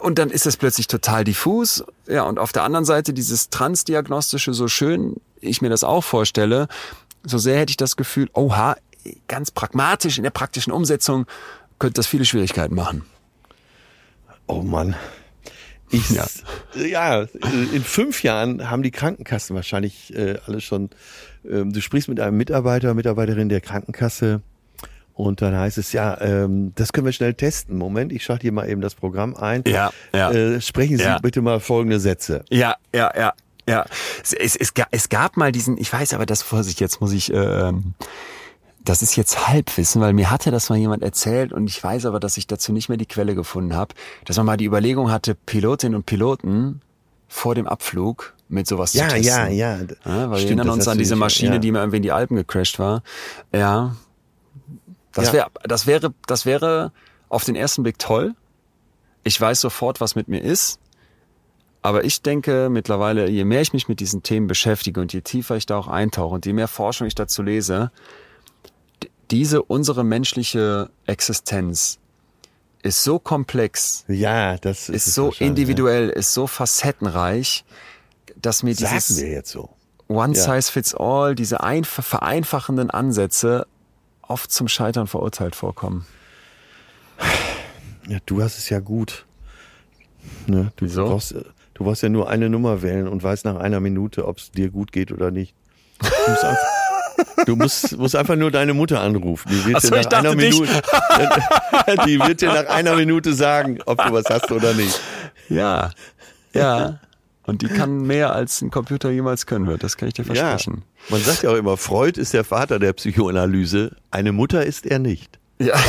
Und 0.00 0.18
dann 0.18 0.30
ist 0.30 0.46
es 0.46 0.56
plötzlich 0.56 0.86
total 0.86 1.24
diffus. 1.24 1.84
Ja, 2.06 2.24
und 2.24 2.38
auf 2.38 2.52
der 2.52 2.62
anderen 2.62 2.84
Seite 2.84 3.12
dieses 3.12 3.50
Transdiagnostische, 3.50 4.54
so 4.54 4.68
schön 4.68 5.16
ich 5.40 5.62
mir 5.62 5.70
das 5.70 5.84
auch 5.84 6.04
vorstelle, 6.04 6.68
so 7.24 7.38
sehr 7.38 7.58
hätte 7.58 7.70
ich 7.70 7.76
das 7.76 7.96
Gefühl, 7.96 8.28
oha, 8.32 8.76
ganz 9.28 9.50
pragmatisch 9.50 10.16
in 10.18 10.22
der 10.22 10.30
praktischen 10.30 10.72
Umsetzung 10.72 11.26
könnte 11.78 11.94
das 11.94 12.06
viele 12.06 12.24
Schwierigkeiten 12.24 12.74
machen. 12.74 13.04
Oh 14.46 14.62
Mann. 14.62 14.94
Ich, 15.90 16.10
Ja. 16.10 16.26
ja. 16.74 17.22
in 17.72 17.84
fünf 17.84 18.22
Jahren 18.22 18.70
haben 18.70 18.82
die 18.82 18.90
Krankenkassen 18.90 19.54
wahrscheinlich 19.54 20.14
äh, 20.14 20.38
alle 20.46 20.60
schon, 20.60 20.90
ähm, 21.48 21.72
du 21.72 21.80
sprichst 21.80 22.08
mit 22.08 22.18
einem 22.18 22.36
Mitarbeiter, 22.36 22.94
Mitarbeiterin 22.94 23.48
der 23.48 23.60
Krankenkasse 23.60 24.40
und 25.22 25.40
dann 25.42 25.56
heißt 25.56 25.78
es, 25.78 25.92
ja, 25.92 26.20
ähm, 26.20 26.72
das 26.74 26.92
können 26.92 27.04
wir 27.06 27.12
schnell 27.12 27.34
testen. 27.34 27.76
Moment, 27.78 28.12
ich 28.12 28.24
schalte 28.24 28.42
hier 28.42 28.52
mal 28.52 28.68
eben 28.68 28.80
das 28.80 28.94
Programm 28.94 29.34
ein. 29.36 29.62
Ja, 29.66 29.90
ja. 30.14 30.30
Äh, 30.30 30.60
sprechen 30.60 30.98
Sie 30.98 31.04
Ja. 31.04 31.18
bitte 31.18 31.40
mal 31.42 31.60
folgende 31.60 32.00
Sätze. 32.00 32.44
Ja, 32.50 32.76
ja, 32.94 33.10
ja, 33.16 33.32
ja. 33.68 33.84
Es, 34.22 34.32
es, 34.32 34.56
es, 34.56 34.72
es 34.90 35.08
gab 35.08 35.36
mal 35.36 35.52
diesen, 35.52 35.78
ich 35.78 35.92
weiß 35.92 36.14
aber 36.14 36.26
das 36.26 36.42
Vorsicht, 36.42 36.80
jetzt 36.80 37.00
muss 37.00 37.12
ich, 37.12 37.32
ähm, 37.32 37.94
das 38.84 39.00
ist 39.02 39.14
jetzt 39.16 39.46
Halbwissen, 39.48 40.00
weil 40.02 40.12
mir 40.12 40.30
hatte 40.30 40.50
das 40.50 40.68
mal 40.68 40.76
jemand 40.76 41.02
erzählt 41.04 41.52
und 41.52 41.68
ich 41.68 41.82
weiß 41.82 42.04
aber, 42.06 42.18
dass 42.18 42.36
ich 42.36 42.46
dazu 42.48 42.72
nicht 42.72 42.88
mehr 42.88 42.98
die 42.98 43.06
Quelle 43.06 43.34
gefunden 43.36 43.76
habe, 43.76 43.94
dass 44.24 44.36
man 44.38 44.46
mal 44.46 44.56
die 44.56 44.64
Überlegung 44.66 45.10
hatte, 45.12 45.34
Pilotinnen 45.36 45.94
und 45.94 46.04
Piloten 46.06 46.80
vor 47.28 47.54
dem 47.54 47.66
Abflug 47.68 48.34
mit 48.48 48.66
sowas 48.66 48.92
Ja, 48.92 49.08
zu 49.08 49.14
testen. 49.14 49.24
ja, 49.52 49.76
ja. 49.78 49.78
Ja, 50.04 50.30
weil 50.30 50.38
Stimmt, 50.38 50.50
wir 50.50 50.56
erinnern 50.58 50.70
uns 50.70 50.88
an 50.88 50.98
diese 50.98 51.16
Maschine, 51.16 51.54
ja. 51.54 51.58
die 51.58 51.70
mal 51.72 51.78
irgendwie 51.80 51.98
in 51.98 52.02
die 52.02 52.12
Alpen 52.12 52.36
gecrashed 52.36 52.78
war. 52.78 53.02
Ja. 53.54 53.94
Das 55.12 55.26
Ja. 55.28 55.32
wäre, 55.32 55.50
das 55.64 55.86
wäre, 55.86 56.14
das 56.26 56.46
wäre 56.46 56.92
auf 57.28 57.44
den 57.44 57.56
ersten 57.56 57.82
Blick 57.82 57.98
toll. 57.98 58.34
Ich 59.24 59.40
weiß 59.40 59.60
sofort, 59.60 60.00
was 60.00 60.14
mit 60.14 60.28
mir 60.28 60.42
ist. 60.42 60.78
Aber 61.84 62.04
ich 62.04 62.22
denke 62.22 62.68
mittlerweile, 62.70 63.28
je 63.28 63.44
mehr 63.44 63.60
ich 63.60 63.72
mich 63.72 63.88
mit 63.88 63.98
diesen 64.00 64.22
Themen 64.22 64.46
beschäftige 64.46 65.00
und 65.00 65.12
je 65.12 65.20
tiefer 65.20 65.56
ich 65.56 65.66
da 65.66 65.76
auch 65.76 65.88
eintauche 65.88 66.34
und 66.34 66.46
je 66.46 66.52
mehr 66.52 66.68
Forschung 66.68 67.06
ich 67.08 67.14
dazu 67.16 67.42
lese, 67.42 67.90
diese 69.30 69.62
unsere 69.62 70.04
menschliche 70.04 70.90
Existenz 71.06 71.98
ist 72.82 73.02
so 73.04 73.18
komplex, 73.18 74.04
Ja, 74.08 74.58
das 74.58 74.88
ist 74.88 75.08
es 75.08 75.14
so 75.14 75.32
individuell, 75.38 76.08
ist 76.08 76.34
so 76.34 76.46
facettenreich, 76.46 77.64
dass 78.36 78.62
mir 78.62 78.72
Ja. 78.72 78.76
Sagen 78.88 78.94
dieses 78.94 79.20
wir 79.20 79.28
jetzt 79.30 79.50
so. 79.50 79.70
One 80.08 80.34
Ja. 80.36 80.42
size 80.54 80.70
fits 80.70 80.94
all, 80.94 81.34
diese 81.34 81.62
einf 81.62 81.88
vereinfachenden 81.88 82.90
Ansätze 82.90 83.66
oft 84.32 84.50
zum 84.50 84.68
Scheitern 84.68 85.06
verurteilt 85.06 85.54
vorkommen. 85.54 86.06
Ja, 88.08 88.18
du 88.26 88.42
hast 88.42 88.58
es 88.58 88.68
ja 88.68 88.80
gut. 88.80 89.26
Ne? 90.46 90.72
Du, 90.76 90.86
Wieso? 90.86 91.04
brauchst, 91.04 91.34
du 91.74 91.84
brauchst 91.84 92.02
ja 92.02 92.08
nur 92.08 92.28
eine 92.28 92.48
Nummer 92.48 92.82
wählen 92.82 93.06
und 93.06 93.22
weißt 93.22 93.44
nach 93.44 93.56
einer 93.56 93.80
Minute, 93.80 94.26
ob 94.26 94.38
es 94.38 94.50
dir 94.50 94.70
gut 94.70 94.92
geht 94.92 95.12
oder 95.12 95.30
nicht. 95.30 95.54
Du 96.00 96.08
musst, 96.30 96.44
einfach, 96.44 96.66
du 97.46 97.56
musst, 97.56 97.96
musst 97.98 98.16
einfach 98.16 98.36
nur 98.36 98.50
deine 98.50 98.74
Mutter 98.74 99.00
anrufen. 99.00 99.48
Die 99.50 99.64
wird 99.66 99.82
so, 99.82 99.90
dir 99.90 100.02
nach 100.02 100.12
einer. 100.12 100.34
Minute, 100.34 100.66
die 102.06 102.18
wird 102.18 102.40
dir 102.40 102.52
nach 102.52 102.66
einer 102.66 102.96
Minute 102.96 103.34
sagen, 103.34 103.80
ob 103.86 104.04
du 104.04 104.12
was 104.12 104.24
hast 104.30 104.50
oder 104.50 104.74
nicht. 104.74 104.98
Ja, 105.48 105.90
ja. 106.54 106.98
Und 107.44 107.62
die 107.62 107.68
kann 107.68 108.02
mehr 108.02 108.32
als 108.32 108.62
ein 108.62 108.70
Computer 108.70 109.10
jemals 109.10 109.46
können 109.46 109.66
wird. 109.66 109.82
Das 109.82 109.96
kann 109.96 110.06
ich 110.08 110.14
dir 110.14 110.24
versprechen. 110.24 110.82
Man 111.08 111.20
sagt 111.22 111.42
ja 111.42 111.50
auch 111.50 111.56
immer, 111.56 111.76
Freud 111.76 112.20
ist 112.20 112.32
der 112.34 112.44
Vater 112.44 112.78
der 112.78 112.92
Psychoanalyse. 112.92 113.96
Eine 114.12 114.30
Mutter 114.32 114.64
ist 114.64 114.86
er 114.86 114.98
nicht. 115.00 115.38
Ja. 115.58 115.74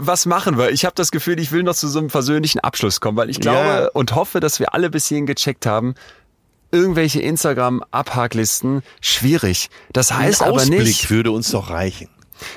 Was 0.00 0.26
machen 0.26 0.56
wir? 0.58 0.70
Ich 0.70 0.84
habe 0.84 0.94
das 0.94 1.10
Gefühl, 1.10 1.38
ich 1.40 1.52
will 1.52 1.62
noch 1.62 1.74
zu 1.74 1.88
so 1.88 1.98
einem 1.98 2.10
versöhnlichen 2.10 2.60
Abschluss 2.60 3.00
kommen, 3.00 3.16
weil 3.16 3.30
ich 3.30 3.40
glaube 3.40 3.58
Ja. 3.68 3.88
und 3.92 4.14
hoffe, 4.14 4.40
dass 4.40 4.60
wir 4.60 4.74
alle 4.74 4.90
bis 4.90 5.06
hierhin 5.06 5.26
gecheckt 5.26 5.66
haben, 5.66 5.94
irgendwelche 6.70 7.20
Instagram-Abhaklisten, 7.20 8.82
schwierig. 9.00 9.68
Das 9.92 10.12
heißt 10.12 10.42
Ein 10.42 10.48
aber 10.48 10.56
Ausblick 10.62 10.80
nicht, 10.80 11.10
würde 11.10 11.30
uns 11.30 11.50
doch 11.50 11.70
reichen. 11.70 12.08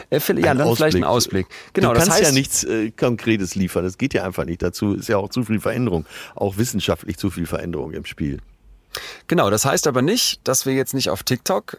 Äh, 0.09 0.19
ja, 0.39 0.53
dann 0.53 0.75
vielleicht 0.75 0.97
ein 0.97 1.03
Ausblick. 1.03 1.47
Genau, 1.73 1.89
du 1.89 1.95
das 1.95 2.05
kannst 2.05 2.19
heißt, 2.19 2.31
ja 2.31 2.37
nichts 2.37 2.63
äh, 2.63 2.91
Konkretes 2.91 3.55
liefern. 3.55 3.83
Das 3.83 3.97
geht 3.97 4.13
ja 4.13 4.23
einfach 4.23 4.45
nicht. 4.45 4.61
Dazu 4.61 4.93
ist 4.93 5.09
ja 5.09 5.17
auch 5.17 5.29
zu 5.29 5.43
viel 5.43 5.59
Veränderung. 5.59 6.05
Auch 6.35 6.57
wissenschaftlich 6.57 7.17
zu 7.17 7.29
viel 7.29 7.45
Veränderung 7.45 7.93
im 7.93 8.05
Spiel. 8.05 8.39
Genau, 9.27 9.49
das 9.49 9.65
heißt 9.65 9.87
aber 9.87 10.01
nicht, 10.01 10.39
dass 10.43 10.65
wir 10.65 10.73
jetzt 10.73 10.93
nicht 10.93 11.09
auf 11.09 11.23
TikTok 11.23 11.77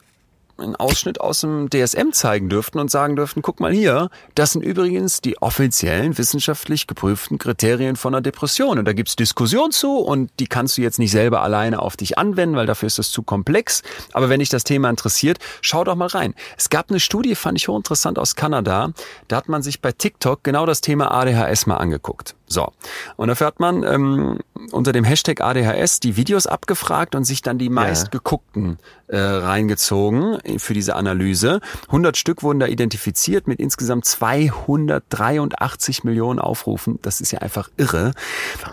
einen 0.59 0.77
Ausschnitt 0.77 1.21
aus 1.21 1.41
dem 1.41 1.69
DSM 1.71 2.13
zeigen 2.13 2.49
dürften 2.49 2.79
und 2.79 2.91
sagen 2.91 3.17
dürften, 3.17 3.43
guck 3.43 3.61
mal 3.61 3.73
hier, 3.73 4.11
das 4.35 4.53
sind 4.53 4.63
übrigens 4.63 5.21
die 5.21 5.41
offiziellen 5.41 6.19
wissenschaftlich 6.19 6.87
geprüften 6.87 7.39
Kriterien 7.39 7.97
von 7.97 8.15
einer 8.15 8.21
Depression. 8.21 8.79
Und 8.79 8.85
da 8.85 8.93
gibt's 8.93 9.17
Diskussion 9.17 9.71
zu 9.71 9.99
und 9.99 10.31
die 10.41 10.47
kannst 10.47 10.79
du 10.79 10.83
jetzt 10.83 10.99
nicht 10.99 11.11
selber 11.11 11.43
alleine 11.43 11.81
auf 11.81 11.97
dich 11.97 12.19
anwenden, 12.19 12.57
weil 12.57 12.67
dafür 12.67 12.87
ist 12.87 12.99
das 12.99 13.11
zu 13.11 13.23
komplex. 13.23 13.83
Aber 14.13 14.29
wenn 14.29 14.41
dich 14.41 14.49
das 14.49 14.65
Thema 14.65 14.91
interessiert, 14.91 15.39
schau 15.61 15.85
doch 15.85 15.97
mal 15.97 16.09
rein. 16.09 16.35
Es 16.57 16.71
gab 16.71 16.91
eine 16.91 17.01
Studie, 17.01 17.35
fand 17.35 17.59
ich 17.59 17.69
hochinteressant 17.69 18.19
aus 18.19 18.35
Kanada. 18.35 18.93
Da 19.29 19.37
hat 19.37 19.49
man 19.49 19.63
sich 19.63 19.81
bei 19.81 19.93
TikTok 19.93 20.43
genau 20.43 20.67
das 20.67 20.81
Thema 20.81 21.11
ADHS 21.13 21.67
mal 21.67 21.77
angeguckt. 21.77 22.38
So. 22.49 22.73
Und 23.17 23.29
dafür 23.29 23.47
hat 23.47 23.61
man 23.61 23.83
ähm, 23.83 24.39
unter 24.73 24.93
dem 24.93 25.05
Hashtag 25.05 25.41
ADHS 25.41 26.01
die 26.01 26.17
Videos 26.17 26.47
abgefragt 26.47 27.15
und 27.15 27.25
sich 27.25 27.43
dann 27.43 27.59
die 27.59 27.69
meistgeguckten 27.69 28.79
äh, 29.09 29.19
reingezogen 29.19 30.39
für 30.59 30.75
diese 30.75 30.97
Analyse. 30.97 31.61
100 31.87 32.17
Stück 32.17 32.43
wurden 32.43 32.59
da 32.61 32.67
identifiziert 32.67 33.47
mit 33.47 33.61
insgesamt 33.61 34.07
283 34.07 36.05
Millionen 36.05 36.39
Aufrufen. 36.39 36.99
Das 37.03 37.21
ist 37.21 37.31
ja 37.33 37.41
einfach 37.41 37.69
irre. 37.77 38.13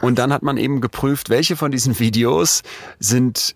Und 0.02 0.20
dann 0.20 0.32
hat 0.32 0.44
man 0.44 0.58
eben 0.58 0.82
geprüft, 0.82 1.30
welche 1.30 1.56
von 1.56 1.72
diesen 1.72 2.00
Videos 2.00 2.64
sind 3.00 3.56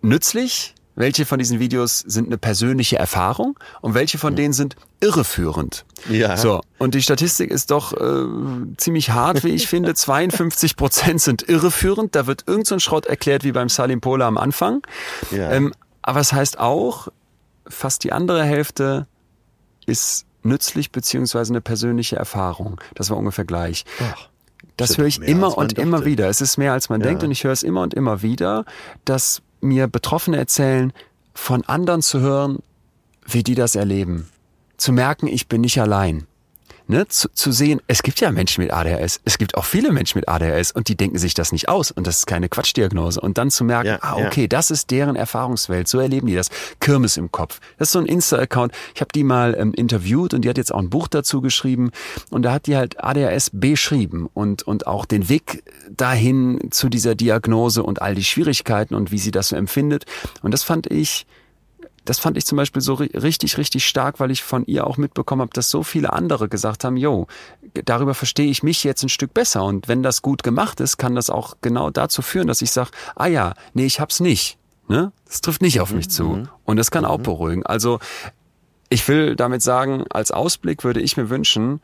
nützlich, 0.00 0.74
welche 0.98 1.24
von 1.26 1.38
diesen 1.38 1.60
Videos 1.60 2.00
sind 2.00 2.26
eine 2.26 2.38
persönliche 2.38 2.98
Erfahrung 2.98 3.58
und 3.80 3.94
welche 3.94 4.18
von 4.18 4.34
denen 4.34 4.52
sind 4.52 4.74
irreführend. 5.00 5.84
Ja. 6.10 6.36
So, 6.36 6.60
und 6.78 6.94
die 6.94 7.02
Statistik 7.02 7.50
ist 7.50 7.70
doch 7.70 7.92
äh, 7.92 8.26
ziemlich 8.76 9.10
hart, 9.10 9.44
wie 9.44 9.50
ich 9.50 9.68
finde. 9.68 9.94
52 9.94 10.76
Prozent 10.76 11.20
sind 11.20 11.48
irreführend. 11.48 12.14
Da 12.16 12.26
wird 12.26 12.44
irgend 12.48 12.66
so 12.66 12.74
ein 12.74 12.80
Schrott 12.80 13.06
erklärt 13.06 13.44
wie 13.44 13.52
beim 13.52 13.68
Salim 13.68 14.00
Pola 14.00 14.26
am 14.26 14.38
Anfang. 14.38 14.82
Ja. 15.30 15.52
Ähm, 15.52 15.72
aber 16.02 16.20
es 16.20 16.32
heißt 16.32 16.58
auch, 16.58 17.08
fast 17.68 18.02
die 18.02 18.12
andere 18.12 18.42
Hälfte 18.44 19.06
ist 19.86 20.26
nützlich 20.42 20.90
beziehungsweise 20.90 21.52
eine 21.52 21.60
persönliche 21.60 22.16
Erfahrung. 22.16 22.80
Das 22.94 23.10
war 23.10 23.16
ungefähr 23.16 23.44
gleich. 23.44 23.84
Das 24.76 24.90
ist 24.90 24.98
höre 24.98 25.06
ich 25.06 25.20
immer 25.22 25.56
und 25.58 25.78
immer 25.78 25.98
dachte. 25.98 26.10
wieder. 26.10 26.28
Es 26.28 26.40
ist 26.40 26.56
mehr 26.56 26.72
als 26.72 26.88
man 26.88 27.00
Ja. 27.00 27.06
denkt 27.08 27.22
und 27.22 27.30
ich 27.30 27.44
höre 27.44 27.52
es 27.52 27.62
immer 27.62 27.82
und 27.82 27.94
immer 27.94 28.22
wieder, 28.22 28.64
dass 29.04 29.42
mir 29.60 29.86
Betroffene 29.86 30.36
erzählen, 30.36 30.92
von 31.34 31.64
anderen 31.64 32.02
zu 32.02 32.20
hören, 32.20 32.58
wie 33.26 33.42
die 33.42 33.54
das 33.54 33.74
erleben. 33.74 34.28
Zu 34.76 34.92
merken, 34.92 35.26
ich 35.26 35.48
bin 35.48 35.60
nicht 35.60 35.80
allein. 35.80 36.26
Ne, 36.90 37.06
zu, 37.06 37.28
zu 37.34 37.52
sehen, 37.52 37.82
es 37.86 38.02
gibt 38.02 38.18
ja 38.20 38.32
Menschen 38.32 38.62
mit 38.64 38.72
ADHS, 38.72 39.20
es 39.26 39.36
gibt 39.36 39.58
auch 39.58 39.66
viele 39.66 39.92
Menschen 39.92 40.16
mit 40.16 40.26
ADHS 40.26 40.72
und 40.72 40.88
die 40.88 40.96
denken 40.96 41.18
sich 41.18 41.34
das 41.34 41.52
nicht 41.52 41.68
aus 41.68 41.90
und 41.90 42.06
das 42.06 42.20
ist 42.20 42.26
keine 42.26 42.48
Quatschdiagnose. 42.48 43.20
Und 43.20 43.36
dann 43.36 43.50
zu 43.50 43.62
merken, 43.62 43.88
Ja, 43.88 43.98
ah, 44.00 44.18
ja. 44.18 44.26
okay, 44.26 44.48
das 44.48 44.70
ist 44.70 44.90
deren 44.90 45.14
Erfahrungswelt, 45.14 45.86
so 45.86 45.98
erleben 45.98 46.28
die 46.28 46.34
das. 46.34 46.48
Kirmes 46.80 47.18
im 47.18 47.30
Kopf. 47.30 47.60
Das 47.76 47.88
ist 47.88 47.92
so 47.92 47.98
ein 47.98 48.06
Insta-Account. 48.06 48.72
Ich 48.94 49.02
habe 49.02 49.12
die 49.14 49.22
mal 49.22 49.54
ähm, 49.58 49.74
interviewt 49.74 50.32
und 50.32 50.46
die 50.46 50.48
hat 50.48 50.56
jetzt 50.56 50.72
auch 50.72 50.78
ein 50.78 50.88
Buch 50.88 51.08
dazu 51.08 51.42
geschrieben 51.42 51.90
und 52.30 52.40
da 52.40 52.52
hat 52.52 52.66
die 52.66 52.76
halt 52.78 53.04
ADHS 53.04 53.50
beschrieben 53.52 54.26
und, 54.32 54.62
und 54.62 54.86
auch 54.86 55.04
den 55.04 55.28
Weg 55.28 55.64
dahin 55.94 56.70
zu 56.70 56.88
dieser 56.88 57.14
Diagnose 57.14 57.82
und 57.82 58.00
all 58.00 58.14
die 58.14 58.24
Schwierigkeiten 58.24 58.94
und 58.94 59.12
wie 59.12 59.18
sie 59.18 59.30
das 59.30 59.48
so 59.48 59.56
empfindet. 59.56 60.06
Und 60.40 60.54
das 60.54 60.62
fand 60.62 60.90
ich, 60.90 61.26
das 62.08 62.18
fand 62.18 62.38
ich 62.38 62.46
zum 62.46 62.56
Beispiel 62.56 62.80
so 62.80 62.94
ri- 62.94 63.20
richtig, 63.20 63.58
richtig 63.58 63.86
stark, 63.86 64.18
weil 64.18 64.30
ich 64.30 64.42
von 64.42 64.64
ihr 64.66 64.86
auch 64.86 64.96
mitbekommen 64.96 65.42
habe, 65.42 65.52
dass 65.52 65.68
so 65.68 65.82
viele 65.82 66.12
andere 66.12 66.48
gesagt 66.48 66.84
haben, 66.84 66.96
yo, 66.96 67.26
darüber 67.84 68.14
verstehe 68.14 68.50
ich 68.50 68.62
mich 68.62 68.82
jetzt 68.82 69.02
ein 69.02 69.10
Stück 69.10 69.34
besser. 69.34 69.64
Und 69.64 69.88
wenn 69.88 70.02
das 70.02 70.22
gut 70.22 70.42
gemacht 70.42 70.80
ist, 70.80 70.96
kann 70.96 71.14
das 71.14 71.28
auch 71.28 71.56
genau 71.60 71.90
dazu 71.90 72.22
führen, 72.22 72.46
dass 72.46 72.62
ich 72.62 72.70
sage, 72.70 72.90
ah 73.14 73.26
ja, 73.26 73.54
nee, 73.74 73.84
ich 73.84 74.00
hab's 74.00 74.20
nicht. 74.20 74.56
Ne? 74.88 75.12
Das 75.26 75.42
trifft 75.42 75.60
nicht 75.60 75.80
auf 75.80 75.92
mich 75.92 76.08
zu. 76.08 76.48
Und 76.64 76.76
das 76.78 76.90
kann 76.90 77.04
auch 77.04 77.18
beruhigen. 77.18 77.66
Also 77.66 77.98
ich 78.88 79.06
will 79.06 79.36
damit 79.36 79.60
sagen, 79.60 80.04
als 80.08 80.30
Ausblick 80.30 80.84
würde 80.84 81.02
ich 81.02 81.18
mir 81.18 81.28
wünschen, 81.28 81.80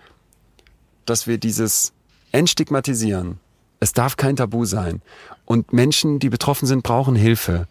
dass 1.05 1.27
wir 1.27 1.37
dieses 1.37 1.93
Entstigmatisieren, 2.33 3.41
es 3.79 3.93
darf 3.93 4.17
kein 4.17 4.37
Tabu 4.37 4.65
sein. 4.65 5.03
Und 5.45 5.75
Menschen, 5.75 6.19
die 6.19 6.31
betroffen 6.31 6.67
sind, 6.67 6.83
brauchen 6.83 7.15
Hilfe 7.15 7.69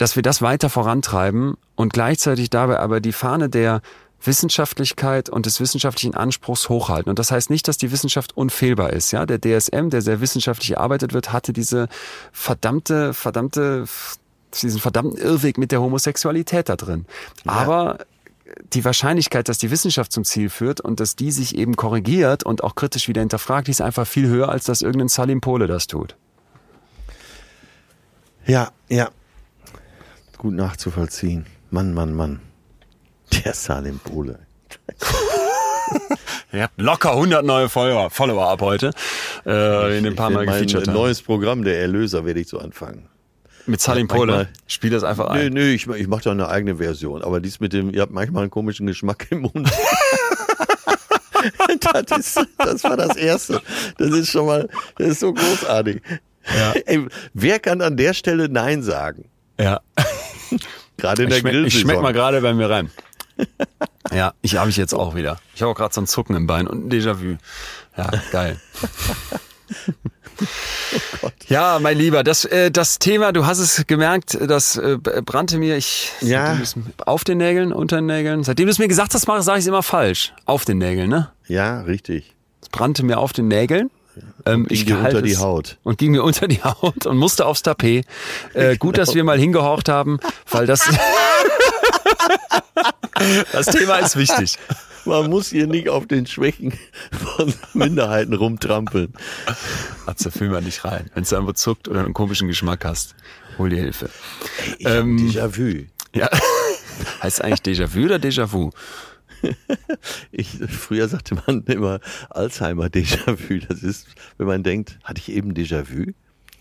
dass 0.00 0.16
wir 0.16 0.22
das 0.22 0.40
weiter 0.40 0.70
vorantreiben 0.70 1.58
und 1.76 1.92
gleichzeitig 1.92 2.48
dabei 2.48 2.78
aber 2.78 3.00
die 3.00 3.12
Fahne 3.12 3.50
der 3.50 3.82
Wissenschaftlichkeit 4.22 5.28
und 5.28 5.44
des 5.44 5.60
wissenschaftlichen 5.60 6.14
Anspruchs 6.14 6.70
hochhalten. 6.70 7.10
Und 7.10 7.18
das 7.18 7.30
heißt 7.30 7.50
nicht, 7.50 7.68
dass 7.68 7.76
die 7.76 7.92
Wissenschaft 7.92 8.34
unfehlbar 8.34 8.94
ist. 8.94 9.12
Ja, 9.12 9.26
der 9.26 9.38
DSM, 9.40 9.90
der 9.90 10.00
sehr 10.00 10.22
wissenschaftlich 10.22 10.72
erarbeitet 10.72 11.12
wird, 11.12 11.32
hatte 11.32 11.52
diese 11.52 11.88
verdammte, 12.32 13.12
verdammte, 13.12 13.84
diesen 14.62 14.80
verdammten 14.80 15.18
Irrweg 15.18 15.58
mit 15.58 15.70
der 15.70 15.82
Homosexualität 15.82 16.70
da 16.70 16.76
drin. 16.76 17.04
Aber 17.46 17.98
die 18.72 18.84
Wahrscheinlichkeit, 18.84 19.50
dass 19.50 19.58
die 19.58 19.70
Wissenschaft 19.70 20.12
zum 20.12 20.24
Ziel 20.24 20.48
führt 20.48 20.80
und 20.80 20.98
dass 20.98 21.14
die 21.14 21.30
sich 21.30 21.56
eben 21.56 21.76
korrigiert 21.76 22.42
und 22.42 22.64
auch 22.64 22.74
kritisch 22.74 23.06
wieder 23.06 23.20
hinterfragt, 23.20 23.66
die 23.66 23.72
ist 23.72 23.82
einfach 23.82 24.06
viel 24.06 24.28
höher, 24.28 24.48
als 24.48 24.64
dass 24.64 24.80
irgendein 24.80 25.08
Salim 25.08 25.42
Pole 25.42 25.66
das 25.66 25.86
tut. 25.86 26.16
Ja, 28.46 28.70
ja. 28.88 29.10
Gut 30.40 30.54
nachzuvollziehen. 30.54 31.44
Mann, 31.70 31.92
Mann, 31.92 32.14
Mann. 32.14 32.40
Der 33.44 33.52
Salim 33.52 33.98
Pole. 33.98 34.38
Ihr 36.54 36.62
habt 36.62 36.80
locker 36.80 37.10
100 37.10 37.44
neue 37.44 37.68
Follower, 37.68 38.08
Follower 38.08 38.48
ab 38.48 38.62
heute, 38.62 38.92
äh, 39.44 39.98
in 39.98 40.04
den 40.04 40.16
paar 40.16 40.30
Mal 40.30 40.46
gefeatured 40.46 40.88
haben. 40.88 40.94
neues 40.94 41.20
Programm, 41.20 41.62
der 41.62 41.78
Erlöser, 41.78 42.24
werde 42.24 42.40
ich 42.40 42.48
so 42.48 42.58
anfangen. 42.58 43.06
Mit 43.66 43.82
Salim 43.82 44.08
Pole. 44.08 44.48
Spiel 44.66 44.88
das 44.88 45.04
einfach 45.04 45.30
Nö, 45.34 45.40
ein. 45.40 45.52
nö, 45.52 45.72
ich, 45.72 45.86
ich 45.86 46.08
mache 46.08 46.22
da 46.22 46.30
eine 46.30 46.48
eigene 46.48 46.76
Version. 46.76 47.20
Aber 47.22 47.40
dies 47.40 47.60
mit 47.60 47.74
dem, 47.74 47.92
ihr 47.92 48.00
habt 48.00 48.12
manchmal 48.12 48.44
einen 48.44 48.50
komischen 48.50 48.86
Geschmack 48.86 49.26
im 49.28 49.40
Mund. 49.42 49.54
das, 52.06 52.18
ist, 52.18 52.46
das 52.56 52.82
war 52.84 52.96
das 52.96 53.14
Erste. 53.14 53.60
Das 53.98 54.08
ist 54.08 54.30
schon 54.30 54.46
mal, 54.46 54.70
das 54.96 55.08
ist 55.08 55.20
so 55.20 55.34
großartig. 55.34 56.00
Ja. 56.46 56.72
Ey, 56.86 57.06
wer 57.34 57.58
kann 57.58 57.82
an 57.82 57.98
der 57.98 58.14
Stelle 58.14 58.48
Nein 58.48 58.82
sagen? 58.82 59.28
Ja. 59.60 59.80
Gerade 60.96 61.22
in 61.24 61.28
Ich 61.28 61.34
der 61.34 61.40
schmeck, 61.40 61.52
ich 61.52 61.60
Grillsaison. 61.60 61.80
schmeck 61.80 62.02
mal 62.02 62.12
gerade 62.12 62.40
bei 62.40 62.52
mir 62.54 62.68
rein. 62.70 62.90
Ja, 64.12 64.32
ich 64.42 64.56
habe 64.56 64.70
ich 64.70 64.76
jetzt 64.76 64.92
auch 64.92 65.14
wieder. 65.14 65.38
Ich 65.54 65.62
habe 65.62 65.70
auch 65.70 65.76
gerade 65.76 65.94
so 65.94 66.00
ein 66.00 66.06
Zucken 66.06 66.34
im 66.34 66.46
Bein 66.46 66.66
und 66.66 66.86
ein 66.86 66.90
Déjà-vu. 66.90 67.36
Ja, 67.96 68.10
geil. 68.32 68.58
Ja, 71.48 71.78
mein 71.80 71.98
Lieber, 71.98 72.24
das, 72.24 72.44
äh, 72.46 72.70
das 72.70 72.98
Thema, 72.98 73.32
du 73.32 73.44
hast 73.44 73.58
es 73.58 73.86
gemerkt, 73.86 74.38
das 74.40 74.76
äh, 74.76 74.96
brannte 75.24 75.58
mir. 75.58 75.76
Ich 75.76 76.12
Ja. 76.20 76.58
auf 77.04 77.24
den 77.24 77.38
Nägeln, 77.38 77.72
unter 77.72 77.96
den 77.96 78.06
Nägeln. 78.06 78.42
Seitdem 78.42 78.66
du 78.66 78.70
es 78.72 78.78
mir 78.78 78.88
gesagt 78.88 79.12
hast, 79.14 79.24
sage 79.26 79.58
ich 79.58 79.64
es 79.64 79.66
immer 79.66 79.82
falsch. 79.82 80.32
Auf 80.46 80.64
den 80.64 80.78
Nägeln, 80.78 81.10
ne? 81.10 81.30
Ja, 81.46 81.82
richtig. 81.82 82.34
Es 82.62 82.68
brannte 82.70 83.02
mir 83.04 83.18
auf 83.18 83.32
den 83.32 83.48
Nägeln. 83.48 83.90
Ähm, 84.46 84.66
ging 84.66 84.86
dir 84.86 85.02
halte 85.02 85.18
unter 85.18 85.28
die 85.28 85.36
Haut. 85.36 85.76
Und 85.82 85.98
ging 85.98 86.12
mir 86.12 86.22
unter 86.22 86.48
die 86.48 86.62
Haut 86.62 87.06
und 87.06 87.16
musste 87.16 87.46
aufs 87.46 87.62
Tapet. 87.62 88.06
Äh, 88.54 88.76
gut, 88.78 88.98
dass 88.98 89.14
wir 89.14 89.24
mal 89.24 89.38
hingehorcht 89.38 89.88
haben, 89.88 90.18
weil 90.50 90.66
das, 90.66 90.80
das 93.52 93.66
Thema 93.66 93.96
ist 93.98 94.16
wichtig. 94.16 94.58
Man 95.04 95.30
muss 95.30 95.48
hier 95.48 95.66
nicht 95.66 95.88
auf 95.88 96.06
den 96.06 96.26
Schwächen 96.26 96.74
von 97.10 97.52
Minderheiten 97.72 98.34
rumtrampeln. 98.34 99.12
Atze, 100.06 100.30
fühl 100.30 100.50
mal 100.50 100.62
nicht 100.62 100.84
rein. 100.84 101.10
Wenn 101.14 101.24
du 101.24 101.34
irgendwo 101.34 101.52
zuckt 101.52 101.88
oder 101.88 102.00
einen 102.00 102.14
komischen 102.14 102.48
Geschmack 102.48 102.84
hast, 102.84 103.14
hol 103.58 103.70
dir 103.70 103.80
Hilfe. 103.80 104.10
Ich 104.78 104.86
Ähm, 104.86 105.16
Déjà-vu. 105.16 105.86
Ja. 106.14 106.28
Heißt 107.22 107.38
es 107.38 107.40
eigentlich 107.40 107.60
Déjà-vu 107.60 108.04
oder 108.04 108.16
Déjà-vu? 108.16 108.70
Ich, 110.32 110.58
früher 110.68 111.08
sagte 111.08 111.34
man 111.46 111.62
immer 111.64 112.00
Alzheimer 112.30 112.86
Déjà-vu. 112.86 113.58
Das 113.68 113.82
ist, 113.82 114.06
wenn 114.38 114.46
man 114.46 114.62
denkt, 114.62 114.98
hatte 115.04 115.20
ich 115.20 115.30
eben 115.32 115.52
Déjà-vu? 115.54 116.12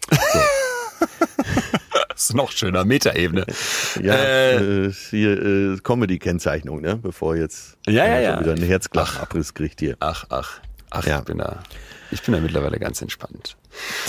ist 2.15 2.33
noch 2.35 2.51
schöner, 2.51 2.83
Metaebene. 2.85 3.45
Ja, 4.01 4.13
Äh, 4.15 4.85
äh, 4.87 4.91
hier 4.91 5.41
äh, 5.41 5.77
Comedy-Kennzeichnung, 5.77 6.81
ne? 6.81 6.97
Bevor 6.97 7.35
jetzt 7.35 7.77
Ja, 7.87 8.05
ja, 8.05 8.19
ja. 8.19 8.39
wieder 8.39 8.51
ein 8.53 8.61
Herzklachabriss 8.61 9.53
kriegt 9.53 9.79
hier. 9.79 9.95
Ach, 9.99 10.25
ach, 10.29 10.59
ach, 10.89 11.05
Ja. 11.05 11.19
ich 11.19 11.25
bin 11.25 11.37
da, 11.37 11.63
ich 12.11 12.21
bin 12.21 12.33
da 12.33 12.41
mittlerweile 12.41 12.79
ganz 12.79 13.01
entspannt. 13.01 13.55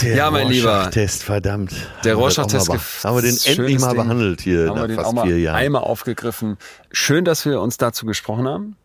Der 0.02 0.16
Ja, 0.16 0.30
mein 0.30 0.48
Lieber. 0.48 0.70
Rorschach-Test, 0.76 1.22
verdammt. 1.22 1.72
Der 2.04 2.12
wir 2.12 2.16
auch 2.18 2.22
Rorschach-Test 2.22 3.04
Haben 3.04 3.16
wir 3.16 3.22
den 3.22 3.36
endlich 3.44 3.78
mal 3.78 3.88
Ding. 3.94 3.96
behandelt 4.02 4.40
hier 4.40 4.68
haben 4.68 4.76
wir 4.76 4.80
nach 4.82 4.86
den 4.88 4.98
auch 4.98 5.02
fast 5.04 5.14
mal 5.14 5.26
vier 5.26 5.38
Jahren. 5.38 5.56
einmal 5.56 5.82
aufgegriffen. 5.82 6.56
Schön, 6.90 7.24
dass 7.24 7.44
wir 7.44 7.61
uns 7.61 7.76
dazu 7.76 8.06
gesprochen 8.06 8.48
haben. 8.48 8.76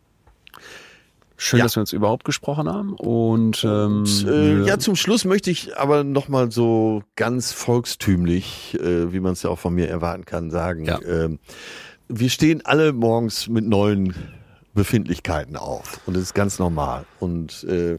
Schön, 1.38 1.58
Ja. 1.58 1.64
dass 1.66 1.76
wir 1.76 1.80
uns 1.80 1.92
überhaupt 1.92 2.24
gesprochen 2.24 2.66
haben. 2.68 2.94
Und, 2.94 3.62
ähm, 3.64 4.04
Äh, 4.04 4.26
wir- 4.26 4.64
ja, 4.66 4.78
zum 4.78 4.96
Schluss 4.96 5.24
möchte 5.26 5.50
ich 5.50 5.76
aber 5.76 6.02
nochmal 6.02 6.50
so 6.50 7.02
ganz 7.14 7.52
volkstümlich, 7.52 8.78
äh, 8.80 9.12
wie 9.12 9.20
man 9.20 9.32
es 9.34 9.42
ja 9.42 9.50
auch 9.50 9.58
von 9.58 9.74
mir 9.74 9.88
erwarten 9.88 10.24
kann, 10.24 10.50
sagen. 10.50 10.86
Ja. 10.86 10.98
Ähm, 11.02 11.38
wir 12.08 12.30
stehen 12.30 12.64
alle 12.64 12.92
morgens 12.94 13.48
mit 13.48 13.66
neuen 13.66 14.14
Befindlichkeiten 14.72 15.56
auf 15.56 16.00
und 16.06 16.14
das 16.16 16.22
ist 16.22 16.34
ganz 16.34 16.58
normal. 16.58 17.04
Und 17.20 17.64
äh, 17.64 17.98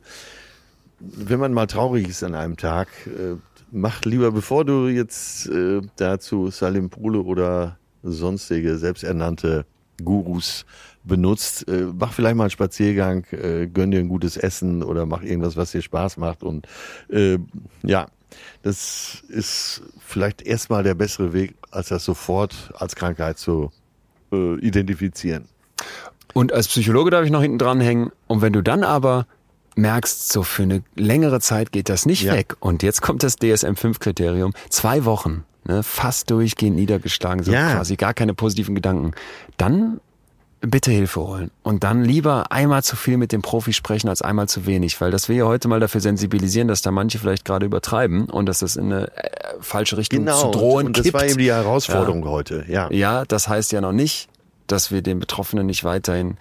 wenn 1.00 1.40
man 1.40 1.54
mal 1.54 1.68
traurig 1.68 2.08
ist 2.08 2.24
an 2.24 2.36
einem 2.36 2.58
Tag, 2.58 2.88
äh, 3.08 3.36
mach 3.72 4.02
lieber, 4.04 4.32
bevor 4.32 4.66
du 4.66 4.88
jetzt 4.88 5.48
äh, 5.48 5.82
dazu 5.98 6.50
Salim 6.50 6.90
Pule 6.90 7.22
oder 7.22 7.78
sonstige 8.04 8.78
selbsternannte 8.78 9.66
Gurus 10.04 10.66
benutzt, 11.04 11.68
äh, 11.68 11.88
mach 11.98 12.14
vielleicht 12.14 12.36
mal 12.36 12.46
einen 12.46 12.52
Spaziergang, 12.52 13.26
äh, 13.32 13.68
gönn 13.68 13.92
dir 13.92 14.00
ein 14.00 14.10
gutes 14.10 14.38
Essen 14.38 14.84
oder 14.84 15.06
mach 15.06 15.24
irgendwas, 15.24 15.56
was 15.56 15.72
dir 15.72 15.82
Spaß 15.82 16.18
macht 16.18 16.44
und 16.44 16.68
äh, 17.10 17.38
ja, 17.84 18.08
das 18.62 19.24
ist 19.30 19.82
vielleicht 20.00 20.42
erstmal 20.42 20.84
der 20.84 20.96
bessere 20.96 21.34
Weg, 21.34 21.56
als 21.72 21.90
das 21.90 22.04
sofort 22.04 22.72
als 22.76 22.96
Krankheit 22.96 23.38
zu 23.38 23.72
äh, 24.32 24.56
identifizieren. 24.60 25.46
Und 26.34 26.54
als 26.54 26.68
Psychologe 26.68 27.10
darf 27.10 27.26
ich 27.26 27.32
noch 27.32 27.42
hinten 27.42 27.58
dran 27.58 27.80
hängen. 27.80 28.12
Und 28.28 28.42
wenn 28.42 28.54
du 28.54 28.62
dann 28.62 28.84
aber 28.84 29.26
merkst, 29.78 30.32
so 30.32 30.44
für 30.44 30.64
eine 30.64 30.84
längere 30.96 31.40
Zeit 31.40 31.72
geht 31.72 31.90
das 31.90 32.06
nicht 32.06 32.24
Ja. 32.24 32.34
weg. 32.34 32.56
Und 32.60 32.84
jetzt 32.84 33.02
kommt 33.02 33.24
das 33.24 33.36
DSM-5-Kriterium. 33.38 34.54
Zwei 34.70 35.06
Wochen, 35.06 35.44
ne, 35.66 35.84
fast 35.84 36.30
durchgehend 36.32 36.76
niedergeschlagen, 36.76 37.44
so 37.44 37.52
Ja. 37.52 37.76
quasi 37.76 37.96
gar 37.96 38.14
keine 38.14 38.34
positiven 38.34 38.76
Gedanken. 38.76 39.12
Dann 39.58 40.00
bitte 40.60 40.90
Hilfe 40.92 41.22
holen. 41.22 41.52
Und 41.62 41.84
dann 41.84 42.04
lieber 42.04 42.52
einmal 42.52 42.84
zu 42.84 42.96
viel 42.96 43.18
mit 43.18 43.32
dem 43.32 43.44
Profi 43.44 43.74
sprechen 43.74 44.10
als 44.10 44.24
einmal 44.24 44.50
zu 44.50 44.66
wenig. 44.66 45.00
Weil 45.00 45.12
das 45.12 45.30
wir 45.30 45.36
ja 45.36 45.46
heute 45.46 45.68
mal 45.68 45.80
dafür 45.80 46.02
sensibilisieren, 46.02 46.68
dass 46.68 46.82
da 46.82 46.90
manche 46.90 47.20
vielleicht 47.20 47.46
gerade 47.46 47.68
übertreiben 47.68 48.26
und 48.26 48.48
dass 48.48 48.60
das 48.60 48.76
in 48.76 48.92
eine 48.92 49.16
äh, 49.16 49.30
falsche 49.60 49.98
Richtung 49.98 50.26
zu 50.28 50.50
drohen 50.52 50.88
und 50.88 50.98
das 50.98 51.04
kippt. 51.04 51.14
war 51.14 51.26
eben 51.26 51.38
die 51.38 51.52
Herausforderung 51.52 52.26
heute. 52.26 52.66
Ja. 52.68 52.92
Ja, 52.92 53.24
das 53.26 53.48
heißt 53.48 53.72
ja 53.72 53.82
noch 53.82 53.92
nicht, 53.92 54.30
dass 54.66 54.90
wir 54.92 55.04
den 55.04 55.20
Betroffenen 55.20 55.68
nicht 55.68 55.84
weiterhin 55.84 56.38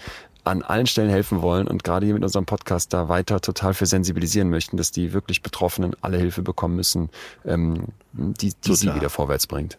an 0.46 0.62
allen 0.62 0.86
Stellen 0.86 1.10
helfen 1.10 1.42
wollen 1.42 1.66
und 1.66 1.84
gerade 1.84 2.06
hier 2.06 2.14
mit 2.14 2.22
unserem 2.22 2.46
Podcast 2.46 2.92
da 2.92 3.08
weiter 3.08 3.40
total 3.40 3.74
für 3.74 3.86
sensibilisieren 3.86 4.48
möchten, 4.50 4.76
dass 4.76 4.90
die 4.90 5.12
wirklich 5.12 5.42
Betroffenen 5.42 5.94
alle 6.00 6.18
Hilfe 6.18 6.42
bekommen 6.42 6.76
müssen, 6.76 7.10
ähm, 7.44 7.88
die, 8.12 8.54
die 8.54 8.74
sie 8.74 8.94
wieder 8.94 9.10
vorwärts 9.10 9.46
bringt. 9.46 9.78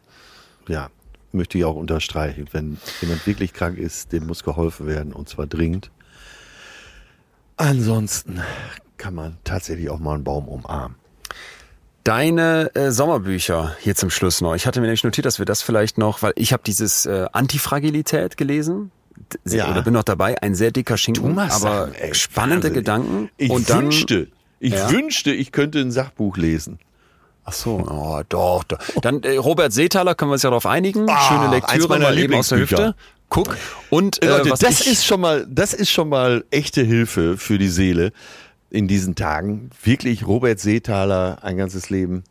ja, 0.68 0.90
möchte 1.32 1.58
ich 1.58 1.66
auch 1.66 1.76
unterstreichen. 1.76 2.48
Wenn 2.52 2.78
jemand 3.02 3.26
wirklich 3.26 3.54
krank 3.54 3.78
ist, 3.78 4.12
dem 4.12 4.28
muss 4.28 4.44
geholfen 4.44 4.88
werden 4.88 5.14
und 5.14 5.30
zwar 5.30 5.48
dringend. 5.48 5.92
Ansonsten 7.58 8.42
kann 8.98 9.16
man 9.16 9.38
tatsächlich 9.44 9.90
auch 9.90 10.00
mal 10.00 10.16
einen 10.16 10.24
Baum 10.24 10.48
umarmen. 10.48 10.96
Deine 12.04 12.74
äh, 12.74 12.92
Sommerbücher 12.92 13.76
hier 13.80 13.96
zum 13.96 14.10
Schluss 14.10 14.40
noch. 14.40 14.56
Ich 14.56 14.66
hatte 14.66 14.80
mir 14.80 14.88
nämlich 14.88 15.04
notiert, 15.04 15.26
dass 15.26 15.40
wir 15.40 15.46
das 15.46 15.62
vielleicht 15.62 15.98
noch, 15.98 16.22
weil 16.22 16.32
ich 16.36 16.54
habe 16.54 16.64
dieses 16.66 17.06
äh, 17.06 17.28
Antifragilität 17.34 18.38
gelesen. 18.38 18.92
Ja. 19.46 19.72
Oder 19.72 19.82
bin 19.82 19.94
noch 19.94 20.04
dabei, 20.04 20.42
ein 20.42 20.56
sehr 20.56 20.72
dicker 20.72 20.98
Schinken, 20.98 21.38
aber 21.38 21.50
Sachen, 21.50 21.96
ey, 21.96 22.14
spannende. 22.16 22.72
Gedanken. 22.72 23.30
Ich 23.38 23.50
und 23.50 23.70
dann, 23.70 23.86
wünschte, 23.86 24.28
ich 24.60 24.74
Ja. 24.74 24.90
wünschte, 24.92 25.32
ich 25.32 25.52
könnte 25.52 25.80
ein 25.80 25.92
Sachbuch 25.92 26.38
lesen. 26.38 26.80
Ach 27.44 27.54
so, 27.54 27.76
oh, 27.90 28.22
doch, 28.28 28.64
doch. 28.66 28.78
Dann 29.02 29.24
äh, 29.24 29.38
Robert 29.38 29.72
Seethaler, 29.72 30.16
können 30.16 30.32
wir 30.32 30.34
uns 30.34 30.44
ja 30.44 30.50
darauf 30.50 30.66
einigen. 30.66 31.10
Ah, 31.10 31.28
Schöne 31.30 31.50
Lektüre, 31.56 31.88
meiner 31.88 32.06
mal 32.06 32.18
eben 32.18 32.34
aus 32.34 32.50
der. 32.50 32.60
Hüfte. 32.60 32.96
Guck. 33.30 33.56
Und 33.90 34.22
äh, 34.24 34.28
Leute, 34.28 34.50
das 34.60 34.82
ist 34.86 35.06
schon 35.06 35.22
mal, 35.22 35.46
das 35.50 35.74
ist 35.74 35.90
schon 35.90 36.10
mal 36.10 36.44
echte 36.52 36.82
Hilfe 36.82 37.38
für 37.38 37.58
die 37.58 37.70
Seele 37.70 38.12
in 38.70 38.88
diesen 38.88 39.16
Tagen. 39.16 39.70
Wirklich 39.84 40.28
Robert 40.28 40.60
Seethaler, 40.60 41.40
ein 41.42 41.58
ganzes 41.58 41.90
Leben. 41.90 42.24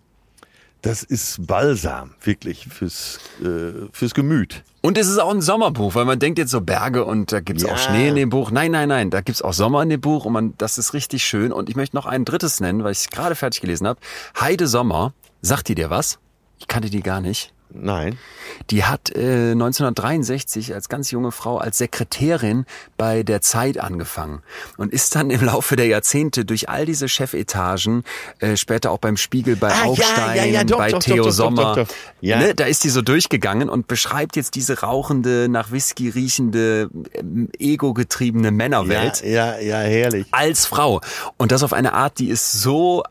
Das 0.83 1.03
ist 1.03 1.47
Balsam, 1.47 2.15
wirklich, 2.23 2.69
fürs, 2.69 3.19
äh, 3.43 3.89
fürs 3.93 4.15
Gemüt. 4.15 4.63
und 4.83 4.97
es 4.99 5.09
ist 5.09 5.19
auch 5.19 5.33
ein 5.33 5.41
Sommerbuch, 5.41 5.95
weil 5.97 6.05
man 6.05 6.19
denkt 6.21 6.39
jetzt 6.39 6.53
so 6.53 6.61
Berge 6.61 7.05
und 7.05 7.33
da 7.33 7.41
gibt's 7.41 7.65
Ja. 7.65 7.73
auch 7.73 7.79
Schnee 7.79 8.09
in 8.09 8.15
dem 8.15 8.31
Buch. 8.31 8.51
Nein, 8.53 8.71
nein, 8.71 8.89
nein, 8.89 9.11
da 9.11 9.21
gibt's 9.21 9.43
auch 9.43 9.53
Sommer 9.53 9.83
in 9.83 9.89
dem 9.89 10.01
Buch 10.01 10.25
und 10.27 10.33
man, 10.33 10.55
das 10.59 10.79
ist 10.79 10.93
richtig 10.95 11.25
schön. 11.27 11.53
Und 11.53 11.69
ich 11.69 11.75
möchte 11.77 11.97
noch 11.97 12.07
ein 12.07 12.25
drittes 12.25 12.61
nennen, 12.61 12.85
weil 12.85 12.93
ich 12.93 12.99
es 12.99 13.11
gerade 13.11 13.35
fertig 13.35 13.61
gelesen 13.63 13.87
habe. 13.89 13.99
Heide 14.39 14.69
Sommer, 14.69 15.13
sagt 15.43 15.69
die 15.69 15.75
dir 15.75 15.91
was? 15.91 16.19
Ich 16.59 16.69
kannte 16.69 16.89
die 16.91 17.01
gar 17.03 17.21
nicht. 17.21 17.53
Nein. 17.71 18.19
Die 18.71 18.85
hat 18.85 19.11
äh, 19.15 19.53
1963 19.53 20.73
als 20.73 20.89
ganz 20.89 21.11
junge 21.11 21.33
Frau 21.33 21.59
als 21.59 21.79
Sekretärin 21.79 22.65
bei 22.97 23.23
der 23.23 23.41
Zeit 23.43 23.79
angefangen 23.79 24.43
und 24.77 24.93
ist 24.93 25.15
dann 25.15 25.31
im 25.31 25.45
Laufe 25.45 25.77
der 25.77 25.87
Jahrzehnte 25.87 26.45
durch 26.45 26.69
all 26.69 26.87
diese 26.87 27.09
Chefetagen, 27.09 28.05
äh, 28.39 28.57
später 28.57 28.91
auch 28.91 28.99
beim 28.99 29.17
Spiegel, 29.17 29.57
bei 29.57 29.69
Ah, 29.73 29.77
ja, 29.77 29.85
Aufstein, 29.85 30.37
ja, 30.37 30.45
ja, 30.45 30.65
doch, 30.65 30.79
bei 30.79 30.91
doch, 30.91 31.01
Theo 31.01 31.25
doch, 31.25 31.31
Sommer. 31.33 31.87
Ja. 32.21 32.39
Ne, 32.39 32.55
da 32.55 32.65
ist 32.65 32.85
die 32.85 32.89
so 32.89 33.03
durchgegangen 33.03 33.69
und 33.69 33.89
beschreibt 33.89 34.37
jetzt 34.37 34.55
diese 34.55 34.81
rauchende, 34.81 35.49
nach 35.49 35.71
Whisky 35.71 36.09
riechende, 36.09 36.89
ähm, 37.15 37.49
ego-getriebene 37.59 38.51
Männerwelt 38.53 39.23
Ja, 39.23 39.59
ja, 39.59 39.61
ja, 39.61 39.79
herrlich. 39.79 40.27
als 40.31 40.67
Frau. 40.67 41.01
Und 41.37 41.53
das 41.53 41.63
auf 41.63 41.73
eine 41.73 41.93
Art, 41.93 42.19
die 42.19 42.29
ist 42.29 42.53
so, 42.53 43.03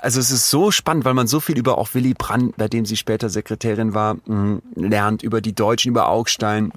also 0.00 0.20
es 0.20 0.30
ist 0.30 0.50
so 0.50 0.70
spannend, 0.70 1.04
weil 1.04 1.14
man 1.14 1.26
so 1.26 1.40
viel 1.40 1.58
über 1.58 1.78
auch 1.78 1.94
Willy 1.94 2.14
Brandt, 2.14 2.56
bei 2.56 2.68
dem 2.68 2.84
sie 2.84 2.96
später 2.96 3.28
Sekretärin 3.28 3.94
war, 3.94 4.16
mh, 4.26 4.60
lernt, 4.74 5.22
über 5.22 5.40
die 5.40 5.54
Deutschen, 5.54 5.90
über 5.90 6.08
Augstein, 6.08 6.72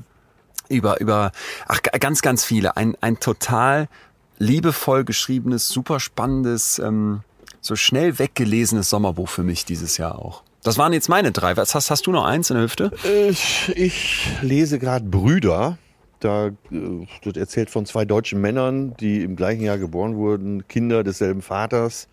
über, 0.70 1.00
über, 1.02 1.32
ach, 1.68 1.82
ganz, 2.00 2.22
ganz 2.22 2.44
viele. 2.44 2.78
Ein, 2.78 2.96
ein 3.02 3.20
total 3.20 3.88
liebevoll 4.38 5.04
geschriebenes, 5.04 5.68
super 5.68 6.00
spannendes, 6.00 6.80
ähm, 6.80 7.22
so 7.60 7.76
schnell 7.76 8.18
weggelesenes 8.20 8.90
Sommerbuch 8.90 9.30
für 9.30 9.44
mich 9.44 9.66
dieses 9.66 9.98
Jahr 9.98 10.18
auch. 10.18 10.44
Das 10.64 10.78
waren 10.78 10.94
jetzt 10.94 11.10
meine 11.10 11.32
drei. 11.32 11.58
Was 11.58 11.74
hast, 11.74 11.90
hast 11.90 12.06
du 12.06 12.12
noch 12.12 12.26
eins 12.26 12.50
in 12.50 12.56
der 12.56 12.64
Hüfte? 12.64 12.92
Ich, 13.30 13.72
ich 13.76 14.28
lese 14.42 14.78
gerade 14.78 15.06
Brüder. 15.06 15.78
Da 16.20 16.48
äh, 16.48 16.52
wird 17.24 17.38
erzählt 17.38 17.72
von 17.72 17.86
zwei 17.88 18.06
deutschen 18.06 18.42
Männern, 18.42 18.96
die 19.00 19.24
im 19.24 19.36
gleichen 19.36 19.64
Jahr 19.64 19.80
geboren 19.80 20.16
wurden, 20.16 20.68
Kinder 20.68 21.04
desselben 21.04 21.42
Vaters, 21.42 22.08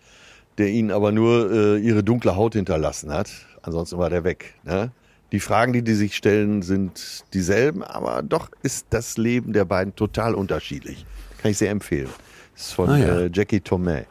der 0.59 0.67
ihnen 0.69 0.91
aber 0.91 1.11
nur 1.11 1.51
äh, 1.51 1.77
ihre 1.79 2.03
dunkle 2.03 2.35
Haut 2.35 2.53
hinterlassen 2.53 3.11
hat. 3.11 3.31
Ansonsten 3.63 3.97
war 3.97 4.09
der 4.09 4.23
weg. 4.23 4.53
Ne? 4.63 4.91
Die 5.31 5.39
Fragen, 5.39 5.73
die 5.73 5.81
die 5.83 5.93
sich 5.95 6.15
stellen, 6.15 6.61
sind 6.61 7.23
dieselben, 7.33 7.83
aber 7.83 8.21
doch 8.23 8.49
ist 8.63 8.87
das 8.89 9.17
Leben 9.17 9.53
der 9.53 9.65
beiden 9.65 9.95
total 9.95 10.35
unterschiedlich. 10.35 11.05
Kann 11.39 11.51
ich 11.51 11.57
sehr 11.57 11.71
empfehlen. 11.71 12.09
Das 12.55 12.67
ist 12.67 12.73
von 12.73 12.89
Ah, 12.89 12.97
ja. 12.97 13.19
äh, 13.21 13.29
Jackie 13.33 13.61
Tomei. 13.61 14.05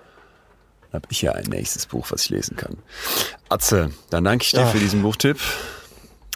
Habe 0.93 1.07
ich 1.11 1.21
ja 1.23 1.33
ein 1.33 1.45
nächstes 1.45 1.87
Buch, 1.87 2.07
was 2.11 2.25
ich 2.25 2.31
lesen 2.31 2.57
kann. 2.57 2.79
Atze, 3.51 3.91
dann 4.11 4.25
danke 4.25 4.45
ich 4.45 4.53
dir 4.53 4.63
Ach. 4.63 4.73
für 4.73 4.79
diesen 4.79 5.03
Buchtipp. 5.03 5.39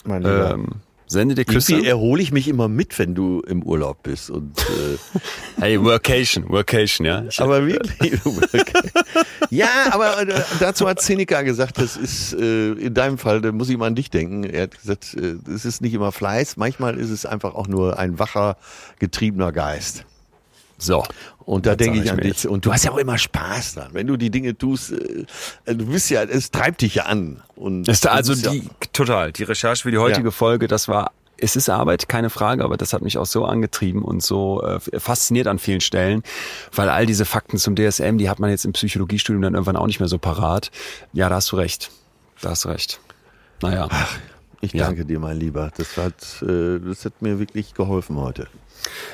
Mein 0.05 0.23
Lieber. 0.23 0.51
Ähm, 0.53 0.69
sende 1.13 1.35
dir 1.35 1.45
Küsse. 1.45 1.73
Irgendwie 1.73 1.89
erhole 1.89 2.23
ich 2.23 2.33
mich 2.33 2.49
immer 2.49 2.69
mit, 2.69 2.99
wenn 2.99 3.15
du 3.15 3.41
im 3.47 3.63
Urlaub 3.63 4.03
bist. 4.03 4.31
Und, 4.31 4.59
äh, 4.59 5.21
Hey, 5.61 5.83
Workation, 5.83 6.49
Workation, 6.49 7.07
ja. 7.07 7.25
Aber 7.39 7.67
wirklich. 7.67 8.19
ja, 9.51 9.69
aber 9.93 10.23
äh, 10.23 10.43
dazu 10.59 10.89
hat 10.89 11.01
Seneca 11.01 11.43
gesagt, 11.43 11.79
das 11.79 11.97
ist 11.97 12.33
äh, 12.33 12.73
in 12.73 12.95
deinem 12.95 13.19
Fall, 13.19 13.41
da 13.41 13.53
muss 13.53 13.69
ich 13.69 13.77
mal 13.77 13.87
an 13.87 13.95
dich 13.95 14.11
denken. 14.11 14.45
Er 14.45 14.63
hat 14.63 14.79
gesagt, 14.79 15.15
äh, 15.15 15.37
es 15.53 15.65
ist 15.65 15.83
nicht 15.83 15.95
immer 15.95 16.11
Fleiß, 16.11 16.57
manchmal 16.57 16.99
ist 16.99 17.11
es 17.11 17.27
einfach 17.27 17.55
auch 17.55 17.69
nur 17.69 17.99
ein 17.99 18.19
wacher, 18.19 18.57
getriebener 18.99 19.53
Geist. 19.53 20.05
So. 20.83 21.05
Und 21.45 21.67
da 21.67 21.71
Das 21.75 21.79
denke 21.85 21.99
ich 21.99 22.05
ich 22.07 22.11
an 22.11 22.19
dich. 22.19 22.27
jetzt. 22.29 22.47
Und 22.47 22.65
du 22.67 22.73
hast 22.73 22.85
ja 22.85 22.93
auch 22.93 22.99
immer 22.99 23.19
Spaß 23.19 23.75
dran. 23.75 23.89
Wenn 23.93 24.07
du 24.07 24.17
die 24.17 24.31
Dinge 24.31 24.57
tust, 24.57 24.93
äh, 24.93 25.25
du 25.75 25.87
bist 25.87 26.09
ja, 26.11 26.23
es 26.23 26.51
treibt 26.51 26.83
dich 26.83 26.97
ja 26.97 27.05
an. 27.07 27.43
Und 27.57 27.89
Ist 27.89 28.05
da 28.05 28.11
also 28.11 28.33
das 28.35 28.43
ja- 28.43 28.51
die, 28.53 28.69
total, 28.93 29.33
die 29.33 29.43
Recherche 29.45 29.83
für 29.83 29.91
die 29.91 29.99
heutige 29.99 30.29
Ja. 30.29 30.31
Folge, 30.33 30.69
das 30.69 30.87
war, 30.89 31.11
es 31.39 31.57
ist 31.57 31.69
Arbeit, 31.69 32.09
keine 32.09 32.31
Frage, 32.31 32.63
aber 32.63 32.77
das 32.77 32.93
hat 32.93 33.03
mich 33.03 33.19
auch 33.19 33.27
so 33.27 33.45
angetrieben 33.45 34.03
und 34.03 34.23
so 34.23 34.63
äh, 34.63 34.79
fasziniert 35.01 35.49
an 35.49 35.59
vielen 35.59 35.81
Stellen, 35.81 36.23
weil 36.73 36.89
all 36.89 37.05
diese 37.07 37.25
Fakten 37.25 37.59
zum 37.59 37.75
DSM, 37.75 38.19
die 38.19 38.31
hat 38.31 38.39
man 38.39 38.51
jetzt 38.51 38.65
im 38.65 38.73
Psychologiestudium 38.73 39.43
dann 39.43 39.55
irgendwann 39.55 39.77
auch 39.77 39.87
nicht 39.89 39.99
mehr 39.99 40.09
so 40.09 40.19
parat. 40.19 40.71
Ja, 41.13 41.29
da 41.29 41.37
hast 41.37 41.51
du 41.51 41.57
recht. 41.57 41.91
Da 42.41 42.51
hast 42.51 42.65
du 42.65 42.69
recht. 42.69 43.01
Naja. 43.61 43.89
Ich 44.61 44.73
Ja. 44.73 44.87
danke 44.87 45.05
dir, 45.05 45.19
mein 45.19 45.37
Lieber. 45.39 45.73
Das 45.77 45.97
hat, 45.97 46.15
äh, 46.49 46.79
das 46.79 47.05
hat 47.05 47.21
mir 47.21 47.41
wirklich 47.41 47.75
geholfen 47.75 48.17
heute. 48.21 48.47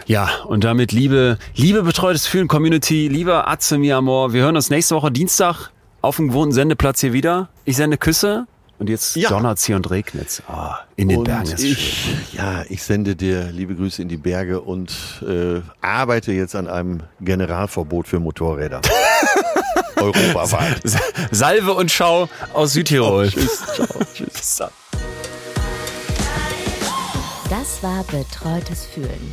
Ja, 0.07 0.29
und 0.47 0.65
damit 0.65 0.93
liebe, 0.93 1.39
liebe 1.55 1.83
betreutes 1.83 2.27
Fühlen 2.27 2.49
Community, 2.49 3.09
lieber 3.09 3.49
Atze, 3.49 3.79
mi 3.79 3.93
amor, 3.93 4.33
wir 4.33 4.43
hören 4.43 4.57
uns 4.57 4.71
nächste 4.71 4.95
Woche 4.95 5.11
Dienstag 5.11 5.71
auf 6.01 6.17
dem 6.17 6.29
gewohnten 6.29 6.53
Sendeplatz 6.55 7.01
hier 7.01 7.13
wieder. 7.13 7.49
Ich 7.65 7.77
sende 7.77 7.97
Küsse 7.99 8.47
Und 8.79 8.89
jetzt 8.89 9.17
Ja. 9.17 9.29
donnert's 9.29 9.65
hier 9.65 9.75
und 9.77 9.91
regnet's. 9.91 10.41
Ah, 10.49 10.79
in 10.97 11.09
den 11.09 11.19
und 11.19 11.25
Bergen 11.25 11.51
ist 11.51 11.63
ich, 11.65 12.05
schön. 12.05 12.39
ja, 12.39 12.63
ich 12.69 12.83
sende 12.85 13.17
dir 13.17 13.51
liebe 13.53 13.75
Grüße 13.75 14.01
in 14.01 14.09
die 14.09 14.17
Berge 14.17 14.61
und 14.61 14.93
äh, 15.29 15.61
arbeite 15.81 16.31
jetzt 16.33 16.55
an 16.55 16.69
einem 16.69 17.03
Generalverbot 17.21 18.07
für 18.07 18.21
Motorräder. 18.21 18.81
Europaweit. 19.97 20.81
Salve 21.33 21.73
und 21.75 21.91
Schau 21.91 22.29
aus 22.55 22.73
Südtirol. 22.75 23.29
Tschüss, 23.29 23.63
ciao, 23.75 23.87
tschüss. 24.15 24.63
Das 27.51 27.83
war 27.83 28.05
Betreutes 28.05 28.85
Fühlen. 28.87 29.33